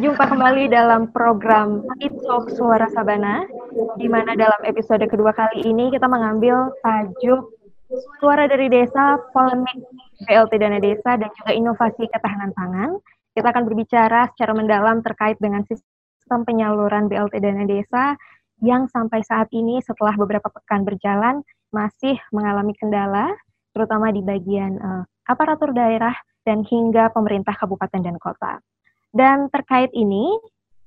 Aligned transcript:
berjumpa 0.00 0.32
kembali 0.32 0.72
dalam 0.72 1.12
program 1.12 1.84
Italk 2.00 2.48
Suara 2.56 2.88
Sabana, 2.88 3.44
di 4.00 4.08
mana 4.08 4.32
dalam 4.32 4.56
episode 4.64 5.04
kedua 5.04 5.28
kali 5.36 5.60
ini 5.60 5.92
kita 5.92 6.08
mengambil 6.08 6.72
tajuk 6.80 7.52
Suara 8.16 8.48
dari 8.48 8.72
Desa, 8.72 9.20
Polemik 9.36 9.76
BLT 10.24 10.56
Dana 10.56 10.80
Desa, 10.80 11.20
dan 11.20 11.28
juga 11.36 11.52
Inovasi 11.52 12.08
Ketahanan 12.08 12.56
Pangan. 12.56 12.96
Kita 13.36 13.52
akan 13.52 13.68
berbicara 13.68 14.24
secara 14.32 14.56
mendalam 14.56 15.04
terkait 15.04 15.36
dengan 15.36 15.68
sistem 15.68 16.48
penyaluran 16.48 17.04
BLT 17.04 17.36
Dana 17.36 17.68
Desa 17.68 18.16
yang 18.64 18.88
sampai 18.88 19.20
saat 19.20 19.52
ini 19.52 19.84
setelah 19.84 20.16
beberapa 20.16 20.48
pekan 20.48 20.88
berjalan 20.88 21.44
masih 21.76 22.16
mengalami 22.32 22.72
kendala, 22.72 23.36
terutama 23.76 24.08
di 24.16 24.24
bagian 24.24 24.80
uh, 24.80 25.04
aparatur 25.28 25.76
daerah 25.76 26.16
dan 26.48 26.64
hingga 26.64 27.12
pemerintah 27.12 27.52
kabupaten 27.52 28.00
dan 28.00 28.16
kota. 28.16 28.64
Dan 29.10 29.50
terkait 29.50 29.90
ini, 29.92 30.38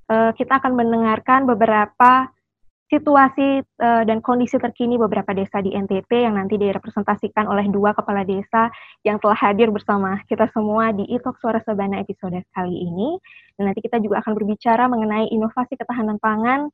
uh, 0.08 0.32
kita 0.36 0.64
akan 0.64 0.74
mendengarkan 0.80 1.44
beberapa 1.44 2.32
situasi 2.94 3.66
uh, 3.82 4.04
dan 4.06 4.22
kondisi 4.22 4.62
terkini 4.62 5.02
beberapa 5.02 5.34
desa 5.34 5.64
di 5.66 5.74
NTT 5.74 6.14
yang 6.14 6.38
nanti 6.38 6.62
direpresentasikan 6.62 7.50
oleh 7.50 7.66
dua 7.74 7.98
kepala 7.98 8.22
desa 8.22 8.70
yang 9.02 9.18
telah 9.18 9.34
hadir 9.34 9.74
bersama 9.74 10.22
kita 10.30 10.46
semua 10.54 10.94
di 10.94 11.02
Itok 11.10 11.42
Suara 11.42 11.58
Sabana 11.66 11.98
episode 11.98 12.38
kali 12.54 12.76
ini. 12.86 13.18
Dan 13.58 13.72
nanti 13.72 13.82
kita 13.82 13.98
juga 13.98 14.22
akan 14.22 14.38
berbicara 14.38 14.86
mengenai 14.86 15.32
inovasi 15.34 15.74
ketahanan 15.74 16.22
pangan 16.22 16.70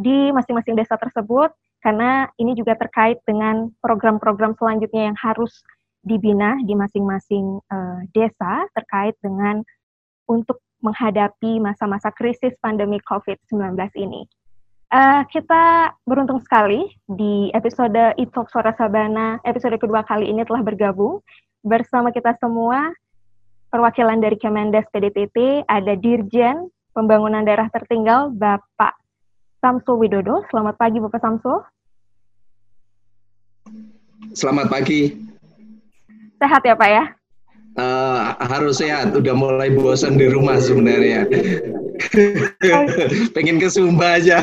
di 0.00 0.32
masing-masing 0.32 0.74
desa 0.74 0.96
tersebut, 0.96 1.52
karena 1.84 2.28
ini 2.40 2.56
juga 2.56 2.72
terkait 2.74 3.20
dengan 3.28 3.68
program-program 3.84 4.56
selanjutnya 4.56 5.12
yang 5.12 5.18
harus 5.20 5.60
dibina 6.00 6.56
di 6.64 6.72
masing-masing 6.72 7.60
uh, 7.68 8.00
desa 8.16 8.64
terkait 8.72 9.12
dengan 9.20 9.60
untuk 10.24 10.64
menghadapi 10.80 11.60
masa-masa 11.60 12.12
krisis 12.12 12.52
pandemi 12.60 13.00
COVID-19 13.04 13.76
ini. 13.96 14.24
Uh, 14.90 15.22
kita 15.30 15.94
beruntung 16.02 16.42
sekali 16.42 16.90
di 17.06 17.54
episode 17.54 18.18
Italk 18.18 18.50
Suara 18.50 18.74
Sabana, 18.74 19.38
episode 19.46 19.78
kedua 19.78 20.02
kali 20.02 20.26
ini 20.26 20.42
telah 20.42 20.66
bergabung 20.66 21.22
bersama 21.62 22.10
kita 22.10 22.34
semua 22.42 22.90
perwakilan 23.70 24.18
dari 24.18 24.34
Kemendes 24.34 24.82
PDTT, 24.90 25.62
ada 25.70 25.94
Dirjen 25.94 26.68
Pembangunan 26.90 27.46
Daerah 27.46 27.70
Tertinggal, 27.70 28.34
Bapak 28.34 28.98
Samsul 29.62 30.02
Widodo. 30.02 30.42
Selamat 30.50 30.74
pagi 30.74 30.98
Bapak 30.98 31.22
Samsul. 31.22 31.62
Selamat 34.34 34.66
pagi. 34.66 35.14
Sehat 36.42 36.66
ya 36.66 36.74
Pak 36.74 36.90
ya? 36.90 37.04
Uh, 37.78 38.34
harus 38.50 38.82
sehat, 38.82 39.14
udah 39.14 39.34
mulai 39.34 39.70
bosan 39.70 40.18
di 40.18 40.26
rumah 40.26 40.58
sebenarnya. 40.58 41.26
Pengen 43.36 43.62
ke 43.62 43.68
Sumba 43.70 44.18
aja. 44.18 44.42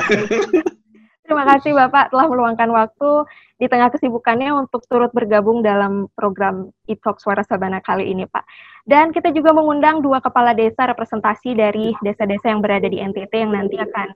Terima 1.28 1.44
kasih 1.44 1.76
Bapak 1.76 2.16
telah 2.16 2.24
meluangkan 2.32 2.72
waktu 2.72 3.28
di 3.60 3.68
tengah 3.68 3.92
kesibukannya 3.92 4.48
untuk 4.64 4.88
turut 4.88 5.12
bergabung 5.12 5.60
dalam 5.60 6.08
program 6.16 6.72
e-talk 6.88 7.20
Suara 7.20 7.44
Sabana 7.44 7.84
kali 7.84 8.08
ini 8.08 8.24
Pak. 8.24 8.48
Dan 8.88 9.12
kita 9.12 9.36
juga 9.36 9.52
mengundang 9.52 10.00
dua 10.00 10.24
kepala 10.24 10.56
desa 10.56 10.88
representasi 10.88 11.52
dari 11.52 11.92
desa-desa 12.00 12.48
yang 12.48 12.64
berada 12.64 12.88
di 12.88 13.04
NTT 13.04 13.34
yang 13.44 13.52
nanti 13.52 13.76
akan 13.76 14.08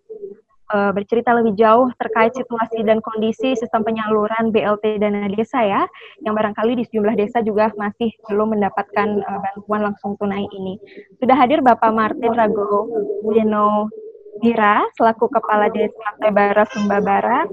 uh, 0.71 0.91
bercerita 0.95 1.35
lebih 1.35 1.53
jauh 1.59 1.91
terkait 1.99 2.31
situasi 2.33 2.81
dan 2.87 3.03
kondisi 3.03 3.53
sistem 3.59 3.83
penyaluran 3.83 4.49
BLT 4.49 4.97
dana 4.97 5.27
desa 5.29 5.59
ya, 5.61 5.83
yang 6.23 6.33
barangkali 6.33 6.79
di 6.79 6.83
sejumlah 6.87 7.15
desa 7.19 7.43
juga 7.43 7.69
masih 7.75 8.11
belum 8.31 8.57
mendapatkan 8.57 9.07
uh, 9.21 9.39
bantuan 9.43 9.91
langsung 9.91 10.15
tunai 10.17 10.47
ini. 10.55 10.79
Sudah 11.19 11.35
hadir 11.35 11.59
Bapak 11.59 11.91
Martin 11.91 12.31
Rago 12.33 12.87
Wino 13.27 13.91
Dira 14.39 14.81
selaku 14.97 15.29
Kepala 15.29 15.69
Desa 15.69 16.17
Tebara 16.17 16.65
Sumba 16.71 17.03
Barat. 17.03 17.51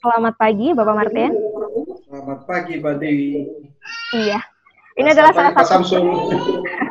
Selamat 0.00 0.34
pagi 0.40 0.72
Bapak 0.72 0.94
Martin. 0.96 1.30
Selamat 2.08 2.40
pagi 2.48 2.80
Mbak 2.80 2.94
Dewi. 2.98 3.44
Iya. 4.16 4.40
Ini 4.98 5.14
adalah 5.14 5.30
salah 5.30 5.52
satu 5.62 5.94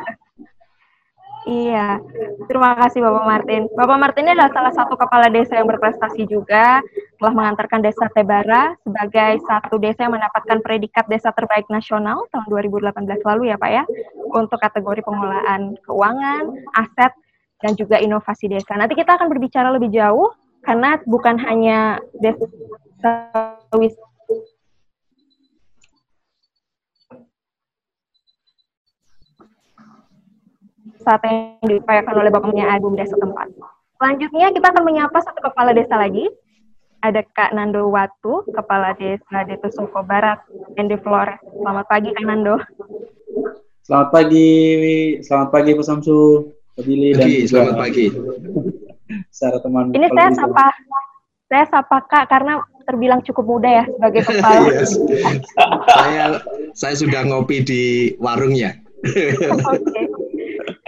Iya, 1.48 1.96
terima 2.44 2.76
kasih 2.76 3.00
Bapak 3.00 3.24
Martin. 3.24 3.62
Bapak 3.72 3.96
Martin 3.96 4.28
ini 4.28 4.36
adalah 4.36 4.52
salah 4.52 4.72
satu 4.76 5.00
kepala 5.00 5.32
desa 5.32 5.56
yang 5.56 5.64
berprestasi 5.64 6.28
juga, 6.28 6.84
telah 7.16 7.32
mengantarkan 7.32 7.80
desa 7.80 8.04
Tebara 8.12 8.76
sebagai 8.84 9.40
satu 9.48 9.80
desa 9.80 10.04
yang 10.04 10.20
mendapatkan 10.20 10.60
predikat 10.60 11.08
desa 11.08 11.32
terbaik 11.32 11.64
nasional 11.72 12.28
tahun 12.36 12.52
2018 12.52 12.92
lalu 13.24 13.48
ya 13.48 13.56
Pak 13.56 13.70
ya, 13.72 13.84
untuk 14.36 14.60
kategori 14.60 15.00
pengelolaan 15.00 15.80
keuangan, 15.88 16.52
aset, 16.76 17.16
dan 17.64 17.72
juga 17.80 17.96
inovasi 17.96 18.52
desa. 18.52 18.76
Nanti 18.76 18.92
kita 18.92 19.16
akan 19.16 19.32
berbicara 19.32 19.72
lebih 19.72 19.88
jauh, 19.88 20.28
karena 20.68 21.00
bukan 21.08 21.40
hanya 21.40 21.96
desa 22.20 22.44
wisata 23.72 24.07
saat 31.08 31.24
yang 31.24 31.64
diupayakan 31.64 32.20
oleh 32.20 32.28
Bapaknya 32.28 32.68
Agung 32.68 32.92
Desa 32.92 33.16
tempat. 33.16 33.48
Selanjutnya 33.96 34.52
kita 34.52 34.66
akan 34.68 34.84
menyapa 34.84 35.16
satu 35.24 35.40
kepala 35.40 35.72
desa 35.72 35.96
lagi. 35.96 36.28
Ada 37.00 37.24
Kak 37.32 37.54
Nando 37.54 37.88
Watu, 37.88 38.44
Kepala 38.52 38.92
Desa 38.98 39.46
Detu 39.46 39.70
Soko 39.72 40.04
Barat, 40.04 40.42
Endi 40.76 40.98
Flores. 41.00 41.40
Selamat 41.62 41.86
pagi 41.88 42.12
Kak 42.12 42.26
Nando. 42.26 42.60
Selamat 43.86 44.08
pagi, 44.12 44.50
selamat 45.24 45.48
pagi 45.48 45.70
Pak 45.78 45.86
Samsu, 45.86 46.52
Billy, 46.84 47.16
dan 47.16 47.30
selamat 47.48 47.74
pagi. 47.80 48.06
Secara 49.32 49.56
teman. 49.64 49.94
Ini 49.96 50.10
saya 50.12 50.30
sapa, 50.36 50.66
saya 51.48 51.64
sapa 51.72 51.98
Kak 52.04 52.24
karena 52.28 52.60
terbilang 52.84 53.24
cukup 53.24 53.46
muda 53.48 53.70
ya 53.80 53.84
sebagai 53.88 54.20
kepala. 54.28 54.60
yes. 54.76 54.92
saya 55.88 56.24
saya 56.76 56.94
sudah 56.98 57.24
ngopi 57.24 57.64
di 57.64 57.82
warungnya. 58.20 58.76
Oke. 59.70 59.97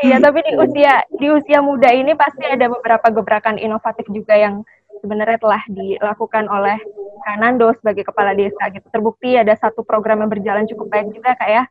Iya, 0.01 0.17
tapi 0.17 0.41
di 0.41 0.57
usia 0.57 1.05
di 1.21 1.29
usia 1.29 1.61
muda 1.61 1.93
ini 1.93 2.17
pasti 2.17 2.49
ada 2.49 2.73
beberapa 2.73 3.13
gebrakan 3.13 3.61
inovatif 3.61 4.09
juga 4.09 4.33
yang 4.33 4.65
sebenarnya 5.01 5.39
telah 5.41 5.63
dilakukan 5.69 6.49
oleh 6.49 6.79
Kanando 7.21 7.69
sebagai 7.77 8.09
kepala 8.09 8.33
desa 8.33 8.73
gitu. 8.73 8.89
Terbukti 8.89 9.37
ada 9.37 9.53
satu 9.61 9.85
program 9.85 10.25
yang 10.25 10.33
berjalan 10.33 10.65
cukup 10.65 10.89
baik 10.89 11.13
juga 11.13 11.37
kak 11.37 11.51
ya 11.53 11.65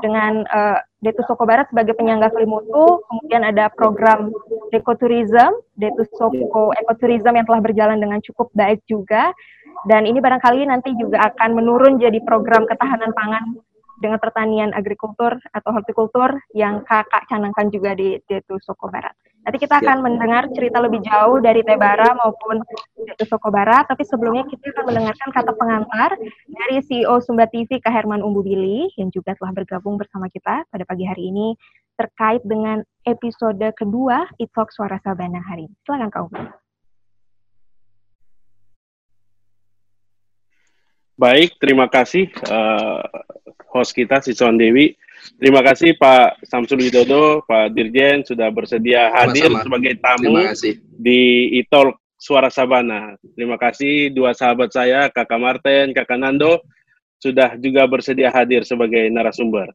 dengan 0.00 0.48
uh, 0.48 0.80
Detu 1.04 1.20
Soko 1.28 1.44
Barat 1.44 1.68
sebagai 1.68 1.92
penyangga 1.92 2.32
Kelimutu, 2.32 3.04
kemudian 3.04 3.44
ada 3.44 3.68
program 3.68 4.32
Ekoturism, 4.72 5.60
Detu 5.76 6.08
Soko 6.16 6.72
Ekoturism 6.72 7.36
yang 7.36 7.44
telah 7.44 7.60
berjalan 7.60 8.00
dengan 8.00 8.24
cukup 8.24 8.48
baik 8.56 8.80
juga. 8.88 9.28
Dan 9.84 10.08
ini 10.08 10.24
barangkali 10.24 10.64
nanti 10.64 10.96
juga 10.96 11.20
akan 11.28 11.60
menurun 11.60 12.00
jadi 12.00 12.16
program 12.24 12.64
ketahanan 12.64 13.12
pangan 13.12 13.60
dengan 14.04 14.20
pertanian 14.20 14.76
agrikultur 14.76 15.40
atau 15.56 15.70
hortikultur 15.72 16.36
yang 16.52 16.84
kakak 16.84 17.24
canangkan 17.32 17.72
juga 17.72 17.96
di 17.96 18.20
Detu 18.28 18.60
Soko 18.60 18.92
Barat. 18.92 19.16
Nanti 19.44 19.60
kita 19.60 19.80
akan 19.80 20.04
mendengar 20.04 20.48
cerita 20.52 20.80
lebih 20.80 21.04
jauh 21.04 21.40
dari 21.40 21.64
Tebara 21.64 22.12
maupun 22.16 22.60
Detu 23.08 23.24
Soko 23.24 23.48
Barat, 23.48 23.88
tapi 23.88 24.04
sebelumnya 24.04 24.44
kita 24.44 24.72
akan 24.76 24.84
mendengarkan 24.92 25.28
kata 25.32 25.52
pengantar 25.56 26.10
dari 26.48 26.84
CEO 26.84 27.20
Sumba 27.24 27.48
TV 27.48 27.80
Kak 27.80 27.92
Herman 27.92 28.20
Umbubili 28.20 28.92
yang 29.00 29.08
juga 29.08 29.32
telah 29.36 29.56
bergabung 29.56 29.96
bersama 29.96 30.28
kita 30.28 30.68
pada 30.68 30.84
pagi 30.84 31.08
hari 31.08 31.32
ini 31.32 31.56
terkait 31.96 32.44
dengan 32.44 32.84
episode 33.08 33.64
kedua 33.76 34.28
Italk 34.40 34.72
Suara 34.72 35.00
Sabana 35.00 35.40
hari 35.44 35.68
ini. 35.68 35.76
Silakan 35.84 36.08
Kak. 36.12 36.24
Baik, 41.14 41.54
terima 41.62 41.86
kasih 41.86 42.26
uh, 42.50 43.06
host 43.74 43.90
kita 43.90 44.22
si 44.22 44.30
Son 44.38 44.54
Dewi. 44.54 44.94
Terima 45.34 45.66
kasih 45.66 45.98
Pak 45.98 46.46
Samsul 46.46 46.86
Widodo, 46.86 47.42
Pak 47.42 47.74
Dirjen 47.74 48.22
sudah 48.22 48.54
bersedia 48.54 49.10
hadir 49.10 49.50
Sama-sama. 49.50 49.64
sebagai 49.66 49.94
tamu 49.98 50.36
di 50.94 51.20
Itol 51.58 51.96
Suara 52.14 52.48
Sabana. 52.48 53.18
Terima 53.34 53.58
kasih 53.58 54.14
dua 54.14 54.30
sahabat 54.30 54.70
saya, 54.70 55.10
Kakak 55.10 55.40
Martin, 55.42 55.90
Kakak 55.90 56.22
Nando, 56.22 56.62
sudah 57.18 57.58
juga 57.58 57.88
bersedia 57.90 58.30
hadir 58.30 58.62
sebagai 58.62 59.10
narasumber. 59.10 59.74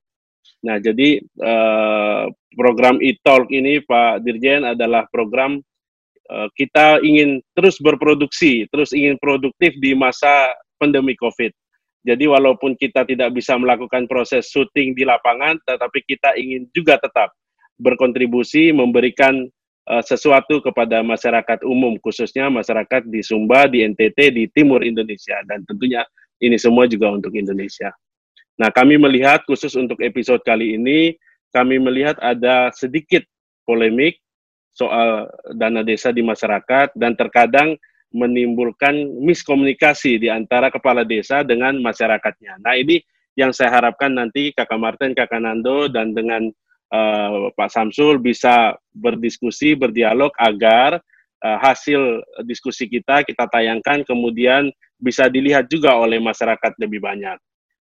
Nah, 0.64 0.78
jadi 0.80 1.20
uh, 1.40 2.30
program 2.56 3.00
e-talk 3.04 3.50
ini 3.52 3.84
Pak 3.84 4.24
Dirjen 4.24 4.64
adalah 4.64 5.08
program 5.10 5.60
uh, 6.30 6.48
kita 6.54 7.02
ingin 7.02 7.42
terus 7.58 7.82
berproduksi, 7.82 8.70
terus 8.70 8.94
ingin 8.94 9.18
produktif 9.18 9.76
di 9.82 9.98
masa 9.98 10.54
pandemi 10.78 11.18
COVID. 11.18 11.52
Jadi 12.08 12.32
walaupun 12.32 12.80
kita 12.80 13.04
tidak 13.04 13.36
bisa 13.36 13.60
melakukan 13.60 14.08
proses 14.08 14.48
syuting 14.48 14.96
di 14.96 15.04
lapangan, 15.04 15.60
tetapi 15.68 16.00
kita 16.08 16.36
ingin 16.40 16.66
juga 16.72 16.96
tetap 16.96 17.36
berkontribusi 17.76 18.72
memberikan 18.72 19.48
uh, 19.92 20.04
sesuatu 20.04 20.64
kepada 20.64 21.04
masyarakat 21.04 21.64
umum, 21.68 22.00
khususnya 22.00 22.48
masyarakat 22.48 23.08
di 23.08 23.20
Sumba, 23.20 23.68
di 23.68 23.84
NTT, 23.84 24.32
di 24.32 24.44
timur 24.52 24.80
Indonesia, 24.84 25.40
dan 25.48 25.64
tentunya 25.68 26.08
ini 26.40 26.56
semua 26.56 26.88
juga 26.88 27.12
untuk 27.12 27.36
Indonesia. 27.36 27.92
Nah, 28.60 28.72
kami 28.72 29.00
melihat 29.00 29.44
khusus 29.48 29.76
untuk 29.76 30.00
episode 30.04 30.44
kali 30.44 30.76
ini, 30.76 31.16
kami 31.56 31.80
melihat 31.80 32.20
ada 32.20 32.72
sedikit 32.76 33.24
polemik 33.64 34.20
soal 34.76 35.28
dana 35.56 35.84
desa 35.84 36.16
di 36.16 36.24
masyarakat 36.24 36.96
dan 36.96 37.16
terkadang 37.16 37.76
menimbulkan 38.10 38.96
miskomunikasi 39.22 40.18
di 40.18 40.28
antara 40.34 40.74
kepala 40.74 41.06
desa 41.06 41.46
dengan 41.46 41.78
masyarakatnya. 41.78 42.58
Nah 42.62 42.74
ini 42.74 43.02
yang 43.38 43.54
saya 43.54 43.72
harapkan 43.80 44.12
nanti 44.12 44.52
Kakak 44.52 44.80
Martin, 44.82 45.12
Kakak 45.14 45.40
Nando, 45.40 45.88
dan 45.88 46.18
dengan 46.18 46.50
uh, 46.92 47.54
Pak 47.54 47.70
Samsul 47.70 48.18
bisa 48.18 48.74
berdiskusi, 48.92 49.78
berdialog 49.78 50.34
agar 50.42 50.98
uh, 51.46 51.58
hasil 51.62 52.26
diskusi 52.44 52.90
kita 52.90 53.24
kita 53.24 53.46
tayangkan 53.48 54.04
kemudian 54.04 54.74
bisa 55.00 55.32
dilihat 55.32 55.72
juga 55.72 55.96
oleh 55.96 56.20
masyarakat 56.20 56.76
lebih 56.82 57.00
banyak. 57.00 57.40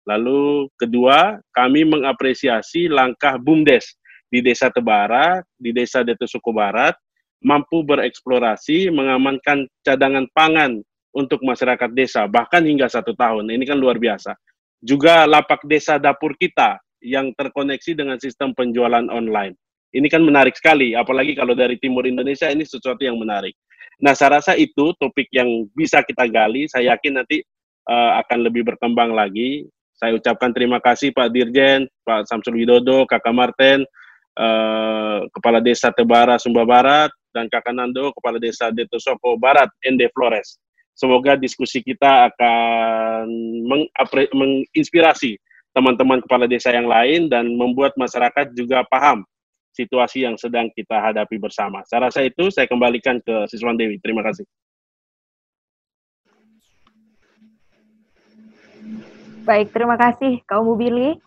Lalu 0.07 0.71
kedua, 0.81 1.37
kami 1.53 1.85
mengapresiasi 1.85 2.89
langkah 2.89 3.37
BUMDes 3.37 3.93
di 4.31 4.41
Desa 4.41 4.71
Tebara, 4.71 5.43
di 5.59 5.69
Desa 5.75 6.01
Detusuku 6.01 6.49
Barat, 6.49 6.97
mampu 7.41 7.81
bereksplorasi, 7.81 8.93
mengamankan 8.93 9.65
cadangan 9.81 10.29
pangan 10.37 10.81
untuk 11.11 11.43
masyarakat 11.43 11.91
desa, 11.91 12.29
bahkan 12.29 12.63
hingga 12.63 12.87
satu 12.87 13.11
tahun. 13.17 13.51
Ini 13.51 13.63
kan 13.67 13.77
luar 13.77 13.99
biasa. 13.99 14.37
Juga 14.81 15.27
lapak 15.27 15.65
desa 15.67 16.01
dapur 16.01 16.33
kita 16.37 16.79
yang 17.01 17.33
terkoneksi 17.35 17.97
dengan 17.97 18.17
sistem 18.21 18.53
penjualan 18.53 19.05
online. 19.09 19.57
Ini 19.91 20.07
kan 20.07 20.23
menarik 20.23 20.55
sekali, 20.55 20.95
apalagi 20.95 21.35
kalau 21.35 21.51
dari 21.51 21.75
timur 21.75 22.07
Indonesia 22.07 22.47
ini 22.47 22.63
sesuatu 22.63 23.03
yang 23.03 23.19
menarik. 23.19 23.51
Nah, 23.99 24.15
saya 24.15 24.39
rasa 24.39 24.55
itu 24.55 24.95
topik 24.97 25.27
yang 25.35 25.67
bisa 25.75 25.99
kita 26.01 26.25
gali. 26.31 26.65
Saya 26.71 26.95
yakin 26.95 27.21
nanti 27.21 27.43
uh, 27.91 28.17
akan 28.23 28.47
lebih 28.47 28.63
berkembang 28.65 29.11
lagi. 29.11 29.67
Saya 29.93 30.17
ucapkan 30.17 30.49
terima 30.49 30.81
kasih 30.81 31.13
Pak 31.13 31.29
Dirjen, 31.29 31.85
Pak 32.01 32.25
Samsul 32.25 32.57
Widodo, 32.57 33.05
Kakak 33.05 33.35
Martin, 33.35 33.85
uh, 34.39 35.27
Kepala 35.29 35.61
Desa 35.61 35.93
Tebara, 35.93 36.41
Sumba 36.41 36.65
Barat, 36.65 37.13
dan 37.31 37.51
Kakak 37.51 37.75
Nando, 37.75 38.11
Kepala 38.15 38.37
Desa 38.37 38.69
Detosoko 38.69 39.35
Barat, 39.39 39.71
Ende 39.83 40.07
Flores. 40.11 40.59
Semoga 40.91 41.39
diskusi 41.39 41.79
kita 41.81 42.29
akan 42.29 43.25
menginspirasi 44.35 45.39
teman-teman 45.71 46.19
kepala 46.19 46.45
desa 46.51 46.75
yang 46.75 46.85
lain 46.85 47.31
dan 47.31 47.47
membuat 47.55 47.95
masyarakat 47.95 48.51
juga 48.51 48.83
paham 48.91 49.23
situasi 49.71 50.27
yang 50.27 50.35
sedang 50.35 50.67
kita 50.75 50.99
hadapi 50.99 51.39
bersama. 51.39 51.79
Saya 51.87 52.11
rasa 52.11 52.27
itu 52.27 52.51
saya 52.51 52.67
kembalikan 52.67 53.23
ke 53.23 53.47
Siswan 53.47 53.79
Dewi. 53.79 53.97
Terima 54.03 54.19
kasih. 54.19 54.43
Baik, 59.41 59.73
terima 59.73 59.97
kasih 59.97 60.43
Kak 60.45 60.59
Umu 60.61 60.77
Billy. 60.77 61.17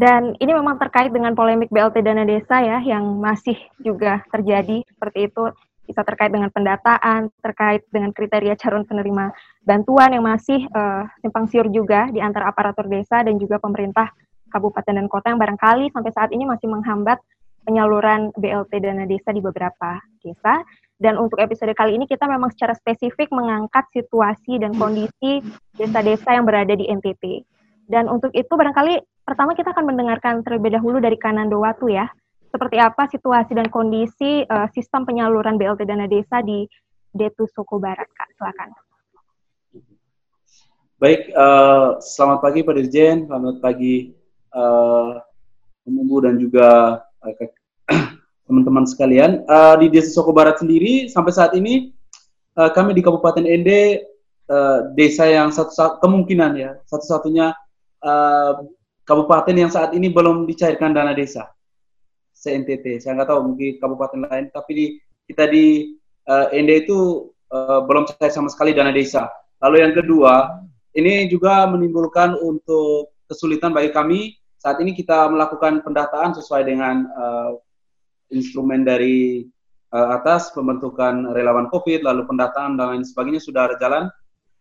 Dan 0.00 0.32
ini 0.40 0.56
memang 0.56 0.80
terkait 0.80 1.12
dengan 1.12 1.36
polemik 1.36 1.68
BLT 1.68 2.00
dana 2.00 2.24
desa 2.24 2.64
ya 2.64 2.80
yang 2.80 3.20
masih 3.20 3.60
juga 3.84 4.24
terjadi 4.32 4.80
seperti 4.88 5.28
itu 5.28 5.52
bisa 5.84 6.00
terkait 6.08 6.32
dengan 6.32 6.48
pendataan, 6.48 7.28
terkait 7.44 7.84
dengan 7.92 8.08
kriteria 8.08 8.56
calon 8.56 8.88
penerima 8.88 9.28
bantuan 9.60 10.16
yang 10.16 10.24
masih 10.24 10.64
uh, 10.72 11.04
simpang 11.20 11.52
siur 11.52 11.68
juga 11.68 12.08
di 12.08 12.16
antara 12.16 12.48
aparatur 12.48 12.88
desa 12.88 13.20
dan 13.20 13.36
juga 13.36 13.60
pemerintah 13.60 14.08
kabupaten 14.48 15.04
dan 15.04 15.04
kota 15.04 15.36
yang 15.36 15.40
barangkali 15.42 15.92
sampai 15.92 16.12
saat 16.16 16.32
ini 16.32 16.48
masih 16.48 16.72
menghambat 16.72 17.20
penyaluran 17.68 18.32
BLT 18.40 18.80
dana 18.80 19.04
desa 19.04 19.36
di 19.36 19.44
beberapa 19.44 20.00
desa. 20.24 20.64
Dan 20.96 21.20
untuk 21.20 21.44
episode 21.44 21.76
kali 21.76 22.00
ini 22.00 22.08
kita 22.08 22.24
memang 22.24 22.48
secara 22.56 22.72
spesifik 22.72 23.28
mengangkat 23.36 23.84
situasi 23.92 24.64
dan 24.64 24.72
kondisi 24.72 25.44
desa-desa 25.76 26.40
yang 26.40 26.48
berada 26.48 26.72
di 26.72 26.88
NTT. 26.88 27.44
Dan 27.90 28.06
untuk 28.06 28.30
itu 28.38 28.46
barangkali 28.46 29.26
pertama 29.26 29.58
kita 29.58 29.74
akan 29.74 29.90
mendengarkan 29.90 30.46
terlebih 30.46 30.78
dahulu 30.78 31.02
dari 31.02 31.18
Kanando 31.18 31.58
Watu 31.58 31.90
ya. 31.90 32.06
Seperti 32.54 32.78
apa 32.78 33.10
situasi 33.10 33.58
dan 33.58 33.66
kondisi 33.66 34.46
uh, 34.46 34.70
sistem 34.70 35.02
penyaluran 35.02 35.58
BLT 35.58 35.82
dana 35.90 36.06
desa 36.06 36.38
di 36.38 36.70
Detu 37.10 37.50
Soko 37.50 37.82
Barat, 37.82 38.06
Kak. 38.14 38.30
Silakan. 38.38 38.70
Baik, 41.02 41.34
uh, 41.34 41.98
selamat 41.98 42.38
pagi 42.38 42.60
Pak 42.62 42.74
Dirjen, 42.78 43.26
selamat 43.26 43.58
pagi 43.58 44.14
uh, 44.54 45.18
dan 46.22 46.34
juga 46.38 47.00
teman-teman 48.46 48.86
sekalian. 48.86 49.42
Uh, 49.50 49.74
di 49.82 49.90
Desa 49.90 50.14
Soko 50.14 50.30
Barat 50.30 50.62
sendiri 50.62 51.10
sampai 51.10 51.32
saat 51.34 51.58
ini 51.58 51.90
uh, 52.54 52.70
kami 52.70 52.94
di 52.94 53.02
Kabupaten 53.02 53.42
Ende 53.42 54.06
uh, 54.46 54.90
desa 54.94 55.26
yang 55.26 55.54
satu 55.54 55.98
kemungkinan 56.02 56.52
ya 56.58 56.70
satu-satunya 56.86 57.54
uh, 58.04 58.64
kabupaten 59.04 59.56
yang 59.56 59.70
saat 59.72 59.96
ini 59.96 60.12
belum 60.12 60.46
dicairkan 60.46 60.94
dana 60.94 61.16
desa 61.16 61.50
CNTT. 62.40 63.04
Saya 63.04 63.20
nggak 63.20 63.28
tahu 63.28 63.40
mungkin 63.52 63.76
kabupaten 63.76 64.20
lain, 64.24 64.44
tapi 64.48 64.72
di, 64.72 64.86
kita 65.28 65.44
di 65.50 65.92
uh, 66.30 66.48
ND 66.48 66.88
itu 66.88 67.28
uh, 67.52 67.84
belum 67.84 68.08
cair 68.08 68.32
sama 68.32 68.48
sekali 68.48 68.72
dana 68.72 68.94
desa. 68.94 69.28
Lalu 69.60 69.76
yang 69.84 69.92
kedua, 69.92 70.64
ini 70.96 71.28
juga 71.28 71.68
menimbulkan 71.68 72.40
untuk 72.40 73.12
kesulitan 73.28 73.76
bagi 73.76 73.92
kami. 73.92 74.20
Saat 74.60 74.80
ini 74.80 74.92
kita 74.96 75.28
melakukan 75.28 75.84
pendataan 75.84 76.36
sesuai 76.36 76.64
dengan 76.64 77.08
uh, 77.12 77.50
instrumen 78.32 78.84
dari 78.84 79.44
uh, 79.92 80.16
atas 80.16 80.52
pembentukan 80.56 81.28
relawan 81.36 81.68
COVID, 81.68 82.04
lalu 82.04 82.24
pendataan 82.24 82.80
dan 82.80 82.96
lain 82.96 83.04
sebagainya 83.04 83.40
sudah 83.40 83.76
jalan. 83.76 84.08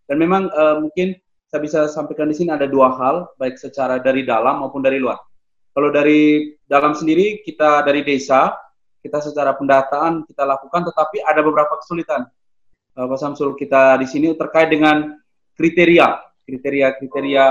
Dan 0.10 0.18
memang 0.20 0.52
uh, 0.52 0.84
mungkin 0.84 1.16
saya 1.50 1.62
bisa 1.66 1.80
sampaikan 1.90 2.30
di 2.30 2.38
sini 2.38 2.54
ada 2.54 2.70
dua 2.70 2.94
hal, 2.94 3.34
baik 3.42 3.58
secara 3.58 3.98
dari 3.98 4.22
dalam 4.22 4.62
maupun 4.62 4.86
dari 4.86 5.02
luar. 5.02 5.18
Kalau 5.74 5.90
dari 5.90 6.54
dalam 6.70 6.94
sendiri, 6.94 7.42
kita 7.42 7.82
dari 7.82 8.06
desa, 8.06 8.54
kita 9.02 9.18
secara 9.18 9.58
pendataan 9.58 10.30
kita 10.30 10.46
lakukan, 10.46 10.86
tetapi 10.94 11.26
ada 11.26 11.42
beberapa 11.42 11.74
kesulitan. 11.82 12.30
Uh, 12.94 13.10
Pak 13.10 13.18
Samsul, 13.18 13.58
kita 13.58 13.98
di 13.98 14.06
sini 14.06 14.30
terkait 14.38 14.70
dengan 14.70 15.18
kriteria, 15.58 16.22
kriteria-kriteria 16.46 17.46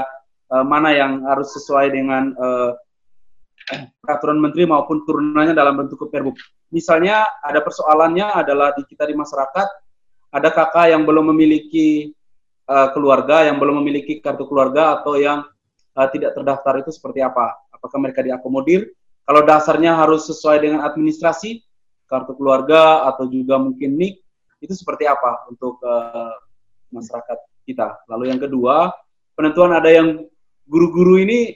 uh, 0.55 0.65
mana 0.67 0.94
yang 0.94 1.27
harus 1.27 1.51
sesuai 1.58 1.91
dengan 1.91 2.39
uh, 2.39 2.79
peraturan 4.03 4.39
menteri 4.39 4.63
maupun 4.63 5.03
turunannya 5.03 5.58
dalam 5.58 5.75
bentuk 5.75 6.06
perbuk. 6.06 6.39
Misalnya 6.70 7.27
ada 7.43 7.58
persoalannya 7.67 8.31
adalah 8.31 8.79
di 8.79 8.87
kita 8.87 9.11
di 9.11 9.19
masyarakat, 9.19 9.69
ada 10.31 10.49
kakak 10.55 10.94
yang 10.94 11.03
belum 11.03 11.34
memiliki 11.34 12.15
uh, 12.69 12.89
keluarga 12.93 13.48
yang 13.48 13.56
belum 13.56 13.81
memiliki 13.82 14.20
kartu 14.20 14.44
keluarga 14.44 15.01
atau 15.01 15.17
yang 15.17 15.43
uh, 15.96 16.08
tidak 16.13 16.37
terdaftar 16.37 16.84
itu 16.84 16.93
seperti 16.93 17.25
apa? 17.25 17.56
Apakah 17.72 17.98
mereka 17.98 18.20
diakomodir? 18.20 18.93
Kalau 19.25 19.44
dasarnya 19.44 19.96
harus 19.96 20.29
sesuai 20.29 20.65
dengan 20.65 20.81
administrasi, 20.84 21.60
kartu 22.08 22.32
keluarga 22.37 23.05
atau 23.08 23.29
juga 23.29 23.60
mungkin 23.60 23.96
NIK, 23.96 24.15
itu 24.65 24.72
seperti 24.72 25.05
apa 25.05 25.48
untuk 25.53 25.81
uh, 25.84 26.32
masyarakat 26.93 27.39
kita? 27.69 28.08
Lalu 28.08 28.32
yang 28.32 28.41
kedua, 28.41 28.89
penentuan 29.37 29.77
ada 29.77 29.93
yang 29.93 30.25
guru-guru 30.65 31.20
ini 31.20 31.53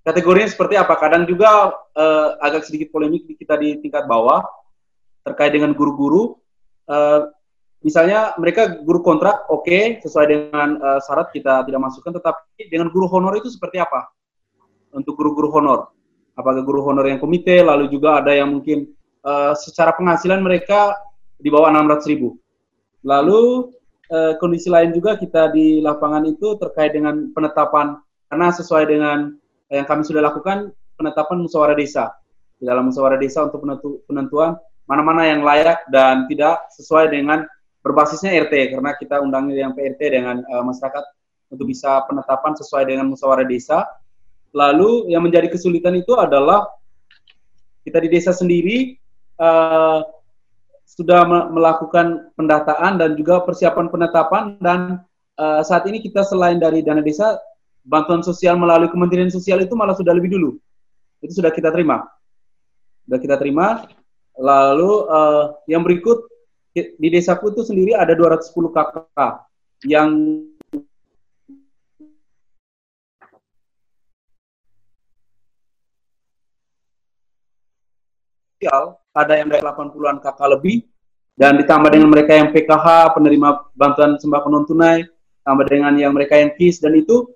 kategorinya 0.00 0.48
seperti 0.48 0.80
apa? 0.80 0.96
Kadang 0.96 1.28
juga 1.28 1.76
uh, 1.76 2.28
agak 2.40 2.64
sedikit 2.64 2.88
polemik 2.88 3.28
kita 3.36 3.60
di 3.60 3.76
tingkat 3.84 4.08
bawah 4.08 4.40
terkait 5.24 5.52
dengan 5.52 5.76
guru-guru. 5.76 6.40
Uh, 6.88 7.30
misalnya 7.80 8.36
mereka 8.36 8.80
guru 8.84 9.00
kontrak 9.00 9.48
oke 9.48 9.64
okay, 9.64 9.98
sesuai 10.04 10.26
dengan 10.28 10.76
uh, 10.80 11.00
syarat 11.00 11.32
kita 11.32 11.64
tidak 11.64 11.80
masukkan 11.80 12.12
tetapi 12.20 12.68
dengan 12.68 12.92
guru 12.92 13.08
honor 13.08 13.36
itu 13.40 13.48
seperti 13.48 13.80
apa? 13.80 14.12
Untuk 14.90 15.14
guru-guru 15.16 15.54
honor. 15.54 15.94
Apakah 16.34 16.62
guru 16.64 16.84
honor 16.84 17.06
yang 17.08 17.20
komite 17.20 17.62
lalu 17.62 17.88
juga 17.88 18.20
ada 18.20 18.32
yang 18.32 18.52
mungkin 18.52 18.90
uh, 19.24 19.52
secara 19.56 19.96
penghasilan 19.96 20.40
mereka 20.40 20.96
di 21.40 21.48
bawah 21.48 21.72
600 21.72 22.10
ribu. 22.12 22.36
Lalu 23.00 23.72
uh, 24.12 24.36
kondisi 24.36 24.68
lain 24.68 24.92
juga 24.92 25.16
kita 25.16 25.52
di 25.52 25.80
lapangan 25.80 26.28
itu 26.28 26.56
terkait 26.60 26.92
dengan 26.92 27.32
penetapan 27.32 27.96
karena 28.28 28.48
sesuai 28.52 28.84
dengan 28.86 29.34
yang 29.70 29.86
kami 29.86 30.02
sudah 30.02 30.20
lakukan 30.20 30.74
penetapan 30.98 31.40
musyawarah 31.40 31.78
desa. 31.78 32.12
Di 32.60 32.68
dalam 32.68 32.92
musyawarah 32.92 33.16
desa 33.16 33.48
untuk 33.48 33.64
penentuan 34.04 34.58
mana-mana 34.84 35.22
yang 35.30 35.46
layak 35.46 35.86
dan 35.88 36.26
tidak 36.26 36.66
sesuai 36.74 37.14
dengan 37.14 37.46
berbasisnya 37.80 38.36
RT 38.48 38.76
karena 38.76 38.90
kita 38.96 39.20
undang 39.20 39.48
yang 39.52 39.72
PRT 39.72 40.00
dengan 40.12 40.44
uh, 40.44 40.64
masyarakat 40.64 41.04
untuk 41.50 41.66
bisa 41.66 42.04
penetapan 42.06 42.52
sesuai 42.54 42.84
dengan 42.86 43.08
musyawarah 43.10 43.48
desa. 43.48 43.84
Lalu 44.50 45.10
yang 45.14 45.22
menjadi 45.22 45.50
kesulitan 45.50 45.94
itu 45.98 46.14
adalah 46.18 46.66
kita 47.86 48.02
di 48.02 48.08
desa 48.10 48.34
sendiri 48.34 48.98
uh, 49.38 50.02
sudah 50.90 51.22
melakukan 51.48 52.34
pendataan 52.34 52.98
dan 52.98 53.14
juga 53.14 53.40
persiapan 53.46 53.86
penetapan 53.88 54.44
dan 54.58 55.06
uh, 55.38 55.62
saat 55.62 55.86
ini 55.86 56.02
kita 56.02 56.26
selain 56.26 56.58
dari 56.58 56.82
dana 56.82 56.98
desa 56.98 57.38
bantuan 57.86 58.20
sosial 58.20 58.60
melalui 58.60 58.90
Kementerian 58.92 59.32
Sosial 59.32 59.64
itu 59.64 59.72
malah 59.78 59.96
sudah 59.96 60.12
lebih 60.12 60.34
dulu. 60.34 60.50
Itu 61.22 61.40
sudah 61.40 61.54
kita 61.54 61.72
terima. 61.72 62.04
Sudah 63.06 63.18
kita 63.22 63.36
terima. 63.40 63.86
Lalu 64.36 64.92
uh, 65.08 65.44
yang 65.70 65.86
berikut 65.86 66.26
di 66.74 67.08
desaku 67.10 67.50
itu 67.50 67.66
sendiri 67.66 67.98
ada 67.98 68.14
210 68.14 68.70
kakak 68.70 69.46
yang 69.86 70.10
ada 79.10 79.34
yang 79.40 79.48
dari 79.50 79.64
80-an 79.64 80.20
kakak 80.22 80.48
lebih, 80.52 80.84
dan 81.34 81.56
ditambah 81.58 81.90
dengan 81.90 82.12
mereka 82.12 82.36
yang 82.36 82.52
PKH, 82.52 83.16
penerima 83.16 83.72
bantuan 83.72 84.20
sembako 84.20 84.46
non 84.52 84.64
tunai, 84.68 85.02
tambah 85.42 85.66
dengan 85.66 85.96
yang 85.96 86.12
mereka 86.12 86.36
yang 86.36 86.52
KIS, 86.54 86.84
dan 86.84 86.94
itu 86.94 87.26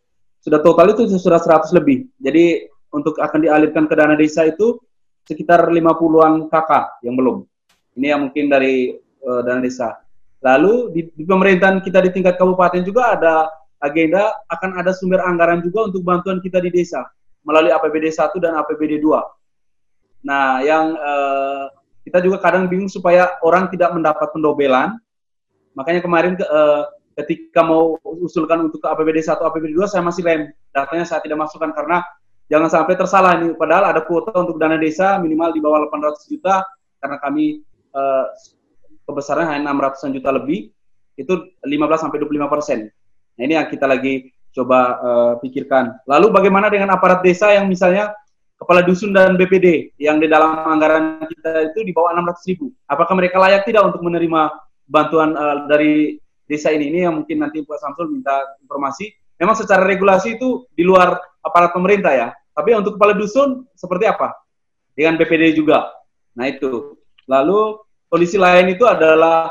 sudah 0.44 0.60
total 0.60 0.92
itu 0.92 1.08
sudah 1.16 1.40
100 1.40 1.72
lebih. 1.74 2.06
Jadi 2.20 2.68
untuk 2.92 3.16
akan 3.18 3.40
dialirkan 3.40 3.88
ke 3.88 3.94
dana 3.96 4.14
desa 4.14 4.44
itu 4.46 4.78
sekitar 5.24 5.66
50-an 5.72 6.52
kakak 6.52 7.00
yang 7.02 7.16
belum. 7.16 7.48
Ini 7.96 8.06
yang 8.14 8.28
mungkin 8.28 8.52
dari 8.52 8.92
uh, 9.24 9.40
dana 9.42 9.60
desa. 9.60 9.98
Lalu 10.44 10.74
di, 10.92 11.00
di 11.16 11.24
pemerintahan 11.24 11.80
kita 11.80 12.04
di 12.04 12.12
tingkat 12.12 12.36
kabupaten 12.36 12.84
juga 12.84 13.16
ada 13.16 13.48
agenda 13.80 14.32
akan 14.52 14.80
ada 14.80 14.92
sumber 14.92 15.24
anggaran 15.24 15.64
juga 15.64 15.88
untuk 15.88 16.04
bantuan 16.04 16.40
kita 16.40 16.60
di 16.60 16.68
desa 16.72 17.04
melalui 17.44 17.72
APBD 17.72 18.08
1 18.12 18.32
dan 18.40 18.56
APBD 18.60 19.00
2. 19.00 20.24
Nah, 20.24 20.64
yang 20.64 20.96
uh, 20.96 21.68
kita 22.04 22.20
juga 22.24 22.40
kadang 22.40 22.68
bingung 22.68 22.88
supaya 22.88 23.36
orang 23.44 23.68
tidak 23.72 23.92
mendapat 23.92 24.28
pendobelan. 24.32 24.96
Makanya 25.76 26.00
kemarin 26.00 26.36
uh, 26.40 26.88
ketika 27.24 27.60
mau 27.64 28.00
usulkan 28.20 28.68
untuk 28.68 28.80
ke 28.84 28.88
APBD 28.88 29.24
1 29.24 29.36
APBD 29.36 29.72
2 29.76 29.84
saya 29.88 30.02
masih 30.04 30.24
rem. 30.24 30.52
Datanya 30.72 31.04
saya 31.04 31.20
tidak 31.24 31.44
masukkan 31.44 31.72
karena 31.72 32.04
jangan 32.48 32.68
sampai 32.68 32.94
tersalah 32.96 33.40
ini 33.40 33.56
padahal 33.56 33.92
ada 33.92 34.00
kuota 34.04 34.32
untuk 34.36 34.60
dana 34.60 34.76
desa 34.76 35.16
minimal 35.16 35.52
di 35.56 35.60
bawah 35.64 35.88
800 35.88 36.28
juta 36.28 36.60
karena 37.00 37.16
kami 37.20 37.64
uh, 37.96 38.28
kebesaran 39.04 39.48
hanya 39.48 39.72
600 39.72 40.16
juta 40.16 40.30
lebih 40.32 40.72
itu 41.14 41.32
15 41.62 42.02
sampai 42.02 42.18
25 42.18 42.52
persen. 42.52 42.78
Nah 43.38 43.42
ini 43.42 43.54
yang 43.54 43.68
kita 43.70 43.86
lagi 43.86 44.34
coba 44.54 44.78
uh, 45.02 45.32
pikirkan. 45.42 45.98
Lalu 46.06 46.30
bagaimana 46.30 46.70
dengan 46.70 46.94
aparat 46.94 47.22
desa 47.22 47.50
yang 47.54 47.66
misalnya 47.66 48.14
kepala 48.54 48.86
dusun 48.86 49.10
dan 49.10 49.34
BPD 49.34 49.98
yang 49.98 50.22
di 50.22 50.30
dalam 50.30 50.62
anggaran 50.62 51.26
kita 51.26 51.74
itu 51.74 51.82
di 51.82 51.92
bawah 51.92 52.14
600 52.14 52.50
ribu. 52.54 52.70
Apakah 52.86 53.14
mereka 53.18 53.42
layak 53.42 53.66
tidak 53.66 53.82
untuk 53.90 54.00
menerima 54.06 54.54
bantuan 54.86 55.34
uh, 55.34 55.66
dari 55.66 56.18
desa 56.46 56.70
ini? 56.70 56.90
Ini 56.94 57.10
yang 57.10 57.22
mungkin 57.22 57.42
nanti 57.42 57.62
Pak 57.66 57.78
Samsul 57.82 58.14
minta 58.14 58.34
informasi. 58.62 59.10
Memang 59.42 59.58
secara 59.58 59.82
regulasi 59.82 60.38
itu 60.38 60.70
di 60.70 60.86
luar 60.86 61.18
aparat 61.42 61.74
pemerintah 61.74 62.14
ya. 62.14 62.28
Tapi 62.54 62.70
untuk 62.78 62.94
kepala 62.94 63.18
dusun 63.18 63.66
seperti 63.74 64.06
apa? 64.06 64.30
Dengan 64.94 65.18
BPD 65.18 65.58
juga. 65.58 65.90
Nah 66.38 66.46
itu. 66.46 66.94
Lalu 67.26 67.82
kondisi 68.14 68.38
lain 68.38 68.70
itu 68.70 68.86
adalah 68.86 69.50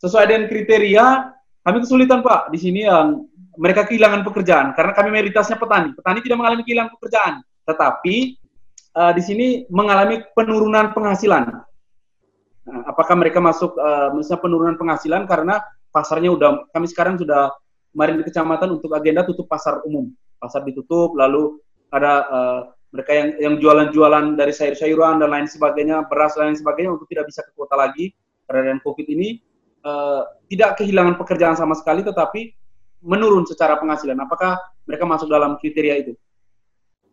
sesuai 0.00 0.24
dengan 0.24 0.48
kriteria 0.48 1.36
kami 1.60 1.84
kesulitan 1.84 2.24
Pak 2.24 2.48
di 2.48 2.56
sini 2.56 2.88
yang 2.88 3.28
mereka 3.60 3.84
kehilangan 3.84 4.24
pekerjaan 4.24 4.72
karena 4.72 4.96
kami 4.96 5.12
mayoritasnya 5.12 5.60
petani. 5.60 5.92
Petani 5.92 6.24
tidak 6.24 6.40
mengalami 6.40 6.64
kehilangan 6.64 6.96
pekerjaan, 6.96 7.34
tetapi 7.68 8.40
uh, 8.96 9.12
di 9.12 9.20
sini 9.20 9.46
mengalami 9.68 10.24
penurunan 10.32 10.96
penghasilan. 10.96 11.60
Nah, 12.64 12.80
apakah 12.88 13.12
mereka 13.20 13.44
masuk 13.44 13.76
uh, 13.76 14.16
misalnya 14.16 14.40
penurunan 14.40 14.76
penghasilan 14.80 15.28
karena 15.28 15.60
pasarnya 15.92 16.32
udah 16.32 16.72
kami 16.72 16.88
sekarang 16.88 17.20
sudah 17.20 17.52
kemarin 17.92 18.16
di 18.16 18.24
kecamatan 18.24 18.80
untuk 18.80 18.96
agenda 18.96 19.28
tutup 19.28 19.44
pasar 19.44 19.84
umum, 19.84 20.08
pasar 20.40 20.64
ditutup, 20.64 21.12
lalu 21.12 21.60
ada 21.92 22.12
uh, 22.32 22.60
mereka 22.90 23.12
yang 23.14 23.28
yang 23.38 23.54
jualan-jualan 23.62 24.34
dari 24.34 24.50
sayur-sayuran 24.50 25.22
dan 25.22 25.30
lain 25.30 25.46
sebagainya, 25.46 26.10
beras 26.10 26.34
dan 26.34 26.50
lain 26.50 26.58
sebagainya 26.58 26.90
untuk 26.98 27.06
tidak 27.06 27.30
bisa 27.30 27.46
ke 27.46 27.54
kota 27.54 27.78
lagi 27.78 28.10
karena 28.50 28.82
COVID 28.82 29.06
ini 29.06 29.38
uh, 29.86 30.26
tidak 30.50 30.82
kehilangan 30.82 31.14
pekerjaan 31.14 31.54
sama 31.54 31.78
sekali, 31.78 32.02
tetapi 32.02 32.50
menurun 33.06 33.46
secara 33.46 33.78
penghasilan. 33.78 34.18
Apakah 34.18 34.58
mereka 34.84 35.06
masuk 35.06 35.30
dalam 35.30 35.54
kriteria 35.62 35.94
itu? 36.02 36.12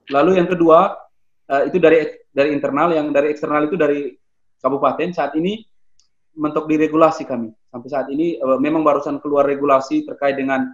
Lalu 0.10 0.42
yang 0.42 0.50
kedua 0.50 0.98
uh, 1.52 1.64
itu 1.70 1.78
dari 1.78 2.10
dari 2.34 2.50
internal, 2.58 2.90
yang 2.98 3.14
dari 3.14 3.32
eksternal 3.32 3.70
itu 3.70 3.78
dari 3.78 4.18
kabupaten. 4.58 5.14
Saat 5.14 5.38
ini 5.38 5.62
mentok 6.38 6.66
diregulasi 6.70 7.26
kami. 7.26 7.54
Sampai 7.70 7.90
saat 7.94 8.08
ini 8.10 8.42
uh, 8.42 8.58
memang 8.58 8.82
barusan 8.82 9.22
keluar 9.22 9.46
regulasi 9.46 10.10
terkait 10.10 10.38
dengan 10.38 10.66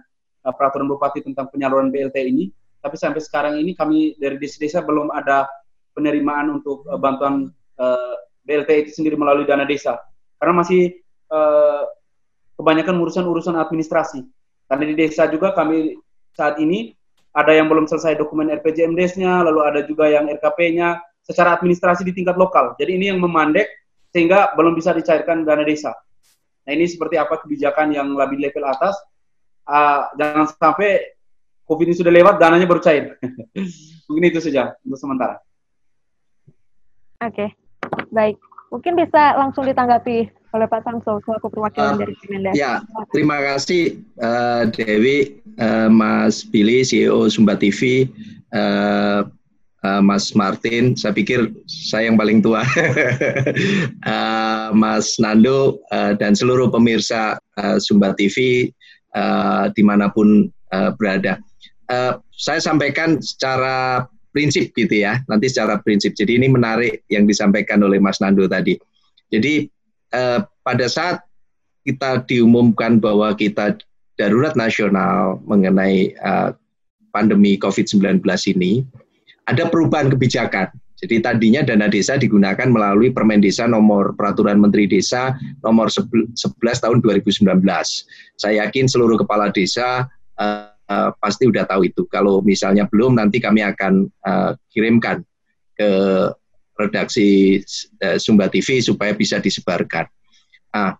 uh, 0.44 0.54
peraturan 0.54 0.88
bupati 0.88 1.24
tentang 1.24 1.52
penyaluran 1.52 1.92
BLT 1.92 2.16
ini. 2.24 2.48
Tapi 2.84 2.96
sampai 3.00 3.24
sekarang 3.24 3.56
ini 3.56 3.72
kami 3.72 4.12
dari 4.20 4.36
desa-desa 4.36 4.84
belum 4.84 5.08
ada 5.08 5.48
penerimaan 5.96 6.52
untuk 6.60 6.84
uh, 6.84 7.00
bantuan 7.00 7.48
uh, 7.80 8.14
BLT 8.44 8.84
itu 8.84 9.00
sendiri 9.00 9.16
melalui 9.16 9.48
dana 9.48 9.64
desa. 9.64 9.96
Karena 10.36 10.60
masih 10.60 11.00
uh, 11.32 11.88
kebanyakan 12.60 13.00
urusan-urusan 13.00 13.56
administrasi. 13.56 14.20
Karena 14.68 14.84
di 14.84 14.94
desa 15.00 15.24
juga 15.32 15.56
kami 15.56 15.96
saat 16.36 16.60
ini 16.60 16.92
ada 17.32 17.56
yang 17.56 17.72
belum 17.72 17.88
selesai 17.88 18.20
dokumen 18.20 18.52
RPJMDes-nya, 18.60 19.42
lalu 19.48 19.60
ada 19.64 19.80
juga 19.88 20.06
yang 20.12 20.28
RKP-nya 20.28 21.00
secara 21.24 21.56
administrasi 21.56 22.04
di 22.04 22.12
tingkat 22.12 22.36
lokal. 22.36 22.76
Jadi 22.76 23.00
ini 23.00 23.08
yang 23.08 23.18
memandek 23.18 23.66
sehingga 24.12 24.52
belum 24.54 24.76
bisa 24.76 24.92
dicairkan 24.92 25.42
dana 25.42 25.64
desa. 25.64 25.96
Nah 26.68 26.72
ini 26.72 26.84
seperti 26.86 27.16
apa 27.16 27.40
kebijakan 27.40 27.96
yang 27.96 28.12
lebih 28.12 28.44
level 28.44 28.68
atas. 28.68 28.94
Uh, 29.64 30.12
jangan 30.20 30.44
sampai 30.52 31.13
COVID 31.64 31.86
ini 31.88 31.96
sudah 31.96 32.12
lewat, 32.12 32.36
dananya 32.36 32.68
baru 32.68 32.80
cair. 32.84 33.16
Mungkin 34.08 34.24
itu 34.28 34.40
saja 34.40 34.76
untuk 34.84 35.00
sementara. 35.00 35.40
Oke, 37.24 37.48
okay. 37.48 37.48
baik. 38.12 38.36
Mungkin 38.68 38.98
bisa 38.98 39.38
langsung 39.38 39.64
ditanggapi 39.64 40.28
oleh 40.54 40.66
Pak 40.70 40.86
Samsul 40.86 41.18
selaku 41.26 41.50
perwakilan 41.50 41.94
uh, 41.94 42.00
dari 42.04 42.14
Kemendak. 42.20 42.52
Ya, 42.54 42.82
terima 43.10 43.42
kasih 43.42 44.02
uh, 44.22 44.70
Dewi, 44.70 45.42
uh, 45.58 45.90
Mas 45.90 46.46
Billy, 46.46 46.86
CEO 46.86 47.26
Sumba 47.26 47.58
TV, 47.58 48.10
uh, 48.54 49.26
uh, 49.82 50.02
Mas 50.02 50.30
Martin. 50.38 50.94
Saya 50.94 51.10
pikir 51.10 51.50
saya 51.66 52.06
yang 52.06 52.18
paling 52.18 52.38
tua, 52.42 52.62
uh, 54.06 54.68
Mas 54.82 55.18
Nando 55.18 55.82
uh, 55.90 56.12
dan 56.14 56.38
seluruh 56.38 56.70
pemirsa 56.70 57.40
uh, 57.58 57.76
Sumba 57.82 58.14
TV 58.14 58.70
uh, 59.18 59.70
di 59.74 59.82
mana 59.82 60.10
pun 60.10 60.50
uh, 60.70 60.90
berada. 60.94 61.42
Uh, 61.84 62.16
saya 62.32 62.60
sampaikan 62.64 63.20
secara 63.20 64.08
prinsip 64.34 64.74
gitu 64.74 65.06
ya, 65.06 65.22
nanti 65.30 65.46
secara 65.46 65.78
prinsip. 65.78 66.18
Jadi 66.18 66.42
ini 66.42 66.50
menarik 66.50 67.06
yang 67.06 67.24
disampaikan 67.24 67.78
oleh 67.86 68.02
Mas 68.02 68.18
Nando 68.18 68.50
tadi. 68.50 68.74
Jadi 69.30 69.70
eh, 70.10 70.40
pada 70.42 70.86
saat 70.90 71.22
kita 71.86 72.26
diumumkan 72.26 72.98
bahwa 72.98 73.30
kita 73.38 73.78
darurat 74.18 74.58
nasional 74.58 75.38
mengenai 75.46 76.18
eh, 76.18 76.50
pandemi 77.14 77.54
COVID-19 77.62 78.26
ini, 78.58 78.82
ada 79.46 79.70
perubahan 79.70 80.10
kebijakan. 80.10 80.74
Jadi 80.98 81.20
tadinya 81.20 81.62
dana 81.62 81.86
desa 81.86 82.16
digunakan 82.16 82.64
melalui 82.64 83.12
Permen 83.12 83.42
Desa 83.42 83.68
nomor 83.68 84.16
Peraturan 84.16 84.56
Menteri 84.56 84.88
Desa 84.88 85.36
nomor 85.60 85.92
11 85.92 86.32
tahun 86.64 86.98
2019. 87.04 87.44
Saya 88.40 88.54
yakin 88.64 88.88
seluruh 88.88 89.20
kepala 89.20 89.52
desa 89.52 90.08
uh, 90.40 90.73
uh, 90.90 91.10
pasti 91.18 91.48
udah 91.48 91.64
tahu 91.64 91.88
itu. 91.88 92.04
Kalau 92.08 92.40
misalnya 92.40 92.88
belum, 92.88 93.16
nanti 93.16 93.40
kami 93.40 93.64
akan 93.64 94.08
uh, 94.24 94.52
kirimkan 94.72 95.24
ke 95.74 95.90
redaksi 96.78 97.60
uh, 98.02 98.18
Sumba 98.18 98.50
TV 98.50 98.82
supaya 98.82 99.14
bisa 99.14 99.38
disebarkan. 99.38 100.06
Nah, 100.74 100.98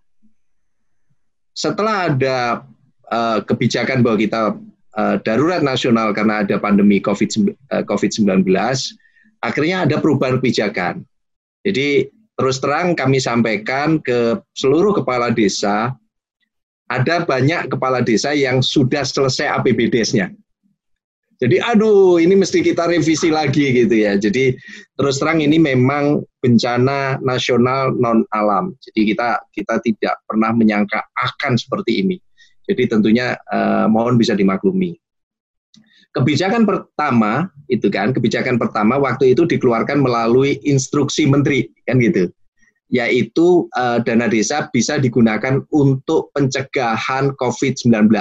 setelah 1.54 2.10
ada 2.10 2.66
uh, 3.10 3.38
kebijakan 3.42 4.02
bahwa 4.02 4.18
kita 4.18 4.42
uh, 4.98 5.16
darurat 5.22 5.62
nasional 5.62 6.14
karena 6.14 6.42
ada 6.46 6.58
pandemi 6.58 6.98
COVID, 7.02 7.54
uh, 7.74 7.82
COVID-19, 7.86 8.46
akhirnya 9.42 9.86
ada 9.86 9.96
perubahan 9.98 10.38
kebijakan. 10.38 11.02
Jadi 11.64 12.10
terus 12.34 12.58
terang 12.58 12.98
kami 12.98 13.22
sampaikan 13.22 14.02
ke 14.02 14.42
seluruh 14.58 14.94
kepala 14.94 15.30
desa, 15.30 15.94
ada 16.94 17.26
banyak 17.26 17.66
kepala 17.70 18.00
desa 18.00 18.30
yang 18.30 18.62
sudah 18.62 19.02
selesai 19.02 19.50
APBDes-nya. 19.60 20.30
Jadi 21.42 21.58
aduh 21.58 22.22
ini 22.22 22.38
mesti 22.38 22.62
kita 22.62 22.86
revisi 22.86 23.28
lagi 23.28 23.74
gitu 23.74 23.90
ya. 23.90 24.14
Jadi 24.14 24.54
terus 24.94 25.18
terang 25.18 25.42
ini 25.42 25.58
memang 25.58 26.22
bencana 26.38 27.18
nasional 27.20 27.90
non 27.98 28.22
alam. 28.30 28.72
Jadi 28.78 29.12
kita 29.12 29.42
kita 29.50 29.74
tidak 29.82 30.14
pernah 30.30 30.54
menyangka 30.54 31.02
akan 31.18 31.58
seperti 31.58 32.06
ini. 32.06 32.16
Jadi 32.64 32.88
tentunya 32.88 33.34
uh, 33.50 33.90
mohon 33.90 34.16
bisa 34.16 34.32
dimaklumi. 34.38 34.96
Kebijakan 36.14 36.62
pertama 36.62 37.50
itu 37.66 37.90
kan 37.90 38.14
kebijakan 38.14 38.54
pertama 38.54 38.96
waktu 39.02 39.34
itu 39.34 39.42
dikeluarkan 39.44 39.98
melalui 39.98 40.62
instruksi 40.62 41.26
menteri 41.26 41.66
kan 41.84 41.98
gitu. 41.98 42.30
Yaitu 42.92 43.66
uh, 43.74 43.98
dana 44.04 44.28
desa 44.28 44.68
bisa 44.70 45.00
digunakan 45.00 45.64
untuk 45.72 46.30
pencegahan 46.36 47.32
COVID-19. 47.40 48.12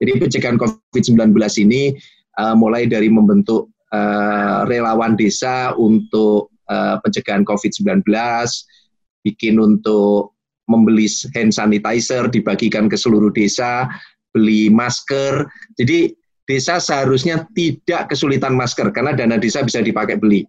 Jadi 0.00 0.10
pencegahan 0.16 0.56
COVID-19 0.56 1.36
ini 1.68 1.92
uh, 2.40 2.56
mulai 2.56 2.88
dari 2.88 3.12
membentuk 3.12 3.68
uh, 3.92 4.64
relawan 4.64 5.14
desa 5.14 5.76
untuk 5.76 6.48
uh, 6.72 6.96
pencegahan 7.04 7.44
COVID-19, 7.44 8.02
bikin 9.26 9.60
untuk 9.60 10.32
membeli 10.70 11.10
hand 11.34 11.52
sanitizer 11.52 12.30
dibagikan 12.30 12.86
ke 12.86 12.96
seluruh 12.96 13.34
desa, 13.34 13.90
beli 14.30 14.70
masker. 14.70 15.44
Jadi 15.74 16.14
desa 16.46 16.78
seharusnya 16.78 17.46
tidak 17.52 18.14
kesulitan 18.14 18.54
masker 18.54 18.94
karena 18.94 19.12
dana 19.14 19.36
desa 19.36 19.66
bisa 19.66 19.82
dipakai 19.82 20.16
beli. 20.16 20.46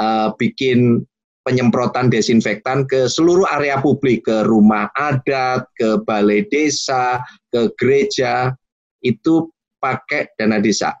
Uh, 0.00 0.32
bikin 0.40 1.04
penyemprotan 1.50 2.06
desinfektan 2.06 2.86
ke 2.86 3.10
seluruh 3.10 3.42
area 3.50 3.82
publik, 3.82 4.22
ke 4.22 4.46
rumah 4.46 4.86
adat, 4.94 5.66
ke 5.74 5.98
balai 6.06 6.46
desa, 6.46 7.18
ke 7.50 7.74
gereja, 7.74 8.54
itu 9.02 9.50
pakai 9.82 10.30
dana 10.38 10.62
desa. 10.62 10.94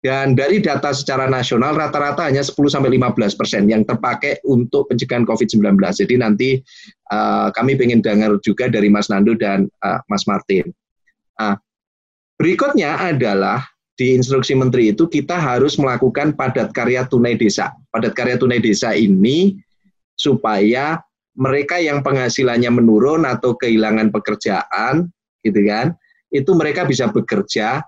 Dan 0.00 0.32
dari 0.32 0.64
data 0.64 0.96
secara 0.96 1.28
nasional 1.28 1.76
rata-rata 1.76 2.24
hanya 2.24 2.40
10 2.40 2.56
sampai 2.72 2.96
15 2.96 3.36
persen 3.36 3.68
yang 3.68 3.84
terpakai 3.84 4.40
untuk 4.48 4.88
pencegahan 4.88 5.28
COVID-19. 5.28 5.76
Jadi 5.76 6.14
nanti 6.16 6.56
uh, 7.12 7.52
kami 7.52 7.76
ingin 7.76 8.00
dengar 8.00 8.32
juga 8.40 8.72
dari 8.72 8.88
Mas 8.88 9.12
Nando 9.12 9.36
dan 9.36 9.68
uh, 9.84 10.00
Mas 10.08 10.24
Martin. 10.24 10.72
Uh, 11.36 11.52
berikutnya 12.40 12.96
adalah 12.96 13.68
di 14.00 14.16
instruksi 14.16 14.56
menteri 14.56 14.96
itu 14.96 15.04
kita 15.04 15.36
harus 15.36 15.76
melakukan 15.76 16.32
padat 16.32 16.72
karya 16.72 17.04
tunai 17.04 17.36
desa. 17.36 17.68
Padat 17.92 18.16
karya 18.16 18.40
tunai 18.40 18.56
desa 18.56 18.96
ini 18.96 19.60
supaya 20.20 21.00
mereka 21.40 21.80
yang 21.80 22.04
penghasilannya 22.04 22.68
menurun 22.68 23.24
atau 23.24 23.56
kehilangan 23.56 24.12
pekerjaan, 24.12 25.08
gitu 25.40 25.60
kan, 25.64 25.96
itu 26.28 26.52
mereka 26.52 26.84
bisa 26.84 27.08
bekerja 27.08 27.80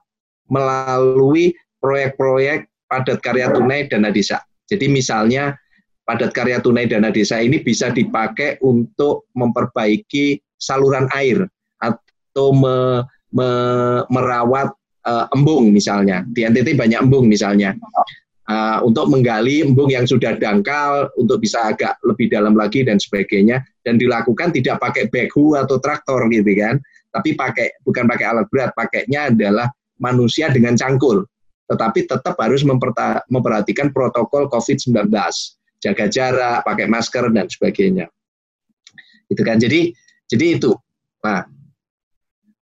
melalui 0.48 1.52
proyek-proyek 1.78 2.72
padat 2.88 3.18
karya 3.20 3.52
tunai 3.52 3.88
dana 3.92 4.08
desa. 4.08 4.40
Jadi 4.68 4.88
misalnya 4.88 5.52
padat 6.08 6.32
karya 6.32 6.64
tunai 6.64 6.88
dana 6.88 7.12
desa 7.12 7.40
ini 7.44 7.60
bisa 7.60 7.92
dipakai 7.92 8.56
untuk 8.64 9.28
memperbaiki 9.36 10.40
saluran 10.56 11.10
air 11.12 11.44
atau 11.80 12.56
me, 12.56 13.04
me, 13.34 13.48
merawat 14.08 14.72
uh, 15.06 15.26
embung 15.34 15.72
misalnya. 15.74 16.24
Di 16.28 16.46
NTT 16.46 16.78
banyak 16.78 17.00
embung 17.04 17.26
misalnya. 17.26 17.74
Uh, 18.42 18.82
untuk 18.82 19.06
menggali 19.06 19.62
embung 19.62 19.86
yang 19.86 20.02
sudah 20.02 20.34
dangkal 20.34 21.06
untuk 21.14 21.38
bisa 21.38 21.62
agak 21.62 21.94
lebih 22.02 22.26
dalam 22.26 22.58
lagi 22.58 22.82
dan 22.82 22.98
sebagainya 22.98 23.62
dan 23.86 24.02
dilakukan 24.02 24.50
tidak 24.50 24.82
pakai 24.82 25.06
backhoe 25.14 25.54
atau 25.54 25.78
traktor 25.78 26.26
gitu 26.26 26.50
kan 26.58 26.82
tapi 27.14 27.38
pakai 27.38 27.70
bukan 27.86 28.02
pakai 28.10 28.26
alat 28.26 28.50
berat 28.50 28.74
pakainya 28.74 29.30
adalah 29.30 29.70
manusia 30.02 30.50
dengan 30.50 30.74
cangkul 30.74 31.22
tetapi 31.72 32.04
tetap 32.04 32.36
harus 32.36 32.60
memperhatikan 33.32 33.96
protokol 33.96 34.44
COVID-19, 34.52 35.08
jaga 35.80 36.06
jarak, 36.12 36.68
pakai 36.68 36.84
masker 36.84 37.32
dan 37.32 37.48
sebagainya. 37.48 38.12
Itu 39.32 39.40
kan. 39.40 39.56
Jadi 39.56 39.96
jadi 40.28 40.60
itu. 40.60 40.76
Nah, 41.24 41.48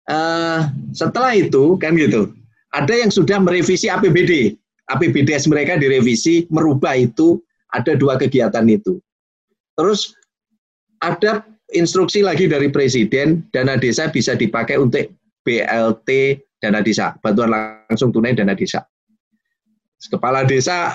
uh, 0.10 0.60
setelah 0.89 1.38
itu 1.38 1.77
kan 1.77 1.94
gitu. 1.94 2.34
Ada 2.74 3.05
yang 3.05 3.12
sudah 3.13 3.38
merevisi 3.38 3.86
APBD. 3.86 4.58
APBDs 4.92 5.50
mereka 5.50 5.77
direvisi, 5.80 6.46
merubah 6.54 6.94
itu 6.94 7.42
ada 7.74 7.98
dua 7.98 8.15
kegiatan 8.22 8.65
itu. 8.70 9.01
Terus 9.75 10.13
ada 11.01 11.44
instruksi 11.74 12.22
lagi 12.22 12.46
dari 12.46 12.70
presiden 12.70 13.44
dana 13.50 13.75
desa 13.75 14.08
bisa 14.08 14.38
dipakai 14.38 14.77
untuk 14.77 15.10
BLT 15.46 16.39
dana 16.62 16.80
desa, 16.82 17.18
bantuan 17.20 17.51
langsung 17.51 18.13
tunai 18.13 18.34
dana 18.38 18.54
desa 18.54 18.86
kepala 20.12 20.46
desa 20.46 20.94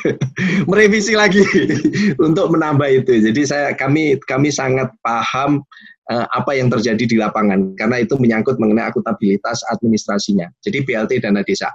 merevisi 0.70 1.16
lagi 1.16 1.42
untuk 2.26 2.52
menambah 2.54 2.88
itu. 3.04 3.30
Jadi 3.30 3.42
saya 3.46 3.68
kami 3.74 4.18
kami 4.28 4.52
sangat 4.52 4.90
paham 5.02 5.62
uh, 6.12 6.26
apa 6.36 6.54
yang 6.54 6.70
terjadi 6.70 7.04
di 7.04 7.16
lapangan 7.18 7.74
karena 7.74 8.02
itu 8.02 8.14
menyangkut 8.20 8.60
mengenai 8.60 8.90
akuntabilitas 8.90 9.64
administrasinya. 9.74 10.46
Jadi 10.62 10.84
BLT 10.84 11.24
dana 11.24 11.42
desa. 11.42 11.70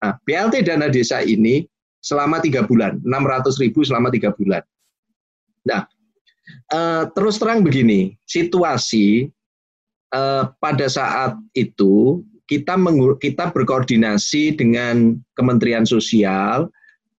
Nah, 0.00 0.16
BLT 0.24 0.64
dana 0.64 0.88
desa 0.88 1.20
ini 1.20 1.64
selama 2.00 2.40
tiga 2.40 2.64
bulan, 2.64 3.00
600 3.04 3.60
ribu 3.60 3.84
selama 3.84 4.08
tiga 4.08 4.32
bulan. 4.32 4.64
Nah, 5.68 5.84
uh, 6.72 7.04
terus 7.12 7.36
terang 7.36 7.60
begini, 7.60 8.16
situasi 8.24 9.28
uh, 10.16 10.48
pada 10.56 10.86
saat 10.88 11.36
itu 11.52 12.24
kita 12.48 12.74
kita 13.22 13.54
berkoordinasi 13.54 14.58
dengan 14.58 15.20
Kementerian 15.38 15.86
Sosial 15.86 16.66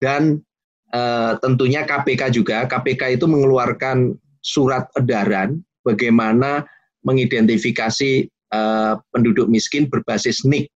dan 0.03 0.43
uh, 0.91 1.39
tentunya 1.39 1.87
KPK 1.87 2.35
juga. 2.35 2.67
KPK 2.67 3.15
itu 3.15 3.25
mengeluarkan 3.29 4.17
surat 4.41 4.89
edaran 4.97 5.61
bagaimana 5.85 6.65
mengidentifikasi 7.05 8.27
uh, 8.53 8.99
penduduk 9.13 9.47
miskin 9.47 9.87
berbasis 9.87 10.43
NIK, 10.45 10.67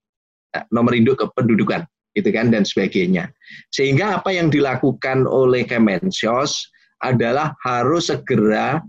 eh, 0.56 0.64
nomor 0.74 0.96
induk 0.96 1.22
kependudukan, 1.22 1.86
gitu 2.16 2.32
kan 2.32 2.50
dan 2.50 2.64
sebagainya. 2.64 3.30
Sehingga 3.76 4.18
apa 4.24 4.32
yang 4.32 4.48
dilakukan 4.50 5.28
oleh 5.28 5.68
Kemensos 5.68 6.72
adalah 7.04 7.54
harus 7.62 8.08
segera 8.08 8.80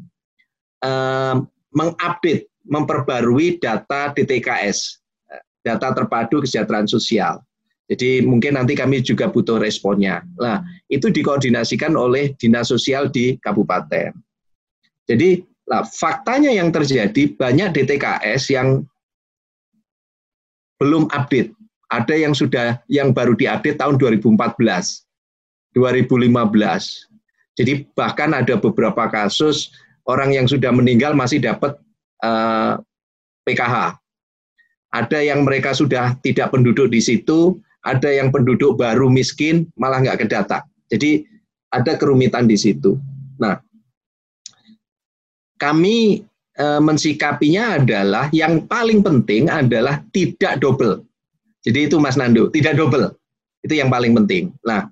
uh, 0.86 1.42
mengupdate, 1.74 2.48
memperbarui 2.64 3.58
data 3.58 4.14
DTKS 4.14 5.02
data 5.66 5.90
terpadu 5.90 6.46
kesejahteraan 6.46 6.86
sosial. 6.86 7.42
Jadi 7.90 8.22
mungkin 8.22 8.54
nanti 8.54 8.78
kami 8.78 9.02
juga 9.02 9.26
butuh 9.26 9.58
responnya. 9.58 10.22
Nah, 10.38 10.62
itu 10.86 11.10
dikoordinasikan 11.10 11.98
oleh 11.98 12.34
dinas 12.38 12.70
sosial 12.70 13.10
di 13.10 13.34
kabupaten. 13.42 14.14
Jadi, 15.06 15.42
lah, 15.66 15.86
faktanya 15.86 16.50
yang 16.50 16.70
terjadi 16.70 17.34
banyak 17.34 17.74
DTKS 17.74 18.54
yang 18.54 18.86
belum 20.82 21.10
update. 21.14 21.54
Ada 21.92 22.14
yang 22.18 22.34
sudah 22.34 22.82
yang 22.90 23.14
baru 23.14 23.38
diupdate 23.38 23.78
tahun 23.78 23.96
2014, 23.98 24.34
2015. 25.74 27.56
Jadi 27.56 27.72
bahkan 27.94 28.34
ada 28.34 28.58
beberapa 28.58 29.06
kasus 29.08 29.70
orang 30.04 30.34
yang 30.34 30.50
sudah 30.50 30.74
meninggal 30.74 31.14
masih 31.14 31.38
dapat 31.40 31.78
eh, 32.26 32.74
PKH 33.46 33.96
ada 34.96 35.18
yang 35.20 35.44
mereka 35.44 35.76
sudah 35.76 36.16
tidak 36.24 36.56
penduduk 36.56 36.88
di 36.88 37.04
situ, 37.04 37.60
ada 37.84 38.08
yang 38.08 38.32
penduduk 38.32 38.80
baru 38.80 39.12
miskin 39.12 39.68
malah 39.76 40.02
nggak 40.02 40.26
kedata. 40.26 40.64
Jadi 40.88 41.26
ada 41.68 41.98
kerumitan 42.00 42.48
di 42.48 42.56
situ. 42.56 42.96
Nah, 43.36 43.60
kami 45.60 46.24
e, 46.56 46.66
mensikapinya 46.80 47.76
adalah 47.76 48.32
yang 48.32 48.64
paling 48.64 49.04
penting 49.04 49.52
adalah 49.52 50.00
tidak 50.10 50.58
double. 50.62 51.04
Jadi 51.66 51.90
itu 51.90 51.98
Mas 51.98 52.14
Nando, 52.14 52.46
tidak 52.54 52.78
double. 52.78 53.10
Itu 53.66 53.74
yang 53.74 53.90
paling 53.90 54.14
penting. 54.14 54.54
Nah, 54.62 54.86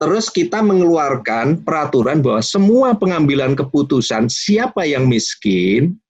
terus 0.00 0.32
kita 0.32 0.64
mengeluarkan 0.64 1.60
peraturan 1.60 2.24
bahwa 2.24 2.40
semua 2.40 2.96
pengambilan 2.96 3.52
keputusan 3.52 4.32
siapa 4.32 4.88
yang 4.88 5.04
miskin 5.04 6.00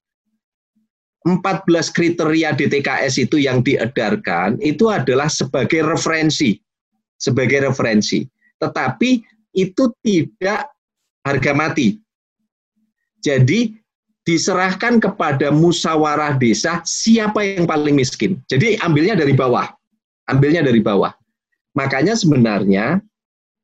14 1.27 1.91
kriteria 1.91 2.55
DTKS 2.55 3.19
itu 3.19 3.43
yang 3.43 3.63
diedarkan 3.63 4.59
itu 4.63 4.87
adalah 4.91 5.27
sebagai 5.27 5.83
referensi, 5.83 6.59
sebagai 7.19 7.67
referensi. 7.67 8.23
Tetapi 8.63 9.11
itu 9.59 9.85
tidak 10.03 10.71
harga 11.27 11.53
mati. 11.55 11.99
Jadi 13.23 13.82
diserahkan 14.23 15.03
kepada 15.03 15.51
musyawarah 15.51 16.39
desa 16.39 16.79
siapa 16.87 17.43
yang 17.43 17.67
paling 17.67 17.99
miskin. 17.99 18.39
Jadi 18.47 18.79
ambilnya 18.79 19.19
dari 19.19 19.35
bawah. 19.35 19.67
Ambilnya 20.31 20.63
dari 20.63 20.79
bawah. 20.79 21.11
Makanya 21.75 22.15
sebenarnya 22.15 23.03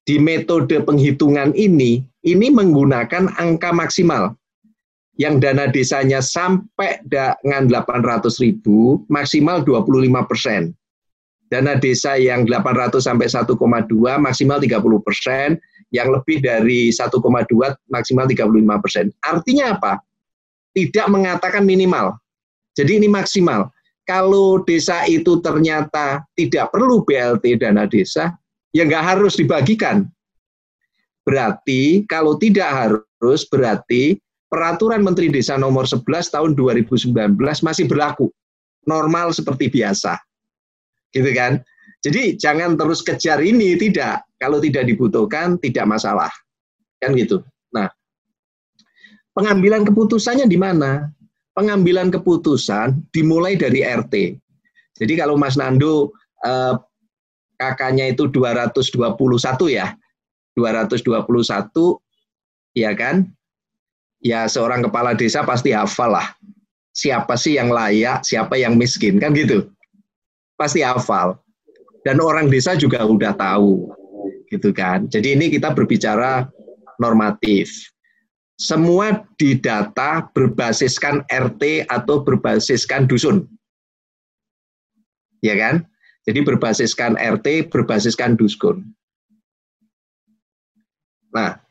di 0.08 0.18
metode 0.18 0.80
penghitungan 0.82 1.54
ini 1.54 2.02
ini 2.24 2.46
menggunakan 2.50 3.38
angka 3.38 3.70
maksimal 3.70 4.34
yang 5.18 5.42
dana 5.42 5.66
desanya 5.68 6.22
sampai 6.22 7.02
dengan 7.06 7.66
800 7.66 8.38
ribu, 8.38 9.02
maksimal 9.10 9.62
25 9.66 10.30
persen. 10.30 10.74
Dana 11.48 11.74
desa 11.74 12.14
yang 12.20 12.46
800 12.46 13.02
sampai 13.02 13.26
1,2 13.26 13.56
maksimal 14.20 14.58
30 14.62 14.78
persen, 15.02 15.58
yang 15.90 16.12
lebih 16.12 16.44
dari 16.44 16.92
1,2 16.92 17.18
maksimal 17.88 18.24
35 18.28 18.84
persen. 18.84 19.04
Artinya 19.24 19.74
apa? 19.74 19.98
Tidak 20.76 21.06
mengatakan 21.10 21.64
minimal. 21.64 22.16
Jadi 22.76 23.02
ini 23.02 23.08
maksimal. 23.10 23.68
Kalau 24.08 24.64
desa 24.64 25.04
itu 25.04 25.36
ternyata 25.44 26.24
tidak 26.32 26.72
perlu 26.72 27.04
BLT 27.04 27.60
dana 27.60 27.84
desa, 27.84 28.32
ya 28.72 28.88
nggak 28.88 29.04
harus 29.04 29.36
dibagikan. 29.36 30.08
Berarti 31.28 32.08
kalau 32.08 32.40
tidak 32.40 32.72
harus, 32.72 33.44
berarti 33.44 34.16
peraturan 34.48 35.04
Menteri 35.04 35.28
Desa 35.28 35.60
nomor 35.60 35.84
11 35.84 36.08
tahun 36.32 36.56
2019 36.56 37.12
masih 37.36 37.84
berlaku. 37.84 38.32
Normal 38.88 39.36
seperti 39.36 39.68
biasa. 39.68 40.16
Gitu 41.12 41.28
kan? 41.36 41.60
Jadi 42.00 42.40
jangan 42.40 42.80
terus 42.80 43.04
kejar 43.04 43.44
ini, 43.44 43.76
tidak. 43.76 44.24
Kalau 44.40 44.56
tidak 44.56 44.88
dibutuhkan, 44.88 45.60
tidak 45.60 45.84
masalah. 45.84 46.32
Kan 46.96 47.12
gitu. 47.12 47.44
Pengambilan 49.38 49.86
keputusannya 49.86 50.50
di 50.50 50.58
mana? 50.58 51.06
Pengambilan 51.54 52.10
keputusan 52.10 53.06
dimulai 53.14 53.54
dari 53.54 53.86
RT. 53.86 54.34
Jadi 54.98 55.12
kalau 55.14 55.38
Mas 55.38 55.54
Nando 55.54 56.10
eh, 56.42 56.74
kakaknya 57.54 58.10
itu 58.10 58.26
221 58.26 58.98
ya, 59.70 59.94
221 60.58 61.22
ya 62.74 62.90
kan? 62.98 63.30
Ya 64.18 64.50
seorang 64.50 64.82
kepala 64.82 65.14
desa 65.14 65.46
pasti 65.46 65.70
hafal 65.70 66.18
lah. 66.18 66.34
Siapa 66.90 67.38
sih 67.38 67.54
yang 67.54 67.70
layak, 67.70 68.26
siapa 68.26 68.58
yang 68.58 68.74
miskin, 68.74 69.22
kan 69.22 69.30
gitu. 69.38 69.70
Pasti 70.58 70.82
hafal. 70.82 71.38
Dan 72.02 72.18
orang 72.18 72.50
desa 72.50 72.74
juga 72.74 73.06
udah 73.06 73.38
tahu, 73.38 73.86
gitu 74.50 74.74
kan. 74.74 75.06
Jadi 75.06 75.38
ini 75.38 75.46
kita 75.46 75.70
berbicara 75.70 76.50
normatif. 76.98 77.70
Semua 78.58 79.22
didata 79.38 80.26
berbasiskan 80.34 81.22
RT 81.30 81.86
atau 81.86 82.26
berbasiskan 82.26 83.06
dusun. 83.06 83.46
Ya 85.38 85.54
kan? 85.54 85.86
Jadi 86.26 86.42
berbasiskan 86.42 87.14
RT, 87.14 87.70
berbasiskan 87.70 88.34
dusun. 88.34 88.82
Nah, 91.30 91.62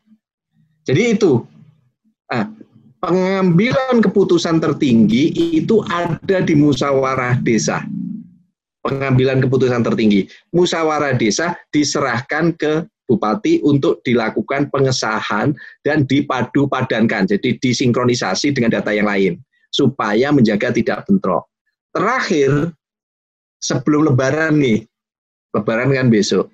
jadi 0.88 1.12
itu. 1.12 1.44
Nah, 2.32 2.48
pengambilan 3.04 4.00
keputusan 4.00 4.56
tertinggi 4.56 5.30
itu 5.60 5.84
ada 5.92 6.40
di 6.40 6.56
musyawarah 6.56 7.38
desa. 7.44 7.84
Pengambilan 8.80 9.44
keputusan 9.44 9.84
tertinggi. 9.84 10.24
Musyawarah 10.56 11.12
desa 11.20 11.52
diserahkan 11.68 12.56
ke 12.56 12.88
bupati 13.08 13.64
untuk 13.64 14.04
dilakukan 14.04 14.68
pengesahan 14.68 15.56
dan 15.82 16.04
dipadu 16.04 16.68
padankan. 16.68 17.24
Jadi 17.24 17.56
disinkronisasi 17.58 18.52
dengan 18.52 18.76
data 18.76 18.92
yang 18.92 19.08
lain 19.08 19.40
supaya 19.72 20.28
menjaga 20.30 20.70
tidak 20.70 21.08
bentrok. 21.08 21.48
Terakhir 21.96 22.70
sebelum 23.64 24.12
lebaran 24.12 24.60
nih, 24.60 24.84
lebaran 25.56 25.96
kan 25.96 26.12
besok, 26.12 26.52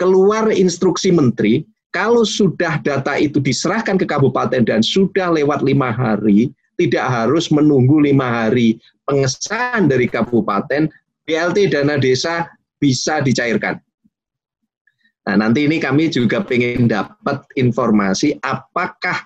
keluar 0.00 0.48
instruksi 0.50 1.12
menteri, 1.12 1.62
kalau 1.94 2.26
sudah 2.26 2.82
data 2.82 3.14
itu 3.20 3.38
diserahkan 3.38 3.94
ke 3.94 4.08
kabupaten 4.08 4.66
dan 4.66 4.82
sudah 4.82 5.30
lewat 5.30 5.62
lima 5.62 5.94
hari, 5.94 6.50
tidak 6.74 7.06
harus 7.06 7.54
menunggu 7.54 8.02
lima 8.02 8.26
hari 8.26 8.82
pengesahan 9.06 9.86
dari 9.86 10.10
kabupaten, 10.10 10.90
BLT 11.22 11.70
dana 11.70 11.94
desa 11.94 12.50
bisa 12.82 13.22
dicairkan. 13.22 13.78
Nah, 15.24 15.40
nanti 15.40 15.64
ini 15.64 15.80
kami 15.80 16.12
juga 16.12 16.44
ingin 16.52 16.84
dapat 16.84 17.40
informasi 17.56 18.36
apakah 18.44 19.24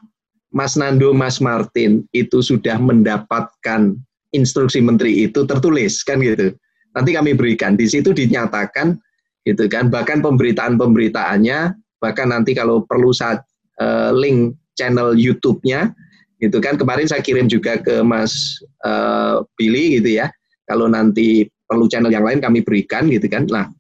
Mas 0.54 0.78
Nando, 0.78 1.10
Mas 1.10 1.42
Martin 1.42 2.06
itu 2.14 2.38
sudah 2.40 2.78
mendapatkan 2.78 3.98
instruksi 4.30 4.78
menteri 4.78 5.26
itu 5.26 5.42
tertulis 5.48 6.04
kan 6.06 6.20
gitu 6.22 6.54
nanti 6.98 7.10
kami 7.14 7.38
berikan. 7.38 7.78
Di 7.78 7.86
situ 7.86 8.10
dinyatakan 8.10 8.98
gitu 9.46 9.70
kan, 9.70 9.86
bahkan 9.88 10.18
pemberitaan-pemberitaannya, 10.18 11.58
bahkan 12.02 12.34
nanti 12.34 12.58
kalau 12.58 12.82
perlu 12.82 13.14
saat 13.14 13.46
uh, 13.78 14.10
link 14.10 14.58
channel 14.74 15.14
YouTube-nya, 15.14 15.94
gitu 16.42 16.58
kan. 16.58 16.74
Kemarin 16.74 17.06
saya 17.06 17.22
kirim 17.22 17.46
juga 17.46 17.78
ke 17.78 18.02
Mas 18.02 18.58
uh, 18.82 19.46
Billy 19.54 20.02
gitu 20.02 20.18
ya. 20.18 20.26
Kalau 20.68 20.90
nanti 20.90 21.48
perlu 21.70 21.88
channel 21.88 22.12
yang 22.12 22.26
lain 22.26 22.42
kami 22.42 22.60
berikan 22.66 23.06
gitu 23.08 23.30
kan. 23.30 23.48
Nah, 23.48 23.70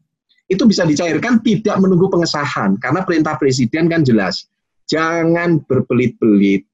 itu 0.48 0.64
bisa 0.64 0.88
dicairkan 0.88 1.44
tidak 1.44 1.76
menunggu 1.76 2.08
pengesahan 2.08 2.80
karena 2.80 3.04
perintah 3.04 3.36
presiden 3.36 3.92
kan 3.92 4.00
jelas. 4.00 4.48
Jangan 4.88 5.60
berbelit-belit, 5.68 6.64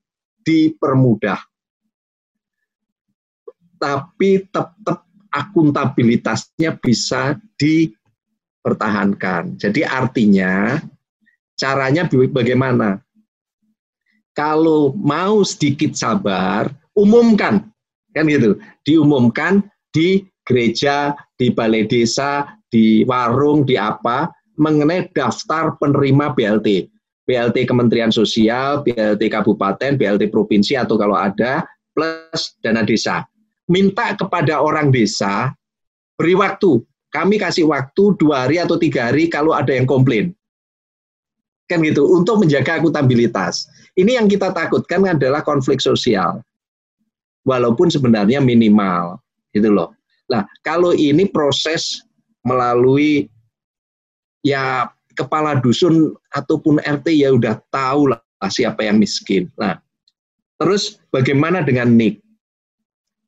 dipermudah. 0.47 1.43
Tapi 3.75 4.47
tetap 4.47 5.03
akuntabilitasnya 5.35 6.79
bisa 6.79 7.35
dipertahankan. 7.59 9.59
Jadi 9.59 9.83
artinya 9.83 10.79
caranya 11.59 12.07
bagaimana? 12.07 13.03
Kalau 14.31 14.95
mau 14.95 15.43
sedikit 15.43 15.99
sabar, 15.99 16.71
umumkan 16.95 17.67
kan 18.15 18.31
gitu. 18.31 18.63
Diumumkan 18.87 19.67
di 19.91 20.23
gereja, 20.47 21.19
di 21.35 21.51
balai 21.51 21.91
desa, 21.91 22.47
di 22.75 23.07
warung, 23.07 23.63
di 23.63 23.79
apa 23.79 24.35
mengenai 24.59 25.15
daftar 25.15 25.79
penerima 25.79 26.35
BLT. 26.35 26.91
BLT 27.25 27.71
Kementerian 27.71 28.11
Sosial, 28.11 28.83
BLT 28.83 29.31
Kabupaten, 29.31 29.95
BLT 29.95 30.29
Provinsi 30.29 30.75
atau 30.75 30.99
kalau 30.99 31.15
ada 31.15 31.65
plus 31.95 32.59
dana 32.61 32.83
desa 32.83 33.23
minta 33.71 34.13
kepada 34.17 34.61
orang 34.61 34.93
desa 34.93 35.53
beri 36.17 36.37
waktu. 36.37 36.81
Kami 37.15 37.39
kasih 37.39 37.71
waktu 37.71 38.19
dua 38.19 38.45
hari 38.45 38.59
atau 38.59 38.75
tiga 38.75 39.07
hari 39.07 39.31
kalau 39.31 39.55
ada 39.55 39.71
yang 39.71 39.87
komplain. 39.87 40.35
Kan 41.71 41.81
gitu, 41.87 42.11
untuk 42.11 42.43
menjaga 42.43 42.83
akuntabilitas. 42.83 43.71
Ini 43.95 44.19
yang 44.19 44.27
kita 44.27 44.51
takutkan 44.51 45.07
adalah 45.07 45.47
konflik 45.47 45.79
sosial. 45.79 46.43
Walaupun 47.47 47.87
sebenarnya 47.87 48.43
minimal. 48.43 49.23
Gitu 49.55 49.71
loh. 49.71 49.95
Nah, 50.27 50.43
kalau 50.67 50.91
ini 50.91 51.31
proses 51.31 52.03
melalui 52.45 53.33
ya 54.45 54.93
kepala 55.17 55.59
dusun 55.59 56.13
ataupun 56.31 56.79
RT 56.85 57.07
ya 57.17 57.33
udah 57.33 57.59
tahu 57.73 58.13
lah 58.13 58.21
siapa 58.53 58.85
yang 58.85 59.01
miskin. 59.01 59.49
Nah, 59.57 59.81
terus 60.61 61.01
bagaimana 61.09 61.65
dengan 61.65 61.91
NIK? 61.97 62.25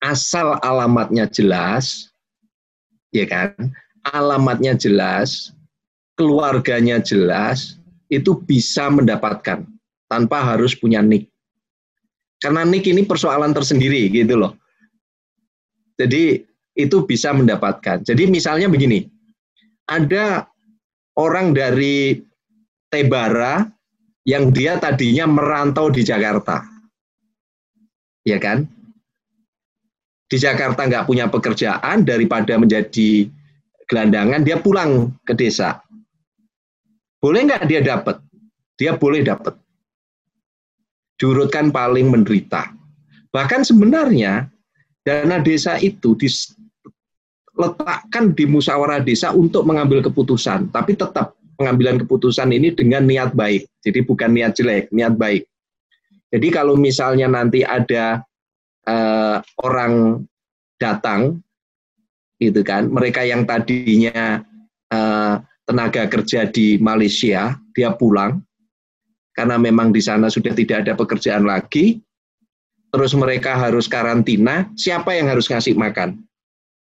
asal 0.06 0.60
alamatnya 0.62 1.26
jelas, 1.26 2.12
ya 3.10 3.26
kan? 3.26 3.52
Alamatnya 4.06 4.78
jelas, 4.78 5.50
keluarganya 6.14 7.02
jelas, 7.02 7.80
itu 8.06 8.38
bisa 8.38 8.86
mendapatkan 8.86 9.66
tanpa 10.06 10.38
harus 10.46 10.78
punya 10.78 11.02
nik. 11.02 11.26
Karena 12.38 12.62
nik 12.62 12.86
ini 12.86 13.02
persoalan 13.02 13.50
tersendiri 13.50 14.06
gitu 14.14 14.38
loh. 14.38 14.54
Jadi 15.98 16.45
itu 16.76 17.02
bisa 17.08 17.32
mendapatkan. 17.32 18.04
Jadi 18.04 18.28
misalnya 18.28 18.68
begini, 18.68 19.08
ada 19.88 20.46
orang 21.16 21.56
dari 21.56 22.20
Tebara 22.86 23.66
yang 24.22 24.54
dia 24.54 24.78
tadinya 24.78 25.26
merantau 25.26 25.90
di 25.90 26.06
Jakarta. 26.06 26.62
Ya 28.22 28.38
kan? 28.38 28.76
di 30.26 30.36
Jakarta 30.36 30.86
nggak 30.86 31.06
punya 31.06 31.30
pekerjaan 31.30 32.02
daripada 32.02 32.58
menjadi 32.58 33.30
gelandangan 33.86 34.42
dia 34.42 34.58
pulang 34.58 35.14
ke 35.22 35.38
desa 35.38 35.78
boleh 37.22 37.46
nggak 37.46 37.62
dia 37.70 37.80
dapat 37.82 38.18
dia 38.74 38.98
boleh 38.98 39.22
dapat 39.22 39.54
diurutkan 41.16 41.70
paling 41.70 42.10
menderita 42.10 42.74
bahkan 43.30 43.62
sebenarnya 43.62 44.50
dana 45.06 45.38
desa 45.38 45.78
itu 45.78 46.18
diletakkan 47.56 48.36
di 48.36 48.44
musyawarah 48.44 49.00
desa 49.00 49.32
untuk 49.32 49.64
mengambil 49.64 50.04
keputusan 50.04 50.68
tapi 50.68 50.92
tetap 50.92 51.32
pengambilan 51.56 51.96
keputusan 52.04 52.52
ini 52.52 52.76
dengan 52.76 53.08
niat 53.08 53.32
baik 53.32 53.64
jadi 53.80 54.04
bukan 54.04 54.36
niat 54.36 54.52
jelek 54.54 54.92
niat 54.92 55.16
baik 55.16 55.48
jadi 56.30 56.48
kalau 56.52 56.74
misalnya 56.76 57.30
nanti 57.30 57.62
ada 57.62 58.20
uh, 58.86 59.38
orang 59.62 60.26
datang, 60.76 61.40
gitu 62.42 62.60
kan, 62.66 62.90
mereka 62.90 63.22
yang 63.22 63.46
tadinya 63.46 64.42
uh, 64.90 65.40
tenaga 65.64 66.10
kerja 66.10 66.44
di 66.50 66.76
Malaysia, 66.82 67.56
dia 67.74 67.90
pulang 67.94 68.42
karena 69.36 69.60
memang 69.60 69.92
di 69.92 70.00
sana 70.00 70.32
sudah 70.32 70.56
tidak 70.56 70.84
ada 70.88 70.96
pekerjaan 70.96 71.44
lagi, 71.44 72.00
terus 72.88 73.12
mereka 73.12 73.52
harus 73.52 73.84
karantina, 73.84 74.64
siapa 74.76 75.12
yang 75.12 75.28
harus 75.28 75.44
ngasih 75.48 75.76
makan? 75.76 76.24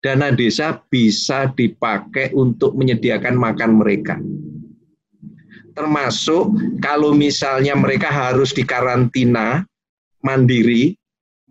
Dana 0.01 0.33
desa 0.33 0.81
bisa 0.89 1.53
dipakai 1.53 2.33
untuk 2.33 2.73
menyediakan 2.73 3.37
makan 3.37 3.77
mereka. 3.77 4.17
Termasuk 5.77 6.51
kalau 6.81 7.13
misalnya 7.13 7.77
mereka 7.77 8.09
harus 8.09 8.49
dikarantina 8.51 9.61
mandiri, 10.25 10.97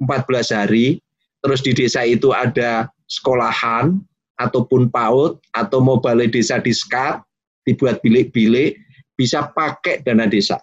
14 0.03 0.51
hari, 0.51 0.99
terus 1.41 1.63
di 1.63 1.73
desa 1.73 2.03
itu 2.03 2.35
ada 2.35 2.91
sekolahan 3.07 4.03
ataupun 4.41 4.91
PAUD 4.91 5.39
atau 5.55 5.79
balai 6.03 6.27
desa 6.27 6.59
diskat, 6.59 7.23
dibuat 7.63 8.03
bilik-bilik, 8.03 8.81
bisa 9.15 9.47
pakai 9.53 10.01
dana 10.01 10.25
desa. 10.25 10.57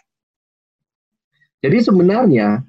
Jadi 1.61 1.77
sebenarnya 1.81 2.65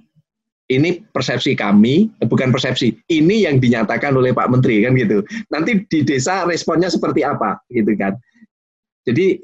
ini 0.68 1.00
persepsi 1.12 1.57
kami, 1.57 2.12
bukan 2.28 2.52
persepsi, 2.52 2.92
ini 3.09 3.48
yang 3.48 3.57
dinyatakan 3.57 4.12
oleh 4.12 4.37
Pak 4.37 4.52
Menteri 4.52 4.85
kan 4.85 4.92
gitu. 4.94 5.24
Nanti 5.48 5.85
di 5.88 6.04
desa 6.04 6.44
responnya 6.44 6.92
seperti 6.92 7.24
apa 7.24 7.57
gitu 7.72 7.96
kan. 7.96 8.16
Jadi 9.09 9.40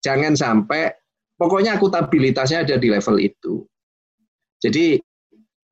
jangan 0.00 0.32
sampai, 0.32 0.88
pokoknya 1.36 1.76
akutabilitasnya 1.76 2.64
ada 2.64 2.76
di 2.80 2.88
level 2.88 3.20
itu. 3.20 3.68
Jadi 4.64 4.96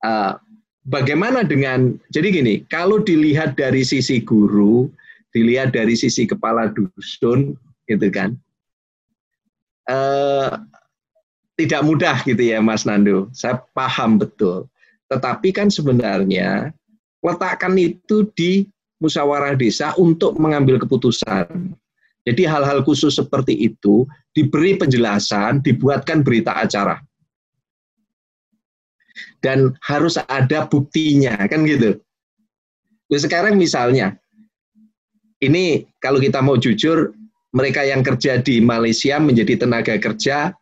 uh, 0.05 0.37
bagaimana 0.85 1.49
dengan 1.49 1.97
jadi 2.13 2.29
gini, 2.29 2.55
kalau 2.69 3.01
dilihat 3.01 3.57
dari 3.57 3.81
sisi 3.81 4.21
guru, 4.21 4.93
dilihat 5.33 5.73
dari 5.73 5.97
sisi 5.97 6.29
kepala 6.29 6.69
dusun, 6.77 7.57
gitu 7.91 8.07
kan, 8.11 8.39
eh, 9.91 10.53
tidak 11.59 11.83
mudah 11.83 12.17
gitu 12.23 12.39
ya 12.39 12.63
Mas 12.63 12.87
Nando. 12.87 13.31
Saya 13.35 13.59
paham 13.75 14.19
betul. 14.19 14.71
Tetapi 15.11 15.51
kan 15.51 15.69
sebenarnya 15.69 16.71
letakkan 17.21 17.75
itu 17.77 18.31
di 18.33 18.65
musyawarah 19.03 19.59
desa 19.59 19.93
untuk 19.99 20.39
mengambil 20.39 20.79
keputusan. 20.79 21.75
Jadi 22.23 22.43
hal-hal 22.45 22.85
khusus 22.85 23.17
seperti 23.17 23.57
itu 23.57 24.05
diberi 24.37 24.77
penjelasan, 24.77 25.65
dibuatkan 25.65 26.21
berita 26.21 26.55
acara. 26.63 27.01
Dan 29.41 29.73
harus 29.83 30.21
ada 30.21 30.69
buktinya, 30.69 31.35
kan 31.49 31.65
gitu. 31.65 31.97
Nah, 33.09 33.21
sekarang 33.21 33.57
misalnya, 33.57 34.21
ini 35.41 35.89
kalau 35.99 36.21
kita 36.21 36.45
mau 36.45 36.61
jujur, 36.61 37.17
mereka 37.51 37.83
yang 37.83 38.05
kerja 38.05 38.39
di 38.39 38.63
Malaysia 38.63 39.19
menjadi 39.19 39.67
tenaga 39.67 39.97
kerja, 39.97 40.55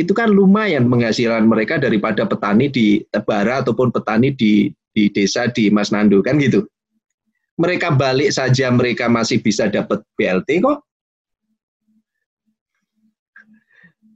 itu 0.00 0.16
kan 0.16 0.32
lumayan 0.32 0.88
penghasilan 0.88 1.44
mereka 1.44 1.76
daripada 1.76 2.24
petani 2.24 2.72
di 2.72 3.04
Tebara 3.12 3.60
ataupun 3.60 3.92
petani 3.92 4.32
di, 4.32 4.72
di 4.96 5.12
desa 5.12 5.52
di 5.52 5.68
Mas 5.68 5.92
Nando, 5.92 6.24
kan 6.24 6.40
gitu 6.40 6.64
mereka 7.60 7.92
balik 7.92 8.32
saja 8.32 8.72
mereka 8.72 9.12
masih 9.12 9.44
bisa 9.44 9.68
dapat 9.68 10.00
BLT 10.16 10.64
kok. 10.64 10.80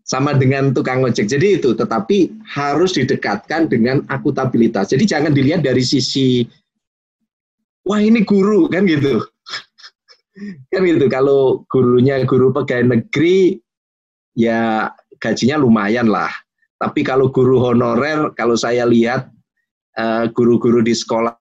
Sama 0.05 0.37
dengan 0.37 0.73
tukang 0.73 1.05
ojek. 1.05 1.29
Jadi 1.29 1.61
itu, 1.61 1.77
tetapi 1.77 2.45
harus 2.45 2.93
didekatkan 2.97 3.69
dengan 3.69 4.05
akutabilitas. 4.09 4.93
Jadi 4.93 5.05
jangan 5.09 5.33
dilihat 5.33 5.65
dari 5.65 5.81
sisi, 5.81 6.45
wah 7.89 8.01
ini 8.01 8.21
guru, 8.21 8.69
kan 8.69 8.85
gitu. 8.85 9.25
kan 10.73 10.81
gitu, 10.85 11.09
kalau 11.09 11.65
gurunya 11.73 12.21
guru 12.29 12.53
pegawai 12.53 13.01
negeri, 13.01 13.57
ya 14.37 14.93
gajinya 15.25 15.57
lumayan 15.57 16.13
lah. 16.13 16.29
Tapi 16.77 17.01
kalau 17.01 17.33
guru 17.33 17.65
honorer, 17.65 18.37
kalau 18.37 18.61
saya 18.61 18.85
lihat 18.85 19.33
eh, 19.97 20.29
guru-guru 20.37 20.85
di 20.85 20.93
sekolah 20.93 21.41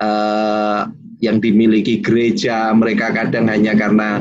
uh, 0.00 0.82
yang 1.20 1.40
dimiliki 1.40 2.00
gereja 2.04 2.72
mereka 2.76 3.12
kadang 3.12 3.48
hanya 3.48 3.72
karena 3.72 4.20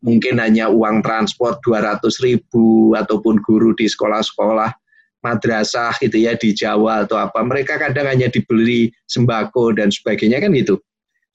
mungkin 0.00 0.40
hanya 0.40 0.70
uang 0.70 1.04
transport 1.04 1.60
200 1.66 2.00
ribu 2.24 2.96
ataupun 2.96 3.42
guru 3.44 3.76
di 3.76 3.90
sekolah-sekolah 3.90 4.72
madrasah 5.20 5.92
gitu 6.00 6.16
ya 6.16 6.32
di 6.38 6.56
Jawa 6.56 7.04
atau 7.04 7.20
apa 7.20 7.44
mereka 7.44 7.76
kadang 7.76 8.08
hanya 8.08 8.32
dibeli 8.32 8.88
sembako 9.12 9.76
dan 9.76 9.92
sebagainya 9.92 10.40
kan 10.40 10.56
gitu 10.56 10.80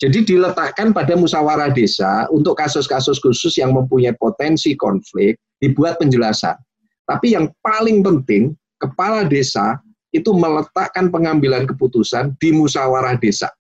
jadi 0.02 0.26
diletakkan 0.26 0.92
pada 0.92 1.14
musyawarah 1.16 1.72
desa 1.72 2.26
untuk 2.34 2.58
kasus-kasus 2.58 3.22
khusus 3.22 3.54
yang 3.56 3.72
mempunyai 3.78 4.18
potensi 4.18 4.74
konflik 4.74 5.38
dibuat 5.62 6.02
penjelasan 6.02 6.58
tapi 7.06 7.38
yang 7.38 7.54
paling 7.62 8.02
penting 8.02 8.58
kepala 8.82 9.26
desa 9.26 9.80
itu 10.10 10.34
meletakkan 10.34 11.14
pengambilan 11.14 11.70
keputusan 11.70 12.34
di 12.42 12.50
musyawarah 12.56 13.20
desa 13.22 13.52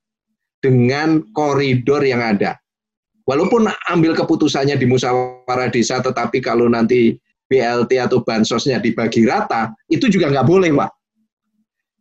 dengan 0.63 1.21
koridor 1.35 2.01
yang 2.01 2.23
ada. 2.23 2.57
Walaupun 3.25 3.69
ambil 3.89 4.13
keputusannya 4.13 4.77
di 4.77 4.85
musyawarah 4.85 5.69
desa, 5.73 5.97
tetapi 6.01 6.41
kalau 6.41 6.69
nanti 6.69 7.17
BLT 7.49 7.97
atau 7.97 8.21
bansosnya 8.21 8.77
dibagi 8.77 9.25
rata, 9.25 9.73
itu 9.89 10.09
juga 10.09 10.29
nggak 10.29 10.47
boleh, 10.47 10.69
Pak. 10.73 10.91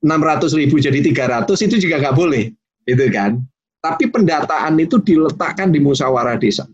600 0.05 0.61
ribu 0.61 0.77
jadi 0.77 1.01
300 1.01 1.49
itu 1.65 1.77
juga 1.81 1.97
nggak 1.97 2.17
boleh, 2.17 2.53
itu 2.85 3.05
kan. 3.09 3.41
Tapi 3.81 4.09
pendataan 4.13 4.77
itu 4.81 5.01
diletakkan 5.01 5.73
di 5.73 5.81
musyawarah 5.81 6.37
desa. 6.37 6.69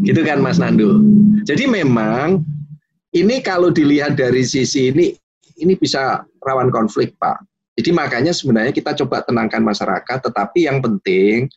Gitu 0.00 0.20
kan 0.24 0.40
Mas 0.40 0.56
Nandu. 0.56 1.00
Jadi 1.44 1.68
memang 1.68 2.40
ini 3.10 3.42
kalau 3.42 3.74
dilihat 3.74 4.14
dari 4.14 4.46
sisi 4.46 4.94
ini, 4.94 5.14
ini 5.58 5.74
bisa 5.74 6.22
rawan 6.42 6.70
konflik 6.70 7.14
Pak. 7.18 7.42
Jadi 7.78 7.90
makanya 7.96 8.32
sebenarnya 8.34 8.74
kita 8.74 8.92
coba 9.04 9.24
tenangkan 9.24 9.64
masyarakat, 9.64 10.18
tetapi 10.30 10.68
yang 10.68 10.78
penting 10.84 11.48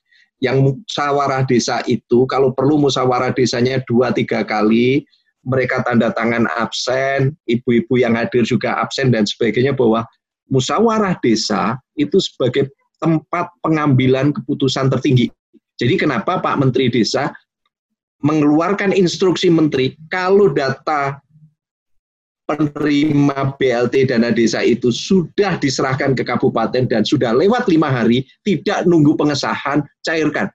yang 0.44 0.60
musyawarah 0.60 1.48
desa 1.48 1.80
itu 1.88 2.28
kalau 2.28 2.52
perlu 2.52 2.76
musyawarah 2.76 3.32
desanya 3.32 3.80
dua 3.88 4.12
tiga 4.12 4.44
kali 4.44 5.08
mereka 5.44 5.84
tanda 5.84 6.12
tangan 6.12 6.48
absen, 6.56 7.36
ibu-ibu 7.48 8.00
yang 8.00 8.16
hadir 8.16 8.48
juga 8.48 8.80
absen 8.80 9.12
dan 9.12 9.28
sebagainya 9.28 9.76
bahwa 9.76 10.08
musyawarah 10.48 11.20
desa 11.20 11.80
itu 12.00 12.16
sebagai 12.20 12.72
tempat 13.04 13.52
pengambilan 13.60 14.32
keputusan 14.32 14.88
tertinggi. 14.88 15.28
Jadi 15.76 16.00
kenapa 16.00 16.40
Pak 16.40 16.56
Menteri 16.64 16.88
Desa 16.88 17.36
mengeluarkan 18.24 18.96
instruksi 18.96 19.52
menteri 19.52 20.00
kalau 20.08 20.48
data 20.48 21.20
penerima 22.44 23.56
BLT 23.56 24.12
dana 24.12 24.30
desa 24.30 24.60
itu 24.60 24.92
sudah 24.92 25.56
diserahkan 25.56 26.12
ke 26.12 26.28
kabupaten 26.28 26.84
dan 26.88 27.08
sudah 27.08 27.32
lewat 27.32 27.72
lima 27.72 27.88
hari, 27.88 28.28
tidak 28.44 28.84
nunggu 28.84 29.16
pengesahan, 29.16 29.84
cairkan. 30.04 30.52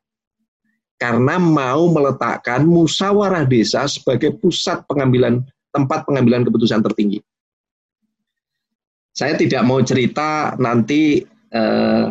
Karena 0.98 1.38
mau 1.38 1.88
meletakkan 1.88 2.66
musyawarah 2.66 3.46
desa 3.46 3.86
sebagai 3.86 4.34
pusat 4.36 4.82
pengambilan 4.90 5.46
tempat 5.70 6.04
pengambilan 6.04 6.42
keputusan 6.42 6.82
tertinggi. 6.82 7.22
Saya 9.14 9.34
tidak 9.38 9.62
mau 9.66 9.78
cerita 9.82 10.54
nanti 10.58 11.22
eh, 11.26 12.06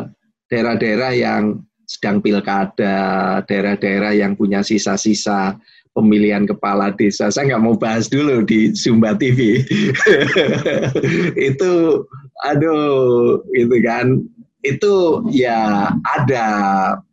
daerah-daerah 0.48 1.12
yang 1.16 1.60
sedang 1.88 2.20
pilkada, 2.20 3.40
daerah-daerah 3.48 4.12
yang 4.12 4.36
punya 4.36 4.60
sisa-sisa 4.60 5.56
pemilihan 5.98 6.46
kepala 6.46 6.94
desa. 6.94 7.26
Saya 7.34 7.50
nggak 7.50 7.64
mau 7.66 7.74
bahas 7.74 8.06
dulu 8.06 8.46
di 8.46 8.70
Sumba 8.78 9.18
TV. 9.18 9.66
itu, 11.50 11.72
aduh, 12.46 13.42
itu 13.58 13.76
kan, 13.82 14.22
itu 14.62 14.94
ya 15.34 15.90
ada, 16.14 16.46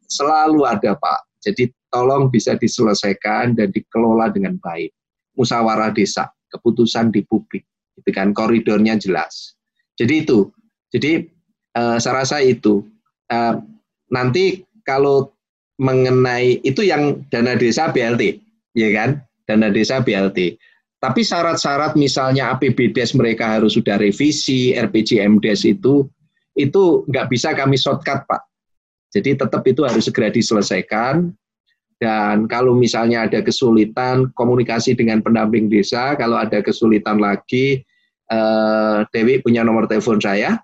selalu 0.06 0.70
ada 0.70 0.94
Pak. 0.94 1.26
Jadi 1.42 1.74
tolong 1.90 2.30
bisa 2.30 2.54
diselesaikan 2.54 3.58
dan 3.58 3.74
dikelola 3.74 4.30
dengan 4.30 4.62
baik. 4.62 4.94
Musyawarah 5.34 5.90
desa, 5.90 6.30
keputusan 6.54 7.10
di 7.10 7.26
publik, 7.26 7.66
itu 7.98 8.10
kan 8.14 8.38
koridornya 8.38 9.02
jelas. 9.02 9.58
Jadi 9.98 10.24
itu, 10.24 10.54
jadi 10.94 11.26
uh, 11.74 11.98
saya 11.98 12.22
rasa 12.22 12.38
itu. 12.40 12.86
Uh, 13.26 13.58
nanti 14.14 14.62
kalau 14.86 15.34
mengenai 15.76 16.62
itu 16.64 16.86
yang 16.88 17.26
dana 17.28 17.58
desa 17.60 17.92
BLT 17.92 18.45
ya 18.76 18.92
kan? 18.92 19.24
Dana 19.48 19.72
desa 19.72 20.04
BLT. 20.04 20.60
Tapi 21.00 21.22
syarat-syarat 21.22 21.94
misalnya 21.94 22.50
APBDes 22.58 23.14
mereka 23.14 23.58
harus 23.58 23.78
sudah 23.78 24.02
revisi, 24.02 24.74
RPJMDes 24.74 25.62
itu 25.70 26.10
itu 26.56 27.04
nggak 27.06 27.30
bisa 27.30 27.54
kami 27.54 27.78
shortcut 27.78 28.26
Pak. 28.26 28.42
Jadi 29.14 29.38
tetap 29.38 29.62
itu 29.70 29.86
harus 29.86 30.08
segera 30.08 30.34
diselesaikan. 30.34 31.30
Dan 31.96 32.50
kalau 32.52 32.76
misalnya 32.76 33.24
ada 33.24 33.40
kesulitan 33.40 34.34
komunikasi 34.36 34.98
dengan 35.00 35.24
pendamping 35.24 35.72
desa, 35.72 36.18
kalau 36.20 36.36
ada 36.36 36.60
kesulitan 36.60 37.24
lagi, 37.24 37.86
eh, 38.28 38.98
Dewi 39.16 39.40
punya 39.40 39.64
nomor 39.64 39.88
telepon 39.88 40.20
saya. 40.20 40.60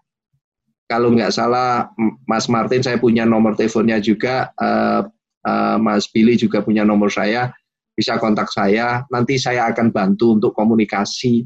Kalau 0.92 1.14
nggak 1.16 1.32
salah, 1.32 1.88
Mas 2.28 2.52
Martin 2.52 2.84
saya 2.84 3.00
punya 3.00 3.24
nomor 3.24 3.56
teleponnya 3.56 4.04
juga, 4.04 4.52
eh, 4.60 5.02
eh, 5.48 5.78
Mas 5.80 6.10
Billy 6.12 6.36
juga 6.36 6.60
punya 6.60 6.84
nomor 6.84 7.08
saya 7.08 7.56
bisa 7.96 8.18
kontak 8.18 8.50
saya. 8.50 9.04
Nanti 9.12 9.38
saya 9.38 9.70
akan 9.72 9.92
bantu 9.92 10.40
untuk 10.40 10.52
komunikasi 10.56 11.46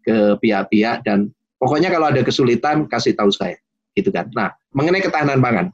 ke 0.00 0.40
pihak-pihak 0.40 1.04
dan 1.04 1.28
pokoknya 1.60 1.92
kalau 1.92 2.08
ada 2.08 2.24
kesulitan 2.24 2.88
kasih 2.88 3.12
tahu 3.12 3.28
saya, 3.28 3.58
gitu 3.92 4.08
kan. 4.08 4.32
Nah, 4.32 4.48
mengenai 4.72 5.04
ketahanan 5.04 5.44
pangan, 5.44 5.66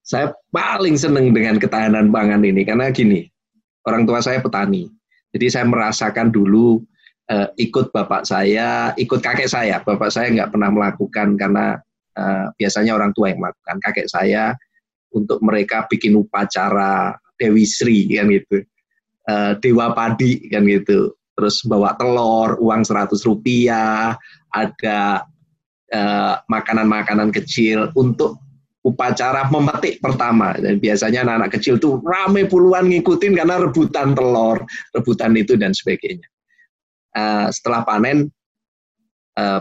saya 0.00 0.32
paling 0.54 0.96
seneng 0.96 1.34
dengan 1.36 1.60
ketahanan 1.60 2.08
pangan 2.08 2.40
ini 2.40 2.64
karena 2.64 2.88
gini, 2.88 3.28
orang 3.84 4.08
tua 4.08 4.24
saya 4.24 4.40
petani, 4.40 4.88
jadi 5.36 5.52
saya 5.52 5.64
merasakan 5.68 6.32
dulu 6.32 6.80
eh, 7.28 7.48
ikut 7.60 7.92
bapak 7.92 8.24
saya, 8.24 8.96
ikut 8.96 9.20
kakek 9.20 9.50
saya. 9.50 9.84
Bapak 9.84 10.08
saya 10.08 10.32
nggak 10.32 10.56
pernah 10.56 10.72
melakukan 10.72 11.36
karena 11.36 11.76
eh, 12.16 12.46
biasanya 12.56 12.96
orang 12.96 13.12
tua 13.12 13.28
yang 13.28 13.44
melakukan. 13.44 13.76
Kakek 13.84 14.08
saya 14.08 14.56
untuk 15.12 15.44
mereka 15.44 15.84
bikin 15.92 16.16
upacara 16.16 17.12
Dewi 17.36 17.68
Sri 17.68 18.08
kan 18.16 18.32
gitu 18.32 18.64
uh, 19.30 19.52
dewa 19.58 19.92
padi 19.92 20.46
kan 20.48 20.64
gitu. 20.66 21.14
Terus 21.36 21.60
bawa 21.68 21.92
telur 22.00 22.56
uang 22.56 22.82
100 22.82 23.12
rupiah 23.28 24.16
ada 24.48 25.28
uh, 25.92 26.34
makanan-makanan 26.48 27.28
kecil 27.28 27.92
untuk 27.92 28.40
upacara 28.86 29.50
memetik 29.52 30.00
pertama. 30.00 30.56
Dan 30.56 30.80
biasanya 30.80 31.26
anak-anak 31.26 31.50
kecil 31.60 31.76
tuh 31.76 32.00
rame 32.00 32.48
puluhan 32.48 32.88
ngikutin 32.88 33.36
karena 33.36 33.60
rebutan 33.60 34.16
telur 34.16 34.64
rebutan 34.96 35.36
itu 35.36 35.58
dan 35.60 35.76
sebagainya. 35.76 36.24
Uh, 37.16 37.48
setelah 37.52 37.84
panen 37.84 38.32
uh, 39.36 39.60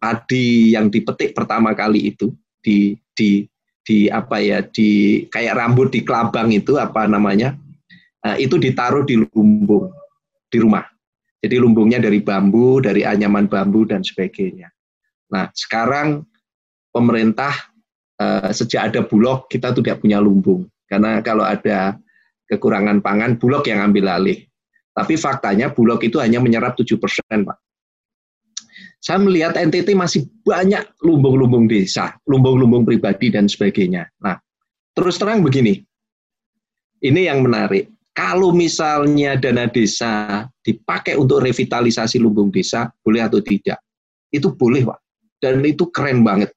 padi 0.00 0.76
yang 0.76 0.92
dipetik 0.92 1.32
pertama 1.32 1.72
kali 1.72 2.12
itu 2.12 2.32
di 2.60 2.92
di 3.16 3.48
di 3.86 4.10
apa 4.10 4.42
ya 4.42 4.60
di 4.66 5.22
kayak 5.30 5.56
rambut 5.56 5.94
di 5.94 6.02
kelabang 6.02 6.50
itu 6.50 6.74
apa 6.76 7.06
namanya 7.06 7.54
uh, 7.54 7.65
itu 8.34 8.58
ditaruh 8.58 9.06
di 9.06 9.22
lumbung 9.22 9.94
di 10.50 10.58
rumah. 10.58 10.82
Jadi 11.38 11.62
lumbungnya 11.62 12.02
dari 12.02 12.18
bambu, 12.18 12.82
dari 12.82 13.06
anyaman 13.06 13.46
bambu 13.46 13.86
dan 13.86 14.02
sebagainya. 14.02 14.66
Nah, 15.30 15.46
sekarang 15.54 16.26
pemerintah 16.90 17.54
eh, 18.18 18.50
sejak 18.50 18.90
ada 18.90 19.00
bulog 19.06 19.46
kita 19.46 19.70
tidak 19.70 20.02
punya 20.02 20.18
lumbung 20.18 20.66
karena 20.90 21.22
kalau 21.22 21.46
ada 21.46 21.94
kekurangan 22.46 23.02
pangan 23.02 23.38
bulog 23.38 23.66
yang 23.66 23.82
ambil 23.82 24.10
alih. 24.10 24.46
Tapi 24.96 25.14
faktanya 25.20 25.68
bulog 25.68 26.00
itu 26.00 26.16
hanya 26.22 26.40
menyerap 26.40 26.72
7 26.72 26.96
persen, 26.96 27.44
Pak. 27.44 27.58
Saya 28.96 29.20
melihat 29.20 29.60
NTT 29.60 29.92
masih 29.92 30.24
banyak 30.40 30.96
lumbung-lumbung 31.04 31.68
desa, 31.68 32.16
lumbung-lumbung 32.24 32.88
pribadi 32.88 33.28
dan 33.28 33.44
sebagainya. 33.44 34.08
Nah, 34.24 34.40
terus 34.96 35.20
terang 35.20 35.44
begini, 35.44 35.84
ini 37.04 37.28
yang 37.28 37.44
menarik. 37.44 37.92
Kalau 38.16 38.48
misalnya 38.48 39.36
dana 39.36 39.68
desa 39.68 40.48
dipakai 40.64 41.20
untuk 41.20 41.44
revitalisasi 41.44 42.16
lumbung 42.16 42.48
desa, 42.48 42.88
boleh 43.04 43.20
atau 43.20 43.44
tidak? 43.44 43.76
Itu 44.32 44.56
boleh, 44.56 44.88
Pak. 44.88 44.98
Dan 45.36 45.60
itu 45.60 45.92
keren 45.92 46.24
banget. 46.24 46.48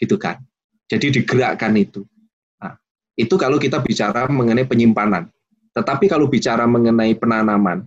Gitu 0.00 0.16
kan. 0.16 0.40
Jadi 0.88 1.20
digerakkan 1.20 1.76
itu. 1.76 2.08
Nah, 2.56 2.72
itu 3.20 3.36
kalau 3.36 3.60
kita 3.60 3.84
bicara 3.84 4.24
mengenai 4.32 4.64
penyimpanan. 4.64 5.28
Tetapi 5.76 6.08
kalau 6.08 6.24
bicara 6.24 6.64
mengenai 6.64 7.12
penanaman, 7.20 7.84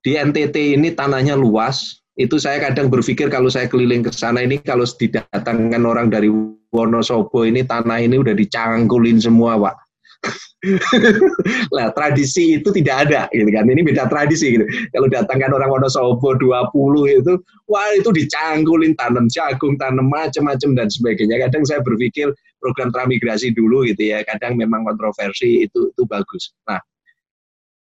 di 0.00 0.16
NTT 0.16 0.80
ini 0.80 0.96
tanahnya 0.96 1.36
luas, 1.36 2.00
itu 2.16 2.40
saya 2.40 2.64
kadang 2.64 2.88
berpikir 2.88 3.28
kalau 3.28 3.52
saya 3.52 3.68
keliling 3.68 4.08
ke 4.08 4.10
sana 4.10 4.40
ini 4.40 4.56
kalau 4.64 4.88
didatangkan 4.88 5.84
orang 5.84 6.08
dari 6.08 6.32
Wonosobo 6.72 7.44
ini 7.44 7.60
tanah 7.60 8.00
ini 8.00 8.16
udah 8.16 8.32
dicangkulin 8.32 9.20
semua, 9.20 9.60
Pak 9.60 9.89
lah 11.76 11.88
tradisi 11.96 12.60
itu 12.60 12.68
tidak 12.68 13.08
ada 13.08 13.22
gitu 13.32 13.48
kan. 13.48 13.64
Ini 13.64 13.80
beda 13.80 14.04
tradisi 14.12 14.52
gitu. 14.52 14.64
Kalau 14.92 15.08
datangkan 15.08 15.56
orang 15.56 15.72
Wonosobo 15.72 16.36
20 16.36 17.20
itu 17.24 17.32
wah 17.64 17.88
itu 17.96 18.12
dicangkulin 18.12 18.92
tanam 19.00 19.26
jagung, 19.32 19.80
tanam 19.80 20.12
macam-macam 20.12 20.70
dan 20.76 20.88
sebagainya. 20.92 21.40
Kadang 21.48 21.64
saya 21.64 21.80
berpikir 21.80 22.28
program 22.60 22.92
transmigrasi 22.92 23.56
dulu 23.56 23.88
gitu 23.88 24.12
ya. 24.12 24.20
Kadang 24.28 24.60
memang 24.60 24.84
kontroversi 24.84 25.64
itu 25.64 25.88
itu 25.88 26.02
bagus. 26.04 26.52
Nah, 26.68 26.80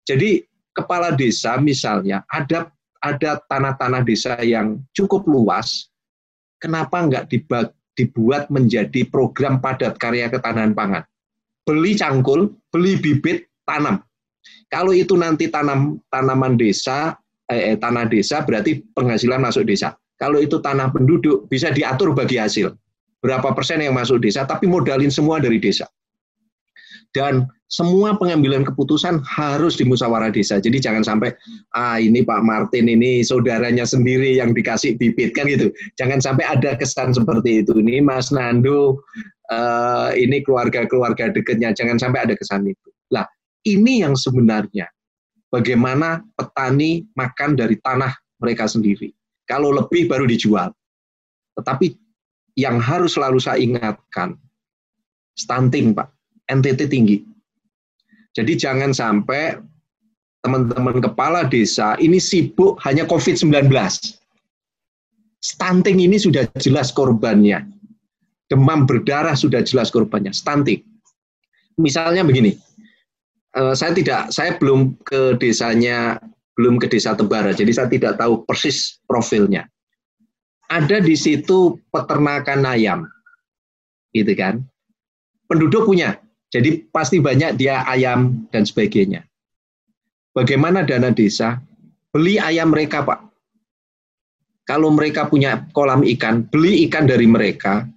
jadi 0.08 0.40
kepala 0.72 1.12
desa 1.12 1.60
misalnya 1.60 2.24
ada 2.32 2.72
ada 3.04 3.42
tanah-tanah 3.50 4.02
desa 4.08 4.40
yang 4.46 4.80
cukup 4.96 5.28
luas, 5.28 5.92
kenapa 6.62 7.02
enggak 7.04 7.28
dibuat 7.98 8.48
menjadi 8.48 9.04
program 9.10 9.60
padat 9.60 10.00
karya 10.00 10.32
ketahanan 10.32 10.72
pangan? 10.72 11.04
Beli 11.66 11.94
cangkul, 11.98 12.50
beli 12.70 12.98
bibit, 12.98 13.48
tanam. 13.66 14.02
Kalau 14.72 14.96
itu 14.96 15.14
nanti 15.20 15.52
tanam 15.52 16.00
tanaman 16.10 16.58
desa, 16.58 17.16
eh, 17.52 17.74
eh, 17.74 17.78
tanah 17.78 18.08
desa 18.08 18.42
berarti 18.42 18.82
penghasilan 18.96 19.40
masuk 19.44 19.68
desa. 19.68 19.94
Kalau 20.18 20.38
itu 20.38 20.62
tanah 20.62 20.94
penduduk 20.94 21.50
bisa 21.50 21.74
diatur 21.74 22.14
bagi 22.14 22.38
hasil. 22.38 22.74
Berapa 23.22 23.54
persen 23.54 23.82
yang 23.82 23.94
masuk 23.94 24.22
desa, 24.22 24.46
tapi 24.46 24.66
modalin 24.66 25.14
semua 25.14 25.38
dari 25.38 25.62
desa. 25.62 25.86
Dan 27.14 27.46
semua 27.72 28.20
pengambilan 28.20 28.68
keputusan 28.68 29.24
harus 29.24 29.80
di 29.80 29.88
musyawarah 29.88 30.28
desa. 30.28 30.60
Jadi 30.60 30.84
jangan 30.84 31.08
sampai 31.08 31.32
ah 31.72 31.96
ini 31.96 32.20
Pak 32.20 32.44
Martin 32.44 32.92
ini 32.92 33.24
saudaranya 33.24 33.88
sendiri 33.88 34.36
yang 34.36 34.52
dikasih 34.52 35.00
bibit 35.00 35.32
kan 35.32 35.48
gitu. 35.48 35.72
Jangan 35.96 36.20
sampai 36.20 36.44
ada 36.52 36.76
kesan 36.76 37.16
seperti 37.16 37.64
itu. 37.64 37.80
Ini 37.80 38.04
Mas 38.04 38.28
Nando 38.36 39.00
uh, 39.48 40.12
ini 40.20 40.44
keluarga-keluarga 40.44 41.32
dekatnya, 41.32 41.72
jangan 41.72 41.96
sampai 41.96 42.28
ada 42.28 42.36
kesan 42.36 42.68
itu. 42.68 42.90
Lah, 43.16 43.24
ini 43.64 44.04
yang 44.04 44.20
sebenarnya 44.20 44.92
bagaimana 45.48 46.24
petani 46.36 47.08
makan 47.16 47.56
dari 47.56 47.80
tanah 47.80 48.12
mereka 48.44 48.68
sendiri. 48.68 49.16
Kalau 49.48 49.72
lebih 49.72 50.12
baru 50.12 50.28
dijual. 50.28 50.76
Tetapi 51.56 51.88
yang 52.60 52.80
harus 52.84 53.16
selalu 53.16 53.40
saya 53.40 53.60
ingatkan, 53.64 54.36
stunting 55.40 55.96
Pak, 55.96 56.12
NTT 56.52 56.92
tinggi. 56.92 57.31
Jadi 58.32 58.56
jangan 58.56 58.96
sampai 58.96 59.60
teman-teman 60.42 61.04
kepala 61.04 61.46
desa 61.46 62.00
ini 62.00 62.18
sibuk 62.18 62.80
hanya 62.88 63.04
COVID-19. 63.06 63.68
Stunting 65.42 65.98
ini 66.00 66.16
sudah 66.22 66.46
jelas 66.62 66.94
korbannya 66.94 67.66
demam 68.52 68.84
berdarah 68.84 69.32
sudah 69.32 69.64
jelas 69.64 69.88
korbannya, 69.88 70.36
stunting. 70.36 70.84
Misalnya 71.80 72.28
begini, 72.28 72.60
eh, 73.56 73.72
saya 73.72 73.96
tidak, 73.96 74.36
saya 74.36 74.60
belum 74.60 75.00
ke 75.08 75.40
desanya, 75.40 76.20
belum 76.60 76.76
ke 76.76 76.92
desa 76.92 77.16
Tembara, 77.16 77.56
jadi 77.56 77.72
saya 77.72 77.88
tidak 77.88 78.20
tahu 78.20 78.44
persis 78.44 79.00
profilnya. 79.08 79.72
Ada 80.68 81.00
di 81.00 81.16
situ 81.16 81.80
peternakan 81.96 82.68
ayam, 82.68 83.00
gitu 84.12 84.36
kan? 84.36 84.60
Penduduk 85.48 85.88
punya, 85.88 86.20
jadi 86.52 86.84
pasti 86.92 87.24
banyak 87.24 87.56
dia 87.56 87.88
ayam 87.88 88.44
dan 88.52 88.68
sebagainya. 88.68 89.24
Bagaimana 90.36 90.84
dana 90.84 91.08
desa? 91.16 91.64
Beli 92.12 92.36
ayam 92.36 92.76
mereka, 92.76 93.08
Pak. 93.08 93.24
Kalau 94.68 94.92
mereka 94.92 95.32
punya 95.32 95.64
kolam 95.72 96.04
ikan, 96.04 96.44
beli 96.52 96.84
ikan 96.88 97.08
dari 97.08 97.24
mereka, 97.24 97.88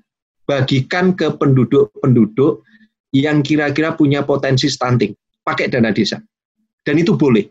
bagikan 0.46 1.18
ke 1.18 1.34
penduduk-penduduk 1.34 2.62
yang 3.10 3.42
kira-kira 3.42 3.94
punya 3.94 4.22
potensi 4.22 4.70
stunting, 4.70 5.14
pakai 5.42 5.70
dana 5.70 5.90
desa. 5.90 6.22
Dan 6.86 7.02
itu 7.02 7.18
boleh. 7.18 7.46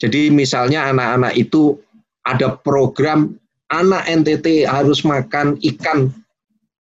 Jadi 0.00 0.28
misalnya 0.28 0.92
anak-anak 0.92 1.32
itu 1.36 1.80
ada 2.28 2.52
program 2.60 3.32
anak 3.72 4.04
NTT 4.04 4.68
harus 4.68 5.00
makan 5.04 5.56
ikan 5.60 6.12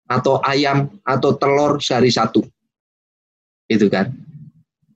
atau 0.08 0.40
ayam 0.44 0.88
atau 1.04 1.36
telur 1.36 1.80
sehari 1.80 2.12
satu. 2.12 2.44
Itu 3.68 3.88
kan. 3.88 4.12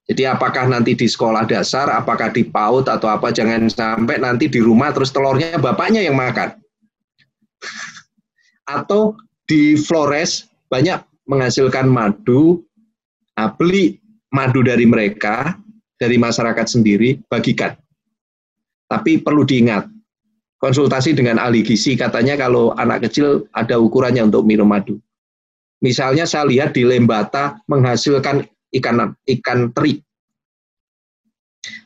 Jadi 0.09 0.25
apakah 0.25 0.65
nanti 0.73 0.97
di 0.97 1.05
sekolah 1.05 1.45
dasar, 1.45 1.93
apakah 1.93 2.33
di 2.33 2.49
PAUD 2.49 2.89
atau 2.89 3.13
apa, 3.13 3.29
jangan 3.29 3.69
sampai 3.69 4.17
nanti 4.17 4.49
di 4.49 4.57
rumah 4.57 4.89
terus 4.89 5.13
telurnya 5.13 5.61
bapaknya 5.61 6.01
yang 6.01 6.17
makan 6.17 6.57
atau 8.81 9.13
di 9.45 9.77
Flores 9.77 10.49
banyak 10.73 11.01
menghasilkan 11.29 11.89
madu, 11.89 12.65
beli 13.61 14.01
madu 14.33 14.65
dari 14.65 14.89
mereka, 14.89 15.57
dari 16.01 16.17
masyarakat 16.17 16.67
sendiri, 16.69 17.21
bagikan. 17.29 17.77
Tapi 18.89 19.21
perlu 19.21 19.45
diingat, 19.45 19.85
konsultasi 20.59 21.15
dengan 21.15 21.39
ahli 21.39 21.63
gizi 21.63 21.95
katanya 21.95 22.39
kalau 22.39 22.75
anak 22.75 23.09
kecil 23.09 23.47
ada 23.55 23.79
ukurannya 23.79 24.27
untuk 24.27 24.47
minum 24.47 24.67
madu. 24.67 24.99
Misalnya 25.79 26.27
saya 26.27 26.47
lihat 26.47 26.75
di 26.75 26.83
Lembata 26.83 27.63
menghasilkan 27.71 28.43
ikan 28.75 29.15
ikan 29.27 29.71
teri. 29.71 30.03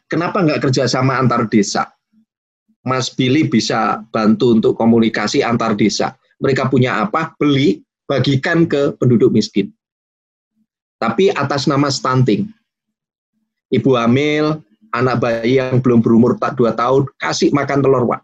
Kenapa 0.09 0.41
nggak 0.41 0.69
kerjasama 0.69 1.17
antar 1.21 1.49
desa? 1.49 1.89
Mas 2.83 3.13
Billy 3.13 3.47
bisa 3.47 4.03
bantu 4.11 4.59
untuk 4.59 4.73
komunikasi 4.75 5.45
antar 5.45 5.77
desa 5.79 6.17
mereka 6.43 6.67
punya 6.67 7.07
apa, 7.07 7.39
beli, 7.39 7.87
bagikan 8.11 8.67
ke 8.67 8.99
penduduk 8.99 9.31
miskin. 9.31 9.71
Tapi 10.99 11.31
atas 11.31 11.71
nama 11.71 11.87
stunting. 11.87 12.51
Ibu 13.71 13.95
hamil, 13.95 14.59
anak 14.91 15.23
bayi 15.23 15.63
yang 15.63 15.79
belum 15.79 16.03
berumur 16.03 16.35
2 16.35 16.75
tahun, 16.75 17.07
kasih 17.23 17.55
makan 17.55 17.79
telur, 17.79 18.05
Pak. 18.11 18.21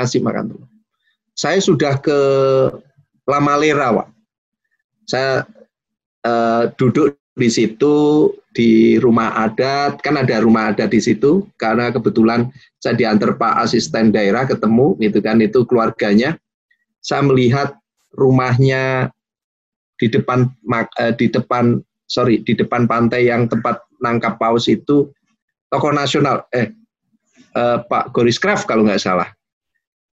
Kasih 0.00 0.24
makan 0.24 0.56
telur. 0.56 0.68
Saya 1.36 1.60
sudah 1.60 2.00
ke 2.00 2.18
Lamalera, 3.28 3.92
Pak. 3.92 4.08
Saya 5.04 5.44
uh, 6.24 6.72
duduk 6.80 7.20
di 7.36 7.48
situ 7.52 8.28
di 8.50 8.98
rumah 8.98 9.46
adat, 9.46 10.02
kan 10.02 10.18
ada 10.18 10.42
rumah 10.42 10.72
adat 10.72 10.90
di 10.90 10.98
situ, 10.98 11.46
karena 11.60 11.92
kebetulan 11.94 12.50
saya 12.82 12.98
diantar 12.98 13.38
Pak 13.38 13.62
Asisten 13.62 14.10
Daerah 14.10 14.48
ketemu, 14.48 14.98
gitu 14.98 15.22
kan, 15.22 15.38
itu 15.38 15.62
keluarganya 15.68 16.34
saya 17.00 17.24
melihat 17.24 17.76
rumahnya 18.12 19.08
di 19.96 20.08
depan 20.08 20.48
eh, 21.00 21.12
di 21.16 21.28
depan 21.28 21.80
sorry 22.08 22.40
di 22.44 22.56
depan 22.56 22.88
pantai 22.88 23.28
yang 23.28 23.48
tempat 23.48 23.84
nangkap 24.00 24.40
paus 24.40 24.68
itu 24.68 25.12
tokoh 25.68 25.92
nasional 25.92 26.44
eh, 26.52 26.72
eh 27.56 27.78
Pak 27.84 28.12
Goris 28.12 28.40
Kraft 28.40 28.64
kalau 28.68 28.84
nggak 28.86 29.02
salah. 29.02 29.28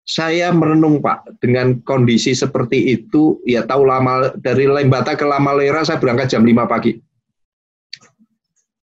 Saya 0.07 0.55
merenung 0.55 1.03
Pak 1.03 1.43
dengan 1.43 1.83
kondisi 1.83 2.31
seperti 2.31 2.95
itu 2.95 3.43
ya 3.43 3.67
tahu 3.67 3.83
lama 3.91 4.31
dari 4.39 4.71
Lembata 4.71 5.19
ke 5.19 5.27
Lamalera 5.27 5.83
saya 5.83 5.99
berangkat 5.99 6.31
jam 6.31 6.47
5 6.47 6.63
pagi. 6.71 6.95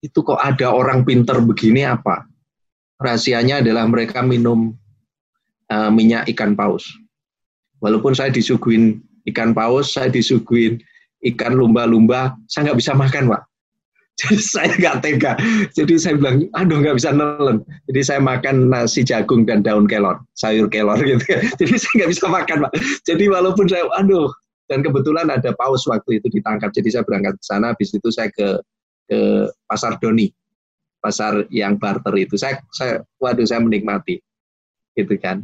Itu 0.00 0.24
kok 0.24 0.40
ada 0.40 0.72
orang 0.72 1.04
pinter 1.04 1.44
begini 1.44 1.84
apa? 1.84 2.24
Rahasianya 2.96 3.60
adalah 3.60 3.84
mereka 3.84 4.24
minum 4.24 4.72
uh, 5.68 5.90
minyak 5.92 6.24
ikan 6.32 6.56
paus 6.56 6.88
Walaupun 7.80 8.12
saya 8.12 8.28
disuguhin 8.28 9.00
ikan 9.32 9.56
paus, 9.56 9.96
saya 9.96 10.12
disuguhin 10.12 10.80
ikan 11.32 11.56
lumba-lumba, 11.56 12.36
saya 12.44 12.70
nggak 12.70 12.80
bisa 12.80 12.92
makan, 12.92 13.32
Pak. 13.32 13.42
Jadi 14.20 14.36
saya 14.54 14.72
nggak 14.76 14.96
tega. 15.00 15.32
Jadi 15.72 15.94
saya 15.96 16.14
bilang, 16.20 16.44
aduh 16.52 16.84
nggak 16.84 16.96
bisa 17.00 17.10
nelen. 17.14 17.64
Jadi 17.88 18.00
saya 18.04 18.20
makan 18.20 18.68
nasi 18.68 19.00
jagung 19.00 19.48
dan 19.48 19.64
daun 19.64 19.88
kelor, 19.88 20.20
sayur 20.36 20.68
kelor 20.68 21.00
gitu. 21.08 21.24
Jadi 21.56 21.74
saya 21.80 21.92
nggak 22.04 22.10
bisa 22.12 22.24
makan, 22.28 22.56
Pak. 22.68 22.72
Jadi 23.08 23.24
walaupun 23.32 23.66
saya, 23.70 23.88
aduh, 23.96 24.28
dan 24.68 24.84
kebetulan 24.84 25.32
ada 25.32 25.50
paus 25.56 25.88
waktu 25.88 26.20
itu 26.20 26.28
ditangkap. 26.30 26.70
Jadi 26.70 26.88
saya 26.92 27.04
berangkat 27.06 27.40
ke 27.40 27.44
sana, 27.44 27.72
habis 27.72 27.90
itu 27.90 28.08
saya 28.12 28.28
ke 28.30 28.60
ke 29.10 29.50
pasar 29.66 29.98
Doni, 29.98 30.30
pasar 31.02 31.48
yang 31.50 31.80
barter 31.80 32.14
itu. 32.14 32.38
Saya, 32.38 32.62
saya, 32.70 33.02
waduh, 33.18 33.42
saya 33.42 33.58
menikmati, 33.58 34.22
gitu 34.94 35.18
kan. 35.18 35.42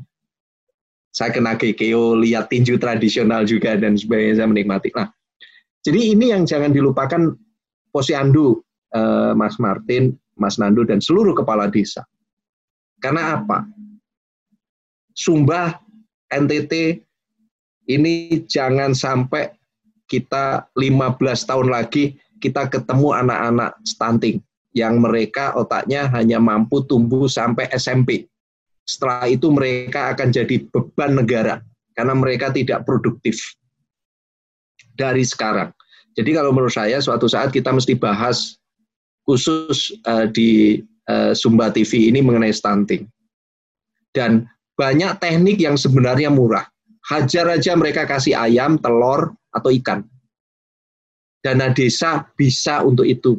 Saya 1.10 1.32
kena 1.32 1.56
kekeo, 1.56 2.12
lihat 2.20 2.52
tinju 2.52 2.76
tradisional 2.76 3.48
juga 3.48 3.74
dan 3.74 3.96
sebagainya, 3.96 4.44
saya 4.44 4.48
menikmati. 4.52 4.92
Nah, 4.92 5.08
jadi 5.80 6.12
ini 6.12 6.30
yang 6.30 6.44
jangan 6.44 6.76
dilupakan 6.76 7.32
Posyandu 7.88 8.65
eh, 8.96 9.32
Mas 9.36 9.60
Martin, 9.60 10.16
Mas 10.40 10.56
Nando, 10.56 10.82
dan 10.88 11.04
seluruh 11.04 11.36
kepala 11.36 11.68
desa. 11.68 12.04
Karena 13.00 13.36
apa? 13.36 13.68
Sumba, 15.12 15.80
NTT, 16.32 17.04
ini 17.88 18.44
jangan 18.48 18.96
sampai 18.96 19.52
kita 20.06 20.70
15 20.74 21.18
tahun 21.48 21.68
lagi 21.70 22.18
kita 22.38 22.68
ketemu 22.68 23.16
anak-anak 23.26 23.80
stunting 23.82 24.38
yang 24.76 25.00
mereka 25.00 25.56
otaknya 25.56 26.04
hanya 26.12 26.36
mampu 26.36 26.84
tumbuh 26.84 27.26
sampai 27.26 27.66
SMP. 27.72 28.28
Setelah 28.86 29.26
itu 29.26 29.48
mereka 29.50 30.14
akan 30.14 30.28
jadi 30.30 30.62
beban 30.68 31.16
negara 31.16 31.64
karena 31.96 32.12
mereka 32.12 32.52
tidak 32.52 32.84
produktif 32.84 33.40
dari 34.94 35.24
sekarang. 35.24 35.72
Jadi 36.16 36.30
kalau 36.36 36.52
menurut 36.52 36.72
saya 36.72 37.00
suatu 37.00 37.26
saat 37.26 37.50
kita 37.50 37.72
mesti 37.72 37.96
bahas 37.96 38.60
khusus 39.26 39.92
uh, 40.06 40.30
di 40.30 40.80
uh, 41.10 41.34
Sumba 41.34 41.74
TV 41.74 42.08
ini 42.08 42.22
mengenai 42.22 42.54
stunting. 42.54 43.04
Dan 44.14 44.46
banyak 44.78 45.18
teknik 45.20 45.60
yang 45.60 45.76
sebenarnya 45.76 46.32
murah. 46.32 46.64
Hajar 47.06 47.50
aja 47.52 47.74
mereka 47.76 48.06
kasih 48.08 48.34
ayam, 48.38 48.78
telur, 48.80 49.34
atau 49.52 49.70
ikan. 49.82 50.06
Dana 51.42 51.70
desa 51.70 52.26
bisa 52.34 52.82
untuk 52.82 53.06
itu. 53.06 53.38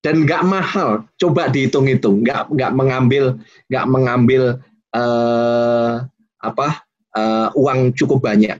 Dan 0.00 0.24
nggak 0.24 0.42
mahal, 0.48 1.04
coba 1.20 1.52
dihitung-hitung, 1.52 2.24
nggak 2.24 2.48
nggak 2.48 2.72
mengambil 2.72 3.36
nggak 3.68 3.86
mengambil 3.86 4.42
uh, 4.96 6.08
apa 6.40 6.68
uh, 7.12 7.52
uang 7.52 7.92
cukup 7.92 8.24
banyak. 8.24 8.56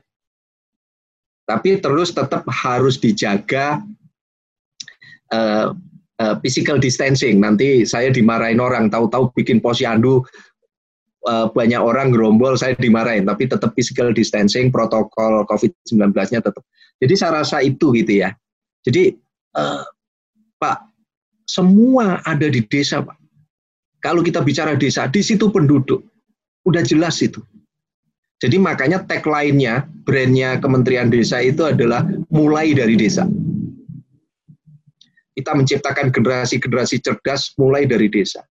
Tapi 1.49 1.81
terus 1.81 2.13
tetap 2.13 2.45
harus 2.47 3.01
dijaga 3.01 3.81
uh, 5.33 5.75
uh, 6.21 6.35
physical 6.45 6.77
distancing. 6.77 7.41
Nanti 7.41 7.89
saya 7.89 8.13
dimarahin 8.13 8.61
orang, 8.61 8.93
tahu-tahu 8.93 9.33
bikin 9.33 9.59
posyandu 9.59 10.23
uh, 11.27 11.47
banyak 11.51 11.81
orang 11.81 12.13
gerombol, 12.13 12.55
saya 12.61 12.77
dimarahin. 12.77 13.25
Tapi 13.25 13.49
tetap 13.49 13.73
physical 13.73 14.13
distancing, 14.13 14.69
protokol 14.69 15.49
COVID-19-nya 15.49 16.45
tetap. 16.45 16.63
Jadi 17.01 17.15
saya 17.17 17.41
rasa 17.41 17.65
itu 17.65 17.97
gitu 17.97 18.21
ya. 18.21 18.37
Jadi 18.85 19.17
uh, 19.57 19.83
Pak, 20.61 20.79
semua 21.49 22.21
ada 22.29 22.47
di 22.47 22.61
desa 22.69 23.01
Pak. 23.01 23.17
Kalau 24.01 24.25
kita 24.25 24.41
bicara 24.41 24.77
desa, 24.77 25.09
di 25.09 25.21
situ 25.21 25.49
penduduk. 25.49 26.05
Udah 26.65 26.85
jelas 26.85 27.21
itu. 27.25 27.41
Jadi 28.41 28.57
makanya 28.57 29.05
tagline-nya, 29.05 29.85
brandnya 30.05 30.57
Kementerian 30.61 31.13
Desa 31.13 31.45
itu 31.45 31.61
adalah 31.69 32.09
mulai 32.33 32.73
dari 32.73 32.97
desa 32.97 33.29
kita 35.41 35.57
menciptakan 35.57 36.13
generasi-generasi 36.13 37.01
cerdas 37.01 37.57
mulai 37.57 37.89
dari 37.89 38.13
desa. 38.13 38.45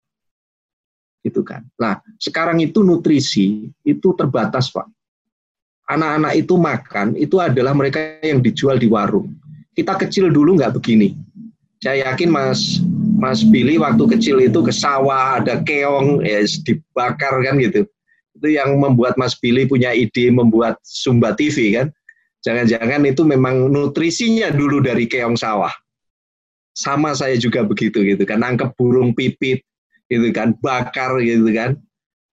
Gitu 1.26 1.43
kan. 1.43 1.66
Nah, 1.82 1.99
sekarang 2.22 2.62
itu 2.62 2.87
nutrisi 2.87 3.66
itu 3.82 4.09
terbatas, 4.14 4.70
Pak. 4.70 4.87
Anak-anak 5.91 6.32
itu 6.39 6.55
makan 6.55 7.18
itu 7.18 7.43
adalah 7.43 7.74
mereka 7.74 8.22
yang 8.22 8.39
dijual 8.39 8.78
di 8.78 8.87
warung. 8.87 9.34
Kita 9.74 9.99
kecil 9.99 10.30
dulu 10.30 10.55
nggak 10.55 10.78
begini. 10.78 11.18
Saya 11.82 12.11
yakin 12.11 12.30
Mas 12.30 12.82
Mas 13.18 13.43
Billy 13.47 13.78
waktu 13.78 14.18
kecil 14.18 14.43
itu 14.43 14.62
ke 14.66 14.72
sawah 14.74 15.39
ada 15.43 15.62
keong 15.62 16.26
ya 16.26 16.43
dibakar 16.66 17.39
kan 17.43 17.59
gitu. 17.62 17.87
Itu 18.34 18.49
yang 18.51 18.78
membuat 18.82 19.14
Mas 19.14 19.39
Billy 19.39 19.66
punya 19.66 19.95
ide 19.95 20.30
membuat 20.30 20.82
Sumba 20.82 21.39
TV 21.39 21.78
kan. 21.78 21.87
Jangan-jangan 22.43 23.07
itu 23.07 23.22
memang 23.22 23.70
nutrisinya 23.70 24.51
dulu 24.51 24.82
dari 24.82 25.07
keong 25.07 25.39
sawah 25.39 25.70
sama 26.77 27.16
saya 27.16 27.35
juga 27.41 27.64
begitu 27.64 28.05
gitu 28.05 28.22
kan. 28.29 28.45
Nangkep 28.45 28.77
burung 28.77 29.16
pipit 29.16 29.64
gitu 30.12 30.29
kan. 30.31 30.53
Bakar 30.61 31.16
gitu 31.24 31.49
kan. 31.51 31.81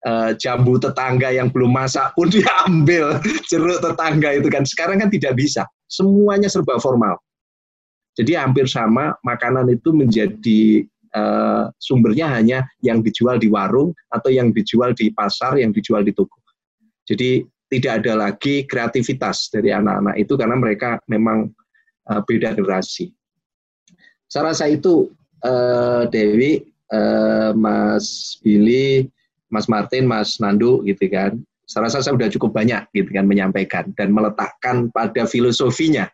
E, 0.04 0.36
jambu 0.36 0.76
tetangga 0.76 1.32
yang 1.32 1.48
belum 1.48 1.72
masak 1.72 2.12
pun 2.14 2.28
diambil 2.36 3.24
jeruk 3.48 3.80
tetangga 3.80 4.36
itu 4.36 4.52
kan. 4.52 4.68
Sekarang 4.68 5.00
kan 5.00 5.08
tidak 5.08 5.40
bisa. 5.40 5.64
Semuanya 5.88 6.52
serba 6.52 6.76
formal. 6.78 7.16
Jadi 8.14 8.38
hampir 8.38 8.70
sama 8.70 9.16
makanan 9.26 9.72
itu 9.74 9.90
menjadi 9.96 10.86
e, 10.92 11.24
sumbernya 11.80 12.30
hanya 12.36 12.68
yang 12.84 13.00
dijual 13.02 13.40
di 13.40 13.48
warung 13.48 13.96
atau 14.12 14.30
yang 14.30 14.52
dijual 14.52 14.92
di 14.94 15.10
pasar 15.10 15.58
yang 15.58 15.72
dijual 15.72 16.04
di 16.04 16.12
toko. 16.12 16.38
Jadi 17.08 17.42
tidak 17.74 18.06
ada 18.06 18.30
lagi 18.30 18.70
kreativitas 18.70 19.50
dari 19.50 19.74
anak-anak 19.74 20.20
itu 20.20 20.38
karena 20.38 20.60
mereka 20.60 21.02
memang 21.10 21.50
e, 22.06 22.14
beda 22.28 22.54
generasi 22.54 23.10
saya 24.34 24.50
rasa 24.50 24.66
itu 24.66 25.14
uh, 25.46 26.10
Dewi, 26.10 26.66
uh, 26.90 27.54
Mas 27.54 28.34
Billy, 28.42 29.06
Mas 29.54 29.70
Martin, 29.70 30.10
Mas 30.10 30.42
Nandu 30.42 30.82
gitu 30.90 31.06
kan. 31.14 31.38
Saya 31.70 31.86
rasa 31.86 32.02
saya 32.02 32.18
sudah 32.18 32.34
cukup 32.34 32.58
banyak 32.58 32.82
gitu 32.98 33.14
kan 33.14 33.30
menyampaikan 33.30 33.94
dan 33.94 34.10
meletakkan 34.10 34.90
pada 34.90 35.30
filosofinya 35.30 36.10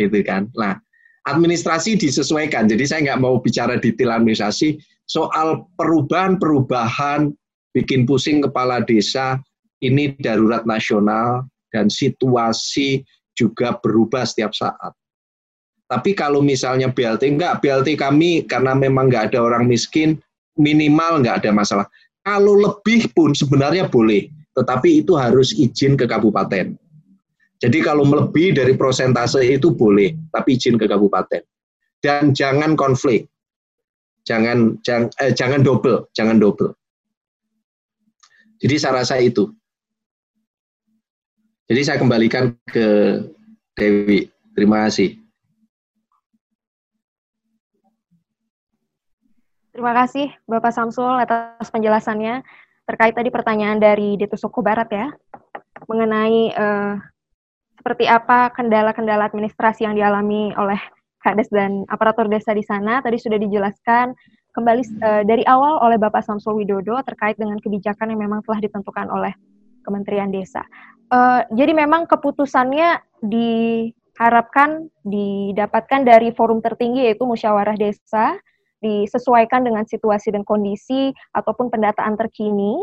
gitu 0.00 0.24
kan. 0.24 0.48
Nah, 0.56 0.80
administrasi 1.28 2.00
disesuaikan. 2.00 2.72
Jadi 2.72 2.88
saya 2.88 3.12
nggak 3.12 3.20
mau 3.20 3.36
bicara 3.36 3.76
detail 3.76 4.16
administrasi 4.16 4.80
soal 5.04 5.68
perubahan-perubahan 5.76 7.36
bikin 7.76 8.08
pusing 8.08 8.40
kepala 8.40 8.80
desa 8.80 9.36
ini 9.84 10.16
darurat 10.24 10.64
nasional 10.64 11.44
dan 11.68 11.92
situasi 11.92 13.04
juga 13.36 13.76
berubah 13.76 14.24
setiap 14.24 14.56
saat. 14.56 14.96
Tapi 15.88 16.12
kalau 16.12 16.44
misalnya 16.44 16.92
BLT 16.92 17.40
enggak, 17.40 17.64
BLT 17.64 17.96
kami 17.96 18.44
karena 18.44 18.76
memang 18.76 19.08
enggak 19.08 19.32
ada 19.32 19.40
orang 19.40 19.64
miskin, 19.64 20.20
minimal 20.60 21.24
enggak 21.24 21.40
ada 21.44 21.50
masalah. 21.50 21.86
Kalau 22.20 22.60
lebih 22.60 23.08
pun 23.16 23.32
sebenarnya 23.32 23.88
boleh, 23.88 24.28
tetapi 24.52 25.00
itu 25.00 25.16
harus 25.16 25.56
izin 25.56 25.96
ke 25.96 26.04
kabupaten. 26.04 26.76
Jadi 27.58 27.78
kalau 27.80 28.04
lebih 28.04 28.52
dari 28.52 28.76
prosentase 28.76 29.40
itu 29.42 29.72
boleh, 29.72 30.12
tapi 30.30 30.60
izin 30.60 30.76
ke 30.76 30.84
kabupaten. 30.84 31.40
Dan 32.04 32.36
jangan 32.36 32.76
konflik. 32.76 33.26
Jangan 34.28 34.76
jangan 34.84 35.08
eh, 35.24 35.32
jangan 35.32 35.64
double, 35.64 36.04
jangan 36.12 36.36
double. 36.36 36.76
Jadi 38.60 38.74
saya 38.76 39.00
rasa 39.02 39.16
itu. 39.24 39.48
Jadi 41.64 41.80
saya 41.80 41.96
kembalikan 41.96 42.52
ke 42.68 43.18
Dewi. 43.72 44.28
Terima 44.52 44.84
kasih. 44.86 45.27
Terima 49.78 49.94
kasih 49.94 50.34
Bapak 50.50 50.74
Samsul 50.74 51.06
atas 51.22 51.70
penjelasannya 51.70 52.42
terkait 52.82 53.14
tadi 53.14 53.30
pertanyaan 53.30 53.78
dari 53.78 54.18
Detu 54.18 54.34
Suku 54.34 54.58
Barat 54.58 54.90
ya 54.90 55.06
mengenai 55.86 56.50
uh, 56.50 56.98
seperti 57.78 58.10
apa 58.10 58.50
kendala-kendala 58.58 59.30
administrasi 59.30 59.86
yang 59.86 59.94
dialami 59.94 60.50
oleh 60.58 60.82
Kades 61.22 61.46
dan 61.54 61.86
aparatur 61.86 62.26
desa 62.26 62.58
di 62.58 62.66
sana. 62.66 62.98
Tadi 63.06 63.22
sudah 63.22 63.38
dijelaskan 63.38 64.18
kembali 64.50 64.82
uh, 64.98 65.22
dari 65.22 65.46
awal 65.46 65.78
oleh 65.86 65.94
Bapak 65.94 66.26
Samsul 66.26 66.58
Widodo 66.58 66.98
terkait 67.06 67.38
dengan 67.38 67.62
kebijakan 67.62 68.10
yang 68.10 68.18
memang 68.18 68.42
telah 68.42 68.58
ditentukan 68.58 69.06
oleh 69.14 69.30
Kementerian 69.86 70.34
Desa. 70.34 70.66
Uh, 71.06 71.46
jadi 71.54 71.70
memang 71.70 72.10
keputusannya 72.10 72.98
diharapkan 73.22 74.90
didapatkan 75.06 76.02
dari 76.02 76.34
forum 76.34 76.58
tertinggi 76.66 77.06
yaitu 77.06 77.22
musyawarah 77.22 77.78
desa 77.78 78.34
disesuaikan 78.78 79.66
dengan 79.66 79.84
situasi 79.84 80.30
dan 80.30 80.46
kondisi 80.46 81.10
ataupun 81.34 81.70
pendataan 81.70 82.14
terkini 82.14 82.82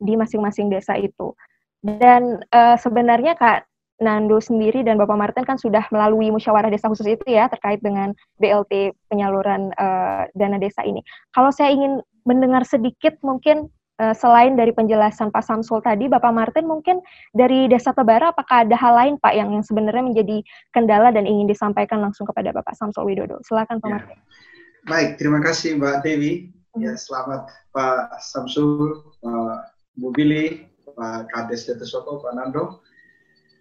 di 0.00 0.16
masing-masing 0.16 0.72
desa 0.72 0.96
itu. 0.96 1.32
Dan 1.80 2.44
uh, 2.52 2.76
sebenarnya 2.76 3.36
Kak 3.36 3.64
Nando 4.00 4.40
sendiri 4.40 4.80
dan 4.80 4.96
Bapak 4.96 5.16
Martin 5.16 5.44
kan 5.44 5.60
sudah 5.60 5.84
melalui 5.92 6.32
musyawarah 6.32 6.72
desa 6.72 6.88
khusus 6.88 7.04
itu 7.04 7.24
ya 7.28 7.52
terkait 7.52 7.84
dengan 7.84 8.16
BLT 8.40 8.96
penyaluran 9.12 9.76
uh, 9.76 10.24
dana 10.32 10.56
desa 10.56 10.80
ini. 10.88 11.04
Kalau 11.36 11.52
saya 11.52 11.68
ingin 11.68 12.00
mendengar 12.24 12.64
sedikit 12.64 13.20
mungkin 13.20 13.68
uh, 14.00 14.16
selain 14.16 14.56
dari 14.56 14.72
penjelasan 14.72 15.28
Pak 15.28 15.44
Samsul 15.44 15.84
tadi, 15.84 16.08
Bapak 16.08 16.32
Martin 16.32 16.64
mungkin 16.64 17.04
dari 17.36 17.68
Desa 17.68 17.92
Tebara 17.92 18.32
apakah 18.32 18.64
ada 18.64 18.76
hal 18.76 18.96
lain 18.96 19.14
Pak 19.20 19.36
yang, 19.36 19.52
yang 19.52 19.64
sebenarnya 19.64 20.00
menjadi 20.00 20.40
kendala 20.72 21.12
dan 21.12 21.28
ingin 21.28 21.44
disampaikan 21.44 22.00
langsung 22.00 22.24
kepada 22.24 22.56
Bapak 22.56 22.72
Samsul 22.80 23.04
Widodo? 23.04 23.44
Silakan 23.44 23.84
Pak 23.84 23.88
ya. 23.88 23.92
Martin. 24.00 24.18
Baik, 24.88 25.20
terima 25.20 25.44
kasih 25.44 25.76
Mbak 25.76 26.00
Dewi. 26.00 26.48
Ya, 26.80 26.96
hmm. 26.96 27.00
selamat 27.00 27.52
Pak 27.76 28.16
Samsul, 28.24 29.04
Pak 29.20 29.76
Bu 30.00 30.08
Billy, 30.16 30.64
Pak 30.96 31.28
Kades 31.28 31.68
Soko, 31.84 32.24
Pak 32.24 32.32
Nando. 32.32 32.80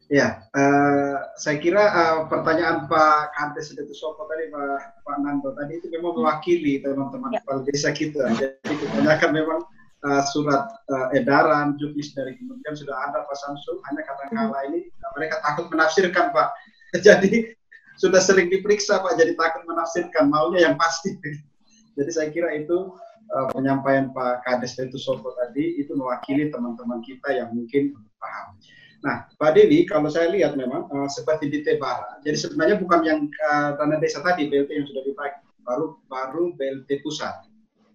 Ya, 0.08 0.42
uh, 0.56 1.20
saya 1.36 1.60
kira 1.60 1.84
uh, 1.92 2.18
pertanyaan 2.32 2.88
Pak 2.88 3.36
Kades 3.36 3.76
Soko 3.92 4.32
tadi, 4.32 4.48
Pak, 4.48 5.04
Pak 5.04 5.18
Nando 5.20 5.52
tadi 5.60 5.84
itu 5.84 5.92
memang 5.92 6.16
mewakili 6.16 6.80
teman-teman 6.80 7.36
ya. 7.36 7.44
kepala 7.44 7.68
desa 7.68 7.92
kita. 7.92 8.24
Jadi 8.40 8.74
kebanyakan 8.80 9.32
memang 9.36 9.60
uh, 10.08 10.24
surat 10.24 10.72
uh, 10.88 11.12
edaran, 11.12 11.76
jukis 11.84 12.16
dari 12.16 12.40
kemudian 12.40 12.80
sudah 12.80 12.96
ada 12.96 13.28
Pak 13.28 13.38
Samsul, 13.44 13.84
hanya 13.92 14.08
kata-kata 14.08 14.72
ini 14.72 14.88
mereka 15.20 15.44
takut 15.44 15.68
menafsirkan 15.68 16.32
Pak. 16.32 16.56
Jadi 17.06 17.59
sudah 18.00 18.24
sering 18.24 18.48
diperiksa 18.48 19.04
Pak, 19.04 19.20
jadi 19.20 19.36
takut 19.36 19.68
menafsirkan, 19.68 20.32
maunya 20.32 20.72
yang 20.72 20.80
pasti. 20.80 21.20
Jadi 22.00 22.12
saya 22.16 22.32
kira 22.32 22.56
itu 22.56 22.96
uh, 23.36 23.48
penyampaian 23.52 24.16
Pak 24.16 24.48
Kades 24.48 24.80
Soko 24.96 25.36
tadi 25.36 25.76
itu 25.76 25.92
mewakili 26.00 26.48
teman-teman 26.48 27.04
kita 27.04 27.36
yang 27.36 27.52
mungkin 27.52 27.92
paham. 28.16 28.56
Nah, 29.04 29.28
Pak 29.36 29.56
Dewi, 29.56 29.84
kalau 29.84 30.08
saya 30.08 30.32
lihat 30.32 30.56
memang 30.56 30.88
uh, 30.92 31.08
seperti 31.12 31.52
di 31.52 31.60
Tebara, 31.64 32.24
jadi 32.24 32.36
sebenarnya 32.40 32.80
bukan 32.80 33.00
yang 33.04 33.20
uh, 33.52 33.76
dana 33.76 34.00
desa 34.00 34.24
tadi 34.24 34.48
BLT 34.48 34.72
yang 34.72 34.88
sudah 34.88 35.04
dibagi, 35.04 35.40
baru 35.64 35.86
baru 36.08 36.44
BLT 36.56 37.04
pusat. 37.04 37.48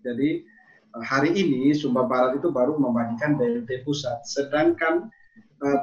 Jadi 0.04 0.44
uh, 0.96 1.04
hari 1.04 1.32
ini 1.32 1.72
Sumba 1.72 2.04
Barat 2.04 2.40
itu 2.40 2.48
baru 2.52 2.76
membagikan 2.76 3.36
BLT 3.40 3.84
pusat, 3.88 4.20
sedangkan 4.24 5.08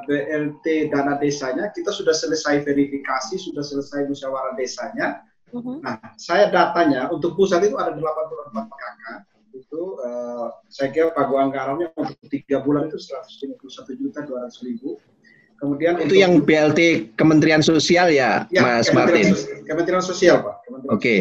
BLT 0.06 0.94
dana 0.94 1.18
desanya 1.18 1.74
kita 1.74 1.90
sudah 1.90 2.14
selesai 2.14 2.62
verifikasi, 2.62 3.34
sudah 3.38 3.64
selesai 3.64 4.06
musyawarah 4.06 4.54
desanya. 4.54 5.26
Uh 5.52 5.60
-huh. 5.60 5.76
Nah, 5.84 6.00
saya 6.16 6.48
datanya 6.48 7.12
untuk 7.12 7.36
pusat 7.36 7.60
itu 7.66 7.76
ada 7.76 7.92
84 7.92 8.72
PKK, 8.72 9.04
itu 9.52 9.82
uh, 10.00 10.48
saya 10.72 10.88
kira 10.92 11.12
pagu 11.12 11.36
anggarannya 11.36 11.92
untuk 11.96 12.16
tiga 12.32 12.64
bulan 12.64 12.88
itu 12.88 12.96
151 12.96 14.00
juta 14.00 14.24
200 14.24 14.66
ribu. 14.68 14.96
Kemudian 15.60 15.94
itu 16.02 16.18
yang 16.18 16.42
BLT 16.42 17.14
Kementerian 17.14 17.62
Sosial 17.62 18.10
ya, 18.10 18.50
ya 18.50 18.66
Mas 18.66 18.90
Kementerian 18.90 19.30
Martin. 19.30 19.38
Sosial, 19.38 19.58
Kementerian 19.62 20.04
Sosial 20.04 20.36
Pak. 20.42 20.56
Oke. 20.66 20.82
Okay. 20.98 21.20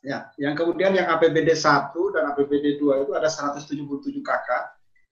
Ya, 0.00 0.32
yang 0.40 0.56
kemudian 0.56 0.96
yang 0.96 1.12
APBD 1.12 1.52
1 1.52 1.92
dan 2.16 2.32
APBD 2.32 2.80
2 2.80 3.04
itu 3.04 3.12
ada 3.12 3.28
177 3.28 4.24
KK. 4.24 4.48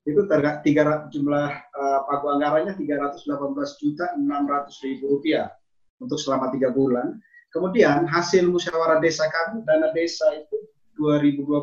Itu 0.09 0.25
terga, 0.25 0.65
tiga, 0.65 1.05
jumlah 1.13 1.49
uh, 1.77 2.01
pagu 2.09 2.33
anggarannya 2.33 2.73
318 2.81 3.29
juta 3.77 4.17
600 4.17 4.85
ribu 4.89 5.05
rupiah 5.13 5.53
untuk 6.01 6.17
selama 6.17 6.49
tiga 6.49 6.73
bulan. 6.73 7.21
Kemudian 7.53 8.09
hasil 8.09 8.49
musyawarah 8.49 9.05
desa 9.05 9.29
kami 9.29 9.69
dana 9.69 9.93
desa 9.93 10.25
itu 10.33 10.57
2020 10.97 11.45
uh, 11.45 11.61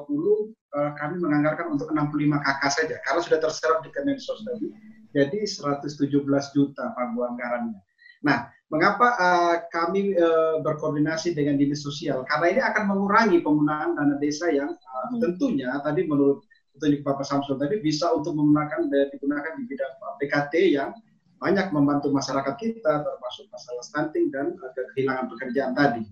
eh, 0.78 0.92
kami 0.98 1.16
menganggarkan 1.22 1.74
untuk 1.74 1.90
65 1.90 2.46
KK 2.46 2.62
saja 2.70 2.96
karena 3.02 3.22
sudah 3.26 3.40
terserap 3.42 3.80
di 3.82 3.90
Kemensos 3.90 4.46
tadi. 4.46 4.70
Jadi 5.16 5.40
117 5.48 6.22
juta 6.54 6.86
pagu 6.94 7.20
anggarannya. 7.26 7.80
Nah, 8.26 8.50
mengapa 8.70 9.16
uh, 9.16 9.56
kami 9.70 10.18
uh, 10.18 10.60
berkoordinasi 10.62 11.34
dengan 11.34 11.58
dinas 11.58 11.82
sosial? 11.82 12.26
Karena 12.30 12.46
ini 12.52 12.62
akan 12.62 12.84
mengurangi 12.94 13.42
penggunaan 13.42 13.96
dana 13.96 14.16
desa 14.22 14.50
yang 14.50 14.74
uh, 14.74 15.08
tentunya 15.18 15.72
tadi 15.82 16.06
menurut 16.10 16.46
petunjuk 16.76 17.02
Bapak 17.02 17.26
Samsul 17.26 17.56
tadi 17.58 17.80
bisa 17.80 18.12
untuk 18.12 18.36
menggunakan 18.36 18.92
digunakan 18.92 19.52
di 19.58 19.64
bidang 19.66 19.94
PKT 20.20 20.54
yang 20.76 20.92
banyak 21.40 21.68
membantu 21.76 22.12
masyarakat 22.12 22.56
kita 22.56 22.94
termasuk 23.04 23.46
masalah 23.52 23.84
stunting 23.84 24.32
dan 24.32 24.56
uh, 24.60 24.72
kehilangan 24.96 25.28
pekerjaan 25.32 25.76
tadi. 25.76 26.04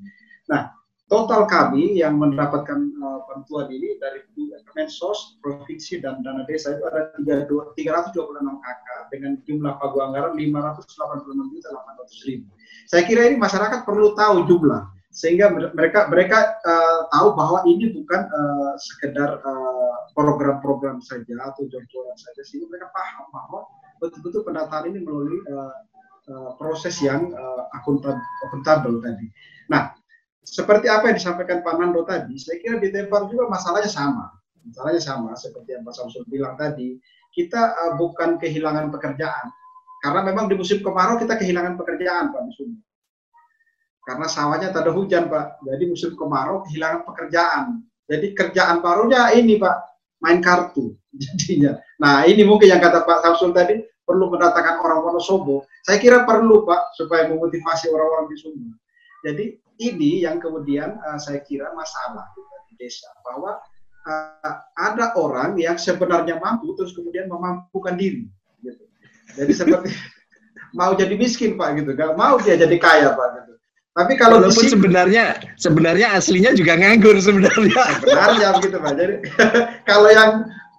Nah, 0.52 0.76
Total 1.14 1.46
kami 1.46 2.00
yang 2.00 2.18
mendapatkan 2.18 2.80
uh, 2.98 3.28
bantuan 3.30 3.70
ini 3.70 4.00
dari 4.02 4.24
Kemensos, 4.72 5.38
Provinsi, 5.46 6.02
dan 6.02 6.24
Dana 6.26 6.42
Desa 6.50 6.74
itu 6.74 6.84
ada 6.90 7.14
326 7.22 8.18
KK 8.42 8.88
dengan 9.14 9.38
jumlah 9.46 9.74
pagu 9.78 10.00
anggaran 10.00 10.34
586 10.34 11.54
juta 11.54 11.68
800 11.70 12.28
ribu. 12.32 12.50
Saya 12.90 13.04
kira 13.06 13.30
ini 13.30 13.38
masyarakat 13.38 13.86
perlu 13.86 14.18
tahu 14.18 14.50
jumlah 14.50 14.90
sehingga 15.14 15.54
mereka 15.54 16.10
mereka 16.10 16.58
uh, 16.66 17.06
tahu 17.14 17.38
bahwa 17.38 17.62
ini 17.70 17.94
bukan 17.94 18.26
uh, 18.34 18.74
sekedar 18.82 19.38
program-program 20.18 20.98
uh, 20.98 21.06
saja 21.06 21.38
atau 21.38 21.70
jor-joran 21.70 22.18
saja 22.18 22.42
sehingga 22.42 22.66
mereka 22.74 22.90
paham 22.90 23.30
bahwa 23.30 23.60
betul-betul 24.02 24.42
pendataan 24.44 24.90
ini 24.90 25.06
melalui 25.06 25.40
uh, 25.48 25.74
uh, 26.34 26.52
proses 26.60 26.98
yang 27.00 27.32
uh, 27.32 27.70
akuntabel 27.78 29.00
tadi. 29.00 29.28
Nah, 29.72 29.94
seperti 30.44 30.92
apa 30.92 31.08
yang 31.08 31.16
disampaikan 31.16 31.64
Pak 31.64 31.76
Nando 31.80 32.04
tadi, 32.04 32.36
saya 32.36 32.60
kira 32.60 32.82
di 32.82 32.92
Tempar 32.92 33.32
juga 33.32 33.48
masalahnya 33.48 33.88
sama. 33.88 34.28
Masalahnya 34.64 35.00
sama 35.00 35.32
seperti 35.40 35.76
yang 35.76 35.88
Pak 35.88 35.96
Samsul 35.96 36.28
bilang 36.28 36.60
tadi. 36.60 37.00
Kita 37.34 37.74
uh, 37.74 37.94
bukan 37.98 38.38
kehilangan 38.38 38.94
pekerjaan. 38.94 39.48
Karena 40.04 40.20
memang 40.20 40.52
di 40.52 40.60
musim 40.60 40.84
kemarau 40.84 41.16
kita 41.16 41.40
kehilangan 41.40 41.80
pekerjaan 41.80 42.36
Pak 42.36 42.42
di 42.52 42.54
sini. 42.60 42.76
Karena 44.04 44.28
sawahnya 44.28 44.76
tak 44.76 44.88
ada 44.88 44.92
hujan 44.92 45.32
Pak. 45.32 45.64
Jadi 45.64 45.84
musim 45.88 46.12
kemarau 46.20 46.64
kehilangan 46.68 47.08
pekerjaan. 47.08 47.66
Jadi 48.04 48.36
kerjaan 48.36 48.84
barunya 48.84 49.32
ini 49.32 49.56
Pak, 49.56 49.76
main 50.20 50.44
kartu 50.44 50.92
jadinya. 51.24 51.80
Nah 52.04 52.28
ini 52.28 52.44
mungkin 52.44 52.68
yang 52.68 52.84
kata 52.84 53.08
Pak 53.08 53.24
Samsul 53.24 53.56
tadi, 53.56 53.80
perlu 54.04 54.28
mendatangkan 54.28 54.84
orang 54.84 55.00
Wonosobo. 55.08 55.64
Saya 55.88 55.98
kira 56.04 56.28
perlu 56.28 56.68
Pak, 56.68 57.00
supaya 57.00 57.32
memotivasi 57.32 57.88
orang-orang 57.88 58.28
di 58.28 58.38
sini. 58.38 58.68
Jadi 59.24 59.46
ini 59.80 60.22
yang 60.28 60.38
kemudian 60.44 61.00
uh, 61.00 61.18
saya 61.18 61.40
kira 61.42 61.72
masalah 61.72 62.28
di 62.70 62.76
desa 62.76 63.08
bahwa 63.24 63.58
uh, 64.06 64.56
ada 64.76 65.16
orang 65.18 65.58
yang 65.58 65.80
sebenarnya 65.80 66.38
mampu 66.38 66.76
terus 66.78 66.94
kemudian 66.94 67.26
memampukan 67.32 67.96
diri 67.98 68.28
gitu. 68.62 68.84
jadi 69.40 69.52
seperti 69.54 69.90
mau 70.78 70.94
jadi 70.94 71.16
miskin 71.16 71.56
pak 71.56 71.80
gitu 71.82 71.94
gak 71.96 72.14
mau 72.18 72.38
dia 72.42 72.60
jadi 72.60 72.76
kaya 72.78 73.16
pak 73.16 73.28
gitu 73.42 73.53
tapi 73.94 74.18
kalau 74.18 74.42
Walaupun 74.42 74.66
sebenarnya 74.66 75.38
sebenarnya 75.62 76.18
aslinya 76.18 76.58
juga 76.58 76.74
nganggur 76.78 77.18
sebenarnya 77.22 77.82
sebenarnya 78.02 78.48
begitu 78.58 78.78
pak 78.82 78.94
jadi 78.98 79.16
kalau 79.90 80.10
yang 80.10 80.32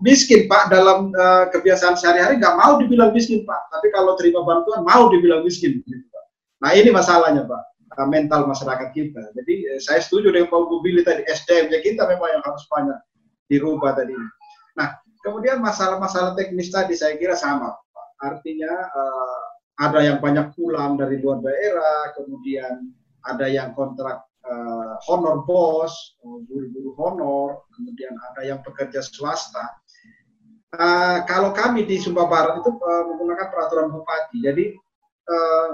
miskin 0.03 0.51
pak 0.51 0.69
dalam 0.75 1.15
uh, 1.15 1.47
kebiasaan 1.55 1.95
sehari-hari 1.95 2.43
nggak 2.43 2.59
mau 2.59 2.77
dibilang 2.83 3.15
miskin 3.15 3.47
pak 3.47 3.61
tapi 3.71 3.89
kalau 3.95 4.19
terima 4.19 4.43
bantuan 4.43 4.83
mau 4.83 5.07
dibilang 5.15 5.47
miskin 5.47 5.79
gitu 5.79 6.07
pak 6.11 6.25
nah 6.59 6.71
ini 6.75 6.91
masalahnya 6.91 7.47
pak 7.47 7.63
uh, 7.99 8.09
mental 8.09 8.47
masyarakat 8.51 8.91
kita. 8.91 9.23
Jadi 9.39 9.55
eh, 9.71 9.81
saya 9.81 10.03
setuju 10.03 10.35
dengan 10.35 10.51
Pak 10.51 10.63
Bubili 10.67 11.07
tadi 11.07 11.23
SDM-nya 11.27 11.81
kita 11.83 12.03
memang 12.11 12.31
yang 12.39 12.43
harus 12.43 12.65
banyak 12.67 12.99
dirubah 13.47 13.95
tadi. 13.95 14.15
Nah, 14.75 14.99
kemudian 15.23 15.63
masalah-masalah 15.63 16.35
teknis 16.35 16.75
tadi 16.75 16.99
saya 16.99 17.15
kira 17.15 17.39
sama. 17.39 17.77
Artinya 18.23 18.73
uh, 18.73 19.43
ada 19.79 20.01
yang 20.01 20.19
banyak 20.23 20.55
pulang 20.55 20.97
dari 20.97 21.21
luar 21.21 21.43
daerah, 21.43 22.15
kemudian 22.17 22.95
ada 23.25 23.47
yang 23.49 23.73
kontrak 23.73 24.25
uh, 24.45 25.01
honor 25.09 25.45
bos, 25.45 25.93
guru-guru 26.23 26.93
honor, 27.01 27.65
kemudian 27.77 28.13
ada 28.33 28.43
yang 28.45 28.61
pekerja 28.61 29.01
swasta. 29.01 29.81
Uh, 30.75 31.23
kalau 31.31 31.55
kami 31.55 31.87
di 31.87 32.03
Sumba 32.03 32.27
Barat 32.27 32.59
itu 32.59 32.71
uh, 32.75 33.05
menggunakan 33.15 33.47
peraturan 33.47 33.95
bupati, 33.95 34.43
jadi 34.43 34.65
uh, 35.31 35.69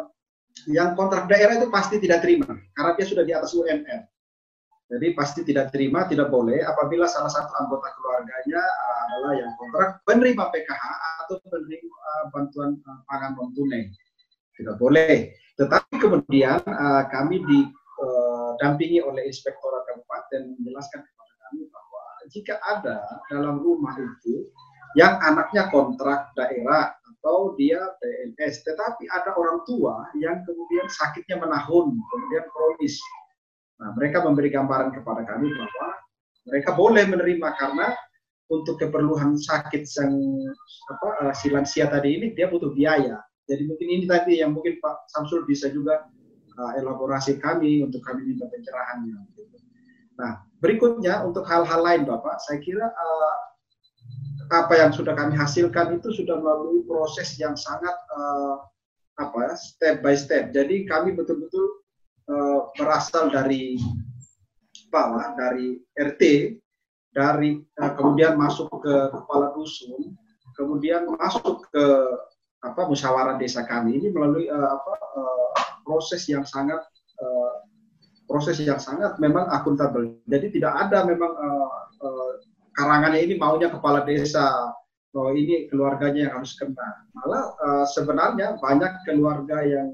yang 0.69 0.93
kontrak 0.93 1.25
daerah 1.25 1.57
itu 1.57 1.73
pasti 1.73 1.97
tidak 1.97 2.21
terima 2.21 2.53
karena 2.77 2.93
dia 2.99 3.07
sudah 3.09 3.25
di 3.25 3.33
atas 3.33 3.57
UMR. 3.57 4.03
Jadi 4.91 5.07
pasti 5.15 5.47
tidak 5.47 5.71
terima, 5.71 6.03
tidak 6.11 6.35
boleh 6.35 6.67
apabila 6.67 7.07
salah 7.07 7.31
satu 7.31 7.55
anggota 7.63 7.95
keluarganya 7.95 8.59
adalah 9.07 9.39
yang 9.39 9.55
kontrak 9.55 10.03
penerima 10.03 10.51
PKH 10.51 10.85
atau 11.25 11.39
penerima 11.47 11.99
bantuan 12.35 12.75
pangan 13.07 13.39
non 13.39 13.55
tunai. 13.55 13.87
Tidak 14.59 14.75
boleh. 14.77 15.31
Tetapi 15.61 15.95
kemudian 16.01 16.65
uh, 16.65 17.05
kami 17.13 17.45
didampingi 17.45 19.05
uh, 19.05 19.13
oleh 19.13 19.29
inspektorat 19.29 19.85
kabupaten 19.85 20.57
menjelaskan 20.57 21.05
kepada 21.05 21.33
kami 21.45 21.69
bahwa 21.69 22.03
jika 22.33 22.55
ada 22.65 22.99
dalam 23.29 23.61
rumah 23.61 23.93
itu 24.01 24.49
yang 24.99 25.21
anaknya 25.21 25.69
kontrak 25.69 26.33
daerah 26.35 26.97
atau 26.97 27.53
dia 27.61 27.79
PNS. 28.01 28.65
Tetapi 28.65 29.05
ada 29.13 29.37
orang 29.37 29.61
tua 29.69 30.09
yang 30.17 30.41
kemudian 30.49 30.89
sakitnya 30.89 31.37
menahun, 31.39 31.93
kemudian 31.93 32.45
kronis. 32.49 32.97
Nah, 33.81 33.93
mereka 33.97 34.25
memberi 34.25 34.49
gambaran 34.49 34.97
kepada 34.97 35.29
kami 35.29 35.53
bahwa 35.53 35.89
mereka 36.49 36.71
boleh 36.73 37.05
menerima 37.05 37.49
karena 37.61 37.93
untuk 38.51 38.83
keperluan 38.83 39.39
sakit 39.39 39.87
yang 40.01 40.13
apa 40.91 41.09
uh, 41.29 41.35
si 41.37 41.53
lansia 41.53 41.87
tadi 41.87 42.19
ini 42.19 42.27
dia 42.35 42.51
butuh 42.51 42.73
biaya. 42.75 43.21
Jadi 43.51 43.67
mungkin 43.67 43.89
ini 43.91 44.05
tadi 44.07 44.39
yang 44.39 44.55
mungkin 44.55 44.79
Pak 44.79 45.11
Samsul 45.11 45.43
bisa 45.43 45.67
juga 45.75 46.07
uh, 46.55 46.73
elaborasi 46.79 47.43
kami 47.43 47.83
untuk 47.83 47.99
kami 48.07 48.23
minta 48.31 48.47
pencerahannya. 48.47 49.19
Nah, 50.23 50.47
berikutnya 50.63 51.27
untuk 51.27 51.43
hal-hal 51.51 51.83
lain 51.83 52.03
Bapak, 52.07 52.39
saya 52.47 52.63
kira 52.63 52.87
uh, 52.87 53.35
apa 54.55 54.75
yang 54.79 54.95
sudah 54.95 55.19
kami 55.19 55.35
hasilkan 55.35 55.99
itu 55.99 56.15
sudah 56.15 56.39
melalui 56.39 56.87
proses 56.87 57.35
yang 57.43 57.59
sangat 57.59 57.95
uh, 58.15 58.63
apa 59.19 59.59
step 59.59 59.99
by 60.05 60.15
step. 60.15 60.55
Jadi 60.55 60.87
kami 60.87 61.19
betul-betul 61.19 61.67
uh, 62.31 62.71
berasal 62.79 63.35
dari 63.35 63.79
bawah, 64.91 65.35
dari 65.39 65.79
RT, 65.99 66.23
dari 67.15 67.59
uh, 67.79 67.93
kemudian 67.95 68.39
masuk 68.39 68.71
ke 68.83 68.95
kepala 69.11 69.55
dusun, 69.55 70.15
kemudian 70.59 71.07
masuk 71.19 71.67
ke 71.71 71.87
apa 72.61 72.85
musyawarah 72.85 73.41
desa 73.41 73.65
kami 73.65 73.97
ini 73.97 74.13
melalui 74.13 74.49
uh, 74.49 74.69
apa 74.77 74.93
uh, 75.17 75.49
proses 75.85 76.29
yang 76.29 76.45
sangat 76.45 76.81
uh, 77.21 77.53
proses 78.29 78.61
yang 78.63 78.79
sangat 78.79 79.17
memang 79.19 79.49
akuntabel. 79.51 80.15
Jadi 80.31 80.61
tidak 80.61 80.89
ada 80.89 81.03
memang 81.03 81.33
uh, 81.35 81.71
uh, 82.05 82.33
karangannya 82.77 83.27
ini 83.27 83.35
maunya 83.41 83.73
kepala 83.73 84.07
desa 84.07 84.71
oh 85.11 85.35
ini 85.35 85.67
keluarganya 85.67 86.31
yang 86.31 86.35
harus 86.39 86.55
kena. 86.55 86.89
Malah 87.19 87.45
uh, 87.59 87.85
sebenarnya 87.91 88.61
banyak 88.63 88.93
keluarga 89.09 89.67
yang 89.67 89.91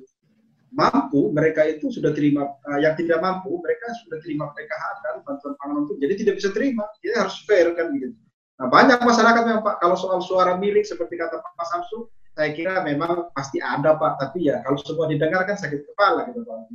mampu 0.76 1.32
mereka 1.32 1.64
itu 1.64 1.88
sudah 1.88 2.12
terima 2.12 2.52
uh, 2.68 2.78
yang 2.82 2.92
tidak 3.00 3.24
mampu 3.24 3.56
mereka 3.64 3.86
sudah 4.04 4.18
terima 4.20 4.52
PKH 4.52 4.84
dan 5.06 5.14
bantuan 5.24 5.54
pangan 5.56 5.76
untuk 5.88 5.96
jadi 5.96 6.14
tidak 6.20 6.34
bisa 6.42 6.50
terima 6.52 6.84
jadi 7.00 7.24
harus 7.24 7.40
fair 7.48 7.72
kan 7.72 7.88
gitu. 7.96 8.12
Nah 8.60 8.68
banyak 8.68 9.00
masyarakat 9.00 9.42
yang 9.48 9.60
Pak 9.64 9.80
kalau 9.80 9.96
soal 9.96 10.20
suara 10.20 10.52
milik 10.60 10.84
seperti 10.84 11.16
kata 11.16 11.40
Pak 11.40 11.66
Samsu 11.72 12.12
saya 12.36 12.52
kira 12.52 12.84
memang 12.84 13.32
pasti 13.32 13.64
ada 13.64 13.96
Pak, 13.96 14.20
tapi 14.20 14.52
ya 14.52 14.60
kalau 14.60 14.76
semua 14.84 15.08
didengar 15.08 15.48
kan 15.48 15.56
sakit 15.56 15.88
kepala 15.88 16.28
gitu 16.28 16.44
Pak. 16.44 16.68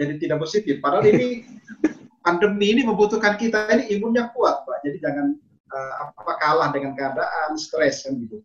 Jadi 0.00 0.12
tidak 0.16 0.40
positif. 0.40 0.80
Padahal 0.80 1.04
ini 1.04 1.44
pandemi 2.24 2.72
ini 2.72 2.82
membutuhkan 2.88 3.36
kita 3.36 3.68
ini 3.68 3.92
imunnya 3.92 4.32
kuat 4.32 4.64
Pak. 4.64 4.80
Jadi 4.80 5.04
jangan 5.04 5.36
uh, 5.68 5.92
apa 6.08 6.32
kalah 6.40 6.72
dengan 6.72 6.96
keadaan 6.96 7.52
stres 7.60 8.08
kan 8.08 8.16
gitu. 8.16 8.40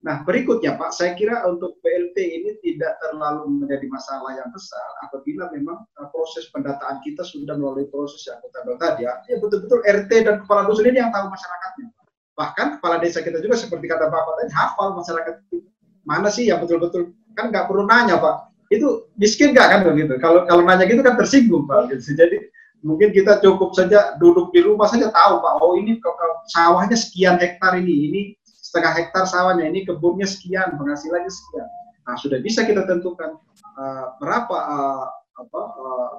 Nah 0.00 0.24
berikutnya 0.24 0.80
Pak, 0.80 0.96
saya 0.96 1.12
kira 1.12 1.44
untuk 1.44 1.76
PLT 1.84 2.16
ini 2.16 2.50
tidak 2.64 2.96
terlalu 3.04 3.60
menjadi 3.60 3.84
masalah 3.92 4.32
yang 4.32 4.48
besar 4.48 4.88
apabila 5.04 5.52
memang 5.52 5.84
uh, 6.00 6.08
proses 6.08 6.48
pendataan 6.56 7.04
kita 7.04 7.20
sudah 7.20 7.52
melalui 7.52 7.84
proses 7.92 8.24
yang 8.24 8.40
akuntabel 8.40 8.80
tadi 8.80 9.04
ya, 9.04 9.12
ya 9.28 9.36
betul-betul 9.44 9.84
RT 9.84 10.12
dan 10.24 10.40
kepala 10.40 10.64
dusun 10.72 10.88
ini 10.88 11.04
yang 11.04 11.12
tahu 11.12 11.28
masyarakatnya. 11.28 11.92
Bahkan 12.32 12.66
kepala 12.80 12.96
desa 12.96 13.20
kita 13.20 13.44
juga 13.44 13.60
seperti 13.60 13.84
kata 13.92 14.08
Bapak 14.08 14.40
tadi 14.40 14.56
hafal 14.56 14.96
masyarakat 14.96 15.34
itu 15.52 15.68
mana 16.08 16.32
sih 16.32 16.48
yang 16.48 16.64
betul-betul 16.64 17.12
kan 17.36 17.52
nggak 17.52 17.68
perlu 17.68 17.84
nanya 17.84 18.16
pak. 18.16 18.48
Itu 18.72 19.12
miskin 19.20 19.52
nggak 19.52 19.68
kan 19.68 19.80
begitu? 19.84 20.16
Kalau 20.16 20.48
kalau 20.48 20.64
nanya 20.64 20.88
gitu 20.88 21.04
kan 21.04 21.20
tersinggung 21.20 21.68
pak. 21.68 21.92
Gitu. 21.92 22.16
jadi 22.16 22.48
mungkin 22.80 23.12
kita 23.12 23.44
cukup 23.44 23.76
saja 23.76 24.16
duduk 24.16 24.54
di 24.54 24.64
rumah 24.64 24.86
saja 24.86 25.10
tahu 25.10 25.42
pak 25.42 25.52
oh 25.58 25.74
ini 25.74 25.98
sawahnya 26.54 26.94
sekian 26.94 27.34
hektar 27.34 27.74
ini 27.74 28.06
ini 28.06 28.20
setengah 28.46 28.94
hektar 28.94 29.26
sawahnya 29.26 29.66
ini 29.66 29.82
kebunnya 29.84 30.24
sekian 30.24 30.80
penghasilannya 30.80 31.28
sekian. 31.28 31.68
Nah 32.08 32.16
sudah 32.16 32.38
bisa 32.40 32.64
kita 32.64 32.88
tentukan 32.88 33.36
uh, 33.76 34.16
berapa 34.22 34.56
uh, 34.56 35.06
apa 35.38 35.62
uh, 35.76 36.16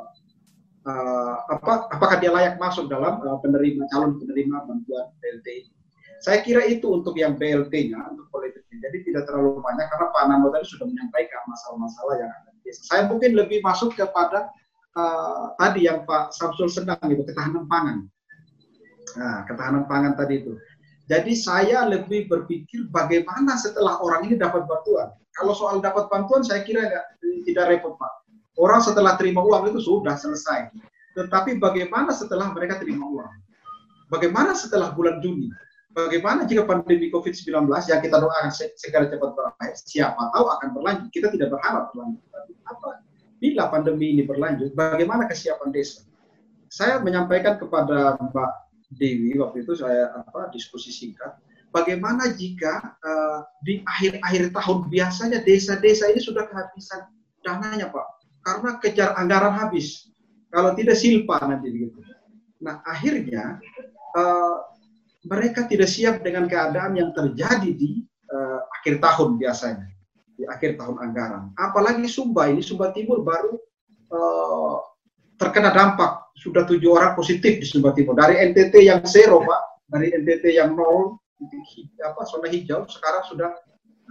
uh, 0.86 1.36
apa 1.50 1.74
apakah 1.92 2.18
dia 2.22 2.32
layak 2.32 2.56
masuk 2.62 2.88
dalam 2.88 3.18
uh, 3.26 3.38
penerima 3.42 3.90
calon 3.90 4.20
penerima 4.22 4.66
bantuan 4.70 5.10
BLT 5.18 5.79
saya 6.20 6.44
kira 6.44 6.68
itu 6.68 6.88
untuk 6.92 7.16
yang 7.16 7.40
BLT-nya, 7.40 8.12
untuk 8.12 8.28
politiknya. 8.28 8.78
Jadi 8.92 8.98
tidak 9.08 9.24
terlalu 9.28 9.64
banyak 9.64 9.88
karena 9.88 10.08
Pak 10.12 10.24
Nando 10.28 10.48
tadi 10.52 10.66
sudah 10.68 10.86
menyampaikan 10.88 11.42
masalah-masalah 11.48 12.16
yang 12.20 12.32
ada 12.32 12.50
di 12.52 12.62
desa. 12.68 12.82
Saya 12.92 13.02
mungkin 13.08 13.40
lebih 13.40 13.64
masuk 13.64 13.96
kepada 13.96 14.52
uh, 15.00 15.56
tadi 15.56 15.88
yang 15.88 16.04
Pak 16.04 16.36
Samsul 16.36 16.68
senang 16.68 17.00
itu 17.08 17.24
ketahanan 17.24 17.64
pangan. 17.72 17.98
Nah, 19.16 19.48
ketahanan 19.48 19.84
pangan 19.88 20.14
tadi 20.20 20.44
itu. 20.44 20.54
Jadi 21.10 21.34
saya 21.34 21.90
lebih 21.90 22.30
berpikir 22.30 22.86
bagaimana 22.94 23.58
setelah 23.58 23.98
orang 24.04 24.30
ini 24.30 24.38
dapat 24.38 24.70
bantuan. 24.70 25.10
Kalau 25.34 25.58
soal 25.58 25.82
dapat 25.82 26.06
bantuan 26.12 26.46
saya 26.46 26.62
kira 26.62 26.86
enggak, 26.86 27.06
tidak 27.48 27.66
repot 27.74 27.98
Pak. 27.98 28.12
Orang 28.60 28.84
setelah 28.84 29.16
terima 29.16 29.40
uang 29.42 29.72
itu 29.72 29.80
sudah 29.82 30.20
selesai. 30.20 30.70
Tetapi 31.16 31.58
bagaimana 31.58 32.12
setelah 32.12 32.52
mereka 32.52 32.78
terima 32.78 33.08
uang? 33.08 33.32
Bagaimana 34.12 34.54
setelah 34.54 34.94
bulan 34.94 35.24
Juni? 35.24 35.50
Bagaimana 35.94 36.46
jika 36.46 36.66
pandemi 36.66 37.10
COVID-19 37.10 37.66
yang 37.70 38.02
kita 38.02 38.18
doakan 38.22 38.50
segera 38.54 39.10
cepat 39.10 39.32
berakhir, 39.34 39.74
siapa 39.76 40.22
tahu 40.36 40.46
akan 40.60 40.68
berlanjut. 40.78 41.10
Kita 41.10 41.28
tidak 41.34 41.54
berharap 41.54 41.92
berlanjut. 41.94 42.24
Tapi 42.30 42.52
apa? 42.70 42.90
Bila 43.40 43.72
pandemi 43.72 44.14
ini 44.14 44.24
berlanjut, 44.28 44.76
bagaimana 44.76 45.26
kesiapan 45.26 45.72
desa? 45.72 46.04
Saya 46.70 47.02
menyampaikan 47.02 47.58
kepada 47.58 48.20
Mbak 48.20 48.52
Dewi 49.00 49.38
waktu 49.38 49.66
itu 49.66 49.74
saya 49.78 50.14
apa 50.18 50.50
diskusi 50.54 50.94
singkat. 50.94 51.38
Bagaimana 51.70 52.34
jika 52.34 52.98
uh, 53.06 53.46
di 53.62 53.86
akhir-akhir 53.86 54.58
tahun 54.58 54.90
biasanya 54.90 55.46
desa-desa 55.46 56.10
ini 56.10 56.18
sudah 56.18 56.50
kehabisan 56.50 57.06
dananya 57.46 57.94
Pak, 57.94 58.08
karena 58.42 58.70
kejar 58.82 59.10
anggaran 59.18 59.54
habis. 59.54 60.10
Kalau 60.50 60.74
tidak 60.74 60.98
silpa 60.98 61.38
nanti 61.46 61.70
begitu. 61.70 62.02
Nah 62.66 62.82
akhirnya 62.82 63.62
uh, 64.18 64.69
mereka 65.30 65.70
tidak 65.70 65.90
siap 65.90 66.26
dengan 66.26 66.50
keadaan 66.50 66.98
yang 66.98 67.14
terjadi 67.14 67.70
di 67.70 68.02
uh, 68.34 68.66
akhir 68.82 68.98
tahun 68.98 69.38
biasanya, 69.38 69.86
di 70.34 70.44
akhir 70.50 70.82
tahun 70.82 70.98
anggaran. 70.98 71.54
Apalagi 71.54 72.10
Sumba 72.10 72.50
ini, 72.50 72.66
Sumba 72.66 72.90
Timur 72.90 73.22
baru 73.22 73.54
uh, 74.10 74.76
terkena 75.38 75.70
dampak. 75.70 76.34
Sudah 76.34 76.66
tujuh 76.66 76.98
orang 76.98 77.14
positif 77.14 77.62
di 77.62 77.66
Sumba 77.70 77.94
Timur. 77.94 78.18
Dari 78.18 78.42
NTT 78.42 78.74
yang 78.82 79.06
zero, 79.06 79.46
Pak, 79.46 79.62
dari 79.94 80.10
NTT 80.18 80.58
yang 80.58 80.74
nol, 80.74 81.22
apa 82.02 82.22
zona 82.26 82.50
hijau, 82.50 82.90
sekarang 82.90 83.24
sudah 83.30 83.52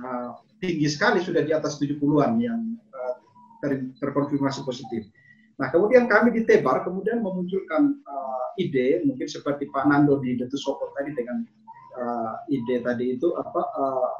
uh, 0.06 0.30
tinggi 0.62 0.86
sekali, 0.86 1.18
sudah 1.18 1.42
di 1.42 1.50
atas 1.50 1.82
70-an 1.82 2.32
yang 2.38 2.60
uh, 2.94 3.14
ter 3.58 3.90
terkonfirmasi 3.98 4.62
positif. 4.62 5.10
Nah, 5.59 5.68
kemudian 5.74 6.06
kami 6.06 6.30
di 6.30 6.46
Tebar 6.46 6.86
kemudian 6.86 7.18
memunculkan 7.18 7.98
uh, 8.06 8.54
ide, 8.62 9.02
mungkin 9.02 9.26
seperti 9.26 9.66
Pak 9.74 9.90
Nando 9.90 10.22
di 10.22 10.38
Detu 10.38 10.54
Soko 10.54 10.94
tadi 10.94 11.11
dengan 11.18 11.42
uh, 11.98 12.38
ide 12.46 12.78
tadi 12.78 13.18
itu 13.18 13.34
apa 13.34 13.62
uh, 13.74 14.11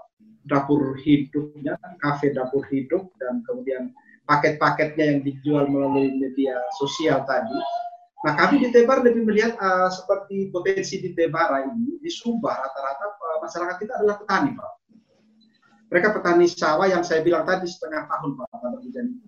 dapur 0.51 0.99
hidupnya, 0.99 1.79
kafe 2.03 2.35
dapur 2.35 2.67
hidup 2.67 3.07
dan 3.23 3.47
kemudian 3.47 3.95
paket-paketnya 4.27 5.15
yang 5.15 5.21
dijual 5.23 5.71
melalui 5.71 6.11
media 6.19 6.59
sosial 6.75 7.23
tadi. 7.23 7.55
Nah, 8.27 8.35
kami 8.35 8.59
di 8.59 8.75
Tebar 8.75 9.07
lebih 9.07 9.23
melihat 9.23 9.55
uh, 9.63 9.87
seperti 9.95 10.51
potensi 10.51 10.99
di 10.99 11.15
Tebar 11.15 11.55
ini 11.71 12.03
di 12.03 12.11
Sumba 12.11 12.51
rata-rata 12.51 13.15
uh, 13.15 13.39
masyarakat 13.47 13.77
kita 13.79 13.93
adalah 13.95 14.19
petani, 14.19 14.59
Pak. 14.59 14.71
Mereka 15.89 16.09
petani 16.19 16.51
sawah 16.51 16.91
yang 16.91 17.07
saya 17.07 17.23
bilang 17.23 17.47
tadi 17.47 17.71
setengah 17.71 18.11
tahun, 18.11 18.31
Pak, 18.43 18.49
pada 18.59 18.77
hujan 18.83 19.23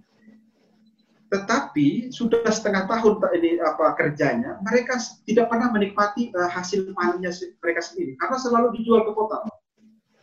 tetapi 1.31 2.11
sudah 2.11 2.43
setengah 2.51 2.91
tahun 2.91 3.23
ini 3.39 3.63
apa 3.63 3.95
kerjanya 3.95 4.59
mereka 4.67 4.99
tidak 5.23 5.47
pernah 5.47 5.71
menikmati 5.71 6.35
uh, 6.35 6.51
hasil 6.51 6.91
panennya 6.99 7.31
mereka 7.63 7.81
sendiri. 7.87 8.19
Karena 8.19 8.37
selalu 8.43 8.75
dijual 8.75 9.07
ke 9.07 9.15
kota 9.15 9.47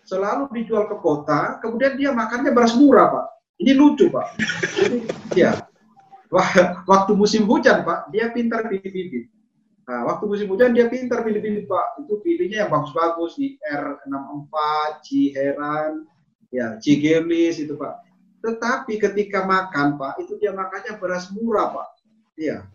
selalu 0.07 0.47
dijual 0.55 0.87
ke 0.87 0.95
kota 1.03 1.59
kemudian 1.63 1.99
dia 1.99 2.11
makannya 2.11 2.51
beras 2.51 2.75
murah 2.75 3.07
pak. 3.11 3.25
Ini 3.63 3.71
lucu 3.75 4.11
pak. 4.11 4.35
Jadi 4.75 4.97
ya 5.35 5.55
waktu 6.87 7.11
musim 7.15 7.47
hujan 7.47 7.87
pak 7.87 8.11
dia 8.11 8.27
pintar 8.35 8.67
pilih 8.67 8.91
bibit 8.91 9.31
nah, 9.87 10.03
waktu 10.11 10.27
musim 10.27 10.51
hujan 10.51 10.75
dia 10.75 10.91
pintar 10.91 11.23
pilih 11.23 11.39
bibit 11.39 11.71
pak. 11.71 12.03
Itu 12.03 12.19
pilihnya 12.19 12.67
yang 12.67 12.71
bagus-bagus 12.71 13.39
di 13.39 13.55
R64 13.63 14.55
Ciheran 15.07 16.03
ya 16.51 16.79
Cigemis 16.79 17.59
itu 17.63 17.75
pak 17.75 18.06
tetapi 18.41 19.01
ketika 19.01 19.43
makan, 19.43 19.97
Pak, 19.97 20.21
itu 20.21 20.37
dia 20.37 20.53
makannya 20.53 20.97
beras 21.01 21.33
murah, 21.33 21.73
Pak. 21.73 21.87
Iya. 22.37 22.65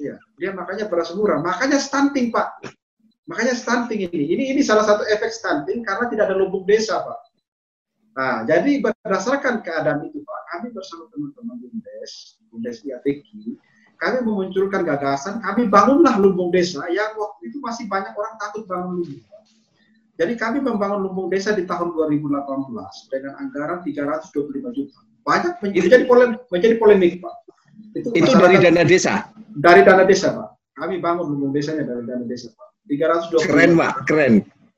Iya, 0.00 0.16
dia 0.40 0.50
makannya 0.56 0.88
beras 0.88 1.12
murah. 1.12 1.44
Makanya 1.44 1.76
stunting, 1.76 2.32
Pak. 2.32 2.64
Makanya 3.28 3.52
stunting 3.52 4.08
ini. 4.08 4.32
Ini 4.32 4.44
ini 4.56 4.60
salah 4.64 4.82
satu 4.88 5.04
efek 5.04 5.28
stunting 5.28 5.84
karena 5.84 6.08
tidak 6.08 6.32
ada 6.32 6.36
lumbung 6.40 6.64
desa, 6.64 7.04
Pak. 7.04 7.18
Nah, 8.16 8.36
jadi 8.48 8.80
berdasarkan 8.80 9.60
keadaan 9.60 10.08
itu, 10.08 10.24
Pak, 10.24 10.40
kami 10.56 10.72
bersama 10.74 11.06
teman-teman 11.12 11.56
Bumdes, 11.62 12.40
Bumdes 12.50 12.82
IATK, 12.82 13.28
kami 14.00 14.18
memunculkan 14.24 14.82
gagasan, 14.82 15.38
kami 15.44 15.68
bangunlah 15.68 16.16
lumbung 16.18 16.50
desa 16.50 16.82
yang 16.90 17.14
waktu 17.14 17.52
itu 17.52 17.60
masih 17.62 17.86
banyak 17.86 18.10
orang 18.16 18.34
takut 18.40 18.64
bangun 18.66 19.04
lumbung. 19.04 19.29
Jadi 20.20 20.36
kami 20.36 20.60
membangun 20.60 21.08
lumbung 21.08 21.32
desa 21.32 21.56
di 21.56 21.64
tahun 21.64 21.96
2018 21.96 22.28
dengan 23.08 23.32
anggaran 23.40 23.80
325 23.80 24.76
juta. 24.76 25.00
Banyak 25.24 25.64
menjadi 25.64 26.04
polemik, 26.04 26.44
menjadi 26.52 26.74
polemik 26.76 27.12
Pak. 27.24 27.34
Itu, 27.96 28.12
itu 28.12 28.30
dari 28.36 28.60
dana 28.60 28.84
desa? 28.84 29.32
Dari 29.56 29.80
dana 29.80 30.04
desa 30.04 30.36
Pak. 30.36 30.76
Kami 30.76 31.00
bangun 31.00 31.24
lumbung 31.24 31.56
desanya 31.56 31.88
dari 31.88 32.04
dana 32.04 32.28
desa 32.28 32.52
Pak. 32.52 32.68
325 32.92 33.48
Keren 33.48 33.72
Pak, 33.80 33.94
keren. 34.04 34.34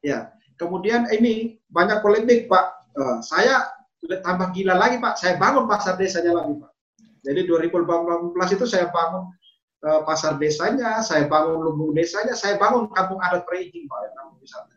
Ya. 0.07 0.31
Kemudian 0.63 1.11
ini 1.11 1.59
banyak 1.75 2.07
polemik 2.07 2.47
Pak. 2.47 2.95
Uh, 2.95 3.19
saya 3.27 3.67
tambah 4.23 4.55
gila 4.55 4.79
lagi 4.79 5.03
Pak. 5.03 5.19
Saya 5.19 5.43
bangun 5.43 5.67
pasar 5.67 5.99
desanya 5.99 6.39
lagi 6.39 6.55
Pak. 6.55 6.71
Jadi 7.27 7.51
2018 7.51 8.31
itu 8.55 8.67
saya 8.71 8.95
bangun 8.95 9.27
uh, 9.91 10.07
pasar 10.07 10.39
desanya, 10.39 11.03
saya 11.03 11.27
bangun 11.27 11.67
lumbung 11.67 11.91
desanya, 11.99 12.39
saya 12.39 12.63
bangun 12.63 12.87
kampung 12.95 13.19
adat 13.19 13.43
Preijing 13.43 13.91
Pak 13.91 13.99
yang 14.07 14.15
namanya 14.23 14.71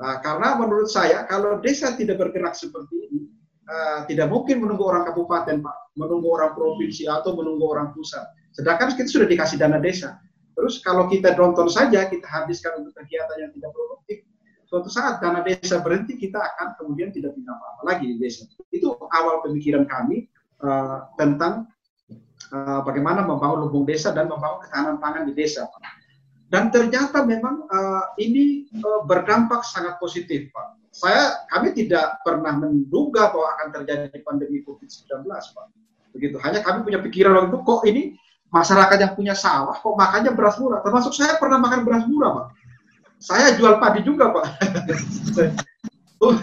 Nah, 0.00 0.16
karena 0.24 0.56
menurut 0.56 0.88
saya 0.88 1.28
kalau 1.28 1.60
desa 1.60 1.92
tidak 1.92 2.16
bergerak 2.16 2.56
seperti 2.56 3.04
ini, 3.12 3.20
uh, 3.68 4.08
tidak 4.08 4.32
mungkin 4.32 4.64
menunggu 4.64 4.88
orang 4.88 5.04
kabupaten, 5.04 5.60
Pak, 5.60 5.76
menunggu 6.00 6.24
orang 6.40 6.56
provinsi 6.56 7.04
atau 7.04 7.36
menunggu 7.36 7.68
orang 7.68 7.92
pusat. 7.92 8.24
Sedangkan 8.56 8.96
kita 8.96 9.12
sudah 9.12 9.28
dikasih 9.28 9.60
dana 9.60 9.76
desa. 9.76 10.16
Terus 10.56 10.80
kalau 10.80 11.04
kita 11.12 11.36
nonton 11.36 11.68
saja, 11.68 12.08
kita 12.08 12.24
habiskan 12.24 12.80
untuk 12.80 12.96
kegiatan 12.96 13.36
yang 13.44 13.52
tidak 13.52 13.70
produktif, 13.76 14.24
suatu 14.64 14.88
saat 14.88 15.20
dana 15.20 15.44
desa 15.44 15.84
berhenti, 15.84 16.16
kita 16.16 16.40
akan 16.40 16.80
kemudian 16.80 17.12
tidak 17.12 17.36
punya 17.36 17.52
apa-apa 17.52 17.82
lagi 17.84 18.04
di 18.08 18.16
desa. 18.16 18.48
Itu 18.72 18.96
awal 19.12 19.44
pemikiran 19.44 19.84
kami 19.84 20.32
uh, 20.64 21.12
tentang 21.20 21.68
uh, 22.56 22.80
bagaimana 22.88 23.20
membangun 23.20 23.68
lumbung 23.68 23.84
desa 23.84 24.16
dan 24.16 24.32
membangun 24.32 24.64
ketahanan 24.64 24.96
pangan 24.96 25.28
di 25.28 25.36
desa. 25.36 25.68
Pak. 25.68 25.99
Dan 26.50 26.74
ternyata 26.74 27.22
memang 27.22 27.62
uh, 27.70 28.10
ini 28.18 28.66
uh, 28.82 29.06
berdampak 29.06 29.62
sangat 29.62 30.02
positif, 30.02 30.50
Pak. 30.50 30.82
Saya, 30.90 31.46
kami 31.54 31.70
tidak 31.70 32.18
pernah 32.26 32.50
menduga 32.58 33.30
bahwa 33.30 33.54
akan 33.54 33.68
terjadi 33.70 34.18
pandemi 34.26 34.58
COVID-19, 34.66 35.30
Pak. 35.30 35.66
Begitu. 36.10 36.36
Hanya 36.42 36.66
kami 36.66 36.82
punya 36.82 36.98
pikiran 36.98 37.38
waktu 37.38 37.54
itu, 37.54 37.58
kok 37.62 37.82
ini 37.86 38.02
masyarakat 38.50 38.98
yang 38.98 39.14
punya 39.14 39.34
sawah, 39.38 39.78
kok 39.78 39.94
makannya 39.94 40.34
beras 40.34 40.58
murah. 40.58 40.82
Termasuk 40.82 41.14
saya 41.14 41.38
pernah 41.38 41.62
makan 41.62 41.86
beras 41.86 42.04
murah, 42.10 42.30
Pak. 42.34 42.46
Saya 43.22 43.54
jual 43.54 43.78
padi 43.78 44.02
juga, 44.02 44.34
Pak. 44.34 44.44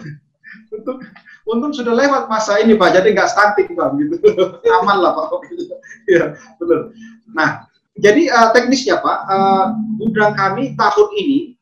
Untuk 0.72 1.04
untung 1.44 1.76
sudah 1.76 1.92
lewat 1.92 2.32
masa 2.32 2.64
ini, 2.64 2.80
Pak. 2.80 2.96
Jadi 2.96 3.12
nggak 3.12 3.28
stunting, 3.28 3.76
Pak. 3.76 3.92
Gitu. 4.00 4.16
Aman 4.80 5.04
lah, 5.04 5.12
Pak. 5.12 5.28
Iya, 6.08 6.40
benar. 6.56 6.96
Nah, 7.36 7.68
jadi 7.98 8.30
uh, 8.30 8.50
teknisnya 8.54 9.02
Pak, 9.02 9.20
uh, 9.26 9.66
gudang 9.98 10.38
kami 10.38 10.78
tahun 10.78 11.10
ini 11.18 11.58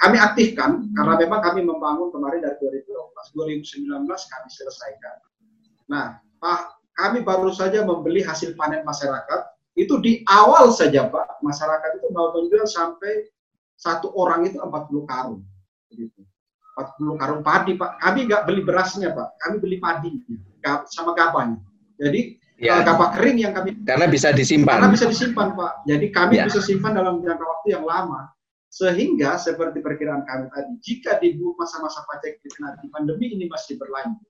kami 0.00 0.16
aktifkan 0.16 0.90
karena 0.96 1.14
memang 1.20 1.40
kami 1.44 1.60
membangun 1.62 2.08
kemarin 2.10 2.40
dari 2.40 2.56
2019 2.58 4.08
kami 4.08 4.48
selesaikan. 4.48 5.16
Nah, 5.92 6.18
Pak, 6.40 6.80
kami 6.96 7.20
baru 7.20 7.52
saja 7.52 7.84
membeli 7.84 8.24
hasil 8.24 8.56
panen 8.56 8.82
masyarakat. 8.82 9.40
Itu 9.76 10.00
di 10.02 10.24
awal 10.26 10.72
saja 10.72 11.06
Pak, 11.06 11.44
masyarakat 11.44 11.90
itu 12.00 12.08
mau 12.10 12.32
menjual 12.32 12.66
sampai 12.66 13.28
satu 13.76 14.10
orang 14.16 14.48
itu 14.48 14.56
40 14.58 15.04
karung. 15.06 15.44
Begitu. 15.92 16.20
40 16.74 17.20
karung 17.20 17.42
padi 17.44 17.76
Pak. 17.76 18.00
Kami 18.00 18.18
nggak 18.26 18.42
beli 18.48 18.60
berasnya 18.64 19.12
Pak, 19.12 19.36
kami 19.38 19.56
beli 19.60 19.76
padi 19.78 20.10
sama 20.88 21.12
gabahnya. 21.12 21.60
Jadi 22.00 22.39
ya. 22.60 22.84
gabah 22.84 23.16
kering 23.16 23.38
yang 23.40 23.52
kami 23.56 23.72
karena 23.88 24.06
bisa 24.06 24.28
disimpan. 24.36 24.76
Karena 24.76 24.92
bisa 24.92 25.06
disimpan, 25.08 25.48
Pak. 25.56 25.72
Jadi 25.88 26.06
kami 26.12 26.34
ya. 26.38 26.44
bisa 26.46 26.60
simpan 26.60 26.92
dalam 26.92 27.24
jangka 27.24 27.44
waktu 27.44 27.68
yang 27.72 27.84
lama. 27.88 28.28
Sehingga 28.70 29.34
seperti 29.34 29.82
perkiraan 29.82 30.22
kami 30.22 30.46
tadi, 30.54 30.72
jika 30.78 31.18
di 31.18 31.34
masa-masa 31.58 32.06
pajak 32.06 32.38
di 32.38 32.88
pandemi 32.94 33.34
ini 33.34 33.50
masih 33.50 33.74
berlanjut, 33.74 34.22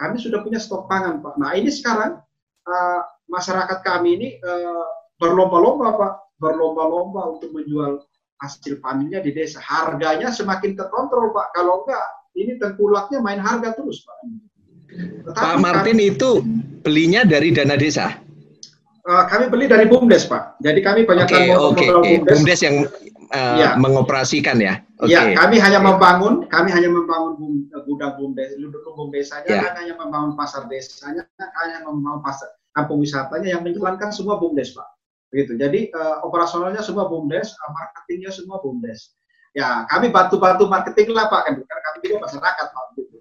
kami 0.00 0.16
sudah 0.16 0.40
punya 0.40 0.56
stok 0.56 0.88
pangan, 0.88 1.20
Pak. 1.20 1.36
Nah, 1.36 1.52
ini 1.52 1.68
sekarang 1.68 2.16
uh, 2.64 3.00
masyarakat 3.28 3.84
kami 3.84 4.16
ini 4.16 4.28
uh, 4.40 4.88
berlomba-lomba, 5.20 5.92
Pak, 6.00 6.12
berlomba-lomba 6.40 7.36
untuk 7.36 7.52
menjual 7.52 8.00
hasil 8.40 8.80
panennya 8.80 9.20
di 9.20 9.36
desa. 9.36 9.60
Harganya 9.60 10.32
semakin 10.32 10.72
terkontrol, 10.72 11.28
Pak. 11.36 11.52
Kalau 11.52 11.84
enggak, 11.84 12.06
ini 12.32 12.56
tengkulaknya 12.56 13.20
main 13.20 13.44
harga 13.44 13.76
terus, 13.76 14.00
Pak. 14.08 14.16
Pak 15.32 15.56
Martin 15.60 15.96
kami, 15.96 16.12
itu 16.12 16.30
belinya 16.82 17.22
dari 17.22 17.54
dana 17.54 17.78
desa? 17.78 18.18
Uh, 19.02 19.26
kami 19.26 19.50
beli 19.50 19.66
dari 19.66 19.90
BUMDes, 19.90 20.30
Pak. 20.30 20.62
Jadi 20.62 20.78
kami 20.78 21.02
banyak 21.02 21.26
okay, 21.26 21.50
okay, 21.50 21.90
okay. 21.90 22.18
BUMDes. 22.22 22.30
BUMDes 22.38 22.60
yang 22.62 22.76
uh, 23.34 23.56
ya. 23.58 23.68
mengoperasikan 23.74 24.62
ya? 24.62 24.78
Okay. 25.02 25.18
Ya, 25.18 25.34
kami 25.34 25.58
hanya 25.58 25.82
membangun, 25.82 26.46
kami 26.46 26.70
hanya 26.70 26.86
membangun 26.86 27.34
bum, 27.34 27.54
gudang 27.82 28.14
BUMDes, 28.14 28.54
dukung 28.62 28.94
BUMDesanya, 28.94 29.50
ya. 29.50 29.74
hanya 29.74 29.98
membangun 29.98 30.38
pasar 30.38 30.70
desanya, 30.70 31.26
hanya 31.34 31.82
membangun 31.82 32.22
pasar 32.22 32.46
kampung 32.78 33.02
wisatanya 33.02 33.58
yang 33.58 33.66
menjalankan 33.66 34.14
semua 34.14 34.38
BUMDes, 34.38 34.70
Pak. 34.70 34.86
Begitu. 35.34 35.58
Jadi 35.58 35.80
uh, 35.98 36.22
operasionalnya 36.22 36.86
semua 36.86 37.10
BUMDes, 37.10 37.58
uh, 37.58 37.70
marketingnya 37.74 38.30
semua 38.30 38.62
BUMDes. 38.62 39.18
Ya, 39.52 39.82
kami 39.90 40.14
bantu-bantu 40.14 40.70
marketing 40.70 41.10
lah, 41.10 41.26
Pak, 41.26 41.50
kan 41.50 41.58
karena 41.58 41.82
kami 41.90 41.96
juga 42.06 42.16
masyarakat, 42.30 42.66
Pak. 42.70 42.84
Begitu. 42.94 43.11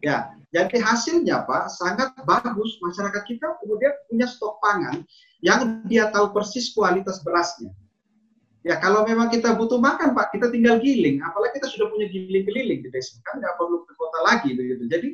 Ya, 0.00 0.32
jadi 0.50 0.80
hasilnya 0.80 1.44
Pak 1.44 1.70
sangat 1.70 2.16
bagus. 2.26 2.80
Masyarakat 2.80 3.22
kita 3.28 3.46
kemudian 3.60 3.94
punya 4.08 4.26
stok 4.26 4.58
pangan 4.58 5.04
yang 5.44 5.84
dia 5.86 6.08
tahu 6.10 6.32
persis 6.34 6.72
kualitas 6.72 7.22
berasnya. 7.22 7.70
Ya 8.60 8.76
kalau 8.76 9.08
memang 9.08 9.32
kita 9.32 9.56
butuh 9.56 9.80
makan 9.80 10.12
Pak, 10.12 10.36
kita 10.36 10.52
tinggal 10.52 10.80
giling. 10.84 11.24
Apalagi 11.24 11.60
kita 11.60 11.68
sudah 11.68 11.88
punya 11.88 12.12
giling 12.12 12.44
keliling 12.44 12.80
di 12.84 12.88
desa, 12.92 13.16
kan 13.24 13.40
nggak 13.40 13.56
perlu 13.56 13.88
ke 13.88 13.92
kota 13.96 14.20
lagi 14.20 14.52
begitu. 14.52 14.84
Jadi 14.84 15.08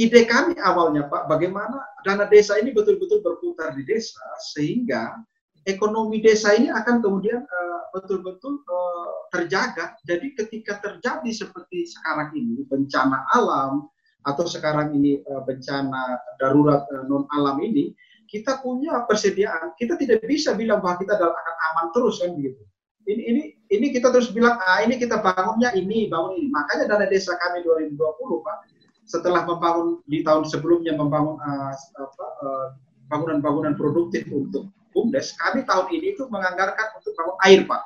ide 0.00 0.24
kami 0.24 0.56
awalnya 0.56 1.04
Pak, 1.10 1.28
bagaimana 1.28 1.84
dana 2.06 2.24
desa 2.24 2.56
ini 2.56 2.72
betul-betul 2.72 3.20
berputar 3.20 3.76
di 3.76 3.84
desa 3.84 4.24
sehingga 4.56 5.20
ekonomi 5.68 6.24
desa 6.24 6.56
ini 6.56 6.72
akan 6.72 7.04
kemudian 7.04 7.44
eh, 7.44 7.80
betul-betul 7.92 8.64
uh, 8.64 8.72
uh, 8.72 9.08
terjaga. 9.36 9.92
Jadi 10.08 10.32
ketika 10.32 10.80
terjadi 10.80 11.28
seperti 11.28 11.92
sekarang 11.92 12.32
ini 12.32 12.64
bencana 12.64 13.28
alam, 13.36 13.84
atau 14.26 14.44
sekarang 14.46 14.94
ini 14.96 15.22
uh, 15.26 15.42
bencana 15.46 16.18
darurat 16.40 16.86
uh, 16.90 17.04
non 17.06 17.26
alam 17.34 17.58
ini 17.62 17.94
kita 18.28 18.60
punya 18.60 19.08
persediaan. 19.08 19.72
Kita 19.78 19.96
tidak 19.96 20.20
bisa 20.26 20.52
bilang 20.52 20.84
bahwa 20.84 21.00
kita 21.00 21.16
akan 21.16 21.56
aman 21.72 21.86
terus 21.96 22.20
kan 22.20 22.36
begitu 22.36 22.60
ini 23.08 23.22
ini 23.24 23.42
ini 23.72 23.86
kita 23.88 24.12
terus 24.12 24.28
bilang 24.28 24.60
ah 24.60 24.84
ini 24.84 25.00
kita 25.00 25.24
bangunnya 25.24 25.72
ini 25.72 26.12
bangun 26.12 26.36
ini. 26.36 26.48
Makanya 26.52 26.84
dana 26.92 27.06
desa 27.08 27.32
kami 27.40 27.64
2020 27.64 27.96
pak 28.44 28.58
setelah 29.08 29.48
membangun 29.48 30.04
di 30.04 30.20
tahun 30.20 30.44
sebelumnya 30.44 30.92
membangun 30.92 31.40
apa, 31.40 32.26
uh, 32.44 32.66
bangunan-bangunan 33.08 33.72
produktif 33.80 34.28
untuk 34.28 34.68
bumdes 34.92 35.32
kami 35.40 35.64
tahun 35.64 35.88
ini 35.88 36.12
itu 36.12 36.28
menganggarkan 36.28 37.00
untuk 37.00 37.16
bangun 37.16 37.36
air 37.48 37.60
pak. 37.64 37.82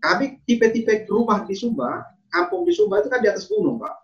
Kami 0.00 0.40
tipe-tipe 0.48 1.04
rumah 1.12 1.44
di 1.44 1.52
Sumba 1.52 2.08
kampung 2.32 2.64
di 2.64 2.72
Sumba 2.72 3.04
itu 3.04 3.12
kan 3.12 3.20
di 3.20 3.28
atas 3.28 3.44
gunung 3.44 3.76
pak. 3.76 3.94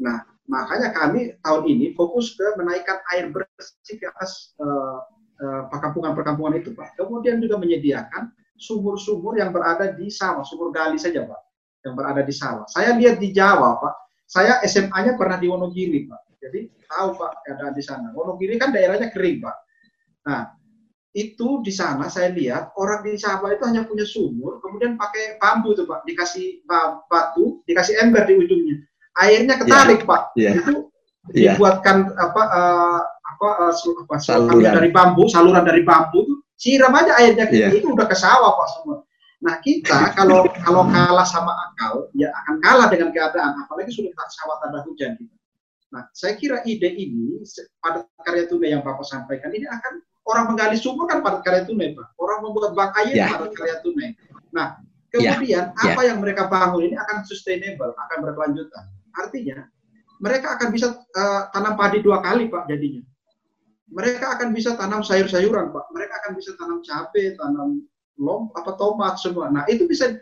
Nah 0.00 0.24
Makanya 0.50 0.90
kami 0.90 1.38
tahun 1.38 1.62
ini 1.70 1.86
fokus 1.94 2.34
ke 2.34 2.42
menaikkan 2.58 2.98
air 3.14 3.30
bersih 3.30 3.94
ke 3.94 4.10
atas 4.10 4.58
uh, 4.58 5.06
uh, 5.38 5.62
perkampungan-perkampungan 5.70 6.58
itu, 6.58 6.74
Pak. 6.74 6.98
Kemudian 6.98 7.38
juga 7.38 7.62
menyediakan 7.62 8.34
sumur-sumur 8.58 9.38
yang 9.38 9.54
berada 9.54 9.94
di 9.94 10.10
sawah, 10.10 10.42
sumur 10.42 10.74
gali 10.74 10.98
saja, 10.98 11.22
Pak, 11.22 11.40
yang 11.86 11.94
berada 11.94 12.26
di 12.26 12.34
sawah. 12.34 12.66
Saya 12.66 12.98
lihat 12.98 13.22
di 13.22 13.30
Jawa, 13.30 13.78
Pak. 13.78 13.94
Saya 14.26 14.58
SMA-nya 14.66 15.14
pernah 15.14 15.38
di 15.38 15.46
Wonogiri, 15.46 16.10
Pak. 16.10 16.20
Jadi 16.42 16.66
tahu, 16.90 17.08
Pak, 17.14 17.32
keadaan 17.46 17.74
di 17.78 17.84
sana. 17.84 18.10
Wonogiri 18.10 18.58
kan 18.58 18.74
daerahnya 18.74 19.14
kering, 19.14 19.38
Pak. 19.46 19.56
Nah, 20.26 20.42
itu 21.12 21.60
di 21.62 21.70
sana 21.70 22.08
saya 22.08 22.32
lihat 22.32 22.72
orang 22.74 23.04
di 23.04 23.14
Jawa 23.14 23.52
itu 23.52 23.62
hanya 23.68 23.84
punya 23.84 24.02
sumur, 24.08 24.58
kemudian 24.64 24.96
pakai 24.96 25.36
bambu 25.36 25.76
tuh 25.76 25.84
Pak, 25.84 26.08
dikasih 26.08 26.64
batu, 27.04 27.60
dikasih 27.68 28.00
ember 28.00 28.24
di 28.24 28.40
ujungnya 28.40 28.80
airnya 29.20 29.54
ketarik 29.60 30.00
yeah. 30.02 30.08
pak 30.08 30.22
yeah. 30.34 30.54
itu 30.56 30.74
yeah. 31.32 31.54
dibuatkan 31.54 32.08
apa 32.16 32.42
uh, 32.48 33.00
apa, 33.04 33.48
uh, 33.68 33.74
apa 33.74 34.14
saluran 34.18 34.72
dari 34.72 34.90
bambu 34.90 35.24
saluran 35.28 35.64
dari 35.64 35.82
bambu 35.84 36.24
itu 36.24 36.34
siram 36.56 36.94
aja 36.94 37.12
airnya 37.20 37.46
yeah. 37.52 37.70
itu 37.74 37.92
udah 37.92 38.06
ke 38.08 38.16
sawah 38.16 38.56
pak 38.56 38.68
semua 38.78 38.96
nah 39.42 39.58
kita 39.58 40.14
kalau 40.14 40.46
kalau 40.62 40.86
kalah 40.86 41.26
sama 41.26 41.50
akal 41.70 42.06
ya 42.14 42.30
akan 42.30 42.62
kalah 42.62 42.86
dengan 42.86 43.10
keadaan 43.10 43.58
apalagi 43.66 43.90
sudah 43.90 44.14
tak 44.14 44.30
sawah 44.30 44.56
tanda 44.62 44.86
hujan 44.86 45.18
gitu. 45.18 45.34
nah 45.90 46.06
saya 46.14 46.38
kira 46.38 46.62
ide 46.62 46.86
ini 46.94 47.42
pada 47.82 48.06
karya 48.22 48.46
tunai 48.46 48.70
yang 48.70 48.86
bapak 48.86 49.02
sampaikan 49.02 49.50
ini 49.50 49.66
akan 49.66 49.98
orang 50.30 50.54
menggali 50.54 50.78
sumur 50.78 51.10
kan 51.10 51.26
pada 51.26 51.42
karya 51.42 51.66
tunai 51.66 51.90
pak 51.90 52.06
orang 52.22 52.38
membuat 52.46 52.70
bank 52.78 52.94
air 53.02 53.18
yeah. 53.18 53.34
pada 53.34 53.50
karya 53.50 53.76
tunai 53.82 54.14
nah 54.54 54.78
ya. 55.10 55.34
kemudian 55.34 55.74
yeah. 55.74 55.90
apa 55.90 56.00
yeah. 56.06 56.08
yang 56.14 56.18
mereka 56.22 56.46
bangun 56.46 56.86
ini 56.86 56.94
akan 56.94 57.26
sustainable 57.26 57.90
akan 57.98 58.18
berkelanjutan 58.22 58.84
Artinya 59.16 59.68
mereka 60.22 60.54
akan 60.54 60.68
bisa 60.70 60.94
uh, 60.94 61.42
tanam 61.50 61.74
padi 61.74 61.98
dua 61.98 62.22
kali 62.22 62.46
Pak 62.46 62.70
jadinya. 62.70 63.02
Mereka 63.92 64.38
akan 64.38 64.56
bisa 64.56 64.78
tanam 64.78 65.04
sayur-sayuran 65.04 65.74
Pak. 65.74 65.84
Mereka 65.92 66.14
akan 66.24 66.32
bisa 66.38 66.56
tanam 66.56 66.80
cabai, 66.80 67.36
tanam 67.36 67.84
lom 68.16 68.48
apa 68.54 68.78
tomat 68.78 69.18
semua. 69.18 69.50
Nah 69.50 69.66
itu 69.66 69.84
bisa 69.90 70.14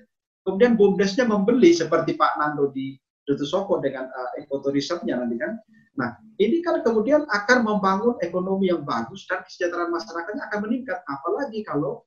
kemudian 0.43 0.75
bumdesnya 0.75 1.29
membeli 1.29 1.77
seperti 1.77 2.17
Pak 2.17 2.41
Nando 2.41 2.73
di 2.73 2.97
Dutu 3.29 3.45
Soko 3.45 3.79
dengan 3.79 4.09
uh, 4.09 4.31
ekoturismnya 4.41 5.21
nanti 5.21 5.37
kan. 5.37 5.61
Nah 6.01 6.17
ini 6.41 6.65
kan 6.65 6.81
kemudian 6.81 7.29
akan 7.29 7.63
membangun 7.63 8.17
ekonomi 8.25 8.73
yang 8.73 8.83
bagus 8.83 9.29
dan 9.29 9.45
kesejahteraan 9.45 9.93
masyarakatnya 9.93 10.43
akan 10.49 10.61
meningkat. 10.65 10.99
Apalagi 11.07 11.61
kalau 11.63 12.03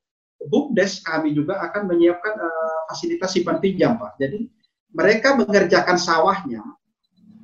bumdes 0.50 1.00
kami 1.06 1.32
juga 1.32 1.62
akan 1.62 1.88
menyiapkan 1.88 2.36
uh, 2.42 2.80
fasilitas 2.92 3.38
simpan 3.38 3.62
pinjam 3.62 3.96
Pak. 4.02 4.18
Jadi 4.18 4.50
mereka 4.94 5.34
mengerjakan 5.34 5.98
sawahnya, 5.98 6.62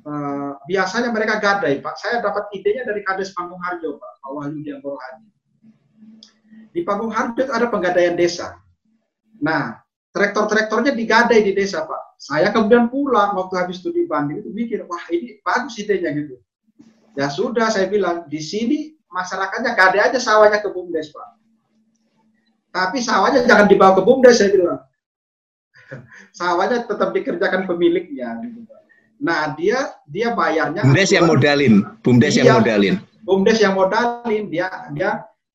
uh, 0.06 0.54
biasanya 0.70 1.10
mereka 1.10 1.42
gadai, 1.42 1.82
Pak. 1.82 1.98
Saya 1.98 2.22
dapat 2.22 2.46
idenya 2.54 2.86
dari 2.86 3.02
Kades 3.02 3.34
Panggung 3.34 3.60
Harjo, 3.60 3.98
Pak, 3.98 4.12
Pak 4.22 4.30
Wahyu 4.30 4.62
Dianggoro. 4.62 4.96
Di 6.70 6.80
Panggung 6.86 7.10
Harjo 7.10 7.50
ada 7.50 7.66
penggadaian 7.66 8.14
desa. 8.14 8.54
Nah, 9.42 9.82
traktor-traktornya 10.14 10.94
digadai 10.94 11.42
di 11.42 11.52
desa 11.52 11.82
Pak. 11.82 12.20
Saya 12.20 12.52
kemudian 12.52 12.92
pulang 12.92 13.32
waktu 13.34 13.54
habis 13.56 13.80
studi 13.80 14.04
banding 14.04 14.44
itu 14.44 14.50
mikir, 14.52 14.84
wah 14.84 15.02
ini 15.08 15.40
bagus 15.40 15.80
idenya 15.80 16.12
gitu. 16.12 16.36
Ya 17.18 17.26
sudah 17.32 17.72
saya 17.72 17.90
bilang, 17.90 18.28
di 18.30 18.38
sini 18.38 18.94
masyarakatnya 19.10 19.74
gadai 19.74 20.00
aja 20.12 20.18
sawahnya 20.22 20.62
ke 20.62 20.68
BUMDes 20.70 21.10
Pak. 21.10 21.28
Tapi 22.70 23.02
sawahnya 23.02 23.42
jangan 23.48 23.66
dibawa 23.66 23.98
ke 23.98 24.02
BUMDes 24.06 24.36
saya 24.38 24.54
bilang. 24.54 24.80
Sawahnya 26.34 26.86
tetap 26.86 27.10
dikerjakan 27.14 27.66
pemiliknya 27.66 28.38
gitu. 28.44 28.62
Nah 29.20 29.52
dia 29.54 29.94
dia 30.08 30.32
bayarnya. 30.32 30.80
BUMDes 30.82 31.12
yang 31.12 31.28
modalin, 31.28 31.74
BUMDes 32.00 32.34
yang 32.40 32.48
modalin. 32.56 32.94
BUMDes 33.22 33.58
yang 33.60 33.74
modalin, 33.76 34.44
dia 34.48 34.68
dia 34.96 35.10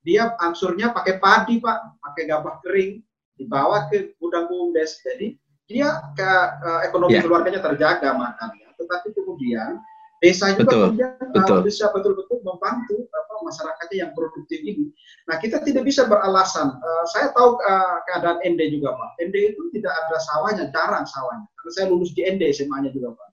dia 0.05 0.37
angsurnya 0.37 0.93
pakai 0.93 1.17
padi 1.17 1.57
Pak, 1.57 1.97
pakai 1.97 2.23
gabah 2.29 2.61
kering 2.61 3.01
dibawa 3.41 3.89
ke 3.89 4.13
gudang 4.21 4.45
bumdes. 4.47 5.01
Jadi 5.01 5.33
dia 5.65 5.97
ke 6.13 6.29
uh, 6.61 6.85
ekonomi 6.85 7.17
yeah. 7.17 7.25
keluarganya 7.25 7.59
terjaga 7.59 8.13
makannya. 8.13 8.69
Tetapi 8.77 9.07
kemudian 9.17 9.81
desa 10.25 10.45
juga 10.57 10.65
betul, 10.65 10.81
kemudian 10.89 11.11
eh, 11.13 11.29
betul. 11.37 11.59
Bisa 11.61 11.85
betul-betul 11.93 12.37
membantu 12.41 12.97
apa, 13.13 13.33
masyarakatnya 13.45 13.97
yang 14.01 14.11
produktif 14.17 14.59
ini. 14.65 14.89
Nah 15.29 15.37
kita 15.37 15.61
tidak 15.61 15.85
bisa 15.85 16.09
beralasan. 16.09 16.73
Uh, 16.81 17.05
saya 17.13 17.29
tahu 17.37 17.61
uh, 17.61 17.97
keadaan 18.09 18.41
ND 18.41 18.81
juga 18.81 18.97
Pak. 18.97 19.09
ND 19.29 19.35
itu 19.53 19.61
tidak 19.77 19.93
ada 19.93 20.17
sawahnya, 20.17 20.65
jarang 20.73 21.05
sawahnya. 21.05 21.45
Karena 21.61 21.71
saya 21.77 21.85
lulus 21.93 22.11
di 22.17 22.25
ND 22.25 22.49
SMA-nya 22.49 22.89
juga 22.89 23.13
Pak. 23.13 23.27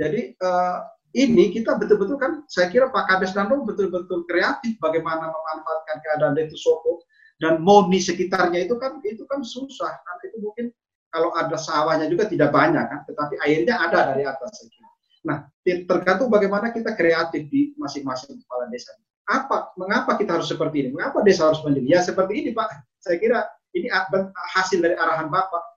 Jadi 0.00 0.20
uh, 0.40 0.78
ini 1.12 1.52
kita 1.52 1.76
betul-betul 1.76 2.16
kan, 2.16 2.46
saya 2.48 2.72
kira 2.72 2.88
Pak 2.88 3.04
Kades 3.10 3.36
Dando 3.36 3.60
betul-betul 3.68 4.24
kreatif 4.24 4.80
bagaimana 4.80 5.28
memanfaatkan 5.28 5.96
keadaan 6.00 6.40
itu 6.40 6.56
Soko 6.56 7.04
dan 7.40 7.64
Moni 7.64 7.98
sekitarnya 7.98 8.68
itu 8.68 8.76
kan 8.76 9.00
itu 9.02 9.24
kan 9.26 9.40
susah 9.40 9.90
kan 9.90 10.16
itu 10.22 10.38
mungkin 10.44 10.70
kalau 11.10 11.34
ada 11.34 11.58
sawahnya 11.58 12.06
juga 12.06 12.28
tidak 12.28 12.54
banyak 12.54 12.84
kan 12.84 13.00
tetapi 13.08 13.34
airnya 13.42 13.74
ada 13.80 14.14
dari 14.14 14.28
atas 14.28 14.68
Nah 15.26 15.48
tergantung 15.64 16.32
bagaimana 16.32 16.72
kita 16.72 16.96
kreatif 16.96 17.46
di 17.52 17.74
masing-masing 17.76 18.40
kepala 18.44 18.66
desa. 18.72 18.92
Apa 19.30 19.74
mengapa 19.78 20.18
kita 20.18 20.40
harus 20.40 20.50
seperti 20.50 20.86
ini? 20.86 20.88
Mengapa 20.96 21.22
desa 21.22 21.50
harus 21.52 21.62
mandiri? 21.62 21.90
Ya 21.90 22.02
seperti 22.02 22.42
ini 22.42 22.50
Pak. 22.50 22.68
Saya 22.98 23.16
kira 23.20 23.46
ini 23.76 23.86
hasil 24.56 24.82
dari 24.82 24.98
arahan 24.98 25.30
Bapak 25.30 25.70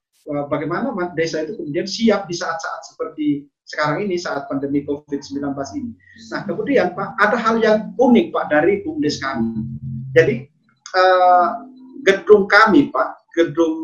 bagaimana 0.47 0.91
desa 1.13 1.43
itu 1.43 1.59
kemudian 1.59 1.87
siap 1.87 2.25
di 2.31 2.35
saat-saat 2.35 2.81
seperti 2.87 3.43
sekarang 3.67 4.07
ini 4.07 4.15
saat 4.19 4.47
pandemi 4.47 4.83
COVID-19 4.83 5.39
ini. 5.79 5.91
Nah, 6.31 6.43
kemudian 6.43 6.91
Pak, 6.95 7.15
ada 7.19 7.37
hal 7.39 7.59
yang 7.63 7.95
unik 7.95 8.35
Pak 8.35 8.45
dari 8.51 8.83
BUMDes 8.83 9.23
kami. 9.23 9.55
Jadi 10.15 10.47
uh, 10.95 11.63
gedung 12.03 12.47
kami 12.47 12.91
Pak, 12.91 13.23
gedung 13.35 13.75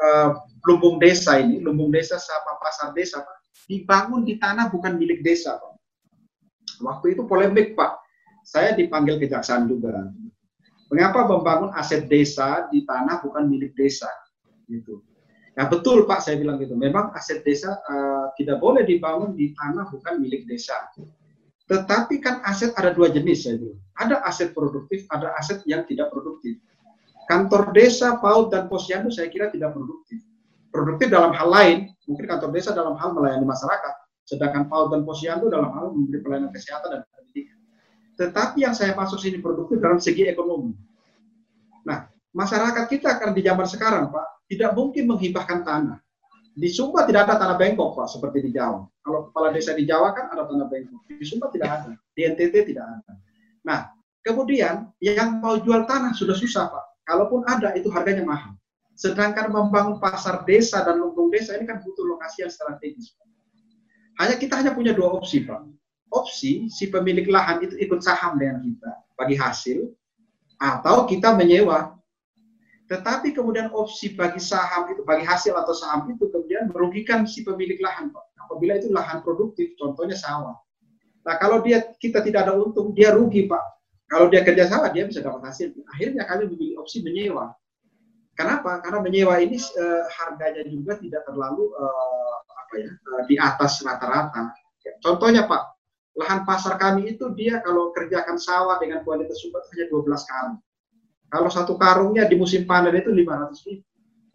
uh, 0.00 0.30
lumbung 0.64 0.96
desa 0.96 1.40
ini, 1.40 1.60
lumbung 1.60 1.92
desa 1.92 2.16
sama 2.16 2.56
pasar 2.60 2.96
desa 2.96 3.20
Pak, 3.20 3.36
dibangun 3.64 4.22
di 4.22 4.36
tanah 4.36 4.68
bukan 4.68 5.00
milik 5.00 5.24
desa. 5.24 5.56
Waktu 6.84 7.16
itu 7.16 7.24
polemik 7.24 7.72
Pak, 7.72 7.96
saya 8.44 8.76
dipanggil 8.76 9.16
kejaksaan 9.16 9.66
juga. 9.66 10.12
Mengapa 10.92 11.26
membangun 11.26 11.74
aset 11.74 12.06
desa 12.06 12.70
di 12.70 12.86
tanah 12.86 13.24
bukan 13.24 13.50
milik 13.50 13.74
desa? 13.74 14.06
Gitu. 14.70 15.02
Nah 15.56 15.66
betul 15.66 16.04
Pak, 16.04 16.20
saya 16.20 16.36
bilang 16.38 16.60
gitu. 16.60 16.76
Memang 16.76 17.10
aset 17.16 17.42
desa 17.42 17.80
uh, 17.88 18.30
tidak 18.36 18.60
boleh 18.60 18.84
dibangun 18.84 19.32
di 19.34 19.56
tanah 19.56 19.88
bukan 19.88 20.20
milik 20.20 20.44
desa. 20.46 20.76
Tetapi 21.66 22.22
kan 22.22 22.44
aset 22.46 22.70
ada 22.78 22.94
dua 22.94 23.10
jenis 23.10 23.48
saya 23.48 23.58
bilang. 23.58 23.80
Ada 23.98 24.22
aset 24.28 24.54
produktif, 24.54 25.08
ada 25.10 25.34
aset 25.34 25.64
yang 25.66 25.82
tidak 25.88 26.14
produktif. 26.14 26.60
Kantor 27.26 27.74
desa, 27.74 28.22
PAUD, 28.22 28.54
dan 28.54 28.70
posyandu 28.70 29.10
saya 29.10 29.26
kira 29.26 29.50
tidak 29.50 29.74
produktif. 29.74 30.22
Produktif 30.76 31.08
dalam 31.08 31.32
hal 31.32 31.48
lain, 31.48 31.78
mungkin 32.04 32.24
kantor 32.28 32.52
desa 32.52 32.76
dalam 32.76 33.00
hal 33.00 33.16
melayani 33.16 33.48
masyarakat, 33.48 33.94
sedangkan 34.28 34.68
PAUD 34.68 34.92
dan 34.92 35.00
posyandu 35.08 35.48
dalam 35.48 35.72
hal 35.72 35.88
memberi 35.88 36.20
pelayanan 36.20 36.52
kesehatan 36.52 36.88
dan 36.92 37.00
pendidikan. 37.16 37.56
Tetapi 38.20 38.60
yang 38.60 38.76
saya 38.76 38.92
masuk 38.92 39.16
sini 39.16 39.40
produktif 39.40 39.80
dalam 39.80 39.96
segi 39.96 40.28
ekonomi. 40.28 40.76
Nah, 41.88 42.12
masyarakat 42.36 42.92
kita 42.92 43.16
akan 43.16 43.32
di 43.32 43.40
zaman 43.40 43.64
sekarang, 43.64 44.12
Pak, 44.12 44.44
tidak 44.52 44.76
mungkin 44.76 45.08
menghibahkan 45.08 45.64
tanah. 45.64 45.96
Di 46.52 46.68
Sumba 46.68 47.08
tidak 47.08 47.24
ada 47.24 47.40
tanah 47.40 47.56
bengkok, 47.56 47.96
Pak, 47.96 48.12
seperti 48.12 48.44
di 48.44 48.50
Jawa. 48.52 48.84
Kalau 49.00 49.32
kepala 49.32 49.56
desa 49.56 49.72
di 49.72 49.88
Jawa 49.88 50.12
kan 50.12 50.28
ada 50.28 50.44
tanah 50.44 50.68
bengkok. 50.68 51.08
Di 51.08 51.24
Sumba 51.24 51.48
tidak 51.48 51.72
ada. 51.72 51.96
Di 52.12 52.20
NTT 52.28 52.68
tidak 52.68 52.84
ada. 52.84 53.12
Nah, 53.64 53.80
kemudian 54.20 54.92
yang 55.00 55.40
mau 55.40 55.56
jual 55.56 55.88
tanah 55.88 56.12
sudah 56.12 56.36
susah, 56.36 56.68
Pak. 56.68 56.84
Kalaupun 57.08 57.48
ada, 57.48 57.72
itu 57.72 57.88
harganya 57.88 58.28
mahal. 58.28 58.52
Sedangkan 58.96 59.52
membangun 59.52 60.00
pasar 60.00 60.42
desa 60.48 60.80
dan 60.82 60.98
lumbung 60.98 61.28
desa 61.28 61.54
ini 61.54 61.68
kan 61.68 61.84
butuh 61.84 62.04
lokasi 62.16 62.48
yang 62.48 62.52
strategis. 62.52 63.12
Hanya 64.16 64.40
kita 64.40 64.56
hanya 64.56 64.72
punya 64.72 64.96
dua 64.96 65.12
opsi, 65.12 65.44
Pak. 65.44 65.60
Opsi 66.08 66.72
si 66.72 66.88
pemilik 66.88 67.28
lahan 67.28 67.60
itu 67.60 67.76
ikut 67.76 68.00
saham 68.00 68.40
dengan 68.40 68.64
kita 68.64 68.92
bagi 69.20 69.36
hasil, 69.36 69.84
atau 70.56 71.04
kita 71.04 71.36
menyewa 71.36 71.96
tetapi 72.86 73.34
kemudian 73.34 73.74
opsi 73.74 74.14
bagi 74.14 74.38
saham 74.38 74.86
itu, 74.94 75.02
bagi 75.02 75.26
hasil 75.26 75.58
atau 75.58 75.74
saham 75.74 76.06
itu 76.06 76.30
kemudian 76.30 76.70
merugikan 76.70 77.26
si 77.26 77.42
pemilik 77.42 77.82
lahan, 77.82 78.14
Pak. 78.14 78.24
Apabila 78.46 78.78
itu 78.78 78.94
lahan 78.94 79.26
produktif, 79.26 79.74
contohnya 79.74 80.14
sawah. 80.14 80.54
Nah, 81.26 81.34
kalau 81.42 81.66
dia 81.66 81.82
kita 81.98 82.22
tidak 82.22 82.46
ada 82.46 82.54
untung, 82.54 82.94
dia 82.94 83.10
rugi, 83.10 83.50
Pak. 83.50 83.64
Kalau 84.06 84.30
dia 84.30 84.46
kerja 84.46 84.70
sawah, 84.70 84.86
dia 84.94 85.02
bisa 85.02 85.18
dapat 85.18 85.50
hasil. 85.50 85.74
Akhirnya 85.90 86.22
kami 86.30 86.46
memilih 86.46 86.78
opsi 86.78 87.02
menyewa. 87.02 87.50
Kenapa? 88.36 88.84
Karena 88.84 89.00
menyewa 89.00 89.40
ini 89.40 89.56
uh, 89.56 90.04
harganya 90.12 90.60
juga 90.68 91.00
tidak 91.00 91.24
terlalu 91.24 91.72
uh, 91.72 92.34
apa 92.52 92.74
ya 92.76 92.90
uh, 92.92 93.22
di 93.24 93.34
atas 93.40 93.80
rata-rata. 93.80 94.52
Contohnya 95.00 95.48
Pak, 95.48 95.62
lahan 96.20 96.44
pasar 96.44 96.76
kami 96.76 97.16
itu 97.16 97.32
dia 97.32 97.64
kalau 97.64 97.96
kerjakan 97.96 98.36
sawah 98.36 98.76
dengan 98.76 99.00
kualitas 99.02 99.40
super 99.40 99.64
hanya 99.72 99.88
12 99.88 100.28
karung. 100.28 100.60
Kalau 101.26 101.48
satu 101.50 101.74
karungnya 101.80 102.28
di 102.28 102.36
musim 102.38 102.68
panen 102.68 102.94
itu 102.94 103.10
500 103.10 103.66
ribu, 103.66 103.88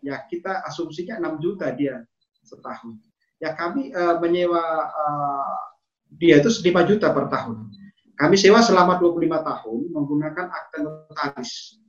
ya 0.03 0.17
kita 0.27 0.65
asumsinya 0.65 1.21
6 1.21 1.37
juta 1.39 1.69
dia 1.71 2.01
setahun. 2.41 2.97
Ya 3.37 3.53
kami 3.53 3.93
uh, 3.93 4.17
menyewa 4.17 4.61
uh, 4.91 5.57
dia 6.17 6.41
itu 6.41 6.49
5 6.49 6.89
juta 6.89 7.13
per 7.13 7.29
tahun. 7.29 7.69
Kami 8.17 8.35
sewa 8.37 8.61
selama 8.61 9.01
25 9.01 9.29
tahun 9.29 9.79
menggunakan 9.93 10.45
akte 10.49 10.77
notaris. 10.83 11.80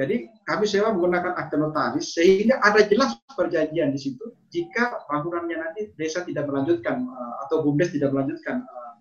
Jadi 0.00 0.32
kami 0.48 0.64
sewa 0.64 0.96
menggunakan 0.96 1.36
akte 1.36 1.60
notaris 1.60 2.16
sehingga 2.16 2.56
ada 2.64 2.80
jelas 2.88 3.20
perjanjian 3.36 3.92
di 3.92 4.00
situ 4.00 4.32
jika 4.48 5.04
bangunannya 5.04 5.60
nanti 5.60 5.92
desa 6.00 6.24
tidak 6.24 6.48
melanjutkan 6.48 7.04
uh, 7.04 7.44
atau 7.44 7.60
bumdes 7.60 7.92
tidak 7.92 8.08
melanjutkan 8.16 8.64
uh, 8.64 8.92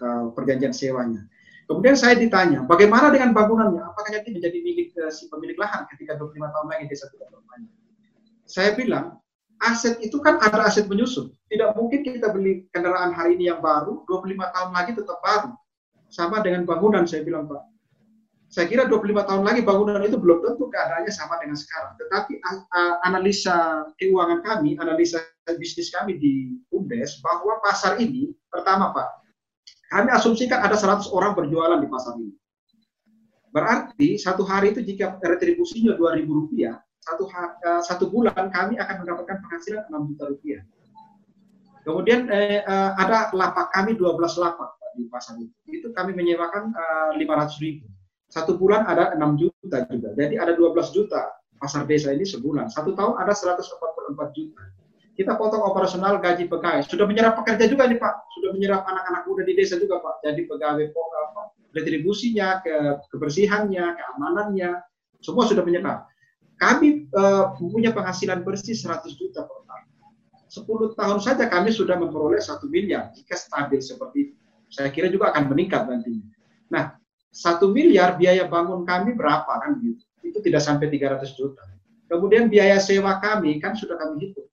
uh, 0.00 0.24
perjanjian 0.32 0.72
sewanya. 0.72 1.28
Kemudian 1.68 1.92
saya 1.92 2.16
ditanya, 2.16 2.64
bagaimana 2.64 3.12
dengan 3.12 3.36
bangunannya? 3.36 3.84
Apakah 3.84 4.16
nanti 4.16 4.32
menjadi 4.32 4.58
milik 4.64 4.94
si 5.10 5.26
pemilik 5.26 5.58
lahan 5.58 5.84
ketika 5.90 6.14
25 6.14 6.38
tahun 6.38 6.66
lagi 6.70 6.84
desa 6.86 7.10
tidak 7.10 7.28
bermain? 7.34 7.66
Saya 8.46 8.70
bilang, 8.78 9.18
aset 9.58 9.98
itu 9.98 10.22
kan 10.22 10.38
ada 10.38 10.62
aset 10.62 10.86
menyusun. 10.86 11.34
Tidak 11.50 11.74
mungkin 11.74 12.06
kita 12.06 12.30
beli 12.30 12.70
kendaraan 12.70 13.10
hari 13.10 13.34
ini 13.34 13.50
yang 13.50 13.58
baru, 13.58 14.06
25 14.06 14.54
tahun 14.54 14.70
lagi 14.78 14.92
tetap 14.94 15.18
baru. 15.18 15.50
Sama 16.06 16.38
dengan 16.38 16.62
bangunan, 16.62 17.02
saya 17.02 17.26
bilang, 17.26 17.50
Pak. 17.50 17.75
Saya 18.46 18.70
kira 18.70 18.86
25 18.86 19.26
tahun 19.26 19.42
lagi 19.42 19.60
bangunan 19.66 19.98
itu 20.06 20.16
belum 20.16 20.38
tentu 20.38 20.70
keadaannya 20.70 21.10
sama 21.10 21.34
dengan 21.42 21.58
sekarang. 21.58 21.98
Tetapi 21.98 22.32
analisa 23.02 23.90
keuangan 23.98 24.40
kami, 24.46 24.78
analisa 24.78 25.18
bisnis 25.58 25.90
kami 25.90 26.14
di 26.22 26.54
UMDES, 26.70 27.26
bahwa 27.26 27.58
pasar 27.66 27.98
ini, 27.98 28.30
pertama 28.46 28.94
Pak, 28.94 29.08
kami 29.90 30.08
asumsikan 30.14 30.62
ada 30.62 30.78
100 30.78 31.10
orang 31.10 31.34
berjualan 31.34 31.78
di 31.82 31.88
pasar 31.90 32.14
ini. 32.22 32.34
Berarti 33.50 34.20
satu 34.20 34.46
hari 34.46 34.76
itu 34.76 34.84
jika 34.84 35.18
retribusinya 35.18 35.98
2.000 35.98 36.28
rupiah, 36.28 36.76
satu, 37.02 37.24
uh, 37.30 37.82
satu 37.82 38.10
bulan 38.10 38.50
kami 38.50 38.78
akan 38.78 39.06
mendapatkan 39.06 39.42
penghasilan 39.42 39.86
6 39.90 40.10
juta 40.12 40.24
rupiah. 40.30 40.62
Kemudian 41.86 42.26
eh, 42.34 42.66
ada 42.98 43.30
lapak 43.30 43.70
kami 43.70 43.94
12 43.94 44.18
lapak 44.42 44.74
di 44.98 45.06
pasar 45.06 45.38
itu. 45.38 45.54
Itu 45.70 45.94
kami 45.94 46.18
menyewakan 46.18 46.74
uh, 46.74 47.14
500 47.14 47.62
ribu. 47.62 47.86
Satu 48.36 48.60
bulan 48.60 48.84
ada 48.84 49.16
6 49.16 49.40
juta 49.40 49.88
juga. 49.88 50.12
Jadi 50.12 50.36
ada 50.36 50.52
12 50.52 50.92
juta 50.92 51.32
pasar 51.56 51.88
desa 51.88 52.12
ini 52.12 52.28
sebulan. 52.28 52.68
Satu 52.68 52.92
tahun 52.92 53.16
ada 53.16 53.32
144 53.32 54.36
juta 54.36 54.62
kita 55.16 55.32
potong 55.40 55.64
operasional 55.64 56.20
gaji 56.20 56.44
pegawai. 56.44 56.84
Sudah 56.84 57.08
menyerap 57.08 57.40
pekerja 57.40 57.64
juga 57.64 57.88
nih 57.88 57.96
Pak, 57.96 58.14
sudah 58.36 58.52
menyerap 58.52 58.84
anak-anak 58.84 59.24
muda 59.24 59.42
di 59.48 59.56
desa 59.56 59.80
juga 59.80 59.98
Pak. 60.04 60.20
Jadi 60.20 60.44
pegawai 60.44 60.92
apa, 60.92 61.42
retribusinya, 61.72 62.60
ke 62.60 63.00
kebersihannya, 63.08 63.84
keamanannya, 63.96 64.70
semua 65.24 65.48
sudah 65.48 65.64
menyerap. 65.64 66.04
Kami 66.60 67.08
uh, 67.16 67.56
punya 67.56 67.96
penghasilan 67.96 68.44
bersih 68.44 68.76
100 68.76 69.08
juta 69.16 69.44
per 69.48 69.64
tahun. 69.64 69.84
10 70.52 71.00
tahun 71.00 71.18
saja 71.20 71.44
kami 71.48 71.72
sudah 71.72 71.96
memperoleh 71.96 72.40
satu 72.40 72.68
miliar 72.68 73.12
jika 73.16 73.36
stabil 73.40 73.80
seperti 73.80 74.30
itu. 74.30 74.34
Saya 74.68 74.92
kira 74.92 75.08
juga 75.08 75.32
akan 75.32 75.52
meningkat 75.52 75.88
nantinya. 75.88 76.28
Nah, 76.72 76.84
satu 77.36 77.68
miliar 77.68 78.16
biaya 78.16 78.48
bangun 78.48 78.88
kami 78.88 79.12
berapa 79.12 79.52
kan 79.60 79.76
gitu? 79.84 80.00
Itu 80.24 80.40
tidak 80.40 80.64
sampai 80.64 80.88
300 80.88 81.36
juta 81.36 81.60
Kemudian 82.06 82.46
biaya 82.46 82.78
sewa 82.78 83.18
kami 83.18 83.58
kan 83.58 83.74
sudah 83.74 83.98
kami 83.98 84.30
hitung. 84.30 84.46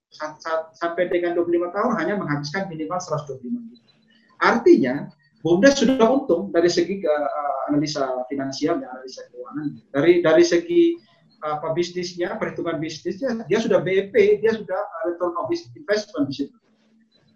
Sampai 0.77 1.09
dengan 1.09 1.38
25 1.38 1.73
tahun 1.73 1.91
hanya 2.01 2.13
menghabiskan 2.17 2.69
minimal 2.69 2.97
125 3.01 3.41
juta. 3.45 3.93
Artinya, 4.41 5.09
BUMDes 5.41 5.81
sudah 5.81 6.07
untung 6.09 6.53
dari 6.53 6.69
segi 6.69 7.01
uh, 7.01 7.69
analisa 7.69 8.25
finansial 8.29 8.77
dan 8.81 8.89
analisa 8.93 9.21
keuangan. 9.34 9.67
Dari 9.93 10.21
dari 10.21 10.43
segi 10.45 10.97
apa 11.43 11.75
bisnisnya, 11.75 12.39
perhitungan 12.39 12.79
bisnisnya, 12.79 13.43
dia 13.51 13.59
sudah 13.59 13.84
BEP, 13.84 14.15
dia 14.39 14.53
sudah 14.55 14.81
return 15.09 15.34
of 15.36 15.51
investment 15.51 16.31
di 16.31 16.45
situ. 16.45 16.57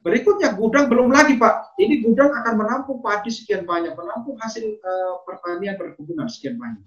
Berikutnya 0.07 0.55
gudang 0.55 0.87
belum 0.87 1.11
lagi 1.11 1.35
Pak. 1.35 1.75
Ini 1.75 1.99
gudang 1.99 2.31
akan 2.31 2.53
menampung 2.55 3.03
padi 3.03 3.27
sekian 3.27 3.67
banyak, 3.67 3.91
menampung 3.91 4.39
hasil 4.39 4.79
uh, 4.79 5.19
pertanian 5.27 5.75
perkebunan 5.75 6.31
sekian 6.31 6.55
banyak. 6.55 6.79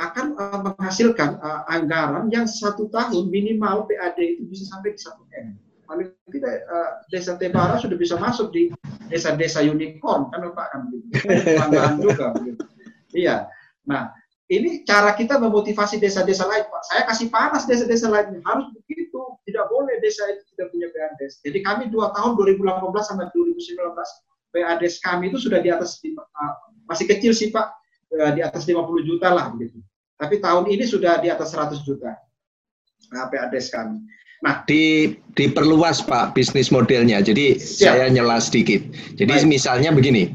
Akan 0.00 0.32
uh, 0.40 0.64
menghasilkan 0.64 1.36
uh, 1.44 1.68
anggaran 1.68 2.32
yang 2.32 2.48
satu 2.48 2.88
tahun 2.88 3.28
minimal 3.28 3.84
PAD 3.84 4.16
itu 4.16 4.48
bisa 4.48 4.64
sampai 4.64 4.96
di 4.96 5.00
satu 5.04 5.28
M. 5.36 5.60
Paling 5.84 6.08
tidak 6.32 6.64
uh, 6.72 7.04
desa 7.12 7.36
Tebara 7.36 7.76
sudah 7.76 8.00
bisa 8.00 8.16
masuk 8.16 8.48
di 8.48 8.72
desa-desa 9.12 9.60
unicorn 9.60 10.32
kan 10.32 10.40
Pak 10.56 10.66
kan 10.72 10.80
begitu. 10.88 11.28
juga. 12.00 12.32
Iya. 13.12 13.52
Nah, 13.84 14.08
ini 14.52 14.84
cara 14.84 15.16
kita 15.16 15.40
memotivasi 15.40 15.96
desa-desa 15.96 16.44
lain, 16.44 16.68
Pak. 16.68 16.82
Saya 16.84 17.02
kasih 17.08 17.28
panas 17.32 17.64
desa-desa 17.64 18.08
lain 18.08 18.40
harus 18.44 18.68
begitu. 18.72 19.01
Boleh 19.82 19.98
desa 19.98 20.22
itu 20.30 20.46
tidak 20.54 20.70
punya 20.70 20.88
PADES. 20.94 21.42
Jadi 21.42 21.58
kami 21.66 21.90
dua 21.90 22.14
tahun 22.14 22.38
2018 22.38 22.62
sampai 23.02 23.26
2019 23.34 23.82
PADES 24.54 24.94
kami 25.02 25.34
itu 25.34 25.38
sudah 25.42 25.58
di 25.58 25.74
atas 25.74 25.98
uh, 26.06 26.54
masih 26.86 27.10
kecil 27.10 27.34
sih 27.34 27.50
Pak, 27.50 27.66
uh, 28.14 28.30
di 28.30 28.46
atas 28.46 28.62
50 28.62 28.78
juta 29.02 29.34
lah 29.34 29.50
begitu. 29.50 29.82
Tapi 30.22 30.38
tahun 30.38 30.70
ini 30.70 30.86
sudah 30.86 31.18
di 31.18 31.34
atas 31.34 31.50
100 31.50 31.82
juta 31.82 32.14
nah, 33.10 33.26
PADES 33.26 33.74
kami. 33.74 33.98
Nah, 34.42 34.62
di 34.66 35.14
diperluas 35.38 36.02
Pak 36.02 36.34
bisnis 36.38 36.70
modelnya. 36.70 37.22
Jadi 37.22 37.58
Siap. 37.58 37.94
saya 37.94 38.06
nyela 38.06 38.38
sedikit. 38.38 38.82
Jadi 39.18 39.42
Baik. 39.42 39.50
misalnya 39.50 39.90
begini, 39.94 40.30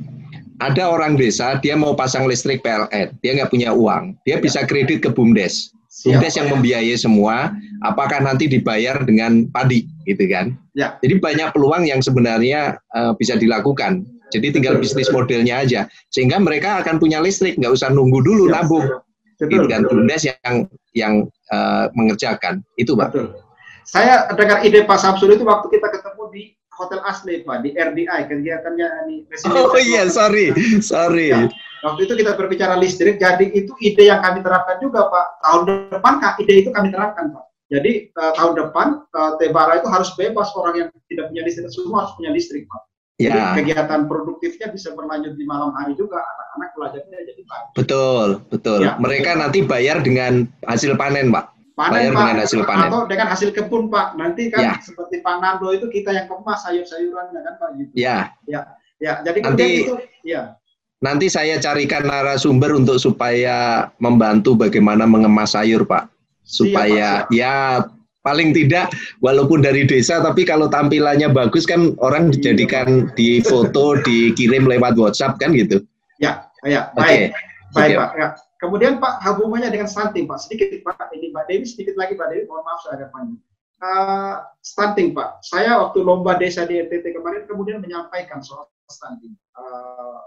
ada 0.59 0.89
orang 0.89 1.15
desa 1.15 1.59
dia 1.59 1.77
mau 1.77 1.93
pasang 1.93 2.25
listrik 2.25 2.65
PLN, 2.65 3.13
dia 3.21 3.31
nggak 3.37 3.51
punya 3.51 3.69
uang, 3.75 4.17
dia 4.25 4.39
ya. 4.39 4.43
bisa 4.43 4.65
kredit 4.65 5.05
ke 5.05 5.09
BUMDes. 5.11 5.76
BUMDes 6.05 6.37
yang 6.37 6.53
membiayai 6.53 6.97
semua, 6.99 7.55
apakah 7.81 8.21
nanti 8.21 8.45
dibayar 8.45 9.01
dengan 9.01 9.49
padi, 9.49 9.89
gitu 10.05 10.29
kan? 10.29 10.53
Ya. 10.77 11.01
Jadi 11.01 11.17
banyak 11.17 11.49
peluang 11.57 11.89
yang 11.89 12.05
sebenarnya 12.05 12.77
uh, 12.93 13.17
bisa 13.17 13.33
dilakukan. 13.33 14.05
Jadi 14.29 14.53
tinggal 14.53 14.77
bisnis 14.77 15.09
modelnya 15.09 15.63
aja, 15.63 15.87
sehingga 16.11 16.37
mereka 16.37 16.83
akan 16.83 16.99
punya 17.01 17.17
listrik, 17.23 17.57
nggak 17.57 17.73
usah 17.73 17.89
nunggu 17.89 18.21
dulu 18.21 18.51
ya. 18.51 18.61
nabung. 18.61 18.85
Betul, 19.37 19.49
gitu 19.53 19.65
kan? 19.69 19.81
BUMDes 19.89 20.23
yang 20.29 20.55
yang 20.93 21.13
uh, 21.53 21.89
mengerjakan 21.97 22.61
itu, 22.77 22.93
pak. 22.93 23.13
Betul. 23.13 23.37
Saya 23.87 24.27
dengar 24.35 24.67
ide 24.67 24.83
Pak 24.83 24.99
Samsul 24.99 25.39
itu 25.39 25.47
waktu 25.47 25.71
kita 25.71 25.87
ketemu 25.87 26.23
di 26.35 26.43
Hotel 26.75 26.99
Asli 27.07 27.41
Pak 27.41 27.63
di 27.63 27.71
RDI 27.73 28.21
kegiatannya 28.27 28.87
ini. 29.07 29.17
Oh 29.47 29.79
iya, 29.79 30.11
sorry, 30.11 30.51
sorry. 30.83 31.31
Ya, 31.31 31.47
waktu 31.83 32.01
itu 32.09 32.13
kita 32.17 32.37
berbicara 32.37 32.75
listrik, 32.79 33.19
jadi 33.21 33.45
itu 33.53 33.73
ide 33.83 34.09
yang 34.09 34.21
kami 34.23 34.41
terapkan 34.41 34.77
juga 34.81 35.09
Pak. 35.11 35.25
Tahun 35.43 35.61
depan 35.93 36.13
Kak, 36.21 36.33
ide 36.41 36.53
itu 36.65 36.69
kami 36.73 36.89
terapkan 36.89 37.33
Pak. 37.33 37.45
Jadi 37.67 38.15
uh, 38.15 38.31
tahun 38.31 38.53
depan 38.55 38.87
uh, 39.11 39.31
Tebara 39.35 39.83
itu 39.83 39.91
harus 39.91 40.15
bebas 40.15 40.55
orang 40.55 40.87
yang 40.87 40.89
tidak 41.11 41.27
punya 41.35 41.43
listrik 41.43 41.67
semua 41.67 42.07
harus 42.07 42.13
punya 42.15 42.31
listrik 42.31 42.63
Pak. 42.63 42.81
Ya. 43.17 43.33
Jadi 43.33 43.39
kegiatan 43.65 44.05
produktifnya 44.05 44.67
bisa 44.71 44.93
berlanjut 44.93 45.35
di 45.35 45.43
malam 45.43 45.73
hari 45.75 45.97
juga 45.97 46.21
anak-anak 46.21 46.69
belajarnya 46.77 47.17
jadi 47.27 47.41
bagus. 47.43 47.73
Betul, 47.75 48.27
betul. 48.47 48.79
Ya, 48.85 48.95
Mereka 49.01 49.35
betul. 49.35 49.41
nanti 49.43 49.59
bayar 49.65 49.97
dengan 49.99 50.47
hasil 50.63 50.95
panen 50.95 51.33
Pak 51.33 51.57
panen 51.77 52.09
Pak 52.09 52.25
dengan 52.25 52.37
hasil 52.41 52.61
panen. 52.65 52.89
atau 52.89 53.01
dengan 53.05 53.27
hasil 53.29 53.49
kebun 53.53 53.93
Pak 53.93 54.17
nanti 54.17 54.49
kan 54.49 54.61
ya. 54.65 54.73
seperti 54.81 55.21
Pak 55.21 55.35
Nando 55.37 55.69
itu 55.69 55.85
kita 55.93 56.09
yang 56.09 56.25
kemas 56.25 56.65
sayur-sayurannya 56.65 57.39
kan 57.45 57.53
Pak 57.61 57.69
gitu 57.77 57.91
ya 57.93 58.33
ya 58.49 58.65
ya 58.97 59.21
jadi 59.21 59.45
nanti 59.45 59.85
itu 59.85 59.93
ya 60.25 60.57
nanti 61.01 61.29
saya 61.29 61.61
carikan 61.61 62.05
narasumber 62.05 62.73
untuk 62.73 62.97
supaya 62.97 63.89
membantu 64.01 64.57
bagaimana 64.57 65.05
mengemas 65.05 65.53
sayur 65.53 65.85
Pak. 65.85 66.09
Supaya 66.47 67.27
siap, 67.27 67.31
siap. 67.31 67.35
ya 67.35 67.55
paling 68.23 68.51
tidak 68.51 68.91
walaupun 69.23 69.63
dari 69.63 69.87
desa 69.87 70.19
tapi 70.19 70.43
kalau 70.43 70.67
tampilannya 70.67 71.31
bagus 71.31 71.63
kan 71.63 71.95
orang 72.03 72.27
iya, 72.27 72.33
dijadikan 72.35 73.07
di 73.15 73.39
foto 73.39 73.99
dikirim 74.03 74.67
lewat 74.67 74.99
WhatsApp 74.99 75.39
kan 75.39 75.55
gitu. 75.55 75.79
Ya 76.19 76.47
ya. 76.67 76.91
Baik. 76.95 77.31
Okay. 77.31 77.75
baik 77.75 77.95
Pak. 77.99 78.11
Ya. 78.17 78.27
Kemudian 78.57 78.97
Pak 78.97 79.21
hubungannya 79.21 79.69
dengan 79.69 79.87
stunting 79.87 80.25
Pak. 80.25 80.39
Sedikit 80.43 80.81
Pak. 80.81 81.13
Ini 81.13 81.29
Mbak 81.31 81.45
Dewi 81.47 81.65
sedikit 81.67 81.95
lagi 81.95 82.17
Mbak 82.17 82.27
Dewi. 82.33 82.43
Mohon 82.49 82.63
maaf 82.65 82.79
saya 82.83 82.93
agak 82.99 83.09
panjang. 83.13 83.39
Uh, 83.77 84.35
stunting 84.65 85.13
Pak, 85.13 85.45
saya 85.45 85.77
waktu 85.77 86.01
lomba 86.01 86.33
desa 86.33 86.65
di 86.65 86.81
NTT 86.81 87.13
kemarin 87.13 87.45
kemudian 87.45 87.77
menyampaikan 87.77 88.41
soal 88.41 88.65
stunting. 88.89 89.37
Uh, 89.53 90.17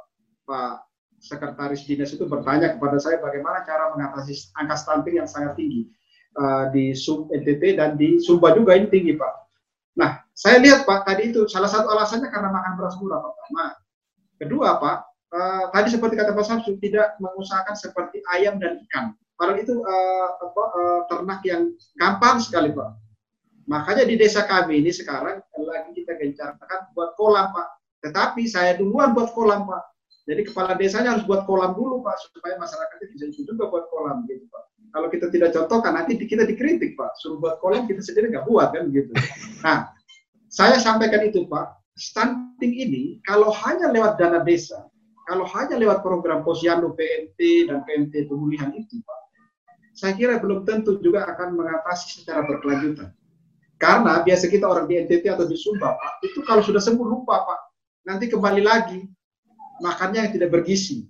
Pak 0.44 0.86
Sekretaris 1.20 1.84
Dinas 1.84 2.16
itu 2.16 2.24
bertanya 2.24 2.72
kepada 2.74 2.96
saya 2.96 3.20
bagaimana 3.20 3.60
cara 3.68 3.92
mengatasi 3.92 4.56
angka 4.56 4.76
stunting 4.80 5.20
yang 5.20 5.28
sangat 5.28 5.52
tinggi 5.60 5.92
uh, 6.40 6.72
di 6.72 6.96
Sub 6.96 7.28
NTT 7.28 7.76
dan 7.76 8.00
di 8.00 8.16
Sumba 8.16 8.56
juga 8.56 8.72
ini 8.72 8.88
tinggi 8.88 9.12
Pak. 9.20 9.32
Nah, 10.00 10.24
saya 10.32 10.56
lihat 10.64 10.88
Pak 10.88 11.04
tadi 11.04 11.28
itu 11.28 11.44
salah 11.44 11.68
satu 11.68 11.92
alasannya 11.92 12.32
karena 12.32 12.48
makan 12.48 12.72
beras 12.80 12.96
murah 12.96 13.20
pertama. 13.20 13.64
Kedua 14.40 14.68
Pak, 14.80 14.96
uh, 15.36 15.64
tadi 15.76 15.88
seperti 15.92 16.14
kata 16.16 16.32
Pak 16.32 16.44
Samsul 16.48 16.80
tidak 16.80 17.20
mengusahakan 17.20 17.76
seperti 17.76 18.24
ayam 18.32 18.56
dan 18.56 18.80
ikan. 18.88 19.12
Padahal 19.36 19.60
itu 19.60 19.76
uh, 19.84 20.28
apa, 20.40 20.64
uh, 20.72 21.00
ternak 21.12 21.40
yang 21.44 21.68
gampang 22.00 22.40
sekali 22.40 22.72
Pak. 22.72 22.90
Makanya 23.68 24.08
di 24.08 24.16
desa 24.16 24.48
kami 24.48 24.80
ini 24.80 24.90
sekarang 24.90 25.44
lagi 25.60 25.90
kita 25.92 26.16
gencarkan 26.16 26.90
buat 26.96 27.12
kolam 27.20 27.52
Pak. 27.52 27.68
Tetapi 28.00 28.48
saya 28.48 28.80
duluan 28.80 29.12
buat 29.12 29.36
kolam 29.36 29.68
Pak. 29.68 29.89
Jadi 30.28 30.42
kepala 30.46 30.76
desanya 30.76 31.16
harus 31.16 31.24
buat 31.24 31.48
kolam 31.48 31.72
dulu 31.72 32.04
Pak 32.04 32.16
supaya 32.28 32.60
masyarakatnya 32.60 33.06
bisa 33.14 33.26
juga 33.44 33.68
buat 33.68 33.88
kolam 33.88 34.24
gitu 34.28 34.44
Pak. 34.52 34.64
Kalau 34.90 35.08
kita 35.08 35.26
tidak 35.30 35.50
contohkan 35.54 35.92
nanti 35.96 36.18
kita 36.20 36.44
dikritik 36.44 36.98
Pak. 36.98 37.16
Suruh 37.20 37.40
buat 37.40 37.56
kolam 37.62 37.88
kita 37.88 38.04
sendiri 38.04 38.32
nggak 38.34 38.46
buat 38.46 38.74
kan 38.74 38.90
gitu. 38.92 39.10
Nah, 39.64 39.90
saya 40.52 40.76
sampaikan 40.80 41.24
itu 41.24 41.48
Pak. 41.48 41.78
Stunting 42.00 42.72
ini 42.76 43.02
kalau 43.28 43.52
hanya 43.52 43.92
lewat 43.92 44.16
dana 44.16 44.40
desa 44.40 44.90
kalau 45.30 45.46
hanya 45.46 45.78
lewat 45.78 46.02
program 46.02 46.42
posyandu 46.42 46.90
PMT 46.98 47.70
dan 47.70 47.86
PMT 47.86 48.26
pemulihan 48.26 48.74
itu, 48.74 48.98
Pak, 48.98 49.20
saya 49.94 50.18
kira 50.18 50.42
belum 50.42 50.66
tentu 50.66 50.98
juga 50.98 51.22
akan 51.22 51.54
mengatasi 51.54 52.18
secara 52.18 52.42
berkelanjutan. 52.50 53.14
Karena 53.78 54.26
biasa 54.26 54.50
kita 54.50 54.66
orang 54.66 54.90
di 54.90 54.98
NTT 55.06 55.30
atau 55.30 55.46
di 55.46 55.54
Sumba, 55.54 55.94
Pak, 55.94 56.26
itu 56.26 56.42
kalau 56.42 56.66
sudah 56.66 56.82
sembuh 56.82 57.06
lupa, 57.06 57.46
Pak. 57.46 57.60
Nanti 58.10 58.26
kembali 58.26 58.58
lagi, 58.58 59.06
makannya 59.80 60.28
yang 60.28 60.32
tidak 60.32 60.50
bergizi. 60.52 61.08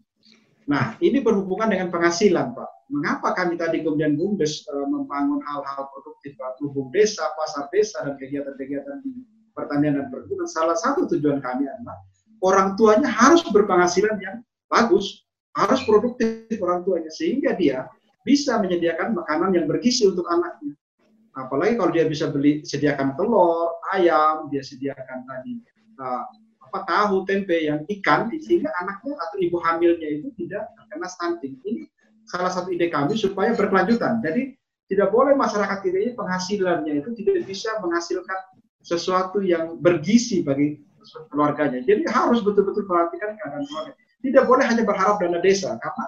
Nah, 0.70 0.94
ini 1.02 1.18
berhubungan 1.18 1.70
dengan 1.70 1.90
penghasilan, 1.90 2.54
Pak. 2.54 2.70
Mengapa 2.90 3.34
kami 3.38 3.54
tadi 3.54 3.86
kemudian 3.86 4.18
BUMDes 4.18 4.66
e, 4.66 4.74
membangun 4.86 5.42
hal-hal 5.46 5.90
produktif, 5.94 6.34
Pak, 6.38 6.58
hubung 6.62 6.90
desa, 6.90 7.26
pasar 7.38 7.70
desa, 7.70 8.02
dan 8.02 8.18
kegiatan-kegiatan 8.18 9.02
di 9.02 9.26
pertanian 9.54 9.98
dan 9.98 10.06
perkebunan. 10.10 10.46
Salah 10.46 10.78
satu 10.78 11.06
tujuan 11.10 11.38
kami 11.42 11.66
adalah 11.66 11.98
orang 12.42 12.74
tuanya 12.74 13.10
harus 13.10 13.42
berpenghasilan 13.50 14.18
yang 14.22 14.42
bagus, 14.70 15.26
harus 15.58 15.82
produktif 15.82 16.58
orang 16.62 16.86
tuanya 16.86 17.10
sehingga 17.10 17.54
dia 17.58 17.90
bisa 18.22 18.58
menyediakan 18.62 19.16
makanan 19.16 19.54
yang 19.56 19.66
bergizi 19.66 20.06
untuk 20.06 20.26
anaknya. 20.30 20.74
Apalagi 21.38 21.78
kalau 21.78 21.90
dia 21.94 22.04
bisa 22.10 22.26
beli 22.30 22.66
sediakan 22.66 23.14
telur, 23.14 23.78
ayam, 23.94 24.50
dia 24.50 24.62
sediakan 24.66 25.24
tadi 25.30 25.62
uh, 26.02 26.26
apa 26.70 26.86
tahu, 26.86 27.26
tempe, 27.26 27.66
yang 27.66 27.82
ikan, 27.98 28.30
sehingga 28.30 28.70
anaknya 28.78 29.18
atau 29.18 29.36
ibu 29.42 29.58
hamilnya 29.58 30.22
itu 30.22 30.30
tidak 30.38 30.70
terkena 30.78 31.08
stunting. 31.10 31.58
Ini 31.66 31.90
salah 32.30 32.54
satu 32.54 32.70
ide 32.70 32.86
kami 32.86 33.18
supaya 33.18 33.50
berkelanjutan. 33.58 34.22
Jadi 34.22 34.54
tidak 34.86 35.10
boleh 35.10 35.34
masyarakat 35.34 35.78
kita 35.82 35.98
ini 35.98 36.12
penghasilannya 36.14 37.02
itu 37.02 37.10
tidak 37.18 37.46
bisa 37.46 37.74
menghasilkan 37.82 38.38
sesuatu 38.82 39.42
yang 39.42 39.78
bergizi 39.82 40.46
bagi 40.46 40.78
keluarganya. 41.30 41.82
Jadi 41.82 42.06
harus 42.06 42.40
betul-betul 42.42 42.86
perhatikan 42.86 43.34
keadaan 43.38 43.66
keluarga. 43.66 43.92
Tidak 44.20 44.44
boleh 44.46 44.64
hanya 44.66 44.82
berharap 44.86 45.18
dana 45.18 45.38
desa 45.42 45.74
karena 45.80 46.06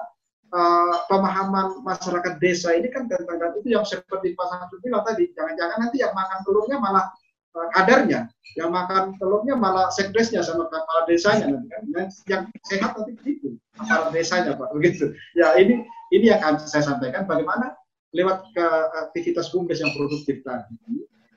uh, 0.52 0.96
pemahaman 1.08 1.80
masyarakat 1.80 2.36
desa 2.38 2.76
ini 2.76 2.92
kan 2.92 3.08
tentang 3.08 3.56
itu 3.58 3.72
yang 3.72 3.84
seperti 3.88 4.36
Pak 4.36 4.46
Samsul 4.52 4.78
bilang 4.84 5.02
tadi, 5.02 5.32
jangan-jangan 5.32 5.78
nanti 5.80 5.96
yang 6.04 6.12
makan 6.12 6.38
telurnya 6.44 6.76
malah 6.76 7.06
kadarnya, 7.52 8.28
yang 8.56 8.70
makan 8.72 9.16
telurnya 9.16 9.56
malah 9.56 9.88
sekdesnya 9.92 10.44
sama 10.44 10.68
kepala 10.68 11.08
desanya 11.08 11.52
nanti 11.52 11.68
kan. 11.68 11.82
Dan 11.92 12.06
yang 12.28 12.42
sehat 12.68 12.96
nanti 12.96 13.12
begitu, 13.16 13.56
kepala 13.76 14.08
desanya 14.12 14.56
Pak 14.56 14.72
begitu. 14.76 15.12
Ya 15.36 15.56
ini 15.56 15.84
ini 16.12 16.32
yang 16.32 16.40
akan 16.44 16.60
saya 16.64 16.84
sampaikan 16.84 17.24
bagaimana 17.24 17.76
lewat 18.12 18.44
ke 18.52 18.66
aktivitas 19.08 19.48
bumdes 19.52 19.80
yang 19.80 19.92
produktif 19.96 20.44
tadi 20.44 20.76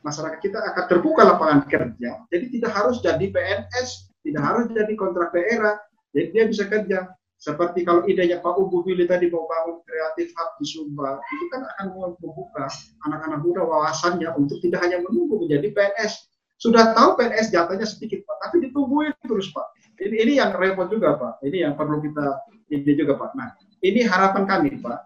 masyarakat 0.06 0.38
kita 0.38 0.62
akan 0.62 0.86
terbuka 0.86 1.26
lapangan 1.26 1.66
kerja. 1.66 2.22
Jadi 2.30 2.46
tidak 2.54 2.72
harus 2.78 3.02
jadi 3.02 3.26
PNS, 3.26 4.14
tidak 4.22 4.44
harus 4.46 4.70
jadi 4.70 4.94
kontrak 4.94 5.34
daerah, 5.34 5.82
jadi 6.14 6.28
dia 6.30 6.44
bisa 6.46 6.70
kerja. 6.70 7.10
Seperti 7.46 7.86
kalau 7.86 8.02
idenya 8.10 8.42
Pak 8.42 8.58
Ubu 8.58 8.82
pilih 8.82 9.06
tadi 9.06 9.30
mau 9.30 9.46
bangun 9.46 9.78
kreatif 9.86 10.34
hub 10.34 10.58
di 10.58 10.66
Sumba, 10.66 11.22
itu 11.22 11.46
kan 11.54 11.62
akan 11.78 12.18
membuka 12.18 12.66
anak-anak 13.06 13.46
muda 13.46 13.62
wawasannya 13.62 14.34
untuk 14.34 14.58
tidak 14.66 14.82
hanya 14.82 14.98
menunggu 15.06 15.46
menjadi 15.46 15.70
PNS. 15.70 16.26
Sudah 16.58 16.98
tahu 16.98 17.14
PNS 17.14 17.54
jatahnya 17.54 17.86
sedikit 17.86 18.26
Pak, 18.26 18.50
tapi 18.50 18.66
ditungguin 18.66 19.14
terus 19.30 19.54
Pak. 19.54 19.62
Ini, 20.02 20.26
ini 20.26 20.34
yang 20.42 20.58
repot 20.58 20.90
juga 20.90 21.22
Pak. 21.22 21.46
Ini 21.46 21.70
yang 21.70 21.74
perlu 21.78 22.02
kita 22.02 22.26
ini 22.74 22.92
juga 22.98 23.14
Pak. 23.14 23.38
Nah, 23.38 23.54
ini 23.86 24.02
harapan 24.02 24.44
kami 24.50 24.82
Pak. 24.82 25.00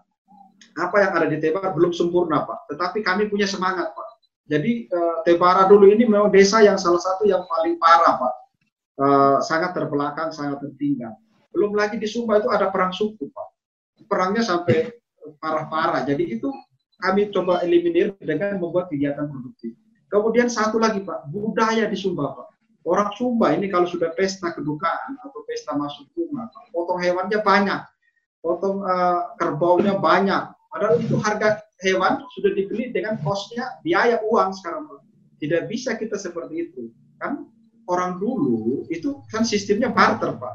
Apa 0.80 0.96
yang 0.96 1.12
ada 1.12 1.28
di 1.28 1.36
Tebara 1.44 1.76
belum 1.76 1.92
sempurna 1.92 2.48
Pak, 2.48 2.72
tetapi 2.72 3.04
kami 3.04 3.28
punya 3.28 3.44
semangat 3.44 3.92
Pak. 3.92 4.08
Jadi 4.48 4.88
uh, 4.88 5.20
Tebara 5.28 5.68
dulu 5.68 5.92
ini 5.92 6.08
memang 6.08 6.32
desa 6.32 6.64
yang 6.64 6.80
salah 6.80 7.04
satu 7.04 7.28
yang 7.28 7.44
paling 7.44 7.76
parah 7.76 8.16
Pak. 8.16 8.34
Uh, 8.96 9.36
sangat 9.44 9.76
terbelakang, 9.76 10.32
sangat 10.32 10.64
tertinggal. 10.64 11.20
Belum 11.50 11.74
lagi 11.74 11.98
di 11.98 12.06
Sumba 12.06 12.38
itu 12.38 12.48
ada 12.50 12.70
perang 12.70 12.94
suku 12.94 13.26
Pak. 13.30 13.48
Perangnya 14.06 14.42
sampai 14.42 14.90
parah-parah. 15.38 16.06
Jadi 16.06 16.38
itu 16.38 16.48
kami 17.00 17.32
coba 17.32 17.64
eliminir 17.64 18.14
dengan 18.20 18.60
membuat 18.60 18.92
kegiatan 18.92 19.26
produktif. 19.26 19.74
Kemudian 20.10 20.50
satu 20.50 20.82
lagi 20.82 21.02
Pak, 21.06 21.30
budaya 21.30 21.86
di 21.86 21.94
Sumba 21.94 22.34
Pak. 22.34 22.48
Orang 22.82 23.12
Sumba 23.14 23.52
ini 23.54 23.68
kalau 23.68 23.86
sudah 23.86 24.10
pesta 24.16 24.50
kedukaan 24.56 25.20
atau 25.22 25.40
pesta 25.46 25.76
masuk 25.76 26.08
rumah, 26.16 26.48
potong 26.72 26.98
hewannya 26.98 27.38
banyak, 27.44 27.80
potong 28.40 28.82
uh, 28.82 29.36
kerbaunya 29.36 29.94
banyak. 30.00 30.50
Padahal 30.70 31.02
itu 31.02 31.18
harga 31.20 31.60
hewan 31.82 32.24
sudah 32.34 32.50
dibeli 32.54 32.94
dengan 32.94 33.18
kosnya 33.20 33.80
biaya 33.82 34.22
uang 34.22 34.54
sekarang 34.58 34.86
Pak. 34.86 35.00
Tidak 35.40 35.62
bisa 35.66 35.96
kita 35.96 36.16
seperti 36.20 36.68
itu. 36.70 36.90
Kan 37.20 37.48
orang 37.88 38.20
dulu 38.20 38.86
itu 38.92 39.20
kan 39.28 39.42
sistemnya 39.42 39.92
barter 39.92 40.36
Pak. 40.36 40.54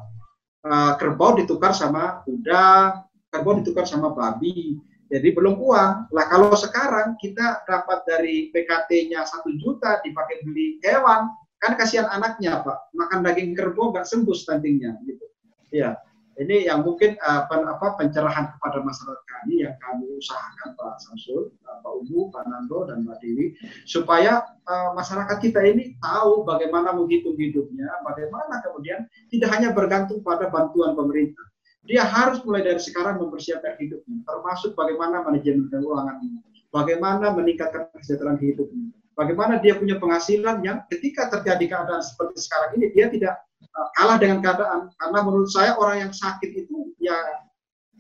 Uh, 0.66 0.98
kerbau 0.98 1.38
ditukar 1.38 1.78
sama 1.78 2.26
kuda, 2.26 2.98
kerbau 3.30 3.62
ditukar 3.62 3.86
sama 3.86 4.10
babi 4.10 4.82
jadi 5.10 5.32
belum 5.38 5.62
uang. 5.62 6.10
Lah 6.10 6.26
kalau 6.26 6.54
sekarang 6.58 7.18
kita 7.22 7.66
dapat 7.70 8.02
dari 8.10 8.50
PKT-nya 8.50 9.26
satu 9.30 9.54
juta 9.62 10.02
dipakai 10.02 10.42
beli 10.42 10.82
hewan, 10.82 11.30
kan 11.62 11.78
kasihan 11.78 12.10
anaknya 12.10 12.66
pak, 12.66 12.90
makan 12.98 13.22
daging 13.22 13.54
kerbau 13.54 13.94
nggak 13.94 14.10
sembuh 14.10 14.34
stuntingnya 14.34 14.98
gitu. 15.06 15.26
Ya, 15.74 15.98
ini 16.36 16.68
yang 16.68 16.84
mungkin 16.84 17.16
uh, 17.24 17.48
pen, 17.48 17.64
apa 17.64 17.96
pencerahan 17.96 18.52
kepada 18.58 18.84
masyarakat 18.84 19.24
kami 19.24 19.64
yang 19.64 19.76
kami 19.80 20.04
usahakan 20.20 20.76
Pak 20.76 21.00
Samsul, 21.00 21.56
Pak 21.64 21.80
Ubu, 21.88 22.28
Pak 22.28 22.44
Nando 22.52 22.84
dan 22.92 23.08
Mbak 23.08 23.18
Dewi 23.24 23.56
supaya 23.88 24.44
uh, 24.68 24.92
masyarakat 24.92 25.38
kita 25.40 25.64
ini 25.64 25.96
tahu 26.04 26.44
bagaimana 26.44 26.92
menghitung 26.92 27.40
hidupnya, 27.40 27.88
bagaimana 28.04 28.60
kemudian 28.68 29.08
tidak 29.32 29.50
hanya 29.56 29.72
bergantung 29.72 30.20
pada 30.20 30.52
bantuan 30.52 30.92
pemerintah. 30.92 31.46
Dia 31.86 32.04
harus 32.04 32.42
mulai 32.44 32.66
dari 32.66 32.82
sekarang 32.82 33.22
mempersiapkan 33.22 33.78
hidupnya, 33.78 34.26
termasuk 34.26 34.74
bagaimana 34.74 35.22
manajemen 35.22 35.70
keuangan 35.70 36.18
ini, 36.20 36.42
bagaimana 36.74 37.32
meningkatkan 37.32 37.88
kesejahteraan 37.94 38.42
hidupnya, 38.42 38.90
bagaimana 39.16 39.62
dia 39.64 39.78
punya 39.80 39.96
penghasilan 40.02 40.66
yang 40.66 40.84
ketika 40.92 41.32
terjadi 41.32 41.66
keadaan 41.72 42.04
seperti 42.04 42.44
sekarang 42.44 42.82
ini 42.82 42.92
dia 42.92 43.08
tidak 43.08 43.34
kalah 43.96 44.18
dengan 44.18 44.40
keadaan. 44.40 44.92
Karena 44.96 45.20
menurut 45.24 45.50
saya 45.52 45.76
orang 45.76 46.08
yang 46.08 46.14
sakit 46.16 46.52
itu 46.66 46.96
ya 47.02 47.18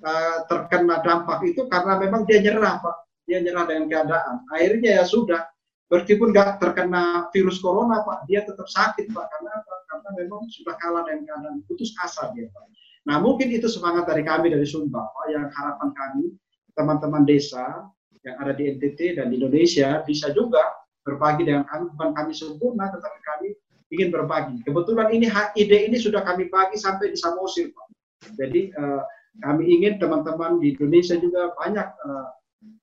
uh, 0.03 0.37
terkena 0.47 1.03
dampak 1.03 1.43
itu 1.43 1.67
karena 1.67 1.99
memang 1.99 2.23
dia 2.23 2.39
nyerah 2.39 2.79
pak, 2.79 2.95
dia 3.27 3.43
nyerah 3.43 3.65
dengan 3.67 3.85
keadaan. 3.91 4.35
Akhirnya 4.55 5.01
ya 5.01 5.03
sudah, 5.03 5.41
meskipun 5.91 6.31
nggak 6.31 6.63
terkena 6.63 7.27
virus 7.35 7.59
corona 7.59 8.01
pak, 8.03 8.23
dia 8.27 8.43
tetap 8.47 8.65
sakit 8.65 9.11
pak 9.11 9.25
karena? 9.31 9.51
Karena 9.85 10.09
memang 10.19 10.47
sudah 10.51 10.75
kalah 10.79 11.03
dengan 11.07 11.23
keadaan, 11.27 11.55
putus 11.67 11.91
asa 11.99 12.31
dia 12.35 12.47
pak. 12.51 12.63
Nah, 13.05 13.21
mungkin 13.21 13.53
itu 13.53 13.69
semangat 13.69 14.09
dari 14.09 14.25
kami 14.25 14.49
dari 14.49 14.65
Sumba, 14.65 14.97
Pak, 15.13 15.25
yang 15.29 15.45
harapan 15.53 15.89
kami 15.93 16.25
teman-teman 16.73 17.21
desa 17.21 17.85
yang 18.25 18.35
ada 18.41 18.57
di 18.57 18.65
NTT 18.73 19.21
dan 19.21 19.29
di 19.29 19.37
Indonesia 19.37 20.01
bisa 20.01 20.33
juga 20.33 20.73
berbagi 21.05 21.45
dengan 21.45 21.69
kami, 21.69 21.93
bukan 21.93 22.11
kami 22.17 22.33
sempurna, 22.33 22.89
tetapi 22.89 23.19
kami 23.21 23.47
ingin 23.95 24.11
berbagi. 24.11 24.59
Kebetulan 24.67 25.09
ini 25.15 25.31
ide 25.55 25.87
ini 25.87 25.95
sudah 25.95 26.21
kami 26.27 26.51
bagi 26.51 26.75
sampai 26.75 27.15
di 27.15 27.17
Samosir, 27.17 27.71
Pak. 27.71 27.87
Jadi 28.35 28.75
uh, 28.75 29.01
kami 29.43 29.63
ingin 29.67 29.97
teman-teman 29.97 30.59
di 30.59 30.75
Indonesia 30.75 31.15
juga 31.15 31.55
banyak 31.55 31.87
uh, 31.87 32.27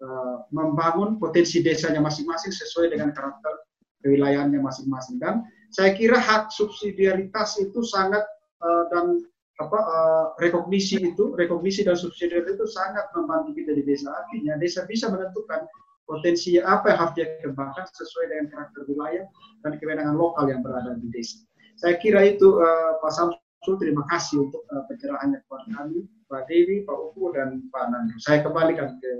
uh, 0.02 0.36
membangun 0.50 1.20
potensi 1.20 1.60
desanya 1.60 2.00
masing-masing 2.00 2.52
sesuai 2.52 2.96
dengan 2.96 3.12
karakter 3.12 3.54
kewilayahannya 4.02 4.58
masing-masing. 4.58 5.20
Dan 5.20 5.46
saya 5.72 5.94
kira 5.96 6.18
hak 6.18 6.50
subsidiaritas 6.52 7.56
itu 7.62 7.80
sangat 7.84 8.24
uh, 8.60 8.84
dan 8.92 9.24
apa 9.60 9.78
uh, 9.78 10.26
rekognisi 10.42 10.98
itu, 10.98 11.36
rekognisi 11.38 11.86
dan 11.86 11.94
subsidi 11.94 12.40
itu 12.40 12.66
sangat 12.66 13.06
membantu 13.14 13.54
kita 13.54 13.76
di 13.76 13.84
desa. 13.86 14.10
Artinya 14.10 14.58
desa 14.58 14.88
bisa 14.88 15.06
menentukan 15.12 15.64
potensi 16.04 16.58
apa 16.58 16.92
yang 16.92 16.98
harus 16.98 17.14
dia 17.14 17.26
kembangkan 17.40 17.84
sesuai 17.88 18.24
dengan 18.30 18.46
karakter 18.52 18.82
wilayah 18.90 19.24
dan 19.62 19.78
kewenangan 19.78 20.16
lokal 20.18 20.50
yang 20.50 20.60
berada 20.60 20.98
di 20.98 21.08
desa. 21.14 21.42
Saya 21.78 21.98
kira 21.98 22.22
itu 22.26 22.58
uh, 22.60 22.98
Pak 23.00 23.12
Samsul, 23.14 23.74
terima 23.80 24.04
kasih 24.10 24.50
untuk 24.50 24.62
uh, 24.70 24.84
pencerahannya 24.90 25.40
kepada 25.46 25.66
kami, 25.78 26.06
Pak 26.26 26.46
Dewi, 26.50 26.84
Pak 26.84 26.96
Upu, 27.10 27.32
dan 27.34 27.64
Pak 27.70 27.84
Nando. 27.90 28.14
Saya 28.20 28.42
kembalikan 28.44 28.98
ke 28.98 29.10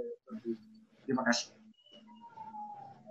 Terima 1.02 1.28
kasih. 1.28 1.52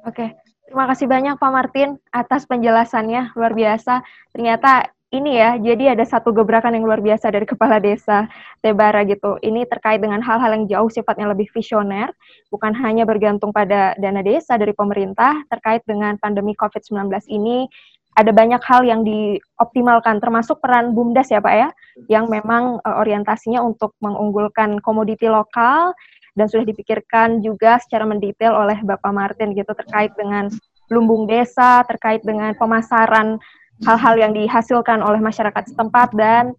Oke, 0.09 0.33
terima 0.65 0.85
kasih 0.89 1.05
banyak 1.05 1.35
Pak 1.37 1.51
Martin 1.53 2.01
atas 2.09 2.49
penjelasannya 2.49 3.37
luar 3.37 3.53
biasa. 3.53 4.01
Ternyata 4.33 4.89
ini 5.11 5.35
ya, 5.35 5.59
jadi 5.59 5.91
ada 5.91 6.07
satu 6.07 6.31
gebrakan 6.31 6.71
yang 6.71 6.87
luar 6.87 7.03
biasa 7.03 7.35
dari 7.35 7.43
kepala 7.43 7.83
desa 7.83 8.31
Tebara 8.63 9.03
gitu. 9.03 9.35
Ini 9.43 9.67
terkait 9.67 9.99
dengan 9.99 10.23
hal-hal 10.23 10.55
yang 10.55 10.65
jauh 10.71 10.87
sifatnya 10.87 11.27
lebih 11.27 11.51
visioner, 11.51 12.15
bukan 12.47 12.71
hanya 12.79 13.03
bergantung 13.03 13.51
pada 13.51 13.91
dana 13.99 14.23
desa 14.23 14.55
dari 14.55 14.71
pemerintah 14.71 15.43
terkait 15.51 15.83
dengan 15.83 16.15
pandemi 16.15 16.55
COVID-19 16.55 17.11
ini. 17.27 17.67
Ada 18.15 18.31
banyak 18.31 18.63
hal 18.63 18.87
yang 18.87 19.03
dioptimalkan, 19.03 20.23
termasuk 20.23 20.63
peran 20.63 20.95
BUMDes 20.95 21.31
ya 21.31 21.43
Pak 21.43 21.55
ya, 21.55 21.69
yang 22.07 22.31
memang 22.31 22.79
uh, 22.83 22.99
orientasinya 23.03 23.59
untuk 23.63 23.95
mengunggulkan 23.99 24.79
komoditi 24.79 25.27
lokal 25.27 25.91
dan 26.39 26.47
sudah 26.47 26.63
dipikirkan 26.63 27.43
juga 27.43 27.79
secara 27.83 28.07
mendetail 28.07 28.55
oleh 28.55 28.79
Bapak 28.83 29.11
Martin 29.11 29.51
gitu 29.55 29.75
terkait 29.75 30.15
dengan 30.15 30.47
lumbung 30.91 31.27
desa, 31.27 31.83
terkait 31.87 32.23
dengan 32.23 32.55
pemasaran 32.55 33.39
hal-hal 33.85 34.15
yang 34.17 34.33
dihasilkan 34.33 35.01
oleh 35.01 35.17
masyarakat 35.17 35.73
setempat 35.73 36.13
dan 36.13 36.53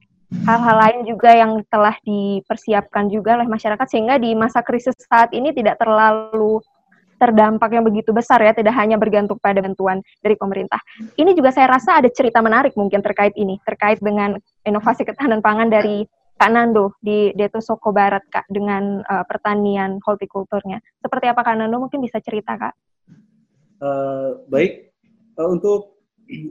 hal-hal 0.48 0.76
lain 0.80 1.00
juga 1.04 1.30
yang 1.36 1.60
telah 1.68 1.94
dipersiapkan 2.02 3.12
juga 3.12 3.36
oleh 3.38 3.48
masyarakat 3.48 3.86
sehingga 3.86 4.16
di 4.16 4.32
masa 4.32 4.64
krisis 4.64 4.96
saat 4.96 5.30
ini 5.36 5.52
tidak 5.52 5.78
terlalu 5.78 6.58
terdampak 7.22 7.70
yang 7.70 7.86
begitu 7.86 8.10
besar 8.10 8.42
ya, 8.42 8.50
tidak 8.50 8.74
hanya 8.74 8.98
bergantung 8.98 9.38
pada 9.38 9.62
bantuan 9.62 10.02
dari 10.18 10.34
pemerintah. 10.34 10.82
Ini 11.14 11.38
juga 11.38 11.54
saya 11.54 11.70
rasa 11.70 12.02
ada 12.02 12.10
cerita 12.10 12.42
menarik 12.42 12.74
mungkin 12.74 12.98
terkait 12.98 13.30
ini, 13.38 13.62
terkait 13.62 14.02
dengan 14.02 14.34
inovasi 14.66 15.06
ketahanan 15.06 15.38
pangan 15.38 15.70
dari 15.70 16.02
Kak 16.34 16.50
Nando 16.50 16.98
di 16.98 17.30
Deto 17.38 17.62
Soko 17.62 17.94
Barat 17.94 18.26
Kak 18.26 18.50
dengan 18.50 18.98
uh, 19.06 19.22
pertanian 19.22 20.02
hortikulturnya. 20.02 20.82
Seperti 20.98 21.30
apa 21.30 21.46
Kak 21.46 21.54
Nando 21.54 21.78
mungkin 21.78 22.02
bisa 22.02 22.18
cerita 22.18 22.58
Kak? 22.58 22.74
Uh, 23.78 24.42
baik, 24.50 24.90
uh, 25.38 25.46
untuk 25.46 26.01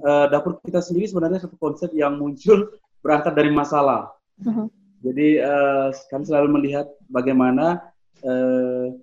uh, 0.06 0.27
dapur 0.31 0.60
kita 0.64 0.81
sendiri 0.84 1.07
sebenarnya 1.10 1.43
satu 1.43 1.57
konsep 1.57 1.91
yang 1.95 2.18
muncul 2.18 2.72
berangkat 3.02 3.34
dari 3.34 3.52
masalah. 3.53 4.14
Uh-huh. 4.41 4.68
Jadi 5.02 5.41
uh, 5.41 5.89
kami 6.14 6.23
selalu 6.26 6.48
melihat 6.61 6.88
bagaimana 7.10 7.81
uh, 8.22 8.93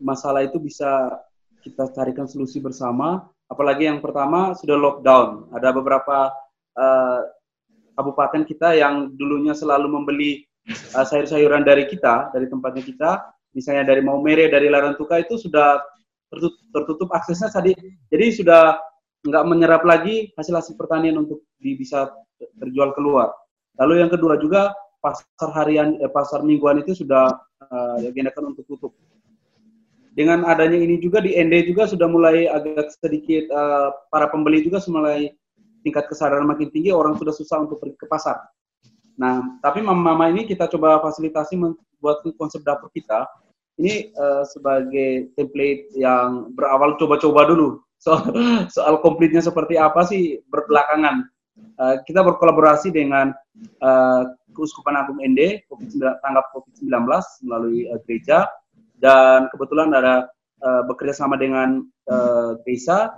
masalah 0.00 0.44
itu 0.44 0.60
bisa 0.60 1.20
kita 1.64 1.88
carikan 1.96 2.28
solusi 2.28 2.60
bersama. 2.60 3.24
Apalagi 3.48 3.88
yang 3.88 4.04
pertama 4.04 4.52
sudah 4.56 4.76
lockdown. 4.76 5.48
Ada 5.52 5.72
beberapa 5.72 6.32
uh, 6.76 7.20
kabupaten 7.96 8.44
kita 8.44 8.76
yang 8.76 9.12
dulunya 9.16 9.56
selalu 9.56 9.88
membeli 9.88 10.44
uh, 10.96 11.04
sayur-sayuran 11.06 11.64
dari 11.64 11.88
kita, 11.88 12.28
dari 12.32 12.48
tempatnya 12.50 12.84
kita, 12.84 13.10
misalnya 13.56 13.88
dari 13.88 14.04
Maumere, 14.04 14.52
dari 14.52 14.68
Larantuka 14.68 15.20
itu 15.20 15.40
sudah 15.40 15.80
tertutup, 16.28 16.60
tertutup 16.74 17.08
aksesnya 17.14 17.48
tadi. 17.48 17.72
Jadi 18.12 18.26
sudah 18.44 18.76
nggak 19.24 19.44
menyerap 19.48 19.82
lagi 19.88 20.30
hasil-hasil 20.36 20.76
pertanian 20.76 21.16
untuk 21.16 21.42
bisa 21.58 22.12
terjual 22.60 22.92
keluar. 22.92 23.32
Lalu 23.80 24.04
yang 24.04 24.10
kedua 24.12 24.36
juga 24.36 24.76
pasar 25.00 25.50
harian, 25.56 25.96
eh, 25.98 26.12
pasar 26.12 26.44
mingguan 26.44 26.80
itu 26.80 26.92
sudah 27.04 27.32
uh, 27.68 27.96
diagendakan 28.00 28.52
untuk 28.52 28.64
tutup. 28.68 28.92
Dengan 30.14 30.46
adanya 30.46 30.78
ini 30.78 31.02
juga 31.02 31.18
di 31.18 31.34
ND 31.34 31.74
juga 31.74 31.90
sudah 31.90 32.06
mulai 32.06 32.46
agak 32.46 32.94
sedikit 33.02 33.50
uh, 33.50 33.90
para 34.12 34.30
pembeli 34.30 34.62
juga 34.62 34.78
mulai 34.86 35.34
tingkat 35.82 36.06
kesadaran 36.06 36.46
makin 36.46 36.70
tinggi, 36.70 36.94
orang 36.94 37.18
sudah 37.18 37.34
susah 37.34 37.66
untuk 37.66 37.82
pergi 37.82 37.98
ke 37.98 38.06
pasar. 38.06 38.38
Nah, 39.18 39.58
tapi 39.58 39.82
mama-mama 39.82 40.30
ini 40.30 40.46
kita 40.46 40.70
coba 40.70 41.02
fasilitasi 41.02 41.58
membuat 41.58 42.22
konsep 42.38 42.62
dapur 42.62 42.88
kita 42.94 43.26
ini 43.78 44.14
uh, 44.14 44.46
sebagai 44.46 45.34
template 45.34 45.90
yang 45.98 46.54
berawal 46.54 46.94
coba-coba 46.94 47.50
dulu 47.50 47.82
soal 48.04 48.24
soal 48.76 49.00
komplitnya 49.00 49.40
seperti 49.40 49.80
apa 49.80 50.04
sih 50.04 50.44
berbelakangan. 50.52 51.24
Uh, 51.78 51.96
kita 52.04 52.20
berkolaborasi 52.20 52.90
dengan 52.90 53.30
uh, 53.78 54.22
Keuskupan 54.52 54.98
Agung 54.98 55.22
ND 55.22 55.62
COVID 55.70 56.02
tanggap 56.22 56.50
COVID-19 56.50 56.90
melalui 57.46 57.86
uh, 57.88 57.98
gereja 58.04 58.46
dan 58.98 59.46
kebetulan 59.54 59.94
ada 59.94 60.26
uh, 60.62 60.82
bekerja 60.86 61.14
sama 61.24 61.38
dengan 61.38 61.86
uh, 62.10 62.58
desa 62.66 63.14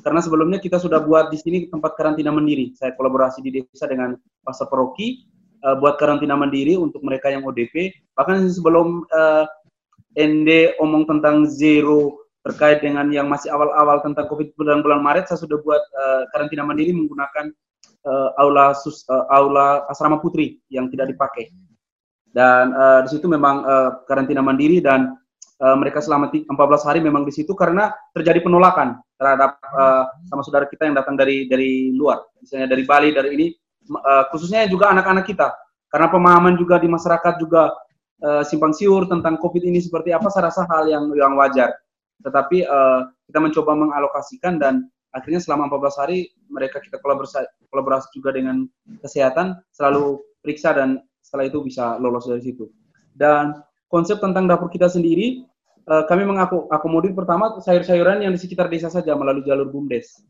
karena 0.00 0.24
sebelumnya 0.24 0.56
kita 0.64 0.80
sudah 0.80 1.04
buat 1.04 1.28
di 1.28 1.36
sini 1.36 1.58
tempat 1.68 1.92
karantina 2.00 2.32
mandiri. 2.32 2.72
Saya 2.72 2.96
kolaborasi 2.96 3.44
di 3.44 3.60
desa 3.60 3.84
dengan 3.84 4.16
pastor 4.40 4.72
paroki 4.72 5.28
uh, 5.60 5.76
buat 5.76 6.00
karantina 6.00 6.32
mandiri 6.32 6.80
untuk 6.80 7.04
mereka 7.04 7.28
yang 7.28 7.44
ODP. 7.44 7.92
Bahkan 8.16 8.48
sebelum 8.48 9.04
uh, 9.12 9.44
ND 10.16 10.80
omong 10.80 11.04
tentang 11.04 11.44
zero 11.44 12.23
terkait 12.44 12.84
dengan 12.84 13.08
yang 13.08 13.24
masih 13.26 13.48
awal-awal 13.48 14.04
tentang 14.04 14.28
COVID 14.28 14.52
bulan-bulan 14.60 15.00
Maret, 15.00 15.32
saya 15.32 15.40
sudah 15.40 15.56
buat 15.64 15.80
uh, 15.80 16.28
karantina 16.28 16.60
mandiri 16.60 16.92
menggunakan 16.92 17.48
uh, 18.04 18.36
aula 18.36 18.76
sus, 18.76 19.08
uh, 19.08 19.24
aula 19.32 19.88
asrama 19.88 20.20
putri 20.20 20.60
yang 20.68 20.92
tidak 20.92 21.08
dipakai. 21.16 21.48
Dan 22.28 22.76
uh, 22.76 23.00
di 23.00 23.16
situ 23.16 23.24
memang 23.32 23.64
uh, 23.64 23.90
karantina 24.04 24.44
mandiri 24.44 24.84
dan 24.84 25.16
uh, 25.64 25.76
mereka 25.80 26.04
selama 26.04 26.28
14 26.28 26.52
hari 26.84 27.00
memang 27.00 27.24
di 27.24 27.32
situ 27.32 27.56
karena 27.56 27.96
terjadi 28.12 28.44
penolakan 28.44 29.00
terhadap 29.16 29.56
uh, 29.72 30.04
sama 30.28 30.44
saudara 30.44 30.68
kita 30.68 30.84
yang 30.84 31.00
datang 31.00 31.16
dari 31.16 31.48
dari 31.48 31.96
luar, 31.96 32.20
misalnya 32.44 32.68
dari 32.68 32.84
Bali, 32.84 33.08
dari 33.16 33.28
ini, 33.40 33.46
uh, 33.88 34.28
khususnya 34.28 34.68
juga 34.68 34.92
anak-anak 34.92 35.24
kita, 35.24 35.48
karena 35.88 36.12
pemahaman 36.12 36.60
juga 36.60 36.76
di 36.76 36.92
masyarakat 36.92 37.40
juga 37.40 37.72
uh, 38.20 38.44
simpang 38.44 38.76
siur 38.76 39.08
tentang 39.08 39.40
COVID 39.40 39.64
ini 39.64 39.80
seperti 39.80 40.12
apa, 40.12 40.28
saya 40.28 40.52
rasa 40.52 40.68
hal 40.68 40.92
yang 40.92 41.08
yang 41.16 41.40
wajar 41.40 41.72
tetapi 42.24 42.64
uh, 42.64 43.06
kita 43.28 43.38
mencoba 43.38 43.76
mengalokasikan 43.76 44.56
dan 44.56 44.88
akhirnya 45.12 45.38
selama 45.38 45.68
14 45.70 46.00
hari 46.00 46.18
mereka 46.50 46.80
kita 46.80 46.98
kolaborasi, 46.98 47.44
kolaborasi 47.68 48.08
juga 48.16 48.34
dengan 48.34 48.66
kesehatan 49.04 49.60
selalu 49.70 50.24
periksa 50.42 50.74
dan 50.74 51.04
setelah 51.20 51.46
itu 51.46 51.60
bisa 51.62 52.00
lolos 52.00 52.26
dari 52.26 52.42
situ. 52.42 52.66
Dan 53.14 53.54
konsep 53.86 54.18
tentang 54.18 54.50
dapur 54.50 54.72
kita 54.72 54.90
sendiri 54.90 55.46
uh, 55.86 56.04
kami 56.08 56.26
mengakomodir 56.26 57.12
pertama 57.12 57.60
sayur-sayuran 57.62 58.24
yang 58.24 58.32
di 58.34 58.40
sekitar 58.40 58.66
desa 58.66 58.88
saja 58.90 59.14
melalui 59.14 59.44
jalur 59.46 59.70
bumdes. 59.70 60.24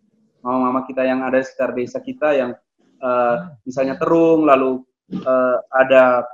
Mama-mama 0.44 0.84
kita 0.84 1.06
yang 1.08 1.24
ada 1.24 1.40
di 1.40 1.46
sekitar 1.48 1.70
desa 1.72 1.98
kita 2.04 2.28
yang 2.36 2.50
uh, 3.00 3.54
misalnya 3.64 3.96
terung 3.96 4.44
lalu 4.44 4.84
uh, 5.24 5.56
ada 5.72 6.28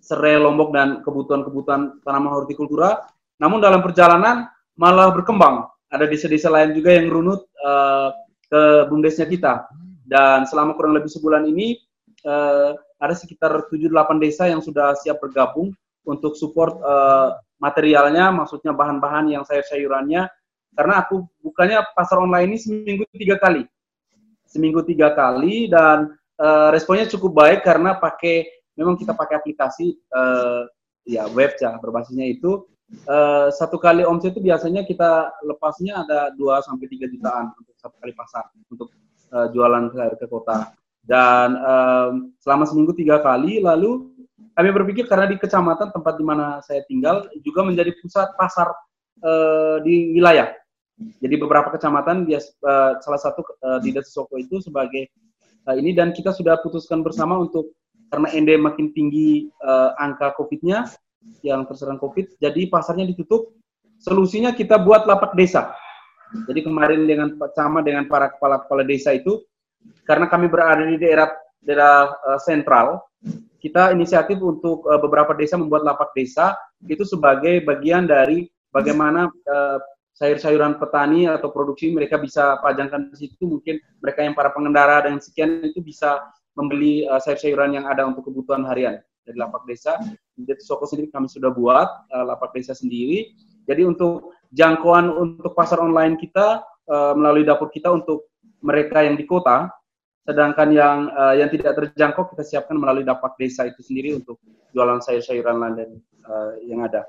serai, 0.00 0.36
lombok 0.36 0.72
dan 0.72 1.00
kebutuhan-kebutuhan 1.04 2.04
tanaman 2.04 2.32
hortikultura. 2.32 3.04
Namun 3.40 3.60
dalam 3.60 3.80
perjalanan 3.80 4.53
malah 4.78 5.10
berkembang. 5.14 5.68
Ada 5.90 6.10
desa-desa 6.10 6.50
lain 6.50 6.74
juga 6.74 6.94
yang 6.94 7.06
runut 7.10 7.46
uh, 7.62 8.10
ke 8.50 8.90
bumdesnya 8.90 9.26
kita. 9.30 9.70
Dan 10.04 10.44
selama 10.44 10.76
kurang 10.76 10.98
lebih 10.98 11.08
sebulan 11.08 11.46
ini 11.48 11.78
uh, 12.26 12.74
ada 12.98 13.14
sekitar 13.14 13.70
7-8 13.70 14.18
desa 14.20 14.50
yang 14.50 14.60
sudah 14.60 14.92
siap 14.98 15.22
bergabung 15.22 15.72
untuk 16.04 16.36
support 16.36 16.76
uh, 16.84 17.38
materialnya, 17.62 18.28
maksudnya 18.34 18.76
bahan-bahan 18.76 19.32
yang 19.32 19.42
sayur-sayurannya. 19.46 20.28
Karena 20.74 20.94
aku 21.06 21.22
bukannya 21.40 21.80
pasar 21.94 22.18
online 22.18 22.54
ini 22.54 22.58
seminggu 22.58 23.06
tiga 23.14 23.38
kali, 23.38 23.62
seminggu 24.50 24.82
tiga 24.82 25.14
kali 25.14 25.70
dan 25.70 26.10
uh, 26.42 26.68
responnya 26.74 27.06
cukup 27.06 27.30
baik 27.30 27.62
karena 27.62 27.94
pakai 27.94 28.50
memang 28.74 28.98
kita 28.98 29.14
pakai 29.14 29.38
aplikasi 29.38 29.94
uh, 30.10 30.66
ya 31.06 31.30
web 31.30 31.54
ya 31.62 31.78
berbasisnya 31.78 32.26
itu 32.26 32.66
uh, 33.08 33.48
satu 33.52 33.76
kali 33.80 34.04
omset 34.04 34.36
itu 34.36 34.42
biasanya 34.44 34.84
kita 34.84 35.32
lepasnya 35.44 36.04
ada 36.04 36.32
2 36.36 36.66
sampai 36.66 36.86
tiga 36.88 37.06
jutaan 37.08 37.52
untuk 37.56 37.74
satu 37.78 37.96
kali 38.00 38.12
pasar 38.12 38.44
untuk 38.68 38.92
uh, 39.32 39.48
jualan 39.50 39.90
ke, 39.92 40.24
ke 40.24 40.26
kota. 40.28 40.72
Dan 41.04 41.60
um, 41.60 42.12
selama 42.40 42.64
seminggu 42.64 42.96
tiga 42.96 43.20
kali, 43.20 43.60
lalu 43.60 44.08
kami 44.56 44.68
berpikir 44.72 45.04
karena 45.04 45.28
di 45.28 45.36
kecamatan 45.36 45.92
tempat 45.92 46.14
di 46.16 46.24
mana 46.24 46.64
saya 46.64 46.80
tinggal 46.88 47.28
juga 47.44 47.60
menjadi 47.60 47.92
pusat 48.00 48.32
pasar 48.40 48.72
uh, 49.20 49.82
di 49.84 50.16
wilayah. 50.16 50.48
Jadi 51.20 51.34
beberapa 51.36 51.74
kecamatan 51.74 52.24
bias, 52.24 52.54
uh, 52.64 52.96
salah 53.02 53.20
satu 53.20 53.42
uh, 53.66 53.82
di 53.82 53.90
Desa 53.90 54.14
Soko 54.14 54.38
itu 54.38 54.62
sebagai 54.62 55.10
uh, 55.66 55.74
ini 55.74 55.92
dan 55.92 56.14
kita 56.14 56.30
sudah 56.30 56.62
putuskan 56.62 57.02
bersama 57.02 57.36
untuk 57.36 57.74
karena 58.14 58.30
ND 58.30 58.62
makin 58.62 58.94
tinggi 58.94 59.50
uh, 59.66 59.90
angka 59.98 60.38
COVID-nya, 60.38 60.86
yang 61.44 61.68
terserang 61.68 62.00
COVID. 62.00 62.40
Jadi 62.40 62.68
pasarnya 62.72 63.04
ditutup. 63.04 63.52
Solusinya 64.00 64.52
kita 64.52 64.80
buat 64.80 65.08
lapak 65.08 65.36
desa. 65.36 65.72
Jadi 66.48 66.66
kemarin 66.66 67.06
dengan 67.06 67.38
Cama 67.54 67.80
dengan 67.80 68.10
para 68.10 68.32
kepala-kepala 68.32 68.82
desa 68.82 69.14
itu, 69.14 69.44
karena 70.08 70.26
kami 70.26 70.50
berada 70.50 70.82
di 70.82 70.98
daerah 70.98 71.30
daerah 71.62 72.12
uh, 72.26 72.40
sentral, 72.40 73.00
kita 73.62 73.94
inisiatif 73.94 74.36
untuk 74.42 74.84
uh, 74.84 75.00
beberapa 75.00 75.32
desa 75.32 75.56
membuat 75.56 75.86
lapak 75.86 76.12
desa 76.12 76.52
itu 76.84 77.06
sebagai 77.06 77.64
bagian 77.64 78.04
dari 78.04 78.44
bagaimana 78.68 79.30
uh, 79.30 79.78
sayur-sayuran 80.14 80.76
petani 80.76 81.26
atau 81.26 81.48
produksi 81.50 81.90
mereka 81.90 82.20
bisa 82.20 82.60
pajangkan 82.60 83.10
di 83.10 83.26
situ 83.26 83.48
mungkin 83.48 83.80
mereka 83.98 84.22
yang 84.22 84.36
para 84.36 84.52
pengendara 84.52 85.02
dan 85.08 85.18
sekian 85.18 85.64
itu 85.64 85.82
bisa 85.82 86.22
membeli 86.54 87.02
sayur-sayuran 87.18 87.82
yang 87.82 87.86
ada 87.90 88.06
untuk 88.06 88.30
kebutuhan 88.30 88.62
harian 88.62 89.02
dari 89.24 89.40
lapak 89.40 89.64
desa. 89.64 89.96
Di 90.36 90.44
Soko 90.60 90.84
sendiri 90.84 91.08
kami 91.10 91.26
sudah 91.26 91.50
buat 91.50 91.88
uh, 92.12 92.24
lapak 92.28 92.52
desa 92.52 92.76
sendiri. 92.76 93.32
Jadi 93.64 93.82
untuk 93.88 94.36
jangkauan 94.52 95.08
untuk 95.08 95.56
pasar 95.56 95.80
online 95.80 96.20
kita 96.20 96.60
uh, 96.92 97.12
melalui 97.16 97.42
dapur 97.42 97.72
kita 97.72 97.88
untuk 97.88 98.28
mereka 98.60 99.04
yang 99.04 99.16
di 99.16 99.24
kota, 99.24 99.72
sedangkan 100.28 100.68
yang 100.72 100.98
uh, 101.12 101.34
yang 101.36 101.48
tidak 101.48 101.76
terjangkau 101.76 102.28
kita 102.32 102.44
siapkan 102.44 102.76
melalui 102.76 103.04
lapak 103.04 103.36
desa 103.40 103.68
itu 103.68 103.80
sendiri 103.80 104.16
untuk 104.16 104.40
jualan 104.76 105.00
sayur-sayuran 105.00 105.56
lain 105.56 106.00
uh, 106.28 106.56
yang 106.64 106.84
ada. 106.84 107.08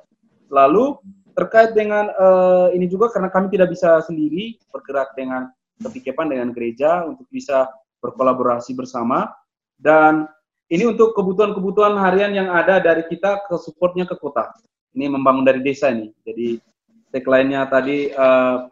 Lalu 0.51 0.99
terkait 1.35 1.75
dengan 1.75 2.11
uh, 2.15 2.71
ini 2.71 2.87
juga 2.87 3.11
karena 3.11 3.27
kami 3.27 3.51
tidak 3.51 3.75
bisa 3.75 3.99
sendiri 4.07 4.55
bergerak 4.71 5.11
dengan 5.19 5.51
kepikepan 5.83 6.31
dengan 6.31 6.55
gereja 6.55 7.03
untuk 7.03 7.27
bisa 7.27 7.67
berkolaborasi 7.99 8.71
bersama 8.77 9.27
dan 9.75 10.29
ini 10.71 10.83
untuk 10.89 11.13
kebutuhan-kebutuhan 11.13 11.93
harian 12.01 12.33
yang 12.33 12.49
ada 12.49 12.81
dari 12.81 13.05
kita 13.05 13.45
ke 13.45 13.55
supportnya 13.61 14.09
ke 14.09 14.17
kota. 14.17 14.49
Ini 14.97 15.11
membangun 15.11 15.45
dari 15.45 15.61
desa 15.61 15.93
ini. 15.93 16.09
Jadi 16.25 16.57
tagline-nya 17.13 17.69
tadi 17.69 18.09
uh, 18.09 18.65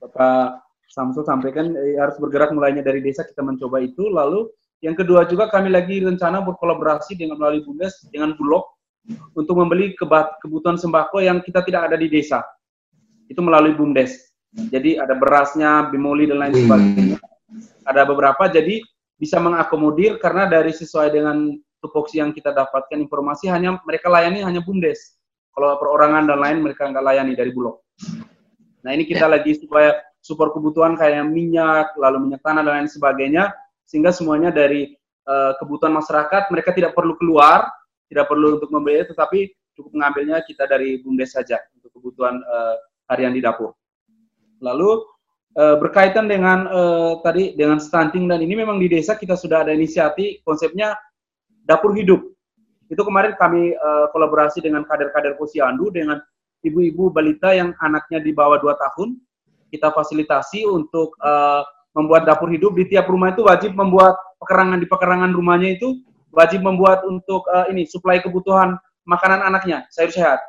Bapak 0.00 0.66
Samsul 0.90 1.22
sampaikan 1.22 1.70
eh, 1.78 1.94
harus 2.00 2.18
bergerak 2.18 2.50
mulainya 2.50 2.82
dari 2.82 2.98
desa 2.98 3.22
kita 3.22 3.46
mencoba 3.46 3.78
itu. 3.78 4.10
Lalu 4.10 4.50
yang 4.82 4.98
kedua 4.98 5.28
juga 5.28 5.46
kami 5.46 5.70
lagi 5.70 6.02
rencana 6.02 6.42
berkolaborasi 6.42 7.14
dengan 7.14 7.38
melalui 7.38 7.62
Bundes 7.62 8.02
dengan 8.10 8.34
Bulog 8.34 8.66
untuk 9.38 9.54
membeli 9.54 9.94
kebutuhan 10.42 10.76
sembako 10.76 11.22
yang 11.22 11.40
kita 11.44 11.62
tidak 11.62 11.92
ada 11.92 11.96
di 11.96 12.10
desa. 12.10 12.42
Itu 13.30 13.38
melalui 13.44 13.78
Bumdes. 13.78 14.34
Jadi 14.50 14.98
ada 14.98 15.14
berasnya, 15.14 15.86
bimoli 15.94 16.26
dan 16.26 16.42
lain 16.42 16.54
sebagainya. 16.58 17.18
Ada 17.86 18.02
beberapa. 18.02 18.50
Jadi 18.50 18.82
bisa 19.20 19.36
mengakomodir 19.36 20.16
karena 20.16 20.48
dari 20.48 20.72
sesuai 20.72 21.12
dengan 21.12 21.60
tupoksi 21.84 22.24
yang 22.24 22.32
kita 22.32 22.56
dapatkan 22.56 22.96
informasi 22.96 23.52
hanya 23.52 23.76
mereka 23.84 24.08
layani 24.08 24.40
hanya 24.40 24.64
bumdes. 24.64 25.20
Kalau 25.52 25.76
perorangan 25.76 26.24
dan 26.24 26.40
lain 26.40 26.64
mereka 26.64 26.88
nggak 26.88 27.04
layani 27.04 27.36
dari 27.36 27.52
bulog. 27.52 27.84
Nah 28.80 28.96
ini 28.96 29.04
kita 29.04 29.28
ya. 29.28 29.36
lagi 29.36 29.60
supaya 29.60 30.00
support 30.24 30.56
kebutuhan 30.56 30.96
kayak 30.96 31.28
minyak, 31.28 31.92
lalu 32.00 32.32
minyak 32.32 32.40
tanah 32.40 32.64
dan 32.64 32.84
lain 32.84 32.88
sebagainya, 32.88 33.52
sehingga 33.84 34.08
semuanya 34.08 34.48
dari 34.48 34.96
uh, 35.28 35.52
kebutuhan 35.60 35.92
masyarakat 35.92 36.48
mereka 36.48 36.72
tidak 36.72 36.96
perlu 36.96 37.12
keluar, 37.20 37.68
tidak 38.08 38.24
perlu 38.28 38.56
untuk 38.56 38.72
membeli, 38.72 39.04
tetapi 39.04 39.52
cukup 39.76 39.96
mengambilnya 39.96 40.40
kita 40.44 40.64
dari 40.64 41.00
bumdes 41.04 41.36
saja 41.36 41.60
untuk 41.76 41.92
kebutuhan 41.92 42.40
uh, 42.40 42.76
harian 43.12 43.36
di 43.36 43.44
dapur. 43.44 43.76
Lalu 44.60 45.04
uh, 45.56 45.76
berkaitan 45.80 46.30
dengan 46.30 46.68
uh, 46.70 47.18
tadi 47.24 47.56
dengan 47.58 47.82
stunting 47.82 48.30
dan 48.30 48.44
ini 48.44 48.54
memang 48.54 48.78
di 48.78 48.86
desa 48.86 49.16
kita 49.18 49.34
sudah 49.34 49.66
ada 49.66 49.72
inisiatif 49.74 50.44
konsepnya 50.46 50.94
dapur 51.66 51.96
hidup. 51.96 52.22
Itu 52.90 53.06
kemarin 53.06 53.38
kami 53.38 53.74
uh, 53.74 54.10
kolaborasi 54.10 54.62
dengan 54.62 54.82
kader-kader 54.86 55.38
posyandu 55.38 55.94
dengan 55.94 56.18
ibu-ibu 56.66 57.10
balita 57.10 57.54
yang 57.54 57.74
anaknya 57.78 58.18
di 58.18 58.34
bawah 58.34 58.58
2 58.58 58.66
tahun. 58.74 59.18
Kita 59.70 59.94
fasilitasi 59.94 60.66
untuk 60.66 61.14
uh, 61.22 61.62
membuat 61.94 62.26
dapur 62.26 62.50
hidup 62.50 62.74
di 62.74 62.90
tiap 62.90 63.06
rumah 63.06 63.30
itu 63.30 63.46
wajib 63.46 63.78
membuat 63.78 64.18
pekerangan 64.42 64.82
di 64.82 64.86
pekerangan 64.90 65.30
rumahnya 65.30 65.78
itu 65.78 66.02
wajib 66.34 66.62
membuat 66.66 67.06
untuk 67.06 67.46
uh, 67.50 67.70
ini 67.70 67.86
suplai 67.86 68.18
kebutuhan 68.18 68.74
makanan 69.06 69.46
anaknya 69.46 69.86
sayur 69.94 70.10
sehat. 70.10 70.42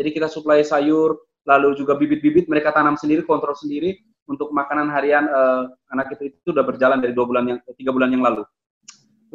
Jadi 0.00 0.16
kita 0.16 0.26
suplai 0.32 0.64
sayur, 0.64 1.20
lalu 1.44 1.76
juga 1.76 1.94
bibit-bibit 1.94 2.48
mereka 2.48 2.72
tanam 2.72 2.96
sendiri, 2.96 3.20
kontrol 3.28 3.52
sendiri 3.52 4.00
untuk 4.24 4.50
makanan 4.52 4.88
harian 4.88 5.28
uh, 5.28 5.68
anak 5.92 6.16
itu 6.16 6.32
itu 6.32 6.38
sudah 6.52 6.64
berjalan 6.64 7.00
dari 7.00 7.12
dua 7.12 7.28
bulan 7.28 7.44
yang 7.48 7.58
tiga 7.76 7.92
bulan 7.92 8.12
yang 8.12 8.24
lalu. 8.24 8.42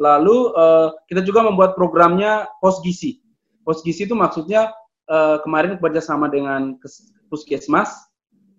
Lalu 0.00 0.36
uh, 0.56 0.88
kita 1.06 1.22
juga 1.22 1.44
membuat 1.44 1.76
programnya 1.76 2.48
pos 2.58 2.80
gizi. 2.80 3.20
Pos 3.62 3.84
gizi 3.84 4.08
itu 4.08 4.16
maksudnya 4.16 4.72
uh, 5.12 5.38
kemarin 5.44 5.76
bekerjasama 5.76 6.26
dengan 6.32 6.80
puskesmas 7.28 8.10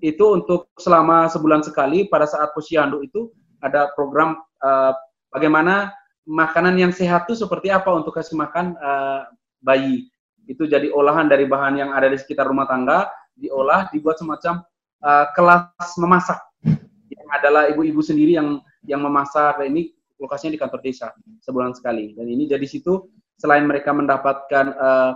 itu 0.02 0.22
untuk 0.22 0.70
selama 0.78 1.30
sebulan 1.30 1.62
sekali 1.62 2.10
pada 2.10 2.26
saat 2.26 2.54
posyandu 2.58 3.06
itu 3.06 3.30
ada 3.62 3.94
program 3.94 4.38
uh, 4.66 4.94
bagaimana 5.30 5.94
makanan 6.26 6.78
yang 6.78 6.94
sehat 6.94 7.30
itu 7.30 7.38
seperti 7.38 7.70
apa 7.70 7.90
untuk 7.94 8.18
kasih 8.18 8.38
makan 8.38 8.78
uh, 8.82 9.26
bayi. 9.62 10.10
Itu 10.50 10.66
jadi 10.66 10.90
olahan 10.90 11.30
dari 11.30 11.46
bahan 11.46 11.78
yang 11.78 11.90
ada 11.94 12.10
di 12.10 12.18
sekitar 12.18 12.50
rumah 12.50 12.66
tangga, 12.66 13.10
diolah, 13.38 13.90
dibuat 13.94 14.18
semacam 14.18 14.66
uh, 15.02 15.26
kelas 15.34 15.90
memasak. 15.98 16.40
Yang 17.12 17.30
adalah 17.42 17.68
ibu-ibu 17.68 18.00
sendiri 18.00 18.38
yang 18.38 18.62
yang 18.86 19.02
memasak. 19.04 19.62
Ini 19.62 19.92
lokasinya 20.22 20.54
di 20.56 20.62
kantor 20.62 20.80
desa 20.82 21.12
sebulan 21.44 21.74
sekali. 21.76 22.14
Dan 22.14 22.30
ini 22.30 22.48
jadi 22.48 22.64
situ 22.64 23.10
selain 23.42 23.66
mereka 23.66 23.92
mendapatkan 23.92 24.66
uh, 24.78 25.12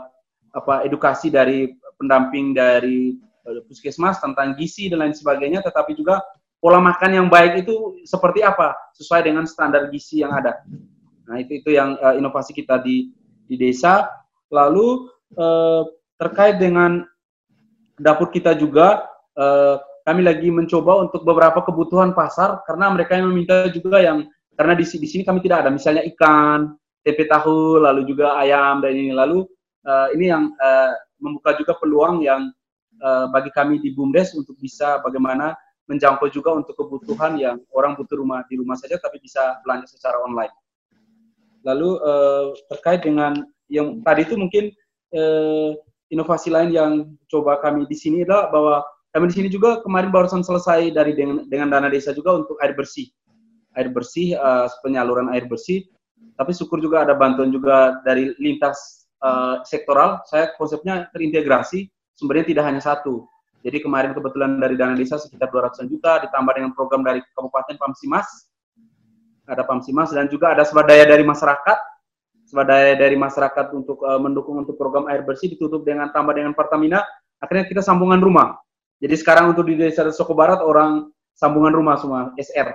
apa 0.56 0.82
edukasi 0.84 1.30
dari 1.30 1.78
pendamping 2.02 2.58
dari 2.58 3.16
uh, 3.46 3.62
puskesmas 3.70 4.18
tentang 4.20 4.58
gizi 4.58 4.90
dan 4.90 5.06
lain 5.06 5.16
sebagainya, 5.16 5.62
tetapi 5.62 5.94
juga 5.94 6.20
pola 6.58 6.82
makan 6.82 7.12
yang 7.14 7.28
baik 7.30 7.62
itu 7.62 8.02
seperti 8.10 8.42
apa 8.42 8.74
sesuai 8.98 9.30
dengan 9.30 9.46
standar 9.46 9.94
gizi 9.94 10.26
yang 10.26 10.34
ada. 10.34 10.66
Nah 11.30 11.38
itu 11.38 11.62
itu 11.62 11.70
yang 11.78 11.94
uh, 12.02 12.18
inovasi 12.18 12.58
kita 12.58 12.82
di 12.82 13.14
di 13.46 13.56
desa. 13.56 14.10
Lalu 14.50 15.10
uh, 15.38 15.84
terkait 16.18 16.58
dengan 16.58 17.06
dapur 18.00 18.34
kita 18.34 18.58
juga 18.58 19.15
uh, 19.40 19.76
kami 20.06 20.22
lagi 20.22 20.54
mencoba 20.54 21.10
untuk 21.10 21.26
beberapa 21.26 21.66
kebutuhan 21.66 22.14
pasar 22.14 22.62
karena 22.70 22.94
mereka 22.94 23.18
yang 23.18 23.34
meminta 23.34 23.68
juga 23.74 24.02
yang 24.02 24.30
karena 24.56 24.74
di, 24.78 24.86
di 24.86 25.08
sini 25.10 25.24
kami 25.26 25.44
tidak 25.44 25.66
ada 25.66 25.70
misalnya 25.74 26.04
ikan, 26.16 26.78
tempe 27.04 27.28
tahu, 27.28 27.82
lalu 27.82 28.08
juga 28.08 28.40
ayam 28.40 28.80
dan 28.80 28.92
ini 28.96 29.12
lalu 29.12 29.44
uh, 29.84 30.08
ini 30.16 30.32
yang 30.32 30.54
uh, 30.58 30.94
membuka 31.20 31.58
juga 31.60 31.76
peluang 31.76 32.24
yang 32.24 32.50
uh, 33.04 33.28
bagi 33.30 33.52
kami 33.52 33.82
di 33.84 33.92
Bumdes 33.92 34.32
untuk 34.38 34.56
bisa 34.58 35.00
bagaimana 35.04 35.58
menjangkau 35.86 36.34
juga 36.34 36.56
untuk 36.58 36.74
kebutuhan 36.74 37.38
yang 37.38 37.62
orang 37.76 37.94
butuh 37.94 38.18
rumah 38.18 38.42
di 38.50 38.58
rumah 38.58 38.74
saja 38.74 38.98
tapi 38.98 39.22
bisa 39.22 39.62
belanja 39.62 39.86
secara 39.92 40.18
online. 40.24 40.54
Lalu 41.66 41.90
uh, 42.02 42.54
terkait 42.74 43.06
dengan 43.06 43.46
yang 43.70 44.02
tadi 44.02 44.26
itu 44.26 44.38
mungkin 44.38 44.74
uh, 45.14 45.74
inovasi 46.14 46.54
lain 46.54 46.70
yang 46.74 46.92
coba 47.30 47.62
kami 47.62 47.86
di 47.90 47.98
sini 47.98 48.22
adalah 48.26 48.50
bahwa 48.54 48.76
kami 49.16 49.32
di 49.32 49.36
sini 49.40 49.48
juga 49.48 49.80
kemarin 49.80 50.12
barusan 50.12 50.44
selesai 50.44 50.92
dari 50.92 51.16
dengan, 51.16 51.48
dengan 51.48 51.72
dana 51.72 51.88
desa 51.88 52.12
juga 52.12 52.36
untuk 52.36 52.60
air 52.60 52.76
bersih, 52.76 53.08
air 53.80 53.88
bersih 53.88 54.36
uh, 54.36 54.68
penyaluran 54.84 55.32
air 55.32 55.48
bersih. 55.48 55.88
Tapi 56.36 56.52
syukur 56.52 56.84
juga 56.84 57.08
ada 57.08 57.16
bantuan 57.16 57.48
juga 57.48 58.04
dari 58.04 58.36
lintas 58.44 59.08
uh, 59.24 59.64
sektoral. 59.64 60.20
Saya 60.28 60.52
konsepnya 60.60 61.08
terintegrasi, 61.16 61.88
sumbernya 62.20 62.44
tidak 62.52 62.64
hanya 62.68 62.84
satu 62.84 63.24
jadi 63.66 63.82
kemarin 63.82 64.14
kebetulan 64.14 64.62
dari 64.62 64.78
dana 64.78 64.94
desa 64.94 65.18
sekitar 65.18 65.50
200 65.50 65.90
juta 65.90 66.22
ditambah 66.22 66.54
dengan 66.54 66.72
program 66.78 67.02
dari 67.02 67.18
Kabupaten 67.34 67.82
Pamsimas. 67.82 68.46
Ada 69.50 69.66
Pamsimas 69.66 70.14
dan 70.14 70.30
juga 70.30 70.54
ada 70.54 70.62
swadaya 70.62 71.02
dari 71.10 71.26
masyarakat. 71.26 71.78
Swadaya 72.46 72.94
dari 72.94 73.18
masyarakat 73.18 73.74
untuk 73.74 74.06
uh, 74.06 74.22
mendukung 74.22 74.62
untuk 74.62 74.78
program 74.78 75.10
air 75.10 75.26
bersih 75.26 75.50
ditutup 75.50 75.82
dengan 75.82 76.14
tambah 76.14 76.38
dengan 76.38 76.54
Pertamina. 76.54 77.02
Akhirnya 77.42 77.66
kita 77.66 77.82
sambungan 77.82 78.22
rumah. 78.22 78.54
Jadi 79.06 79.22
sekarang 79.22 79.54
untuk 79.54 79.70
di 79.70 79.78
Desa 79.78 80.10
Soko 80.10 80.34
Barat 80.34 80.66
orang 80.66 81.14
sambungan 81.38 81.78
rumah 81.78 81.94
semua 82.02 82.34
SR. 82.42 82.74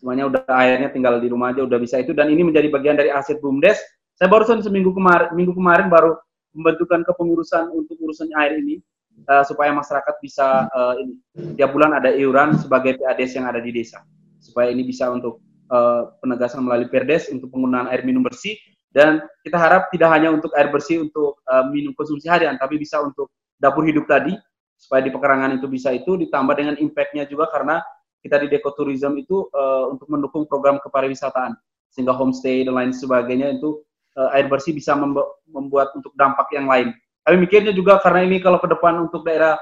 Semuanya 0.00 0.32
udah 0.32 0.40
airnya 0.48 0.88
tinggal 0.88 1.20
di 1.20 1.28
rumah 1.28 1.52
aja 1.52 1.60
udah 1.60 1.76
bisa 1.76 2.00
itu 2.00 2.16
dan 2.16 2.32
ini 2.32 2.40
menjadi 2.48 2.72
bagian 2.72 2.96
dari 2.96 3.12
aset 3.12 3.36
BUMDes. 3.44 3.76
Saya 4.16 4.32
barusan 4.32 4.64
seminggu 4.64 4.96
kemarin 4.96 5.28
minggu 5.36 5.52
kemarin 5.52 5.92
baru 5.92 6.16
membentukkan 6.56 7.04
kepengurusan 7.04 7.76
untuk 7.76 8.00
urusan 8.00 8.32
air 8.40 8.56
ini 8.56 8.80
uh, 9.28 9.44
supaya 9.44 9.68
masyarakat 9.76 10.16
bisa 10.24 10.64
uh, 10.72 10.96
ini 10.96 11.20
tiap 11.60 11.76
bulan 11.76 11.92
ada 11.92 12.08
iuran 12.08 12.56
sebagai 12.56 12.96
PADS 12.96 13.36
yang 13.36 13.44
ada 13.44 13.60
di 13.60 13.68
desa 13.68 14.00
supaya 14.40 14.72
ini 14.72 14.88
bisa 14.88 15.12
untuk 15.12 15.44
uh, 15.68 16.16
penegasan 16.24 16.64
melalui 16.64 16.88
Perdes 16.88 17.28
untuk 17.28 17.52
penggunaan 17.52 17.92
air 17.92 18.00
minum 18.08 18.24
bersih 18.24 18.56
dan 18.96 19.20
kita 19.44 19.60
harap 19.60 19.92
tidak 19.92 20.08
hanya 20.08 20.32
untuk 20.32 20.50
air 20.56 20.72
bersih 20.72 21.04
untuk 21.04 21.44
uh, 21.44 21.68
minum 21.68 21.92
konsumsi 21.92 22.26
harian 22.26 22.56
tapi 22.56 22.80
bisa 22.80 22.98
untuk 23.04 23.28
dapur 23.60 23.84
hidup 23.84 24.08
tadi 24.08 24.32
supaya 24.80 25.04
di 25.04 25.12
pekarangan 25.12 25.60
itu 25.60 25.68
bisa 25.68 25.92
itu 25.92 26.16
ditambah 26.16 26.56
dengan 26.56 26.74
impactnya 26.80 27.28
juga 27.28 27.52
karena 27.52 27.84
kita 28.24 28.40
di 28.40 28.48
Tourism 28.56 29.20
itu 29.20 29.48
uh, 29.52 29.92
untuk 29.92 30.08
mendukung 30.08 30.48
program 30.48 30.80
kepariwisataan 30.80 31.52
sehingga 31.92 32.16
homestay 32.16 32.64
dan 32.64 32.80
lain 32.80 32.92
sebagainya 32.96 33.60
itu 33.60 33.84
uh, 34.16 34.32
air 34.32 34.48
bersih 34.48 34.72
bisa 34.72 34.96
membuat 34.96 35.92
untuk 35.92 36.16
dampak 36.16 36.48
yang 36.56 36.64
lain 36.64 36.96
tapi 37.24 37.36
mikirnya 37.36 37.72
juga 37.76 38.00
karena 38.00 38.24
ini 38.24 38.40
kalau 38.40 38.56
ke 38.58 38.68
depan 38.68 38.96
untuk 39.06 39.22
daerah 39.22 39.60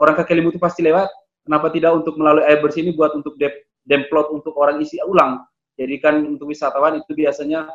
orang 0.00 0.14
kaki 0.16 0.32
limbu 0.38 0.56
itu 0.56 0.60
pasti 0.62 0.80
lewat, 0.80 1.10
kenapa 1.44 1.68
tidak 1.74 1.92
untuk 2.00 2.14
melalui 2.16 2.46
air 2.46 2.62
bersih 2.62 2.86
ini 2.86 2.94
buat 2.94 3.12
untuk 3.12 3.36
demplot 3.84 4.30
untuk 4.32 4.54
orang 4.56 4.78
isi 4.80 4.96
ulang. 5.02 5.42
Jadi 5.76 6.00
kan 6.00 6.22
untuk 6.24 6.48
wisatawan 6.52 7.00
itu 7.00 7.12
biasanya 7.12 7.66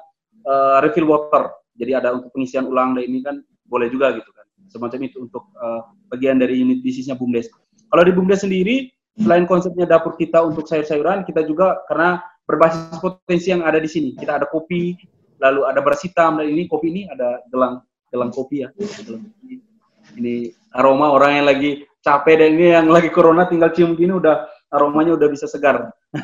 uh, 0.45 0.81
refill 0.81 1.09
water. 1.09 1.51
Jadi 1.75 1.91
ada 1.91 2.15
untuk 2.15 2.31
pengisian 2.31 2.65
ulang 2.69 2.95
dan 2.95 3.03
ini 3.05 3.19
kan 3.21 3.35
boleh 3.67 3.91
juga 3.91 4.15
gitu 4.15 4.29
kan. 4.31 4.44
Semacam 4.69 4.99
itu 5.05 5.25
untuk 5.25 5.49
uh, 5.57 5.85
bagian 6.11 6.41
dari 6.41 6.61
unit 6.61 6.81
bisnisnya 6.81 7.15
BUMDes. 7.15 7.49
Kalau 7.89 8.03
di 8.03 8.11
BUMDes 8.11 8.43
sendiri, 8.43 8.91
selain 9.15 9.47
konsepnya 9.47 9.87
dapur 9.87 10.19
kita 10.19 10.43
untuk 10.43 10.67
sayur-sayuran, 10.67 11.23
kita 11.23 11.47
juga 11.47 11.79
karena 11.87 12.19
berbasis 12.45 12.97
potensi 12.99 13.49
yang 13.49 13.63
ada 13.63 13.79
di 13.79 13.89
sini. 13.89 14.13
Kita 14.13 14.41
ada 14.41 14.47
kopi, 14.49 14.97
lalu 15.39 15.65
ada 15.65 15.79
beras 15.79 16.03
hitam, 16.03 16.41
dan 16.41 16.51
ini 16.51 16.67
kopi 16.69 16.91
ini 16.91 17.01
ada 17.09 17.41
gelang 17.49 17.81
gelang 18.13 18.31
kopi 18.31 18.63
ya. 18.63 18.69
Ini 20.15 20.53
aroma 20.77 21.11
orang 21.11 21.41
yang 21.41 21.47
lagi 21.49 21.71
capek 22.05 22.35
dan 22.37 22.49
ini 22.55 22.67
yang 22.77 22.87
lagi 22.87 23.09
corona 23.09 23.49
tinggal 23.49 23.73
cium 23.73 23.97
gini 23.97 24.13
udah 24.13 24.45
aromanya 24.69 25.17
udah 25.17 25.27
bisa 25.27 25.49
segar. 25.49 25.89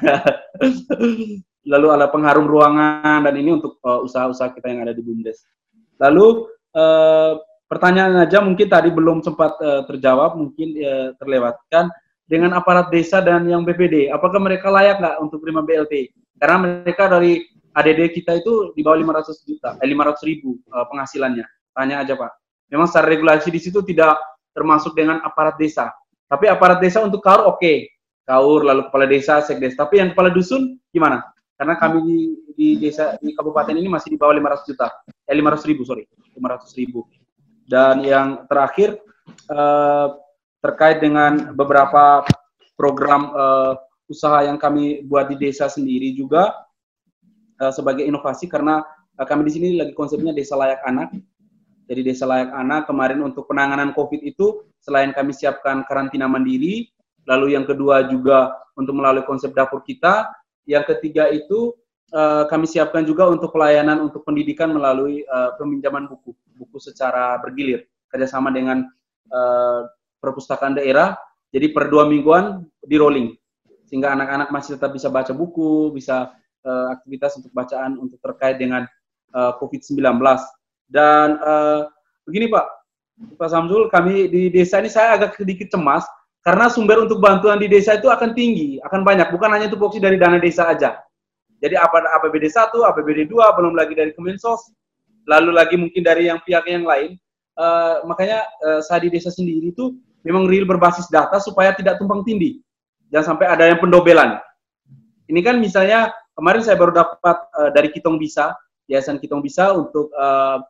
Lalu 1.72 1.88
ada 1.94 2.10
pengharum 2.10 2.46
ruangan 2.46 3.26
dan 3.26 3.34
ini 3.38 3.58
untuk 3.58 3.82
uh, 3.86 4.02
usaha-usaha 4.06 4.54
kita 4.54 4.70
yang 4.70 4.82
ada 4.86 4.94
di 4.94 5.02
Bumdes. 5.02 5.46
Lalu 6.02 6.50
uh, 6.74 7.38
pertanyaan 7.72 8.28
aja 8.28 8.44
mungkin 8.44 8.68
tadi 8.68 8.92
belum 8.92 9.24
sempat 9.24 9.56
uh, 9.64 9.88
terjawab, 9.88 10.36
mungkin 10.36 10.76
uh, 10.76 11.16
terlewatkan 11.16 11.88
dengan 12.28 12.52
aparat 12.52 12.92
desa 12.92 13.24
dan 13.24 13.48
yang 13.48 13.64
BPD. 13.64 14.12
Apakah 14.12 14.44
mereka 14.44 14.68
layak 14.68 15.00
nggak 15.00 15.16
untuk 15.24 15.40
terima 15.40 15.64
BLT? 15.64 16.12
Karena 16.36 16.84
mereka 16.84 17.08
dari 17.08 17.48
ADD 17.72 18.12
kita 18.12 18.44
itu 18.44 18.76
di 18.76 18.84
bawah 18.84 19.00
500 19.00 19.48
juta, 19.48 19.80
eh, 19.80 19.88
500 19.88 20.28
ribu 20.28 20.60
uh, 20.76 20.84
penghasilannya. 20.92 21.48
Tanya 21.72 22.04
aja 22.04 22.20
Pak. 22.20 22.32
Memang 22.68 22.92
secara 22.92 23.08
regulasi 23.08 23.48
di 23.48 23.60
situ 23.64 23.80
tidak 23.88 24.20
termasuk 24.52 24.92
dengan 24.92 25.24
aparat 25.24 25.56
desa. 25.56 25.88
Tapi 26.28 26.52
aparat 26.52 26.84
desa 26.84 27.00
untuk 27.00 27.24
kaur 27.24 27.48
oke. 27.48 27.64
Okay. 27.64 27.88
Kaur, 28.28 28.64
lalu 28.64 28.88
kepala 28.88 29.08
desa, 29.08 29.40
sekdes. 29.44 29.76
Tapi 29.76 30.00
yang 30.00 30.12
kepala 30.12 30.32
dusun 30.32 30.80
gimana? 30.92 31.24
Karena 31.56 31.76
kami 31.76 31.98
di, 32.04 32.18
di 32.54 32.68
desa 32.80 33.20
di 33.20 33.36
kabupaten 33.36 33.76
ini 33.76 33.92
masih 33.92 34.16
di 34.16 34.18
bawah 34.20 34.36
500 34.36 34.68
juta. 34.72 34.88
Eh 35.28 35.36
500 35.36 35.68
ribu, 35.68 35.82
sorry. 35.84 36.04
500 36.36 36.80
ribu. 36.80 37.04
Dan 37.66 38.06
yang 38.06 38.46
terakhir, 38.50 39.00
eh, 39.50 40.08
terkait 40.62 41.02
dengan 41.02 41.54
beberapa 41.58 42.26
program 42.78 43.34
eh, 43.34 43.74
usaha 44.12 44.44
yang 44.46 44.60
kami 44.60 45.06
buat 45.08 45.32
di 45.32 45.40
desa 45.40 45.72
sendiri 45.72 46.14
juga 46.14 46.54
eh, 47.62 47.72
sebagai 47.74 48.06
inovasi 48.06 48.46
karena 48.50 48.84
kami 49.22 49.46
di 49.46 49.52
sini 49.54 49.68
lagi 49.78 49.94
konsepnya 49.94 50.34
desa 50.34 50.58
layak 50.58 50.82
anak. 50.88 51.14
Jadi 51.92 52.08
Desa 52.08 52.24
Layak 52.24 52.56
Anak 52.56 52.88
kemarin 52.88 53.20
untuk 53.20 53.52
penanganan 53.52 53.92
COVID 53.92 54.24
itu 54.24 54.64
selain 54.80 55.12
kami 55.12 55.36
siapkan 55.36 55.84
karantina 55.84 56.24
mandiri, 56.24 56.88
lalu 57.28 57.52
yang 57.52 57.68
kedua 57.68 58.08
juga 58.08 58.56
untuk 58.80 58.96
melalui 58.96 59.28
konsep 59.28 59.52
dapur 59.52 59.84
kita, 59.84 60.32
yang 60.64 60.88
ketiga 60.88 61.28
itu 61.28 61.76
uh, 62.12 62.44
kami 62.48 62.68
siapkan 62.68 63.04
juga 63.08 63.28
untuk 63.28 63.56
pelayanan 63.56 64.00
untuk 64.04 64.24
pendidikan 64.28 64.72
melalui 64.72 65.24
uh, 65.28 65.56
peminjaman 65.58 66.08
buku, 66.08 66.36
buku 66.60 66.78
secara 66.78 67.40
bergilir, 67.40 67.88
kerjasama 68.12 68.52
dengan 68.52 68.86
uh, 69.32 69.88
perpustakaan 70.22 70.78
daerah. 70.78 71.18
Jadi 71.52 71.76
per 71.76 71.92
dua 71.92 72.08
mingguan 72.08 72.64
di 72.80 72.96
rolling, 72.96 73.36
sehingga 73.84 74.16
anak-anak 74.16 74.56
masih 74.56 74.80
tetap 74.80 74.96
bisa 74.96 75.12
baca 75.12 75.36
buku, 75.36 75.92
bisa 75.92 76.32
uh, 76.64 76.96
aktivitas 76.96 77.36
untuk 77.44 77.52
bacaan 77.52 78.00
untuk 78.00 78.24
terkait 78.24 78.56
dengan 78.56 78.88
uh, 79.36 79.52
COVID-19. 79.60 80.00
Dan 80.88 81.36
uh, 81.44 81.92
begini 82.24 82.48
Pak, 82.48 82.66
Pak 83.36 83.50
Samsul, 83.52 83.92
kami 83.92 84.32
di 84.32 84.48
desa 84.48 84.80
ini 84.80 84.88
saya 84.88 85.20
agak 85.20 85.36
sedikit 85.36 85.76
cemas 85.76 86.08
karena 86.42 86.72
sumber 86.72 87.04
untuk 87.04 87.20
bantuan 87.20 87.60
di 87.60 87.68
desa 87.68 88.00
itu 88.00 88.08
akan 88.08 88.32
tinggi, 88.32 88.80
akan 88.82 89.04
banyak, 89.04 89.30
bukan 89.30 89.52
hanya 89.52 89.68
tupoksi 89.68 90.00
dari 90.00 90.16
dana 90.16 90.40
desa 90.40 90.72
aja. 90.72 91.04
Jadi 91.62 91.78
apa 91.78 92.02
APBD 92.18 92.50
1, 92.50 92.74
APBD 92.74 93.30
2, 93.30 93.58
belum 93.58 93.74
lagi 93.78 93.94
dari 93.94 94.12
Kemensos, 94.18 94.74
lalu 95.30 95.54
lagi 95.54 95.78
mungkin 95.78 96.02
dari 96.02 96.28
yang 96.28 96.42
pihak 96.42 96.66
yang 96.66 96.84
lain. 96.84 97.16
Uh, 97.54 98.02
makanya 98.10 98.42
uh, 98.66 98.82
saya 98.82 99.06
di 99.06 99.14
desa 99.14 99.30
sendiri 99.30 99.70
itu 99.70 99.94
memang 100.26 100.50
real 100.50 100.66
berbasis 100.66 101.06
data 101.12 101.38
supaya 101.38 101.76
tidak 101.78 102.02
tumpang 102.02 102.26
tindih. 102.26 102.58
Jangan 103.14 103.36
sampai 103.38 103.46
ada 103.52 103.70
yang 103.70 103.78
pendobelan. 103.78 104.42
Ini 105.30 105.40
kan 105.46 105.62
misalnya 105.62 106.10
kemarin 106.34 106.66
saya 106.66 106.80
baru 106.80 106.96
dapat 106.96 107.38
uh, 107.54 107.70
dari 107.70 107.94
Kitong 107.94 108.18
Bisa, 108.18 108.58
Yayasan 108.90 109.22
Kitong 109.22 109.44
Bisa 109.46 109.70
untuk 109.76 110.10
uh, 110.18 110.64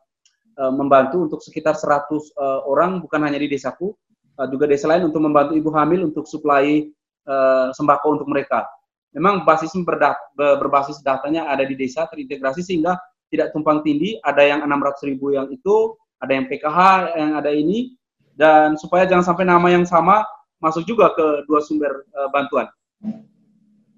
uh, 0.58 0.72
membantu 0.72 1.24
untuk 1.24 1.40
sekitar 1.40 1.76
100 1.78 1.86
uh, 1.86 2.18
eh, 2.18 2.60
orang 2.68 3.00
bukan 3.00 3.20
hanya 3.24 3.38
di 3.40 3.48
desaku, 3.48 3.94
uh, 4.36 4.46
juga 4.50 4.68
desa 4.68 4.90
lain 4.90 5.08
untuk 5.08 5.22
membantu 5.24 5.56
ibu 5.56 5.70
hamil 5.72 6.08
untuk 6.12 6.28
suplai 6.28 6.90
uh, 7.26 7.72
sembako 7.72 8.20
untuk 8.20 8.28
mereka. 8.28 8.66
Memang 9.12 9.44
basis 9.44 9.72
berbasis 10.36 11.00
datanya 11.04 11.48
ada 11.48 11.64
di 11.64 11.76
desa 11.76 12.08
terintegrasi 12.08 12.64
sehingga 12.64 12.96
tidak 13.32 13.52
tumpang 13.56 13.80
tindih, 13.80 14.20
ada 14.20 14.44
yang 14.44 14.60
600 14.64 15.08
ribu 15.08 15.32
yang 15.32 15.48
itu, 15.48 15.96
ada 16.20 16.32
yang 16.36 16.44
PKH 16.52 16.78
yang 17.16 17.32
ada 17.40 17.48
ini, 17.48 17.96
dan 18.36 18.76
supaya 18.76 19.08
jangan 19.08 19.24
sampai 19.24 19.48
nama 19.48 19.72
yang 19.72 19.88
sama 19.88 20.20
masuk 20.60 20.84
juga 20.84 21.10
ke 21.16 21.48
dua 21.48 21.64
sumber 21.64 22.04
uh, 22.12 22.28
bantuan. 22.28 22.68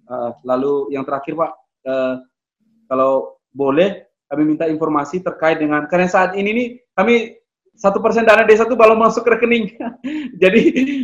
Uh, 0.07 0.31
lalu 0.47 0.95
yang 0.95 1.03
terakhir 1.03 1.35
Pak, 1.35 1.51
uh, 1.91 2.15
kalau 2.87 3.37
boleh 3.51 4.07
kami 4.31 4.43
minta 4.55 4.71
informasi 4.71 5.21
terkait 5.21 5.61
dengan 5.61 5.85
karena 5.91 6.09
saat 6.09 6.35
ini 6.39 6.51
nih 6.55 6.69
kami 6.97 7.37
satu 7.75 7.99
persen 7.99 8.23
dana 8.23 8.47
desa 8.47 8.65
itu 8.65 8.79
belum 8.79 9.03
masuk 9.03 9.27
ke 9.27 9.31
rekening, 9.35 9.75
jadi 10.43 10.61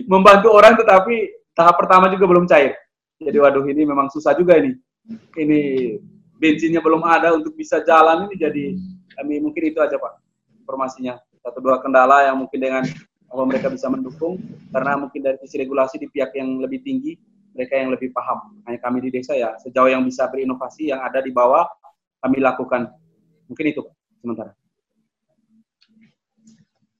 membantu 0.06 0.54
orang 0.54 0.78
tetapi 0.78 1.34
tahap 1.52 1.82
pertama 1.82 2.06
juga 2.08 2.30
belum 2.30 2.46
cair. 2.46 2.78
Jadi 3.20 3.36
waduh 3.36 3.68
ini 3.68 3.84
memang 3.84 4.08
susah 4.08 4.32
juga 4.32 4.56
ini. 4.56 4.72
Ini 5.36 5.60
bensinnya 6.40 6.80
belum 6.80 7.04
ada 7.04 7.36
untuk 7.36 7.52
bisa 7.52 7.84
jalan 7.84 8.24
ini 8.28 8.36
jadi 8.40 8.64
kami 9.20 9.44
mungkin 9.44 9.62
itu 9.68 9.78
aja 9.84 10.00
Pak 10.00 10.24
informasinya. 10.64 11.20
Satu 11.44 11.60
dua 11.60 11.80
kendala 11.84 12.24
yang 12.24 12.40
mungkin 12.40 12.56
dengan 12.60 12.84
bahwa 13.28 13.44
mereka 13.52 13.68
bisa 13.68 13.92
mendukung 13.92 14.40
karena 14.72 14.96
mungkin 14.96 15.20
dari 15.20 15.36
sisi 15.44 15.60
regulasi 15.60 16.00
di 16.00 16.08
pihak 16.08 16.32
yang 16.32 16.58
lebih 16.64 16.80
tinggi 16.80 17.20
mereka 17.52 17.76
yang 17.76 17.92
lebih 17.92 18.08
paham. 18.16 18.56
Hanya 18.64 18.80
kami 18.80 19.04
di 19.04 19.12
desa 19.12 19.36
ya 19.36 19.52
sejauh 19.60 19.92
yang 19.92 20.00
bisa 20.00 20.24
berinovasi 20.32 20.88
yang 20.88 21.04
ada 21.04 21.20
di 21.20 21.28
bawah 21.28 21.68
kami 22.24 22.40
lakukan. 22.40 22.88
Mungkin 23.52 23.64
itu 23.68 23.84
Pak 23.84 23.94
sementara. 24.24 24.52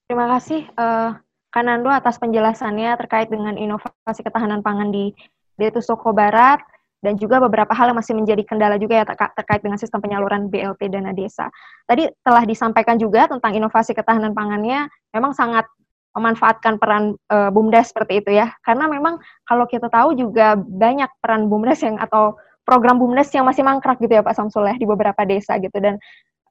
Terima 0.05 0.27
kasih 0.37 0.67
uh, 0.75 1.17
Kanando 1.51 1.91
atas 1.91 2.19
penjelasannya 2.19 2.95
terkait 2.99 3.31
dengan 3.31 3.55
inovasi 3.59 4.23
ketahanan 4.23 4.63
pangan 4.63 4.91
di 4.91 5.15
yaitu 5.61 5.85
Soko 5.85 6.11
Barat, 6.17 6.65
dan 7.01 7.17
juga 7.17 7.41
beberapa 7.41 7.73
hal 7.73 7.93
yang 7.93 7.99
masih 7.99 8.13
menjadi 8.13 8.45
kendala 8.45 8.77
juga 8.77 9.01
ya 9.01 9.05
terkait 9.09 9.65
dengan 9.65 9.81
sistem 9.81 10.05
penyaluran 10.05 10.53
BLT 10.53 10.93
dana 10.93 11.17
desa. 11.17 11.49
Tadi 11.89 12.09
telah 12.21 12.45
disampaikan 12.45 13.01
juga 13.01 13.25
tentang 13.25 13.57
inovasi 13.57 13.97
ketahanan 13.97 14.37
pangannya, 14.37 14.89
memang 15.17 15.33
sangat 15.33 15.65
memanfaatkan 16.13 16.77
peran 16.77 17.17
e, 17.31 17.37
BUMDes 17.55 17.97
seperti 17.97 18.21
itu 18.21 18.31
ya. 18.37 18.53
Karena 18.61 18.85
memang 18.91 19.17
kalau 19.49 19.65
kita 19.65 19.89
tahu 19.89 20.13
juga 20.13 20.59
banyak 20.61 21.09
peran 21.25 21.49
BUMDes 21.49 21.81
yang 21.87 21.97
atau 21.97 22.37
program 22.69 23.01
BUMDes 23.01 23.33
yang 23.33 23.49
masih 23.49 23.65
mangkrak 23.65 23.97
gitu 24.03 24.21
ya 24.21 24.23
Pak 24.23 24.37
Samsul 24.37 24.69
ya 24.69 24.77
di 24.77 24.85
beberapa 24.85 25.25
desa 25.25 25.57
gitu 25.57 25.81
dan 25.81 25.97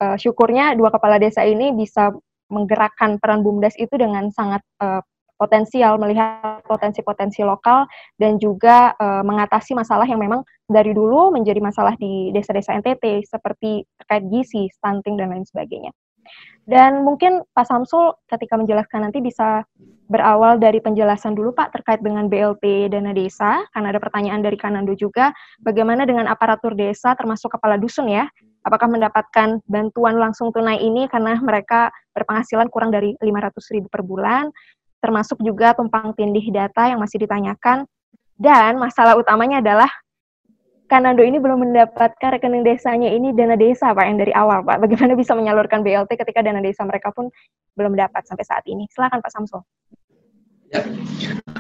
e, 0.02 0.18
syukurnya 0.18 0.74
dua 0.74 0.90
kepala 0.90 1.22
desa 1.22 1.46
ini 1.46 1.76
bisa 1.78 2.10
menggerakkan 2.50 3.22
peran 3.22 3.46
BUMDes 3.46 3.78
itu 3.78 3.94
dengan 4.00 4.34
sangat 4.34 4.66
e, 4.82 5.04
potensial 5.40 5.96
melihat 5.96 6.60
potensi-potensi 6.68 7.40
lokal 7.48 7.88
dan 8.20 8.36
juga 8.38 8.92
uh, 9.00 9.24
mengatasi 9.24 9.72
masalah 9.72 10.04
yang 10.04 10.20
memang 10.20 10.44
dari 10.68 10.92
dulu 10.92 11.32
menjadi 11.32 11.64
masalah 11.64 11.96
di 11.96 12.36
desa-desa 12.36 12.76
NTT 12.76 13.24
seperti 13.24 13.88
terkait 14.04 14.28
gizi, 14.28 14.68
stunting 14.76 15.16
dan 15.16 15.32
lain 15.32 15.48
sebagainya. 15.48 15.96
Dan 16.70 17.02
mungkin 17.02 17.42
Pak 17.58 17.66
Samsul 17.66 18.14
ketika 18.30 18.54
menjelaskan 18.54 19.10
nanti 19.10 19.18
bisa 19.26 19.66
berawal 20.06 20.62
dari 20.62 20.78
penjelasan 20.78 21.34
dulu 21.34 21.50
Pak 21.58 21.74
terkait 21.74 22.02
dengan 22.06 22.30
BLT 22.30 22.94
dana 22.94 23.10
desa, 23.10 23.66
karena 23.74 23.90
ada 23.90 23.98
pertanyaan 23.98 24.46
dari 24.46 24.54
Kanando 24.54 24.94
juga, 24.94 25.34
bagaimana 25.66 26.06
dengan 26.06 26.30
aparatur 26.30 26.78
desa 26.78 27.18
termasuk 27.18 27.58
kepala 27.58 27.82
dusun 27.82 28.06
ya, 28.14 28.30
apakah 28.62 28.86
mendapatkan 28.86 29.66
bantuan 29.66 30.22
langsung 30.22 30.54
tunai 30.54 30.78
ini 30.78 31.10
karena 31.10 31.42
mereka 31.42 31.90
berpenghasilan 32.14 32.70
kurang 32.70 32.94
dari 32.94 33.18
500 33.18 33.74
ribu 33.74 33.88
per 33.90 34.06
bulan, 34.06 34.54
termasuk 35.00 35.40
juga 35.42 35.74
tumpang 35.76 36.12
tindih 36.16 36.48
data 36.52 36.92
yang 36.92 37.00
masih 37.00 37.24
ditanyakan. 37.24 37.88
Dan 38.40 38.80
masalah 38.80 39.20
utamanya 39.20 39.60
adalah 39.60 39.92
Kanando 40.90 41.22
ini 41.22 41.38
belum 41.38 41.70
mendapatkan 41.70 42.42
rekening 42.42 42.66
desanya 42.66 43.14
ini 43.14 43.30
dana 43.38 43.54
desa 43.54 43.94
Pak 43.94 44.06
yang 44.10 44.18
dari 44.18 44.34
awal 44.34 44.66
Pak. 44.66 44.82
Bagaimana 44.82 45.14
bisa 45.14 45.38
menyalurkan 45.38 45.86
BLT 45.86 46.18
ketika 46.18 46.42
dana 46.42 46.58
desa 46.66 46.82
mereka 46.82 47.14
pun 47.14 47.30
belum 47.78 47.94
dapat 47.94 48.26
sampai 48.26 48.42
saat 48.42 48.66
ini. 48.66 48.90
Silakan 48.90 49.22
Pak 49.22 49.30
Samsul. 49.30 49.62
Ya. 50.74 50.82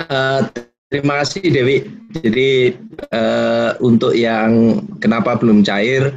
Uh, 0.09 0.41
terima 0.89 1.21
kasih 1.21 1.45
Dewi. 1.45 1.85
Jadi 2.09 2.73
uh, 3.13 3.77
untuk 3.85 4.17
yang 4.17 4.81
kenapa 4.97 5.37
belum 5.37 5.61
cair 5.61 6.09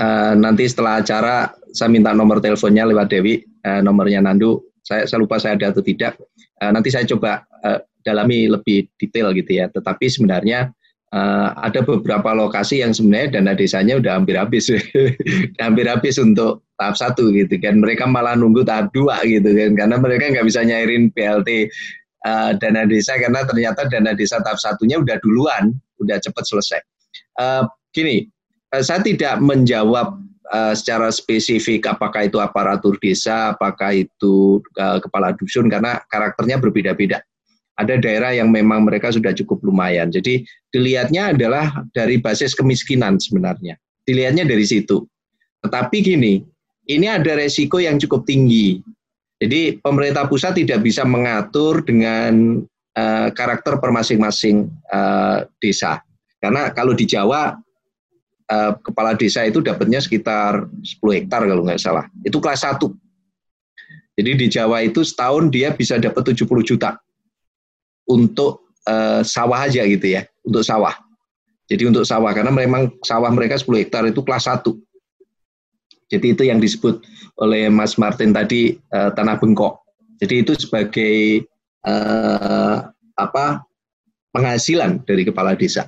uh, 0.00 0.32
nanti 0.32 0.72
setelah 0.72 1.04
acara 1.04 1.52
saya 1.76 1.92
minta 1.92 2.16
nomor 2.16 2.40
teleponnya 2.40 2.88
lewat 2.88 3.12
Dewi, 3.12 3.44
uh, 3.68 3.84
nomornya 3.84 4.24
Nandu. 4.24 4.64
Saya, 4.88 5.04
saya 5.04 5.20
lupa 5.20 5.36
saya 5.36 5.60
ada 5.60 5.68
atau 5.68 5.84
tidak. 5.84 6.16
Uh, 6.64 6.72
nanti 6.72 6.88
saya 6.88 7.04
coba 7.04 7.44
uh, 7.60 7.84
dalami 8.00 8.48
lebih 8.48 8.88
detail 8.96 9.36
gitu 9.36 9.60
ya. 9.60 9.68
Tetapi 9.68 10.08
sebenarnya 10.08 10.72
uh, 11.12 11.52
ada 11.60 11.84
beberapa 11.84 12.32
lokasi 12.32 12.80
yang 12.80 12.96
sebenarnya 12.96 13.36
dana 13.36 13.52
desanya 13.52 14.00
udah 14.00 14.16
hampir 14.16 14.40
habis, 14.40 14.72
hampir 15.62 15.84
habis 15.84 16.16
untuk 16.16 16.64
tahap 16.80 16.96
satu 16.96 17.28
gitu 17.36 17.60
kan. 17.60 17.84
Mereka 17.84 18.08
malah 18.08 18.32
nunggu 18.32 18.64
tahap 18.64 18.88
dua 18.96 19.20
gitu 19.28 19.52
kan, 19.52 19.76
karena 19.76 19.96
mereka 20.00 20.24
nggak 20.32 20.46
bisa 20.48 20.64
nyairin 20.64 21.12
BLT 21.12 21.68
uh, 22.24 22.56
dana 22.56 22.88
desa 22.88 23.20
karena 23.20 23.44
ternyata 23.44 23.84
dana 23.92 24.16
desa 24.16 24.40
tahap 24.40 24.56
satunya 24.56 24.96
udah 24.96 25.20
duluan, 25.20 25.76
udah 26.00 26.16
cepat 26.16 26.48
selesai. 26.48 26.80
Uh, 27.36 27.68
gini, 27.92 28.24
uh, 28.72 28.80
saya 28.80 29.04
tidak 29.04 29.36
menjawab 29.44 30.16
uh, 30.52 30.74
secara 30.74 31.12
spesifik 31.12 31.88
apakah 31.88 32.26
itu 32.28 32.40
aparatur 32.40 32.96
desa, 33.00 33.54
apakah 33.56 33.94
itu 33.94 34.60
uh, 34.80 34.98
kepala 35.00 35.32
dusun 35.36 35.68
karena 35.68 36.00
karakternya 36.08 36.60
berbeda-beda. 36.60 37.20
Ada 37.78 37.94
daerah 38.02 38.34
yang 38.34 38.50
memang 38.50 38.82
mereka 38.82 39.14
sudah 39.14 39.30
cukup 39.30 39.62
lumayan. 39.62 40.10
Jadi 40.10 40.42
dilihatnya 40.74 41.30
adalah 41.30 41.86
dari 41.94 42.18
basis 42.18 42.58
kemiskinan 42.58 43.22
sebenarnya. 43.22 43.78
Dilihatnya 44.02 44.42
dari 44.42 44.66
situ. 44.66 45.06
Tetapi 45.62 45.96
gini, 46.02 46.42
ini 46.90 47.06
ada 47.06 47.38
resiko 47.38 47.78
yang 47.78 48.02
cukup 48.02 48.26
tinggi. 48.26 48.82
Jadi 49.38 49.78
pemerintah 49.78 50.26
pusat 50.26 50.58
tidak 50.58 50.82
bisa 50.82 51.06
mengatur 51.06 51.86
dengan 51.86 52.58
uh, 52.98 53.28
karakter 53.30 53.78
per 53.78 53.94
masing-masing 53.94 54.66
uh, 54.90 55.46
desa. 55.62 56.02
Karena 56.42 56.74
kalau 56.74 56.98
di 56.98 57.06
Jawa 57.06 57.54
uh, 58.48 58.72
kepala 58.80 59.14
desa 59.14 59.44
itu 59.44 59.60
dapatnya 59.60 60.00
sekitar 60.00 60.66
10 60.82 61.18
hektar 61.22 61.44
kalau 61.44 61.62
nggak 61.64 61.80
salah. 61.80 62.08
Itu 62.24 62.40
kelas 62.40 62.64
1. 62.64 62.80
Jadi 64.18 64.30
di 64.34 64.46
Jawa 64.50 64.82
itu 64.82 65.06
setahun 65.06 65.52
dia 65.54 65.70
bisa 65.70 65.94
dapat 65.94 66.34
70 66.34 66.48
juta 66.66 66.98
untuk 68.10 68.74
uh, 68.88 69.22
sawah 69.22 69.68
aja 69.68 69.86
gitu 69.86 70.18
ya, 70.18 70.26
untuk 70.42 70.66
sawah. 70.66 70.96
Jadi 71.68 71.86
untuk 71.86 72.02
sawah 72.02 72.32
karena 72.32 72.50
memang 72.50 72.90
sawah 73.04 73.30
mereka 73.30 73.60
10 73.60 73.84
hektar 73.84 74.02
itu 74.08 74.24
kelas 74.24 74.50
1. 74.50 74.74
Jadi 76.08 76.26
itu 76.32 76.42
yang 76.48 76.58
disebut 76.58 77.04
oleh 77.38 77.68
Mas 77.68 78.00
Martin 78.00 78.32
tadi 78.32 78.74
uh, 78.90 79.12
tanah 79.12 79.36
bengkok. 79.36 79.84
Jadi 80.18 80.34
itu 80.42 80.52
sebagai 80.56 81.46
uh, 81.86 82.90
apa 83.14 83.62
penghasilan 84.32 85.04
dari 85.04 85.22
kepala 85.28 85.54
desa. 85.54 85.86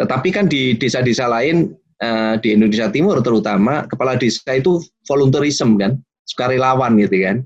Tetapi 0.00 0.28
kan 0.34 0.48
di 0.48 0.74
desa-desa 0.76 1.28
lain 1.28 1.72
uh, 2.02 2.34
di 2.42 2.52
Indonesia 2.52 2.90
Timur 2.90 3.22
terutama 3.22 3.86
kepala 3.86 4.18
desa 4.18 4.58
itu 4.58 4.82
volunteerism 5.06 5.78
kan, 5.78 5.96
sukarelawan 6.26 6.98
gitu 6.98 7.22
kan, 7.22 7.36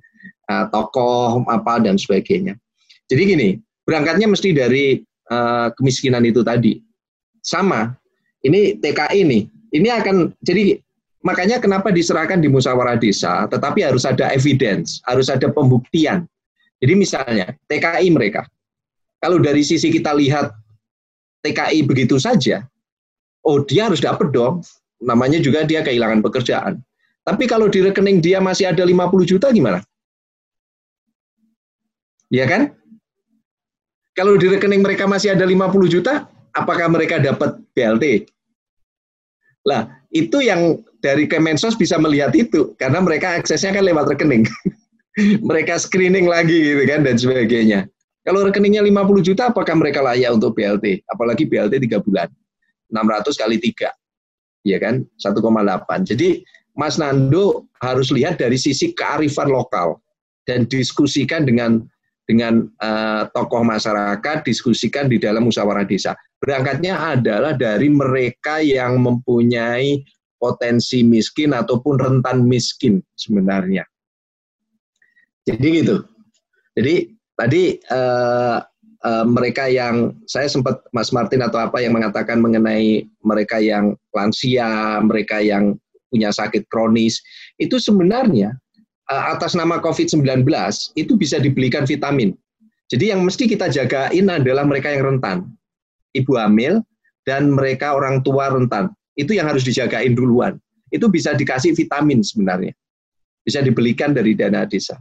uh, 0.48 0.64
tokoh 0.72 1.44
apa 1.46 1.84
dan 1.84 2.00
sebagainya. 2.00 2.56
Jadi 3.06 3.22
gini, 3.22 3.48
berangkatnya 3.86 4.26
mesti 4.26 4.50
dari 4.56 4.98
uh, 5.30 5.68
kemiskinan 5.76 6.24
itu 6.26 6.40
tadi. 6.42 6.80
Sama, 7.44 7.94
ini 8.42 8.74
TKI 8.82 9.22
nih, 9.22 9.42
ini 9.78 9.88
akan 9.92 10.34
jadi 10.42 10.82
makanya 11.22 11.62
kenapa 11.62 11.94
diserahkan 11.94 12.42
di 12.42 12.50
musyawarah 12.50 12.98
desa, 12.98 13.46
tetapi 13.46 13.86
harus 13.86 14.02
ada 14.02 14.34
evidence, 14.34 14.98
harus 15.06 15.30
ada 15.30 15.46
pembuktian. 15.50 16.26
Jadi 16.82 16.92
misalnya 16.98 17.54
TKI 17.70 18.10
mereka, 18.10 18.42
kalau 19.22 19.38
dari 19.38 19.62
sisi 19.62 19.88
kita 19.94 20.10
lihat 20.12 20.50
TKI 21.46 21.86
begitu 21.86 22.18
saja, 22.18 22.66
oh 23.46 23.62
dia 23.62 23.86
harus 23.86 24.02
dapat 24.02 24.34
dong. 24.34 24.66
Namanya 24.98 25.38
juga 25.38 25.62
dia 25.62 25.86
kehilangan 25.86 26.20
pekerjaan. 26.20 26.82
Tapi 27.22 27.46
kalau 27.46 27.70
di 27.70 27.82
rekening 27.82 28.18
dia 28.18 28.42
masih 28.42 28.70
ada 28.70 28.82
50 28.82 29.26
juta 29.26 29.50
gimana? 29.54 29.82
Ya 32.30 32.46
kan? 32.50 32.74
Kalau 34.18 34.34
di 34.40 34.50
rekening 34.50 34.82
mereka 34.82 35.06
masih 35.06 35.36
ada 35.36 35.44
50 35.44 35.92
juta, 35.92 36.26
apakah 36.56 36.88
mereka 36.88 37.20
dapat 37.20 37.60
BLT? 37.76 38.30
Lah, 39.66 39.90
itu 40.14 40.40
yang 40.40 40.80
dari 41.02 41.26
Kemensos 41.26 41.76
bisa 41.76 41.98
melihat 41.98 42.32
itu 42.32 42.72
karena 42.80 43.02
mereka 43.02 43.36
aksesnya 43.36 43.74
kan 43.74 43.84
lewat 43.84 44.16
rekening. 44.16 44.46
mereka 45.50 45.76
screening 45.76 46.30
lagi 46.30 46.54
gitu 46.54 46.82
kan 46.86 47.04
dan 47.04 47.16
sebagainya. 47.18 47.80
Kalau 48.26 48.42
rekeningnya 48.42 48.82
50 48.82 49.22
juta 49.22 49.50
apakah 49.50 49.74
mereka 49.78 50.02
layak 50.02 50.34
untuk 50.34 50.54
BLT? 50.58 51.06
Apalagi 51.10 51.46
BLT 51.46 51.78
3 51.78 52.06
bulan. 52.06 52.28
600 52.90 53.34
kali 53.34 53.56
3. 53.58 53.90
Ya 54.66 54.78
kan? 54.82 55.06
1,8. 55.18 56.10
Jadi 56.10 56.42
Mas 56.76 57.00
Nando 57.00 57.72
harus 57.80 58.12
lihat 58.12 58.36
dari 58.36 58.60
sisi 58.60 58.92
kearifan 58.92 59.48
lokal 59.48 59.96
dan 60.44 60.68
diskusikan 60.68 61.48
dengan 61.48 61.82
dengan 62.26 62.66
uh, 62.82 63.30
tokoh 63.30 63.62
masyarakat 63.62 64.42
diskusikan 64.42 65.06
di 65.06 65.16
dalam 65.16 65.46
musyawarah 65.46 65.86
desa. 65.86 66.12
Berangkatnya 66.42 67.16
adalah 67.16 67.54
dari 67.54 67.88
mereka 67.88 68.58
yang 68.60 68.98
mempunyai 68.98 70.02
potensi 70.36 71.00
miskin 71.06 71.56
ataupun 71.56 71.96
rentan 71.96 72.44
miskin 72.44 73.00
sebenarnya. 73.16 73.86
Jadi 75.46 75.68
gitu. 75.80 75.96
Jadi 76.76 77.14
tadi 77.32 77.78
uh, 77.88 78.58
uh, 79.06 79.24
mereka 79.24 79.70
yang 79.70 80.10
saya 80.26 80.50
sempat 80.50 80.82
Mas 80.90 81.14
Martin 81.14 81.46
atau 81.46 81.62
apa 81.62 81.78
yang 81.78 81.94
mengatakan 81.94 82.42
mengenai 82.42 83.06
mereka 83.22 83.62
yang 83.62 83.94
lansia, 84.10 84.98
mereka 85.06 85.38
yang 85.38 85.78
punya 86.10 86.34
sakit 86.34 86.66
kronis, 86.66 87.22
itu 87.62 87.78
sebenarnya 87.78 88.58
uh, 89.06 89.24
atas 89.32 89.54
nama 89.54 89.78
COVID-19 89.78 90.42
itu 90.98 91.12
bisa 91.14 91.38
dibelikan 91.38 91.86
vitamin. 91.86 92.34
Jadi 92.86 93.10
yang 93.10 93.22
mesti 93.26 93.50
kita 93.50 93.66
jagain 93.70 94.26
adalah 94.30 94.62
mereka 94.62 94.94
yang 94.94 95.14
rentan, 95.14 95.50
ibu 96.14 96.38
hamil 96.38 96.82
dan 97.26 97.50
mereka 97.50 97.94
orang 97.94 98.22
tua 98.22 98.50
rentan. 98.50 98.90
Itu 99.18 99.34
yang 99.34 99.50
harus 99.50 99.66
dijagain 99.66 100.14
duluan. 100.14 100.60
Itu 100.94 101.10
bisa 101.10 101.34
dikasih 101.34 101.74
vitamin 101.74 102.22
sebenarnya. 102.22 102.70
Bisa 103.42 103.58
dibelikan 103.64 104.14
dari 104.14 104.38
dana 104.38 104.62
desa. 104.68 105.00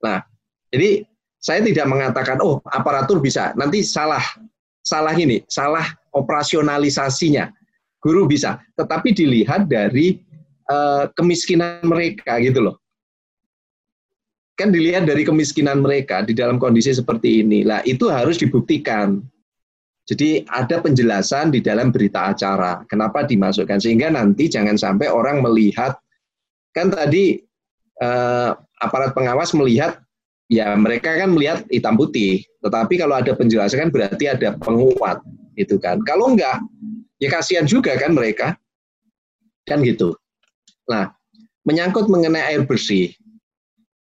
Nah, 0.00 0.24
jadi 0.72 1.04
saya 1.44 1.60
tidak 1.60 1.84
mengatakan 1.84 2.40
oh 2.40 2.64
aparatur 2.72 3.20
bisa. 3.20 3.52
Nanti 3.60 3.84
salah 3.84 4.24
salah 4.80 5.12
ini, 5.12 5.44
salah 5.52 5.84
operasionalisasinya. 6.16 7.52
Guru 8.00 8.28
bisa, 8.28 8.60
tetapi 8.76 9.16
dilihat 9.16 9.64
dari 9.64 10.20
uh, 10.68 11.08
kemiskinan 11.16 11.84
mereka 11.88 12.36
gitu 12.36 12.60
loh 12.60 12.76
kan 14.54 14.70
dilihat 14.70 15.06
dari 15.06 15.26
kemiskinan 15.26 15.82
mereka 15.82 16.22
di 16.22 16.32
dalam 16.34 16.62
kondisi 16.62 16.94
seperti 16.94 17.42
ini. 17.42 17.66
Lah 17.66 17.82
itu 17.82 18.06
harus 18.06 18.38
dibuktikan. 18.38 19.18
Jadi 20.04 20.44
ada 20.52 20.84
penjelasan 20.84 21.48
di 21.48 21.64
dalam 21.64 21.88
berita 21.88 22.28
acara 22.28 22.84
kenapa 22.92 23.24
dimasukkan 23.24 23.80
sehingga 23.80 24.12
nanti 24.12 24.52
jangan 24.52 24.76
sampai 24.76 25.08
orang 25.08 25.40
melihat 25.40 25.96
kan 26.76 26.92
tadi 26.92 27.40
eh, 28.04 28.50
aparat 28.84 29.16
pengawas 29.16 29.56
melihat 29.56 30.03
ya 30.48 30.74
mereka 30.76 31.16
kan 31.16 31.32
melihat 31.32 31.64
hitam 31.72 31.96
putih, 31.96 32.44
tetapi 32.60 33.00
kalau 33.00 33.18
ada 33.18 33.32
penjelasan 33.32 33.88
kan 33.88 33.90
berarti 33.90 34.24
ada 34.28 34.56
penguat 34.60 35.20
itu 35.54 35.78
kan. 35.80 36.00
Kalau 36.04 36.32
enggak 36.32 36.60
ya 37.22 37.28
kasihan 37.30 37.64
juga 37.64 37.94
kan 37.96 38.12
mereka 38.12 38.58
kan 39.64 39.80
gitu. 39.80 40.12
Nah 40.90 41.12
menyangkut 41.64 42.12
mengenai 42.12 42.44
air 42.54 42.62
bersih 42.68 43.14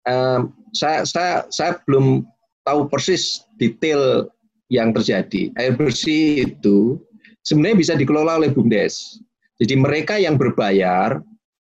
um, 0.09 0.51
saya, 0.73 1.05
saya, 1.05 1.47
saya 1.53 1.79
belum 1.85 2.25
tahu 2.65 2.89
persis 2.89 3.45
detail 3.61 4.31
yang 4.73 4.91
terjadi. 4.97 5.53
Air 5.61 5.77
bersih 5.77 6.49
itu 6.49 6.99
sebenarnya 7.45 7.77
bisa 7.77 7.93
dikelola 7.95 8.41
oleh 8.41 8.51
BUMDes. 8.51 9.21
Jadi 9.61 9.75
mereka 9.79 10.17
yang 10.17 10.41
berbayar 10.41 11.21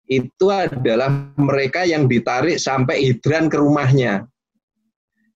itu 0.10 0.46
adalah 0.50 1.10
mereka 1.38 1.86
yang 1.86 2.10
ditarik 2.10 2.58
sampai 2.58 3.14
hidran 3.14 3.48
ke 3.48 3.58
rumahnya. 3.58 4.26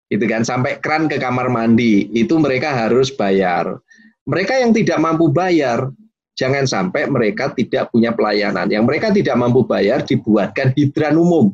Gitu 0.10 0.26
kan, 0.26 0.42
sampai 0.42 0.82
kran 0.82 1.06
ke 1.06 1.22
kamar 1.22 1.54
mandi, 1.54 2.10
itu 2.18 2.36
mereka 2.42 2.74
harus 2.74 3.14
bayar. 3.14 3.78
Mereka 4.26 4.58
yang 4.58 4.74
tidak 4.74 4.98
mampu 4.98 5.30
bayar, 5.30 5.94
jangan 6.34 6.66
sampai 6.66 7.06
mereka 7.06 7.54
tidak 7.54 7.94
punya 7.94 8.10
pelayanan. 8.14 8.70
Yang 8.74 8.84
mereka 8.90 9.08
tidak 9.14 9.38
mampu 9.38 9.66
bayar 9.70 10.02
dibuatkan 10.02 10.74
hidran 10.74 11.14
umum 11.18 11.54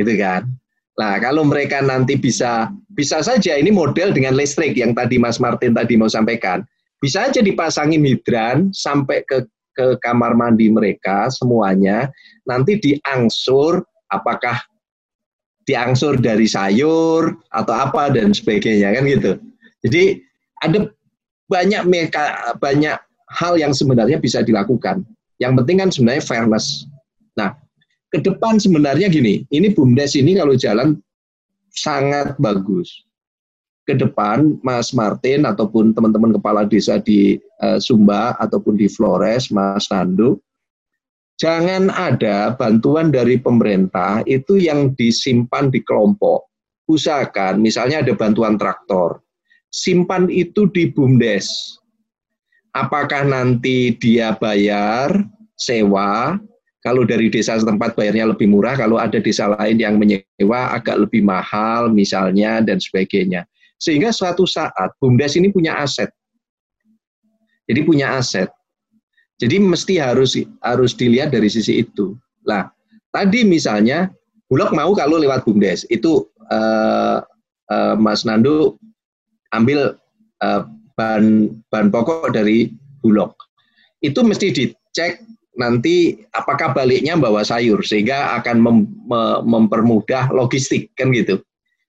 gitu 0.00 0.14
kan. 0.16 0.46
Nah, 0.98 1.16
kalau 1.16 1.46
mereka 1.46 1.80
nanti 1.80 2.18
bisa 2.18 2.68
bisa 2.92 3.24
saja 3.24 3.56
ini 3.56 3.72
model 3.72 4.12
dengan 4.12 4.36
listrik 4.36 4.76
yang 4.76 4.92
tadi 4.92 5.16
Mas 5.16 5.40
Martin 5.40 5.72
tadi 5.72 5.96
mau 5.96 6.10
sampaikan. 6.10 6.60
Bisa 7.00 7.32
aja 7.32 7.40
dipasangin 7.40 8.04
hidran 8.04 8.68
sampai 8.76 9.24
ke 9.24 9.48
ke 9.72 9.96
kamar 10.04 10.36
mandi 10.36 10.68
mereka 10.68 11.30
semuanya 11.32 12.10
nanti 12.44 12.76
diangsur 12.76 13.80
apakah 14.12 14.60
diangsur 15.70 16.18
dari 16.18 16.50
sayur 16.50 17.30
atau 17.54 17.74
apa 17.78 18.10
dan 18.10 18.34
sebagainya 18.34 18.90
kan 18.98 19.06
gitu. 19.06 19.32
Jadi 19.86 20.18
ada 20.66 20.90
banyak 21.46 21.82
meka, 21.86 22.58
banyak 22.58 22.98
hal 23.30 23.54
yang 23.54 23.70
sebenarnya 23.70 24.18
bisa 24.18 24.42
dilakukan. 24.42 25.06
Yang 25.38 25.62
penting 25.62 25.76
kan 25.78 25.90
sebenarnya 25.94 26.24
fairness. 26.26 26.90
Nah, 27.38 27.54
ke 28.10 28.18
depan 28.18 28.58
sebenarnya 28.58 29.06
gini, 29.06 29.46
ini 29.54 29.70
BUMDes 29.70 30.18
ini 30.18 30.34
kalau 30.34 30.58
jalan 30.58 30.98
sangat 31.70 32.34
bagus. 32.42 33.06
Ke 33.86 33.94
depan 33.94 34.58
Mas 34.66 34.90
Martin 34.92 35.46
ataupun 35.46 35.94
teman-teman 35.94 36.34
kepala 36.34 36.66
desa 36.66 36.98
di 36.98 37.38
uh, 37.62 37.78
Sumba 37.78 38.34
ataupun 38.42 38.76
di 38.76 38.90
Flores, 38.90 39.48
Mas 39.54 39.86
Nando, 39.88 40.42
jangan 41.40 41.88
ada 41.88 42.52
bantuan 42.52 43.08
dari 43.08 43.40
pemerintah 43.40 44.20
itu 44.28 44.60
yang 44.60 44.92
disimpan 44.92 45.72
di 45.72 45.80
kelompok. 45.80 46.44
Usahakan, 46.84 47.62
misalnya 47.62 48.04
ada 48.04 48.12
bantuan 48.12 48.60
traktor, 48.60 49.24
simpan 49.72 50.28
itu 50.28 50.68
di 50.68 50.90
BUMDes. 50.92 51.48
Apakah 52.76 53.24
nanti 53.24 53.94
dia 53.98 54.34
bayar 54.36 55.26
sewa 55.54 56.38
kalau 56.80 57.04
dari 57.04 57.28
desa 57.28 57.60
setempat 57.60 57.92
bayarnya 57.92 58.32
lebih 58.32 58.48
murah, 58.48 58.72
kalau 58.72 58.96
ada 58.96 59.20
desa 59.20 59.52
lain 59.52 59.76
yang 59.76 60.00
menyewa 60.00 60.72
agak 60.72 60.96
lebih 60.96 61.20
mahal 61.20 61.92
misalnya 61.92 62.64
dan 62.64 62.80
sebagainya. 62.80 63.44
Sehingga 63.76 64.12
suatu 64.12 64.48
saat 64.48 64.96
BUMDes 64.96 65.36
ini 65.36 65.52
punya 65.52 65.76
aset. 65.76 66.08
Jadi 67.68 67.80
punya 67.84 68.16
aset. 68.16 68.48
Jadi 69.40 69.56
mesti 69.56 69.96
harus 69.96 70.36
harus 70.60 70.92
dilihat 70.92 71.32
dari 71.32 71.48
sisi 71.48 71.80
itu. 71.80 72.12
Lah, 72.44 72.68
tadi 73.10 73.42
misalnya 73.42 74.12
Bulog 74.52 74.76
mau 74.76 74.92
kalau 74.92 75.16
lewat 75.16 75.48
BUMDes, 75.48 75.88
itu 75.88 76.28
uh, 76.52 77.24
uh, 77.72 77.94
Mas 77.96 78.28
Nando 78.28 78.76
ambil 79.56 79.96
uh, 80.44 80.62
bahan 81.00 81.56
bahan 81.72 81.88
pokok 81.88 82.36
dari 82.36 82.68
Bulog. 83.00 83.32
Itu 84.04 84.20
mesti 84.20 84.52
dicek 84.52 85.24
nanti 85.56 86.20
apakah 86.36 86.72
baliknya 86.72 87.16
bawa 87.16 87.44
sayur 87.44 87.82
sehingga 87.84 88.36
akan 88.40 88.56
mem, 88.60 88.78
me, 89.08 89.44
mempermudah 89.44 90.32
logistik 90.32 90.88
kan 90.96 91.12
gitu 91.12 91.42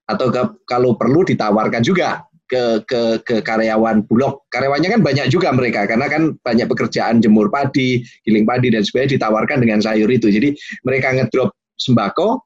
atau 0.09 0.27
ke, 0.27 0.43
kalau 0.67 0.97
perlu 0.99 1.23
ditawarkan 1.23 1.79
juga 1.85 2.25
ke, 2.51 2.83
ke 2.83 3.01
ke 3.23 3.35
karyawan 3.39 4.03
bulog. 4.11 4.43
Karyawannya 4.51 4.99
kan 4.99 5.01
banyak 5.01 5.31
juga 5.31 5.55
mereka 5.55 5.87
karena 5.87 6.11
kan 6.11 6.35
banyak 6.43 6.67
pekerjaan 6.67 7.23
jemur 7.23 7.47
padi 7.47 8.03
giling 8.27 8.43
padi 8.43 8.75
dan 8.75 8.83
sebagainya 8.83 9.15
ditawarkan 9.15 9.63
dengan 9.63 9.79
sayur 9.79 10.11
itu. 10.11 10.27
Jadi 10.27 10.51
mereka 10.83 11.15
ngedrop 11.15 11.55
sembako 11.79 12.43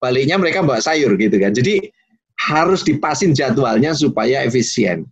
baliknya 0.00 0.40
mereka 0.40 0.64
bawa 0.64 0.80
sayur 0.80 1.14
gitu 1.20 1.36
kan. 1.36 1.52
Jadi 1.52 1.92
harus 2.48 2.80
dipasin 2.82 3.36
jadwalnya 3.36 3.92
supaya 3.92 4.42
efisien. 4.42 5.04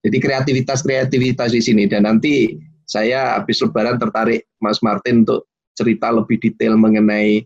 Jadi 0.00 0.16
kreativitas 0.16 0.80
kreativitas 0.80 1.52
di 1.52 1.60
sini. 1.60 1.84
Dan 1.84 2.08
nanti 2.08 2.56
saya 2.88 3.36
habis 3.36 3.60
lebaran 3.60 4.00
tertarik 4.00 4.48
Mas 4.62 4.80
Martin 4.80 5.26
untuk 5.26 5.50
cerita 5.76 6.08
lebih 6.08 6.40
detail 6.40 6.80
mengenai 6.80 7.44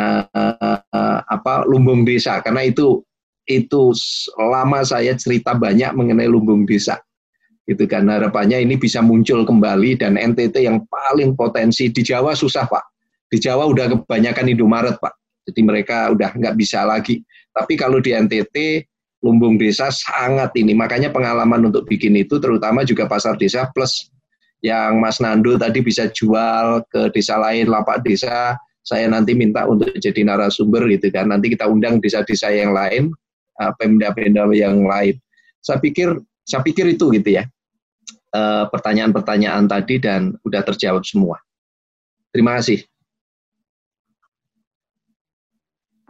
uh, 0.00 0.24
uh, 0.32 1.18
apa 1.28 1.68
lumbung 1.68 2.08
desa. 2.08 2.40
Karena 2.40 2.64
itu 2.64 3.04
itu 3.50 3.90
lama 4.38 4.86
saya 4.86 5.18
cerita 5.18 5.58
banyak 5.58 5.90
mengenai 5.98 6.30
lumbung 6.30 6.62
desa. 6.62 7.02
Gitu 7.66 7.86
kan 7.90 8.06
harapannya 8.06 8.62
ini 8.62 8.78
bisa 8.78 9.02
muncul 9.02 9.42
kembali 9.42 9.98
dan 9.98 10.14
NTT 10.14 10.62
yang 10.62 10.86
paling 10.86 11.34
potensi 11.34 11.90
di 11.90 12.02
Jawa 12.06 12.38
susah 12.38 12.70
pak. 12.70 12.84
Di 13.30 13.42
Jawa 13.42 13.66
udah 13.66 13.90
kebanyakan 13.90 14.46
Indomaret 14.54 14.96
pak. 15.02 15.14
Jadi 15.50 15.60
mereka 15.66 16.14
udah 16.14 16.30
nggak 16.34 16.54
bisa 16.54 16.86
lagi. 16.86 17.22
Tapi 17.50 17.74
kalau 17.74 17.98
di 17.98 18.14
NTT 18.14 18.86
lumbung 19.20 19.60
desa 19.60 19.92
sangat 19.92 20.54
ini. 20.56 20.72
Makanya 20.72 21.12
pengalaman 21.12 21.68
untuk 21.68 21.84
bikin 21.86 22.16
itu 22.16 22.40
terutama 22.40 22.82
juga 22.82 23.04
pasar 23.04 23.36
desa 23.36 23.68
plus 23.70 24.08
yang 24.60 25.00
Mas 25.00 25.20
Nando 25.20 25.56
tadi 25.56 25.80
bisa 25.80 26.08
jual 26.12 26.84
ke 26.88 27.08
desa 27.16 27.40
lain, 27.40 27.68
lapak 27.68 28.04
desa, 28.04 28.56
saya 28.84 29.08
nanti 29.08 29.32
minta 29.32 29.64
untuk 29.64 29.92
jadi 29.96 30.20
narasumber 30.24 30.88
gitu 30.92 31.08
kan. 31.12 31.32
Nanti 31.32 31.52
kita 31.52 31.68
undang 31.68 32.00
desa-desa 32.00 32.52
yang 32.52 32.76
lain, 32.76 33.12
pemda-pemda 33.76 34.48
yang 34.56 34.84
lain. 34.84 35.20
Saya 35.60 35.76
pikir, 35.78 36.16
saya 36.44 36.64
pikir 36.64 36.96
itu 36.96 37.12
gitu 37.12 37.36
ya. 37.40 37.44
Uh, 38.30 38.70
pertanyaan-pertanyaan 38.70 39.66
tadi 39.66 39.98
dan 39.98 40.38
udah 40.46 40.62
terjawab 40.62 41.02
semua. 41.02 41.42
Terima 42.30 42.56
kasih. 42.56 42.86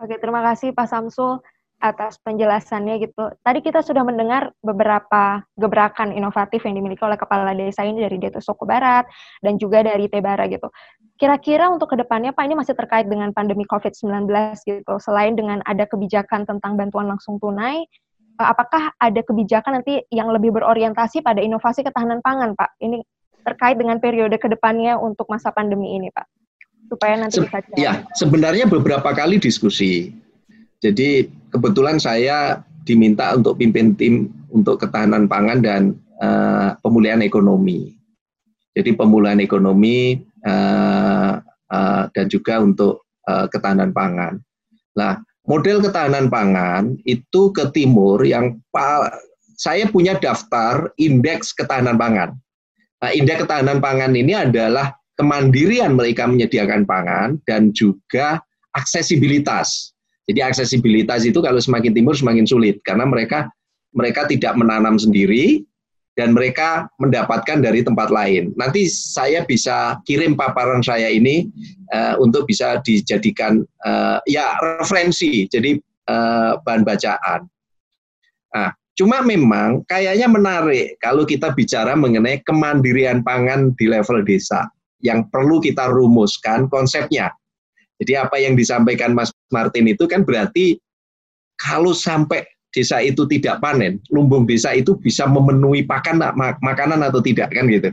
Oke, 0.01 0.17
terima 0.17 0.41
kasih 0.41 0.73
Pak 0.73 0.89
Samsul. 0.89 1.41
Atas 1.81 2.20
penjelasannya 2.20 3.01
gitu. 3.01 3.32
Tadi 3.40 3.65
kita 3.65 3.81
sudah 3.81 4.05
mendengar 4.05 4.52
beberapa 4.61 5.40
gebrakan 5.57 6.12
inovatif 6.12 6.61
yang 6.69 6.77
dimiliki 6.77 7.01
oleh 7.01 7.16
kepala 7.16 7.57
desa 7.57 7.82
ini 7.89 8.05
dari 8.05 8.20
Desa 8.20 8.39
Soko 8.44 8.69
Barat 8.69 9.09
dan 9.40 9.57
juga 9.57 9.81
dari 9.81 10.07
Tebara 10.07 10.44
gitu. 10.47 10.69
Kira-kira 11.16 11.73
untuk 11.73 11.93
ke 11.93 11.97
depannya 11.97 12.36
Pak 12.36 12.44
ini 12.44 12.55
masih 12.57 12.77
terkait 12.77 13.09
dengan 13.09 13.32
pandemi 13.32 13.65
COVID-19 13.65 14.28
gitu. 14.69 14.94
Selain 15.01 15.32
dengan 15.32 15.65
ada 15.65 15.89
kebijakan 15.89 16.44
tentang 16.44 16.77
bantuan 16.77 17.09
langsung 17.09 17.40
tunai, 17.40 17.81
eh, 18.36 18.47
apakah 18.47 18.93
ada 19.01 19.20
kebijakan 19.24 19.81
nanti 19.81 20.05
yang 20.12 20.28
lebih 20.28 20.52
berorientasi 20.52 21.24
pada 21.24 21.40
inovasi 21.40 21.81
ketahanan 21.81 22.20
pangan 22.20 22.52
Pak? 22.52 22.77
Ini 22.85 23.01
terkait 23.40 23.81
dengan 23.81 23.97
periode 23.97 24.36
ke 24.36 24.52
depannya 24.52 25.01
untuk 25.01 25.24
masa 25.32 25.48
pandemi 25.48 25.97
ini 25.97 26.12
Pak, 26.12 26.28
supaya 26.93 27.16
nanti 27.16 27.40
Se 27.40 27.48
bisa. 27.48 27.65
Ya, 27.81 28.05
sebenarnya 28.12 28.69
beberapa 28.69 29.09
kali 29.16 29.40
diskusi 29.40 30.12
jadi 30.81 31.28
kebetulan 31.52 32.01
saya 32.01 32.65
diminta 32.89 33.36
untuk 33.36 33.61
pimpin 33.61 33.93
tim 33.94 34.32
untuk 34.48 34.81
ketahanan 34.81 35.28
pangan 35.28 35.61
dan 35.61 35.82
uh, 36.24 36.74
pemulihan 36.81 37.20
ekonomi. 37.20 37.94
Jadi 38.73 38.97
pemulihan 38.97 39.39
ekonomi 39.39 40.19
uh, 40.47 41.36
uh, 41.69 42.05
dan 42.16 42.27
juga 42.32 42.65
untuk 42.65 43.05
uh, 43.28 43.47
ketahanan 43.52 43.93
pangan. 43.93 44.40
Nah, 44.97 45.20
model 45.44 45.85
ketahanan 45.85 46.32
pangan 46.32 46.97
itu 47.05 47.52
ke 47.52 47.69
timur 47.77 48.24
yang 48.24 48.57
saya 49.61 49.85
punya 49.85 50.16
daftar 50.16 50.89
indeks 50.97 51.52
ketahanan 51.52 52.01
pangan. 52.01 52.32
Nah, 53.05 53.11
indeks 53.12 53.44
ketahanan 53.44 53.85
pangan 53.85 54.16
ini 54.16 54.32
adalah 54.32 54.97
kemandirian 55.20 55.93
mereka 55.93 56.24
menyediakan 56.24 56.89
pangan 56.89 57.36
dan 57.44 57.69
juga 57.77 58.40
aksesibilitas. 58.73 59.93
Jadi 60.29 60.41
aksesibilitas 60.45 61.25
itu 61.25 61.41
kalau 61.41 61.59
semakin 61.59 61.97
timur 61.97 62.15
semakin 62.15 62.45
sulit 62.45 62.79
karena 62.85 63.09
mereka 63.09 63.49
mereka 63.95 64.27
tidak 64.31 64.55
menanam 64.55 64.99
sendiri 65.01 65.65
dan 66.19 66.35
mereka 66.35 66.91
mendapatkan 67.01 67.63
dari 67.63 67.81
tempat 67.81 68.13
lain. 68.13 68.53
Nanti 68.59 68.91
saya 68.91 69.47
bisa 69.47 69.99
kirim 70.05 70.37
paparan 70.37 70.83
saya 70.83 71.09
ini 71.09 71.49
uh, 71.95 72.19
untuk 72.21 72.45
bisa 72.45 72.83
dijadikan 72.85 73.63
uh, 73.87 74.19
ya 74.29 74.53
referensi, 74.61 75.49
jadi 75.49 75.79
uh, 76.11 76.61
bahan 76.61 76.83
bacaan. 76.85 77.47
Nah, 78.53 78.71
cuma 78.99 79.23
memang 79.23 79.87
kayaknya 79.87 80.27
menarik 80.29 80.99
kalau 81.01 81.23
kita 81.25 81.55
bicara 81.55 81.95
mengenai 81.95 82.43
kemandirian 82.43 83.23
pangan 83.23 83.73
di 83.79 83.87
level 83.87 84.21
desa 84.27 84.67
yang 85.01 85.25
perlu 85.33 85.63
kita 85.63 85.89
rumuskan 85.89 86.69
konsepnya. 86.69 87.33
Jadi 88.01 88.13
apa 88.17 88.37
yang 88.41 88.57
disampaikan 88.57 89.13
Mas 89.13 89.33
Martin 89.51 89.91
itu 89.91 90.07
kan 90.07 90.23
berarti 90.23 90.79
kalau 91.61 91.93
sampai 91.93 92.47
desa 92.71 93.03
itu 93.03 93.27
tidak 93.27 93.59
panen, 93.59 93.99
lumbung 94.09 94.47
desa 94.47 94.73
itu 94.73 94.95
bisa 94.97 95.27
memenuhi 95.27 95.85
pakan 95.85 96.23
makanan 96.63 97.03
atau 97.03 97.19
tidak 97.21 97.51
kan 97.51 97.67
gitu. 97.67 97.91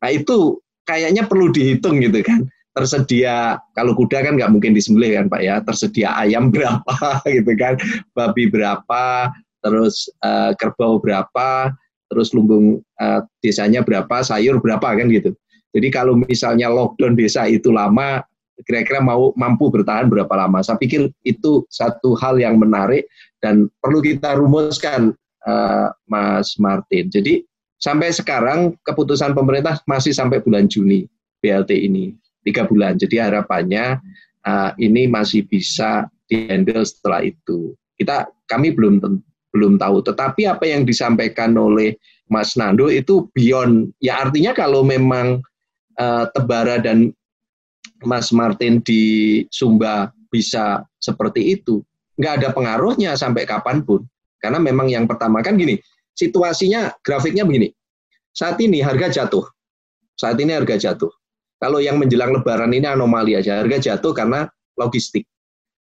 Nah 0.00 0.10
itu 0.10 0.58
kayaknya 0.88 1.28
perlu 1.28 1.52
dihitung 1.52 2.00
gitu 2.00 2.24
kan. 2.24 2.48
Tersedia 2.74 3.54
kalau 3.78 3.94
kuda 3.94 4.26
kan 4.26 4.34
nggak 4.34 4.50
mungkin 4.50 4.74
disembelih 4.74 5.22
kan 5.22 5.26
Pak 5.30 5.42
ya. 5.44 5.54
Tersedia 5.62 6.16
ayam 6.16 6.50
berapa 6.50 6.96
gitu 7.36 7.52
kan, 7.54 7.78
babi 8.16 8.50
berapa, 8.50 9.30
terus 9.62 10.10
uh, 10.26 10.50
kerbau 10.58 10.98
berapa, 10.98 11.70
terus 12.10 12.34
lumbung 12.34 12.82
uh, 12.98 13.20
desanya 13.44 13.84
berapa, 13.84 14.24
sayur 14.26 14.58
berapa 14.58 14.96
kan 14.96 15.06
gitu. 15.12 15.36
Jadi 15.74 15.88
kalau 15.90 16.14
misalnya 16.14 16.70
lockdown 16.70 17.18
desa 17.18 17.46
itu 17.50 17.70
lama, 17.70 18.22
kira-kira 18.62 19.02
mau 19.02 19.34
mampu 19.34 19.66
bertahan 19.72 20.06
berapa 20.06 20.30
lama. 20.30 20.62
Saya 20.62 20.78
pikir 20.78 21.10
itu 21.26 21.66
satu 21.66 22.14
hal 22.14 22.38
yang 22.38 22.62
menarik 22.62 23.10
dan 23.42 23.66
perlu 23.82 23.98
kita 23.98 24.38
rumuskan, 24.38 25.10
uh, 25.44 25.90
Mas 26.06 26.54
Martin. 26.62 27.10
Jadi 27.10 27.42
sampai 27.82 28.14
sekarang 28.14 28.78
keputusan 28.86 29.34
pemerintah 29.34 29.82
masih 29.90 30.14
sampai 30.14 30.38
bulan 30.38 30.70
Juni 30.70 31.04
BLT 31.42 31.74
ini 31.74 32.14
tiga 32.46 32.64
bulan. 32.64 32.96
Jadi 32.96 33.18
harapannya 33.18 33.98
uh, 34.46 34.70
ini 34.78 35.10
masih 35.10 35.44
bisa 35.48 36.06
dihandle 36.30 36.86
setelah 36.86 37.26
itu. 37.26 37.74
Kita 37.98 38.30
kami 38.46 38.72
belum 38.72 39.02
belum 39.54 39.78
tahu. 39.78 40.02
Tetapi 40.02 40.50
apa 40.50 40.64
yang 40.66 40.82
disampaikan 40.82 41.54
oleh 41.54 41.94
Mas 42.26 42.56
Nando 42.58 42.90
itu 42.90 43.28
beyond. 43.36 43.92
Ya 44.00 44.18
artinya 44.18 44.56
kalau 44.56 44.82
memang 44.82 45.44
uh, 46.00 46.24
Tebara 46.34 46.80
dan 46.80 47.14
Mas 48.04 48.30
Martin 48.34 48.84
di 48.84 49.02
Sumba 49.48 50.12
bisa 50.28 50.84
seperti 51.00 51.56
itu, 51.56 51.80
nggak 52.18 52.34
ada 52.42 52.48
pengaruhnya 52.52 53.14
sampai 53.14 53.46
kapan 53.48 53.84
pun. 53.84 54.04
Karena 54.38 54.60
memang 54.60 54.92
yang 54.92 55.08
pertama 55.08 55.40
kan 55.40 55.56
gini, 55.56 55.80
situasinya 56.12 56.92
grafiknya 57.00 57.48
begini. 57.48 57.72
Saat 58.34 58.60
ini 58.60 58.82
harga 58.84 59.08
jatuh. 59.08 59.46
Saat 60.18 60.36
ini 60.42 60.52
harga 60.52 60.76
jatuh. 60.76 61.10
Kalau 61.62 61.80
yang 61.80 61.96
menjelang 61.96 62.34
lebaran 62.34 62.74
ini 62.76 62.84
anomali 62.84 63.38
aja, 63.38 63.62
harga 63.62 63.80
jatuh 63.80 64.12
karena 64.12 64.44
logistik. 64.76 65.24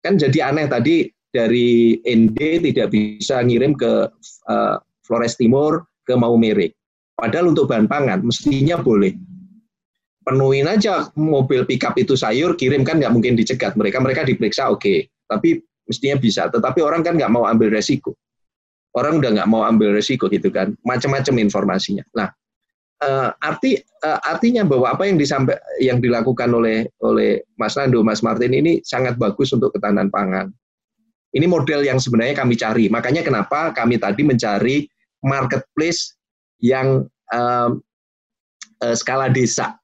Kan 0.03 0.21
jadi 0.21 0.53
aneh 0.53 0.69
tadi 0.69 1.09
dari 1.33 1.99
ND 2.05 2.69
tidak 2.71 2.93
bisa 2.93 3.41
ngirim 3.41 3.73
ke 3.73 4.07
uh, 4.45 4.75
Flores 5.01 5.35
Timur 5.35 5.83
ke 6.05 6.13
Maumere. 6.13 6.75
Padahal 7.15 7.55
untuk 7.55 7.71
bahan 7.71 7.87
pangan 7.87 8.21
mestinya 8.21 8.77
boleh 8.77 9.15
penuhin 10.25 10.65
aja 10.65 11.07
mobil 11.13 11.63
pickup 11.69 11.93
itu 11.95 12.17
sayur, 12.17 12.57
kirimkan 12.57 12.97
nggak 12.97 13.13
mungkin 13.13 13.37
dicegat. 13.37 13.77
Mereka 13.77 14.01
mereka 14.01 14.25
diperiksa 14.25 14.73
oke, 14.73 14.81
okay. 14.81 14.97
tapi 15.29 15.61
mestinya 15.85 16.17
bisa. 16.17 16.49
Tetapi 16.49 16.81
orang 16.81 17.05
kan 17.05 17.15
nggak 17.15 17.29
mau 17.29 17.45
ambil 17.45 17.69
resiko. 17.69 18.17
Orang 18.97 19.21
udah 19.21 19.37
nggak 19.37 19.49
mau 19.51 19.61
ambil 19.63 19.93
resiko 19.93 20.25
gitu 20.31 20.49
kan, 20.49 20.73
macam-macam 20.81 21.35
informasinya. 21.37 22.03
Nah, 22.15 22.31
uh, 23.05 23.29
arti 23.43 23.77
uh, 23.77 24.19
artinya 24.25 24.65
bahwa 24.65 24.95
apa 24.95 25.05
yang 25.05 25.19
disampaikan 25.19 25.61
yang 25.83 25.97
dilakukan 25.99 26.49
oleh 26.49 26.89
oleh 27.03 27.43
Mas 27.59 27.77
Nando, 27.77 28.01
Mas 28.01 28.25
Martin 28.25 28.55
ini 28.55 28.81
sangat 28.81 29.19
bagus 29.19 29.53
untuk 29.53 29.75
ketahanan 29.75 30.09
pangan. 30.09 30.49
Ini 31.35 31.45
model 31.51 31.83
yang 31.83 31.99
sebenarnya 31.99 32.39
kami 32.39 32.55
cari. 32.55 32.87
Makanya 32.87 33.19
kenapa 33.19 33.75
kami 33.75 33.99
tadi 33.99 34.23
mencari 34.23 34.87
marketplace 35.19 36.15
yang 36.63 37.03
uh, 37.35 37.75
uh, 38.79 38.95
skala 38.95 39.27
desa 39.27 39.75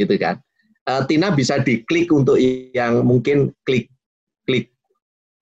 gitu 0.00 0.14
kan. 0.16 0.40
Uh, 0.86 1.02
Tina 1.10 1.34
bisa 1.34 1.58
diklik 1.58 2.14
untuk 2.14 2.38
yang 2.70 3.02
mungkin 3.02 3.50
klik 3.66 3.90
klik 4.46 4.70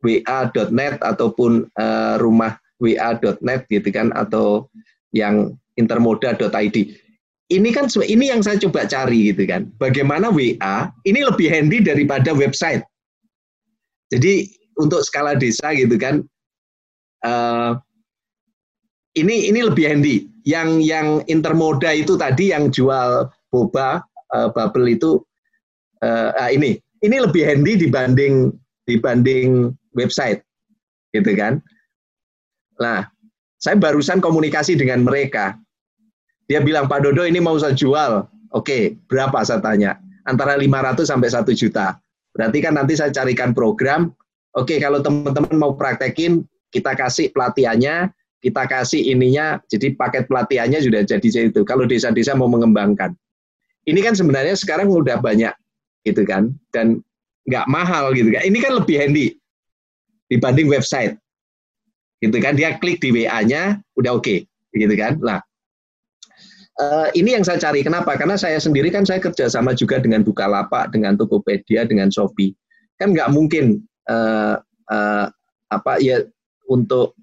wa.net 0.00 1.00
ataupun 1.04 1.68
uh, 1.76 2.16
rumah 2.20 2.56
wa.net 2.80 3.68
gitu 3.68 3.88
kan 3.92 4.12
atau 4.16 4.68
yang 5.12 5.56
intermoda.id. 5.80 6.76
Ini 7.52 7.68
kan 7.76 7.86
ini 8.08 8.32
yang 8.32 8.40
saya 8.40 8.56
coba 8.56 8.88
cari 8.88 9.32
gitu 9.32 9.44
kan. 9.44 9.68
Bagaimana 9.76 10.32
WA 10.32 10.88
ini 11.04 11.20
lebih 11.20 11.48
handy 11.52 11.84
daripada 11.84 12.32
website. 12.32 12.80
Jadi 14.08 14.48
untuk 14.80 15.04
skala 15.04 15.36
desa 15.36 15.70
gitu 15.76 15.94
kan 16.00 16.24
uh, 17.24 17.76
ini 19.14 19.52
ini 19.52 19.60
lebih 19.64 19.84
handy. 19.86 20.16
Yang 20.44 20.68
yang 20.84 21.08
intermoda 21.24 21.88
itu 21.96 22.20
tadi 22.20 22.52
yang 22.52 22.68
jual 22.68 23.32
boba 23.48 24.04
uh, 24.34 24.50
bubble 24.50 24.90
itu 24.90 25.22
uh, 26.02 26.50
ini. 26.50 26.76
Ini 27.04 27.20
lebih 27.22 27.44
handy 27.46 27.78
dibanding 27.78 28.50
dibanding 28.84 29.72
website. 29.94 30.42
Gitu 31.14 31.30
kan? 31.38 31.62
Nah 32.82 33.06
saya 33.62 33.78
barusan 33.78 34.18
komunikasi 34.18 34.74
dengan 34.74 35.06
mereka. 35.06 35.54
Dia 36.50 36.60
bilang 36.60 36.90
Pak 36.90 37.06
Dodo 37.06 37.24
ini 37.24 37.38
mau 37.40 37.56
saya 37.56 37.72
jual. 37.72 38.26
Oke 38.52 38.98
berapa 39.06 39.40
saya 39.46 39.62
tanya? 39.62 39.96
Antara 40.24 40.56
500 40.56 41.04
sampai 41.04 41.28
1 41.28 41.52
juta. 41.54 42.00
Berarti 42.34 42.58
kan 42.64 42.74
nanti 42.74 42.98
saya 42.98 43.14
carikan 43.14 43.54
program. 43.54 44.10
Oke 44.58 44.80
kalau 44.82 44.98
teman-teman 45.00 45.54
mau 45.54 45.72
praktekin 45.76 46.42
kita 46.74 46.98
kasih 46.98 47.30
pelatihannya 47.30 48.10
kita 48.44 48.68
kasih 48.68 49.00
ininya. 49.08 49.56
Jadi 49.72 49.96
paket 49.96 50.28
pelatihannya 50.28 50.84
sudah 50.84 51.00
jadi 51.04 51.48
itu. 51.48 51.64
Kalau 51.64 51.88
desa-desa 51.88 52.36
mau 52.36 52.48
mengembangkan 52.48 53.16
ini 53.84 54.00
kan 54.00 54.14
sebenarnya 54.16 54.56
sekarang 54.56 54.88
udah 54.88 55.20
banyak 55.20 55.52
gitu 56.04 56.24
kan 56.24 56.52
dan 56.72 57.00
nggak 57.44 57.66
mahal 57.68 58.12
gitu 58.16 58.32
kan. 58.32 58.42
Ini 58.44 58.58
kan 58.60 58.72
lebih 58.80 58.96
handy 58.96 59.26
dibanding 60.28 60.68
website. 60.68 61.16
Gitu 62.20 62.36
kan 62.40 62.56
dia 62.56 62.80
klik 62.80 63.04
di 63.04 63.12
WA-nya 63.12 63.84
udah 64.00 64.16
oke 64.16 64.24
okay, 64.24 64.38
gitu 64.72 64.94
kan. 64.96 65.20
Lah 65.20 65.44
uh, 66.80 67.08
ini 67.14 67.36
yang 67.36 67.44
saya 67.44 67.60
cari. 67.60 67.84
Kenapa? 67.84 68.16
Karena 68.16 68.34
saya 68.38 68.58
sendiri 68.58 68.88
kan 68.90 69.04
saya 69.04 69.20
kerja 69.20 69.46
sama 69.50 69.76
juga 69.76 70.00
dengan 70.00 70.24
Bukalapak 70.24 70.90
dengan 70.90 71.14
Tokopedia 71.18 71.86
dengan 71.86 72.08
Shopee. 72.08 72.54
Kan 72.98 73.12
nggak 73.12 73.30
mungkin 73.34 73.82
uh, 74.08 74.56
uh, 74.88 75.26
apa 75.70 75.92
ya 76.00 76.22
untuk 76.70 77.18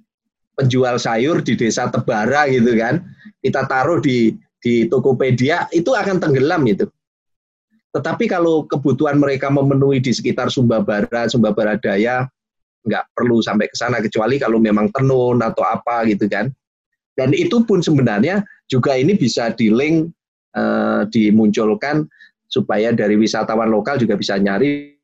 penjual 0.54 1.00
sayur 1.00 1.42
di 1.42 1.56
desa 1.56 1.88
Tebara 1.90 2.46
gitu 2.52 2.76
kan 2.78 3.02
kita 3.42 3.66
taruh 3.66 3.98
di 4.04 4.36
di 4.62 4.86
Tokopedia 4.88 5.68
itu 5.74 5.92
akan 5.92 6.22
tenggelam 6.22 6.64
itu. 6.70 6.86
Tetapi 7.92 8.30
kalau 8.32 8.64
kebutuhan 8.70 9.20
mereka 9.20 9.52
memenuhi 9.52 10.00
di 10.00 10.16
sekitar 10.16 10.48
Sumba 10.48 10.80
Barat, 10.80 11.34
Sumba 11.34 11.52
Barat 11.52 11.84
Daya, 11.84 12.24
nggak 12.88 13.04
perlu 13.12 13.44
sampai 13.44 13.68
ke 13.68 13.76
sana 13.76 14.00
kecuali 14.00 14.40
kalau 14.40 14.58
memang 14.58 14.88
tenun 14.96 15.44
atau 15.44 15.66
apa 15.68 16.08
gitu 16.08 16.26
kan. 16.32 16.48
Dan 17.18 17.36
itu 17.36 17.68
pun 17.68 17.84
sebenarnya 17.84 18.48
juga 18.72 18.96
ini 18.96 19.20
bisa 19.20 19.52
di 19.52 19.68
link 19.68 20.08
uh, 20.56 21.04
dimunculkan 21.12 22.08
supaya 22.48 22.96
dari 22.96 23.20
wisatawan 23.20 23.68
lokal 23.68 24.00
juga 24.00 24.16
bisa 24.16 24.40
nyari 24.40 24.96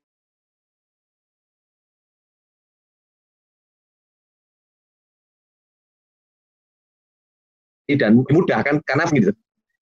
dan 7.96 8.20
mudah 8.20 8.60
kan 8.64 8.84
karena 8.84 9.08
gitu. 9.12 9.32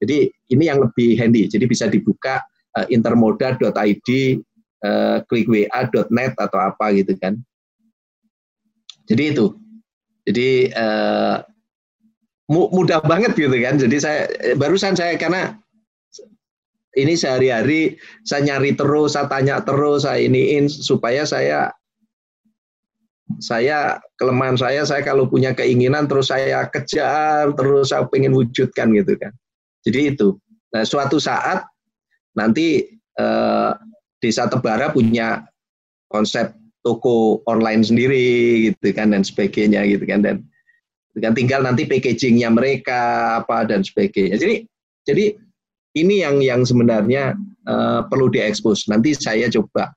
Jadi 0.01 0.27
ini 0.51 0.63
yang 0.67 0.83
lebih 0.83 1.15
handy. 1.15 1.47
Jadi 1.47 1.65
bisa 1.65 1.87
dibuka 1.87 2.43
uh, 2.75 2.85
intermoda.id, 2.91 4.09
uh, 4.83 5.17
klikwa.net 5.27 6.33
atau 6.35 6.59
apa 6.59 6.85
gitu 6.95 7.13
kan. 7.19 7.39
Jadi 9.07 9.23
itu. 9.31 9.55
Jadi 10.25 10.73
uh, 10.73 11.37
mudah 12.49 12.99
banget 13.05 13.37
gitu 13.37 13.55
kan. 13.61 13.77
Jadi 13.77 13.95
saya 14.01 14.27
barusan 14.57 14.97
saya 14.97 15.15
karena 15.15 15.57
ini 16.95 17.13
sehari-hari 17.15 17.99
saya 18.23 18.55
nyari 18.55 18.73
terus, 18.73 19.13
saya 19.19 19.27
tanya 19.27 19.59
terus, 19.61 20.07
saya 20.07 20.23
iniin 20.23 20.71
supaya 20.71 21.27
saya 21.27 21.71
saya 23.41 23.99
kelemahan 24.21 24.55
saya 24.55 24.85
saya 24.85 25.01
kalau 25.01 25.25
punya 25.25 25.51
keinginan 25.51 26.05
terus 26.05 26.29
saya 26.29 26.69
kejar 26.69 27.51
terus 27.57 27.89
saya 27.91 28.05
pengen 28.07 28.37
wujudkan 28.37 28.93
gitu 28.93 29.17
kan 29.17 29.33
jadi 29.85 30.17
itu. 30.17 30.35
Nah 30.73 30.83
suatu 30.83 31.21
saat 31.21 31.63
nanti 32.33 32.83
eh, 32.97 33.71
desa 34.19 34.49
Tebara 34.49 34.91
punya 34.91 35.45
konsep 36.09 36.51
toko 36.81 37.41
online 37.49 37.81
sendiri 37.85 38.25
gitu 38.69 38.93
kan 38.93 39.13
dan 39.13 39.21
sebagainya 39.21 39.85
gitu 39.85 40.03
kan 40.09 40.25
dan 40.25 40.43
kan. 41.21 41.31
Tinggal 41.31 41.63
nanti 41.63 41.87
packagingnya 41.87 42.51
mereka 42.51 43.01
apa 43.45 43.63
dan 43.69 43.85
sebagainya. 43.85 44.35
Jadi 44.35 44.55
jadi 45.05 45.25
ini 45.95 46.25
yang 46.25 46.43
yang 46.43 46.61
sebenarnya 46.65 47.37
eh, 47.69 48.01
perlu 48.09 48.27
diekspos. 48.27 48.89
Nanti 48.91 49.15
saya 49.15 49.47
coba 49.47 49.95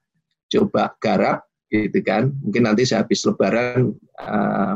coba 0.48 0.93
garap 1.02 1.48
gitu 1.69 2.01
kan. 2.05 2.32
Mungkin 2.44 2.65
nanti 2.65 2.89
sehabis 2.89 3.24
lebaran 3.28 3.93
uh, 4.20 4.74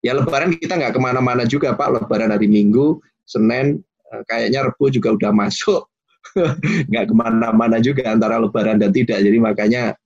ya 0.00 0.16
lebaran 0.16 0.56
kita 0.56 0.80
nggak 0.80 0.96
ke 0.96 1.00
mana-mana 1.00 1.44
juga 1.44 1.76
pak. 1.76 2.00
Lebaran 2.00 2.32
hari 2.32 2.48
minggu 2.48 3.00
senin 3.28 3.80
kayaknya 4.28 4.70
rebu 4.70 4.84
juga 4.92 5.14
udah 5.16 5.32
masuk. 5.34 5.88
Nggak 6.90 7.04
ke 7.10 7.14
mana-mana 7.14 7.78
juga 7.82 8.10
antara 8.10 8.38
lebaran 8.38 8.78
dan 8.78 8.90
tidak. 8.94 9.20
Jadi 9.22 9.38
makanya 9.38 9.98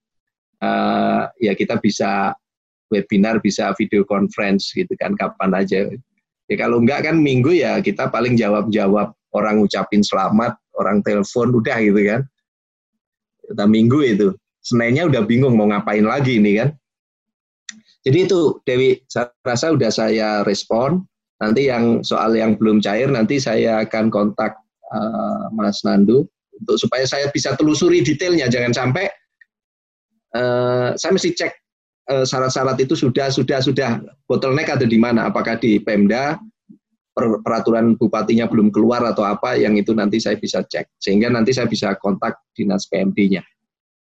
uh, 0.62 1.28
ya 1.38 1.52
kita 1.54 1.78
bisa 1.78 2.34
webinar 2.88 3.38
bisa 3.44 3.70
video 3.76 4.02
conference 4.08 4.72
gitu 4.72 4.90
kan 4.96 5.12
kapan 5.14 5.52
aja. 5.54 5.88
Ya 6.48 6.56
kalau 6.56 6.80
enggak 6.80 7.04
kan 7.04 7.20
minggu 7.20 7.52
ya 7.52 7.78
kita 7.84 8.08
paling 8.08 8.34
jawab-jawab 8.34 9.12
orang 9.36 9.60
ucapin 9.60 10.00
selamat 10.00 10.56
orang 10.78 11.04
telepon 11.04 11.52
udah 11.52 11.76
gitu 11.84 12.00
kan. 12.08 12.20
Kita 13.44 13.64
minggu 13.68 14.00
itu. 14.04 14.28
Seninnya 14.64 15.08
udah 15.08 15.22
bingung 15.24 15.56
mau 15.56 15.68
ngapain 15.68 16.04
lagi 16.04 16.36
ini 16.40 16.60
kan. 16.60 16.72
Jadi 18.04 18.18
itu 18.24 18.62
Dewi, 18.64 19.04
saya 19.04 19.28
rasa 19.44 19.74
udah 19.74 19.90
saya 19.92 20.28
respon. 20.46 21.04
Nanti 21.38 21.70
yang 21.70 22.02
soal 22.02 22.34
yang 22.34 22.58
belum 22.58 22.82
cair 22.82 23.06
nanti 23.06 23.38
saya 23.38 23.86
akan 23.86 24.10
kontak 24.10 24.58
uh, 24.90 25.46
Mas 25.54 25.86
Nandu 25.86 26.26
untuk 26.58 26.76
supaya 26.82 27.06
saya 27.06 27.30
bisa 27.30 27.54
telusuri 27.54 28.02
detailnya. 28.02 28.50
Jangan 28.50 28.74
sampai 28.74 29.06
uh, 30.34 30.98
saya 30.98 31.14
mesti 31.14 31.30
cek 31.38 31.52
uh, 32.10 32.26
syarat-syarat 32.26 32.82
itu 32.82 32.98
sudah 32.98 33.30
sudah 33.30 33.62
sudah 33.62 34.02
bottleneck 34.26 34.74
ada 34.74 34.86
di 34.86 34.98
mana? 34.98 35.30
Apakah 35.30 35.62
di 35.62 35.78
Pemda 35.78 36.34
peraturan 37.18 37.98
bupatinya 37.98 38.50
belum 38.50 38.74
keluar 38.74 39.06
atau 39.06 39.22
apa? 39.22 39.54
Yang 39.54 39.86
itu 39.86 39.92
nanti 39.94 40.18
saya 40.18 40.34
bisa 40.34 40.66
cek 40.66 40.98
sehingga 40.98 41.30
nanti 41.30 41.54
saya 41.54 41.70
bisa 41.70 41.94
kontak 42.02 42.34
dinas 42.50 42.90
PMD-nya. 42.90 43.46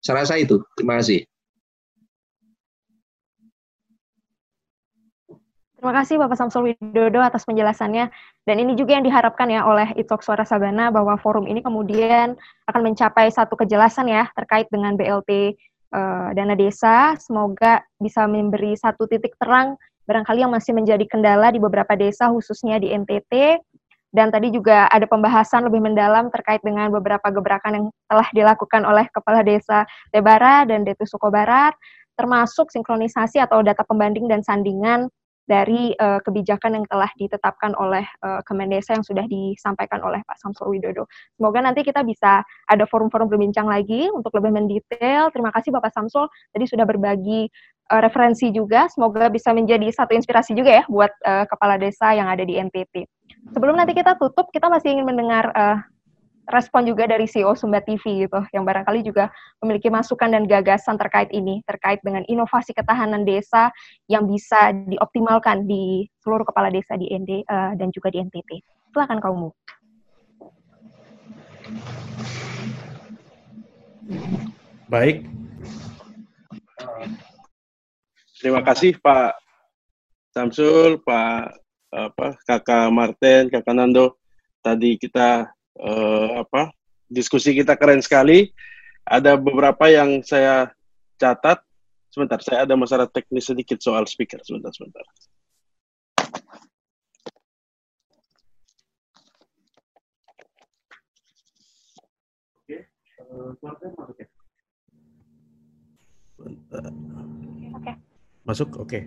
Saya 0.01 0.25
rasa 0.25 0.41
itu. 0.41 0.57
Terima 0.73 0.97
kasih. 0.97 1.21
Terima 5.77 5.93
kasih 5.93 6.17
Bapak 6.17 6.41
Samsul 6.41 6.73
Widodo 6.73 7.21
atas 7.21 7.45
penjelasannya. 7.45 8.09
Dan 8.49 8.55
ini 8.57 8.73
juga 8.73 8.97
yang 8.97 9.05
diharapkan 9.05 9.45
ya 9.45 9.61
oleh 9.61 9.93
Itok 9.93 10.25
Suara 10.25 10.41
Sabana 10.41 10.89
bahwa 10.89 11.13
forum 11.21 11.45
ini 11.45 11.61
kemudian 11.61 12.33
akan 12.65 12.81
mencapai 12.81 13.29
satu 13.29 13.53
kejelasan 13.53 14.09
ya 14.09 14.25
terkait 14.33 14.65
dengan 14.73 14.97
BLT 14.97 15.29
uh, 15.29 15.37
eh, 15.93 16.27
dana 16.33 16.57
desa. 16.57 17.13
Semoga 17.21 17.85
bisa 18.01 18.25
memberi 18.25 18.73
satu 18.73 19.05
titik 19.05 19.37
terang 19.37 19.77
barangkali 20.09 20.41
yang 20.41 20.49
masih 20.49 20.73
menjadi 20.73 21.05
kendala 21.05 21.53
di 21.53 21.61
beberapa 21.61 21.93
desa 21.93 22.25
khususnya 22.33 22.81
di 22.81 22.89
NTT 22.97 23.61
dan 24.17 24.33
tadi 24.33 24.49
juga 24.49 24.89
ada 24.89 25.05
pembahasan 25.05 25.69
lebih 25.69 25.83
mendalam 25.83 26.33
terkait 26.33 26.63
dengan 26.65 26.89
beberapa 26.89 27.29
gebrakan 27.29 27.71
yang 27.75 27.85
telah 28.09 28.27
dilakukan 28.33 28.81
oleh 28.81 29.05
Kepala 29.13 29.45
Desa 29.45 29.85
Tebara 30.09 30.65
dan 30.65 30.87
Detu 30.87 31.05
Suko 31.05 31.29
Barat, 31.29 31.77
termasuk 32.17 32.73
sinkronisasi 32.73 33.37
atau 33.37 33.61
data 33.61 33.85
pembanding 33.85 34.25
dan 34.25 34.41
sandingan 34.41 35.11
dari 35.47 35.95
uh, 35.95 36.19
kebijakan 36.21 36.77
yang 36.77 36.85
telah 36.85 37.07
ditetapkan 37.15 37.71
oleh 37.79 38.03
uh, 38.21 38.43
Kemendesa 38.43 38.99
yang 38.99 39.07
sudah 39.07 39.23
disampaikan 39.25 40.03
oleh 40.03 40.19
Pak 40.27 40.37
Samsul 40.37 40.75
Widodo. 40.75 41.07
Semoga 41.39 41.63
nanti 41.63 41.87
kita 41.87 42.03
bisa 42.03 42.43
ada 42.67 42.83
forum-forum 42.83 43.31
berbincang 43.31 43.65
lagi 43.65 44.11
untuk 44.11 44.35
lebih 44.35 44.51
mendetail. 44.51 45.31
Terima 45.31 45.49
kasih 45.55 45.71
Bapak 45.71 45.95
Samsul 45.95 46.27
tadi 46.51 46.67
sudah 46.67 46.83
berbagi 46.83 47.47
uh, 47.89 48.01
referensi 48.03 48.51
juga. 48.51 48.91
Semoga 48.91 49.31
bisa 49.31 49.55
menjadi 49.55 49.87
satu 49.89 50.13
inspirasi 50.13 50.51
juga 50.51 50.83
ya 50.83 50.83
buat 50.91 51.11
uh, 51.23 51.47
kepala 51.47 51.79
desa 51.79 52.11
yang 52.11 52.27
ada 52.27 52.43
di 52.43 52.59
NTT. 52.59 53.07
Sebelum 53.55 53.79
nanti 53.79 53.95
kita 53.95 54.19
tutup, 54.19 54.51
kita 54.51 54.67
masih 54.67 54.99
ingin 54.99 55.07
mendengar 55.07 55.47
uh, 55.55 55.79
respon 56.47 56.87
juga 56.87 57.03
dari 57.07 57.27
CEO 57.27 57.51
Sumba 57.59 57.83
TV 57.83 58.23
gitu, 58.23 58.39
yang 58.55 58.63
barangkali 58.63 59.03
juga 59.03 59.27
memiliki 59.59 59.91
masukan 59.91 60.31
dan 60.31 60.47
gagasan 60.47 60.95
terkait 60.95 61.27
ini, 61.35 61.59
terkait 61.67 61.99
dengan 62.07 62.23
inovasi 62.31 62.71
ketahanan 62.71 63.27
desa 63.27 63.67
yang 64.07 64.23
bisa 64.23 64.71
dioptimalkan 64.87 65.67
di 65.67 66.07
seluruh 66.23 66.47
kepala 66.47 66.71
desa 66.71 66.95
di 66.95 67.11
ND 67.11 67.43
uh, 67.51 67.75
dan 67.75 67.91
juga 67.91 68.15
di 68.15 68.23
NTT. 68.23 68.63
Silakan 68.95 69.19
kamu. 69.19 69.49
Baik. 74.87 75.27
Terima 78.39 78.63
kasih 78.63 78.95
Pak 79.03 79.35
Samsul, 80.31 81.03
Pak 81.03 81.59
apa 81.91 82.39
Kakak 82.47 82.87
Martin, 82.95 83.51
Kakak 83.51 83.75
Nando. 83.75 84.15
Tadi 84.63 84.95
kita 84.95 85.56
uh, 85.81 86.43
apa 86.45 86.71
diskusi 87.07 87.55
kita 87.55 87.79
keren 87.79 88.03
sekali. 88.03 88.51
Ada 89.07 89.39
beberapa 89.39 89.87
yang 89.87 90.19
saya 90.21 90.71
catat. 91.15 91.63
Sebentar, 92.11 92.41
saya 92.43 92.65
ada 92.65 92.75
masalah 92.75 93.07
teknis 93.07 93.47
sedikit 93.47 93.79
soal 93.79 94.03
speaker. 94.09 94.41
Sebentar, 94.43 94.73
sebentar. 94.73 95.05
Oke, 103.47 103.63
masuk 103.95 104.17
ya? 104.19 104.27
Oke. 106.35 106.63
Masuk, 108.47 108.69
oke. 108.79 108.99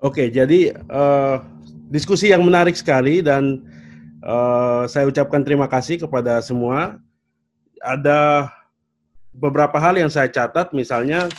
Oke, 0.00 0.28
jadi 0.28 0.76
uh, 0.92 1.40
diskusi 1.88 2.32
yang 2.32 2.44
menarik 2.44 2.76
sekali 2.76 3.24
dan 3.24 3.64
Uh, 4.26 4.90
saya 4.90 5.06
ucapkan 5.06 5.46
terima 5.46 5.70
kasih 5.70 6.02
kepada 6.02 6.42
semua. 6.42 6.98
Ada 7.78 8.50
beberapa 9.30 9.78
hal 9.78 9.94
yang 10.02 10.10
saya 10.10 10.26
catat, 10.26 10.74
misalnya 10.74 11.30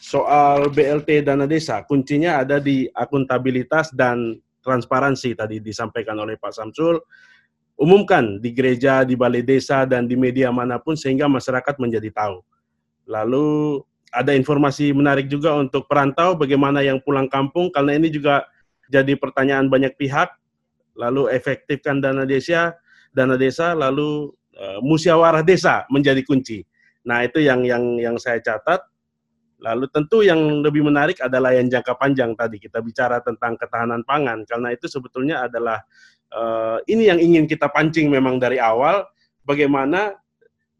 soal 0.00 0.72
BLT 0.72 1.20
dana 1.28 1.44
desa. 1.44 1.84
Kuncinya 1.84 2.40
ada 2.40 2.56
di 2.56 2.88
akuntabilitas 2.96 3.92
dan 3.92 4.40
transparansi 4.64 5.36
tadi 5.36 5.60
disampaikan 5.60 6.16
oleh 6.16 6.40
Pak 6.40 6.56
Samsul. 6.56 6.96
Umumkan 7.76 8.40
di 8.40 8.56
gereja, 8.56 9.04
di 9.04 9.20
balai 9.20 9.44
desa, 9.44 9.84
dan 9.84 10.08
di 10.08 10.16
media 10.16 10.48
mana 10.48 10.80
pun 10.80 10.96
sehingga 10.96 11.28
masyarakat 11.28 11.76
menjadi 11.76 12.08
tahu. 12.08 12.40
Lalu 13.04 13.84
ada 14.16 14.32
informasi 14.32 14.96
menarik 14.96 15.28
juga 15.28 15.52
untuk 15.60 15.84
perantau, 15.84 16.32
bagaimana 16.40 16.80
yang 16.80 17.04
pulang 17.04 17.28
kampung, 17.28 17.68
karena 17.68 18.00
ini 18.00 18.08
juga 18.08 18.48
jadi 18.88 19.12
pertanyaan 19.20 19.68
banyak 19.68 19.92
pihak 20.00 20.39
lalu 21.00 21.32
efektifkan 21.32 22.04
dana 22.04 22.28
desa, 22.28 22.76
dana 23.16 23.40
desa, 23.40 23.72
lalu 23.72 24.28
uh, 24.60 24.84
musyawarah 24.84 25.40
desa 25.40 25.88
menjadi 25.88 26.20
kunci. 26.20 26.60
Nah, 27.08 27.24
itu 27.24 27.40
yang 27.40 27.64
yang 27.64 27.96
yang 27.96 28.16
saya 28.20 28.44
catat. 28.44 28.84
Lalu 29.60 29.92
tentu 29.92 30.24
yang 30.24 30.64
lebih 30.64 30.88
menarik 30.88 31.20
adalah 31.20 31.52
yang 31.52 31.68
jangka 31.68 31.92
panjang 32.00 32.32
tadi 32.32 32.56
kita 32.56 32.80
bicara 32.80 33.20
tentang 33.20 33.60
ketahanan 33.60 34.00
pangan 34.08 34.40
karena 34.48 34.72
itu 34.72 34.88
sebetulnya 34.88 35.44
adalah 35.44 35.84
uh, 36.32 36.80
ini 36.88 37.12
yang 37.12 37.20
ingin 37.20 37.44
kita 37.44 37.68
pancing 37.68 38.08
memang 38.08 38.40
dari 38.40 38.56
awal 38.56 39.04
bagaimana 39.44 40.16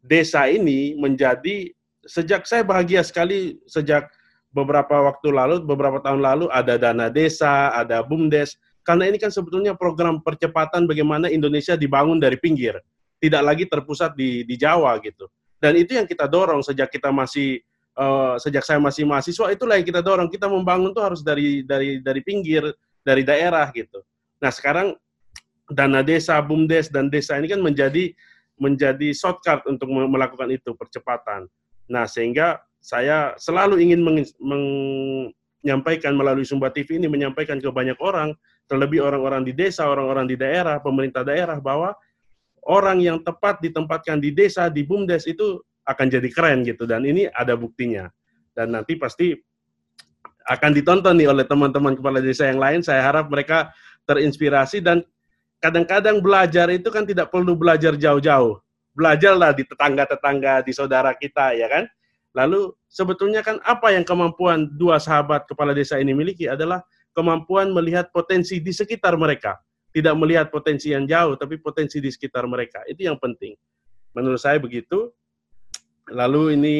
desa 0.01 0.49
ini 0.49 0.97
menjadi 0.97 1.69
sejak 2.09 2.49
saya 2.49 2.65
bahagia 2.65 3.05
sekali 3.05 3.61
sejak 3.69 4.09
beberapa 4.51 4.99
waktu 5.07 5.31
lalu, 5.31 5.55
beberapa 5.63 6.03
tahun 6.03 6.21
lalu 6.21 6.45
ada 6.51 6.75
dana 6.75 7.07
desa, 7.07 7.71
ada 7.71 8.03
bumdes. 8.03 8.59
Karena 8.81 9.05
ini 9.09 9.21
kan 9.21 9.29
sebetulnya 9.29 9.77
program 9.77 10.19
percepatan 10.25 10.89
bagaimana 10.89 11.29
Indonesia 11.29 11.77
dibangun 11.77 12.17
dari 12.17 12.35
pinggir, 12.37 12.81
tidak 13.21 13.41
lagi 13.45 13.63
terpusat 13.69 14.17
di 14.17 14.41
di 14.41 14.55
Jawa 14.57 14.97
gitu. 15.01 15.29
Dan 15.61 15.77
itu 15.77 15.93
yang 15.93 16.09
kita 16.09 16.25
dorong 16.25 16.65
sejak 16.65 16.89
kita 16.89 17.13
masih 17.13 17.61
uh, 17.93 18.41
sejak 18.41 18.65
saya 18.65 18.81
masih 18.81 19.05
mahasiswa 19.05 19.53
itulah 19.53 19.77
yang 19.77 19.85
kita 19.85 20.01
dorong. 20.01 20.25
Kita 20.33 20.49
membangun 20.49 20.89
tuh 20.89 21.05
harus 21.05 21.21
dari 21.21 21.61
dari 21.61 22.01
dari 22.01 22.21
pinggir, 22.25 22.65
dari 23.05 23.21
daerah 23.21 23.69
gitu. 23.69 24.01
Nah, 24.41 24.49
sekarang 24.49 24.97
dana 25.69 26.01
desa, 26.01 26.41
bumdes 26.41 26.89
dan 26.89 27.13
desa 27.13 27.37
ini 27.37 27.45
kan 27.45 27.61
menjadi 27.61 28.11
menjadi 28.57 29.09
shortcut 29.13 29.65
untuk 29.69 29.89
melakukan 29.89 30.49
itu 30.49 30.73
percepatan. 30.77 31.45
Nah, 31.89 32.05
sehingga 32.05 32.61
saya 32.81 33.37
selalu 33.37 33.81
ingin 33.81 34.01
menyampaikan 34.41 36.13
melalui 36.17 36.45
Sumba 36.45 36.73
TV 36.73 36.97
ini 36.97 37.09
menyampaikan 37.09 37.57
ke 37.57 37.69
banyak 37.69 37.97
orang, 38.01 38.33
terlebih 38.71 39.03
orang-orang 39.03 39.43
di 39.43 39.51
desa, 39.51 39.91
orang-orang 39.91 40.31
di 40.31 40.39
daerah, 40.39 40.79
pemerintah 40.79 41.27
daerah 41.27 41.59
bahwa 41.59 41.91
orang 42.63 43.03
yang 43.03 43.19
tepat 43.19 43.59
ditempatkan 43.59 44.23
di 44.23 44.31
desa, 44.31 44.71
di 44.71 44.87
BUMDes 44.87 45.27
itu 45.27 45.59
akan 45.83 46.07
jadi 46.07 46.29
keren 46.31 46.63
gitu 46.63 46.87
dan 46.87 47.03
ini 47.03 47.27
ada 47.27 47.59
buktinya. 47.59 48.07
Dan 48.55 48.71
nanti 48.71 48.95
pasti 48.95 49.35
akan 50.47 50.71
ditonton 50.71 51.19
nih 51.19 51.27
oleh 51.27 51.43
teman-teman 51.43 51.99
kepala 51.99 52.23
desa 52.23 52.47
yang 52.47 52.63
lain. 52.63 52.79
Saya 52.79 53.03
harap 53.03 53.27
mereka 53.27 53.75
terinspirasi 54.07 54.79
dan 54.79 55.03
kadang-kadang 55.59 56.23
belajar 56.23 56.71
itu 56.71 56.87
kan 56.87 57.03
tidak 57.03 57.27
perlu 57.29 57.53
belajar 57.59 57.99
jauh-jauh. 57.99 58.59
Belajarlah 58.91 59.55
di 59.55 59.63
tetangga-tetangga, 59.63 60.63
di 60.67 60.71
saudara 60.75 61.15
kita, 61.15 61.55
ya 61.55 61.67
kan? 61.71 61.87
Lalu 62.35 62.71
sebetulnya 62.91 63.43
kan 63.43 63.59
apa 63.63 63.91
yang 63.91 64.03
kemampuan 64.03 64.67
dua 64.75 64.99
sahabat 64.99 65.47
kepala 65.47 65.71
desa 65.71 65.99
ini 65.99 66.11
miliki 66.11 66.47
adalah 66.47 66.83
kemampuan 67.11 67.71
melihat 67.71 68.09
potensi 68.09 68.59
di 68.59 68.71
sekitar 68.71 69.15
mereka. 69.15 69.59
Tidak 69.91 70.15
melihat 70.15 70.47
potensi 70.47 70.95
yang 70.95 71.03
jauh, 71.03 71.35
tapi 71.35 71.59
potensi 71.59 71.99
di 71.99 72.07
sekitar 72.07 72.47
mereka. 72.47 72.79
Itu 72.87 73.03
yang 73.07 73.19
penting. 73.19 73.59
Menurut 74.15 74.39
saya 74.39 74.55
begitu. 74.55 75.11
Lalu 76.07 76.55
ini 76.55 76.75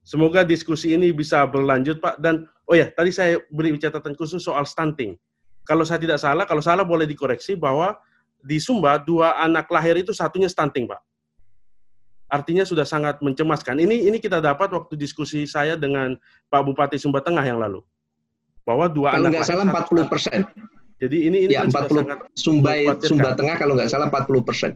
semoga 0.00 0.40
diskusi 0.44 0.96
ini 0.96 1.12
bisa 1.12 1.44
berlanjut 1.44 2.00
Pak. 2.00 2.16
Dan 2.16 2.48
oh 2.64 2.76
ya, 2.76 2.88
tadi 2.88 3.12
saya 3.12 3.36
beri 3.52 3.76
catatan 3.76 4.16
khusus 4.16 4.40
soal 4.40 4.64
stunting. 4.64 5.16
Kalau 5.68 5.84
saya 5.84 6.00
tidak 6.00 6.16
salah, 6.16 6.48
kalau 6.48 6.64
salah 6.64 6.86
boleh 6.86 7.04
dikoreksi 7.04 7.52
bahwa 7.52 7.96
di 8.40 8.56
Sumba 8.56 8.96
dua 8.96 9.36
anak 9.42 9.68
lahir 9.68 10.00
itu 10.00 10.16
satunya 10.16 10.48
stunting 10.48 10.88
Pak 10.88 11.00
artinya 12.26 12.66
sudah 12.66 12.82
sangat 12.82 13.22
mencemaskan. 13.22 13.78
Ini 13.78 14.10
ini 14.10 14.18
kita 14.18 14.42
dapat 14.42 14.70
waktu 14.74 14.98
diskusi 14.98 15.46
saya 15.46 15.78
dengan 15.78 16.18
Pak 16.50 16.62
Bupati 16.66 16.98
Sumba 16.98 17.22
Tengah 17.22 17.42
yang 17.46 17.62
lalu. 17.62 17.82
Bahwa 18.66 18.90
dua 18.90 19.14
kalau 19.14 19.30
anak 19.30 19.40
nggak 19.40 19.46
salah 19.46 19.64
40 19.64 20.10
persen. 20.10 20.40
Jadi 20.96 21.16
ini 21.28 21.46
ini 21.46 21.54
ya, 21.54 21.62
40 21.68 22.34
Sumba 22.34 22.72
Sumba 22.98 23.30
Tengah 23.38 23.56
kalau 23.56 23.78
nggak 23.78 23.88
salah 23.88 24.10
40 24.10 24.42
persen. 24.42 24.72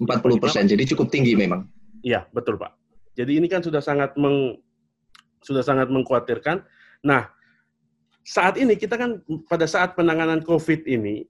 40 0.00 0.42
persen, 0.42 0.64
jadi 0.66 0.82
cukup 0.88 1.12
tinggi 1.14 1.38
memang. 1.38 1.62
Iya, 2.02 2.26
betul 2.34 2.58
Pak. 2.58 2.74
Jadi 3.14 3.38
ini 3.38 3.46
kan 3.46 3.62
sudah 3.62 3.78
sangat 3.78 4.16
meng, 4.18 4.58
sudah 5.44 5.62
sangat 5.62 5.92
mengkhawatirkan. 5.92 6.64
Nah, 7.06 7.30
saat 8.26 8.58
ini 8.58 8.74
kita 8.74 8.98
kan 8.98 9.22
pada 9.46 9.68
saat 9.68 9.94
penanganan 9.94 10.42
COVID 10.42 10.88
ini 10.90 11.26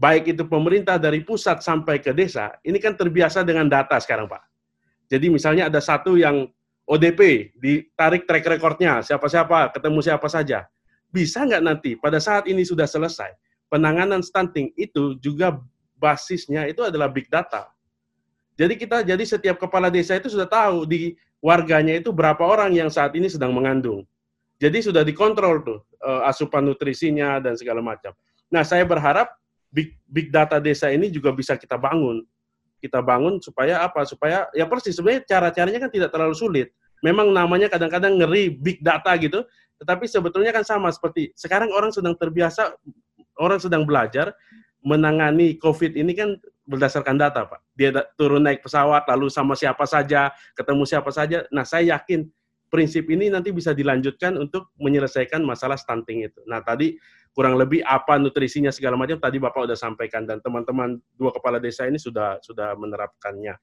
baik 0.00 0.32
itu 0.32 0.42
pemerintah 0.48 0.96
dari 0.96 1.20
pusat 1.20 1.60
sampai 1.60 2.00
ke 2.00 2.16
desa, 2.16 2.56
ini 2.64 2.80
kan 2.80 2.96
terbiasa 2.96 3.44
dengan 3.44 3.68
data 3.68 4.00
sekarang, 4.00 4.28
Pak. 4.28 4.42
Jadi 5.12 5.26
misalnya 5.28 5.68
ada 5.68 5.80
satu 5.80 6.16
yang 6.16 6.48
ODP, 6.90 7.54
ditarik 7.54 8.26
track 8.26 8.50
recordnya, 8.50 8.98
siapa-siapa, 8.98 9.70
ketemu 9.70 10.02
siapa 10.02 10.26
saja. 10.26 10.66
Bisa 11.06 11.46
nggak 11.46 11.62
nanti, 11.62 11.90
pada 11.94 12.18
saat 12.18 12.50
ini 12.50 12.66
sudah 12.66 12.90
selesai, 12.90 13.30
penanganan 13.70 14.26
stunting 14.26 14.74
itu 14.74 15.14
juga 15.22 15.54
basisnya 15.94 16.66
itu 16.66 16.82
adalah 16.82 17.06
big 17.06 17.30
data. 17.30 17.70
Jadi 18.58 18.74
kita, 18.74 19.06
jadi 19.06 19.22
setiap 19.22 19.62
kepala 19.62 19.86
desa 19.86 20.18
itu 20.18 20.26
sudah 20.26 20.50
tahu 20.50 20.82
di 20.82 21.14
warganya 21.38 21.94
itu 21.94 22.10
berapa 22.10 22.42
orang 22.42 22.74
yang 22.74 22.90
saat 22.90 23.14
ini 23.14 23.30
sedang 23.30 23.54
mengandung. 23.54 24.02
Jadi 24.60 24.84
sudah 24.84 25.06
dikontrol 25.06 25.64
tuh 25.64 25.78
eh, 26.02 26.28
asupan 26.28 26.66
nutrisinya 26.66 27.40
dan 27.40 27.56
segala 27.56 27.80
macam. 27.80 28.12
Nah, 28.52 28.66
saya 28.66 28.84
berharap 28.84 29.30
big 29.70 29.94
big 30.04 30.28
data 30.28 30.58
desa 30.58 30.90
ini 30.90 31.08
juga 31.08 31.30
bisa 31.32 31.54
kita 31.54 31.78
bangun. 31.78 32.26
Kita 32.80 33.04
bangun 33.04 33.38
supaya 33.44 33.84
apa? 33.84 34.02
Supaya 34.08 34.48
ya 34.56 34.64
persis 34.64 34.96
sebenarnya 34.96 35.28
cara-caranya 35.28 35.78
kan 35.86 35.90
tidak 35.92 36.10
terlalu 36.10 36.34
sulit. 36.34 36.68
Memang 37.04 37.32
namanya 37.32 37.68
kadang-kadang 37.68 38.16
ngeri 38.20 38.52
big 38.52 38.80
data 38.80 39.12
gitu, 39.16 39.44
tetapi 39.80 40.04
sebetulnya 40.04 40.52
kan 40.52 40.64
sama 40.64 40.92
seperti 40.92 41.32
sekarang 41.32 41.72
orang 41.72 41.88
sedang 41.92 42.12
terbiasa 42.12 42.76
orang 43.40 43.56
sedang 43.56 43.88
belajar 43.88 44.36
menangani 44.84 45.56
COVID 45.60 45.96
ini 45.96 46.12
kan 46.12 46.36
berdasarkan 46.68 47.16
data, 47.18 47.48
Pak. 47.48 47.60
Dia 47.74 47.90
turun 48.14 48.44
naik 48.44 48.62
pesawat, 48.62 49.04
lalu 49.10 49.26
sama 49.32 49.58
siapa 49.58 49.84
saja, 49.84 50.30
ketemu 50.54 50.84
siapa 50.86 51.10
saja. 51.10 51.44
Nah, 51.50 51.66
saya 51.66 51.98
yakin 51.98 52.28
prinsip 52.70 53.10
ini 53.10 53.26
nanti 53.28 53.50
bisa 53.50 53.74
dilanjutkan 53.74 54.38
untuk 54.38 54.70
menyelesaikan 54.78 55.42
masalah 55.42 55.74
stunting 55.74 56.30
itu. 56.30 56.40
Nah, 56.46 56.62
tadi 56.62 56.94
kurang 57.30 57.54
lebih 57.54 57.80
apa 57.86 58.18
nutrisinya 58.18 58.74
segala 58.74 58.98
macam 58.98 59.16
tadi 59.16 59.38
Bapak 59.38 59.70
sudah 59.70 59.78
sampaikan 59.78 60.26
dan 60.26 60.42
teman-teman 60.42 60.98
dua 61.14 61.30
kepala 61.30 61.62
desa 61.62 61.86
ini 61.86 61.96
sudah 61.96 62.42
sudah 62.42 62.74
menerapkannya. 62.74 63.54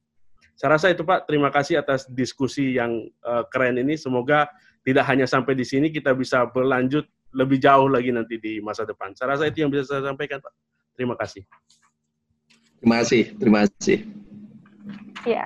Saya 0.57 0.73
rasa 0.73 0.89
itu 0.89 1.05
Pak, 1.05 1.29
terima 1.29 1.53
kasih 1.53 1.77
atas 1.77 2.09
diskusi 2.09 2.73
yang 2.73 3.05
uh, 3.21 3.45
keren 3.45 3.77
ini. 3.77 3.93
Semoga 3.93 4.49
tidak 4.81 5.05
hanya 5.05 5.29
sampai 5.29 5.53
di 5.53 5.61
sini, 5.61 5.93
kita 5.93 6.17
bisa 6.17 6.49
berlanjut 6.49 7.05
lebih 7.35 7.61
jauh 7.61 7.85
lagi 7.85 8.09
nanti 8.09 8.41
di 8.41 8.57
masa 8.57 8.81
depan. 8.81 9.13
Saya 9.13 9.37
rasa 9.37 9.45
itu 9.45 9.61
yang 9.61 9.69
bisa 9.69 9.85
saya 9.85 10.09
sampaikan 10.09 10.41
Pak. 10.41 10.53
Terima 10.97 11.13
kasih. 11.13 11.45
Terima 12.81 12.95
kasih, 13.05 13.23
terima 13.37 13.59
kasih. 13.69 13.97
Ya, 15.29 15.45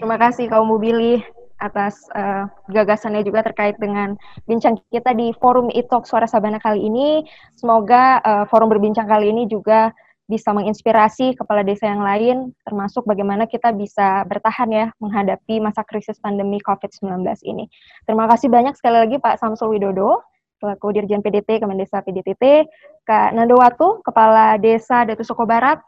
terima 0.00 0.16
kasih 0.18 0.50
kaum 0.50 0.66
Mubili 0.66 1.22
atas 1.58 2.06
uh, 2.14 2.46
gagasannya 2.70 3.26
juga 3.26 3.42
terkait 3.42 3.76
dengan 3.82 4.14
bincang 4.46 4.78
kita 4.94 5.14
di 5.14 5.34
forum 5.36 5.70
Itok 5.70 6.06
Suara 6.06 6.30
Sabana 6.30 6.62
kali 6.62 6.86
ini. 6.86 7.26
Semoga 7.58 8.22
uh, 8.22 8.44
forum 8.46 8.70
berbincang 8.70 9.10
kali 9.10 9.34
ini 9.34 9.50
juga 9.50 9.90
bisa 10.28 10.52
menginspirasi 10.52 11.40
kepala 11.40 11.64
desa 11.64 11.88
yang 11.88 12.04
lain, 12.04 12.52
termasuk 12.68 13.08
bagaimana 13.08 13.48
kita 13.48 13.72
bisa 13.72 14.28
bertahan 14.28 14.68
ya 14.68 14.86
menghadapi 15.00 15.56
masa 15.56 15.80
krisis 15.88 16.20
pandemi 16.20 16.60
COVID-19 16.60 17.24
ini. 17.48 17.64
Terima 18.04 18.28
kasih 18.28 18.52
banyak 18.52 18.76
sekali 18.76 19.08
lagi 19.08 19.16
Pak 19.16 19.40
Samsul 19.40 19.72
Widodo, 19.72 20.20
selaku 20.60 20.92
Dirjen 20.92 21.24
PDT 21.24 21.64
Kemendesa 21.64 22.04
PDTT, 22.04 22.68
Kak 23.08 23.32
Nandowatu, 23.32 24.04
Kepala 24.04 24.60
Desa 24.60 25.08
Datu 25.08 25.24
Soko 25.24 25.48
Barat, 25.48 25.80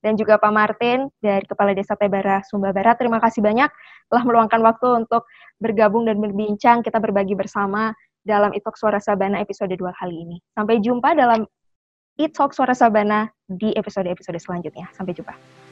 dan 0.00 0.16
juga 0.16 0.40
Pak 0.40 0.52
Martin 0.52 1.08
dari 1.20 1.44
Kepala 1.44 1.76
Desa 1.76 1.96
Tebara 1.96 2.40
Sumba 2.44 2.72
Barat. 2.72 2.96
Terima 2.96 3.20
kasih 3.20 3.44
banyak 3.44 3.68
telah 4.08 4.22
meluangkan 4.24 4.60
waktu 4.64 5.04
untuk 5.06 5.28
bergabung 5.60 6.08
dan 6.08 6.18
berbincang, 6.18 6.80
kita 6.80 6.98
berbagi 6.98 7.36
bersama 7.36 7.92
dalam 8.24 8.52
Itok 8.52 8.76
Suara 8.76 9.00
Sabana 9.00 9.40
episode 9.40 9.72
2 9.72 9.80
kali 9.96 10.16
ini. 10.28 10.36
Sampai 10.52 10.80
jumpa 10.80 11.16
dalam 11.16 11.44
Itok 12.20 12.52
Suara 12.52 12.76
Sabana 12.76 13.28
di 13.48 13.72
episode-episode 13.72 14.36
selanjutnya. 14.40 14.88
Sampai 14.92 15.16
jumpa. 15.16 15.69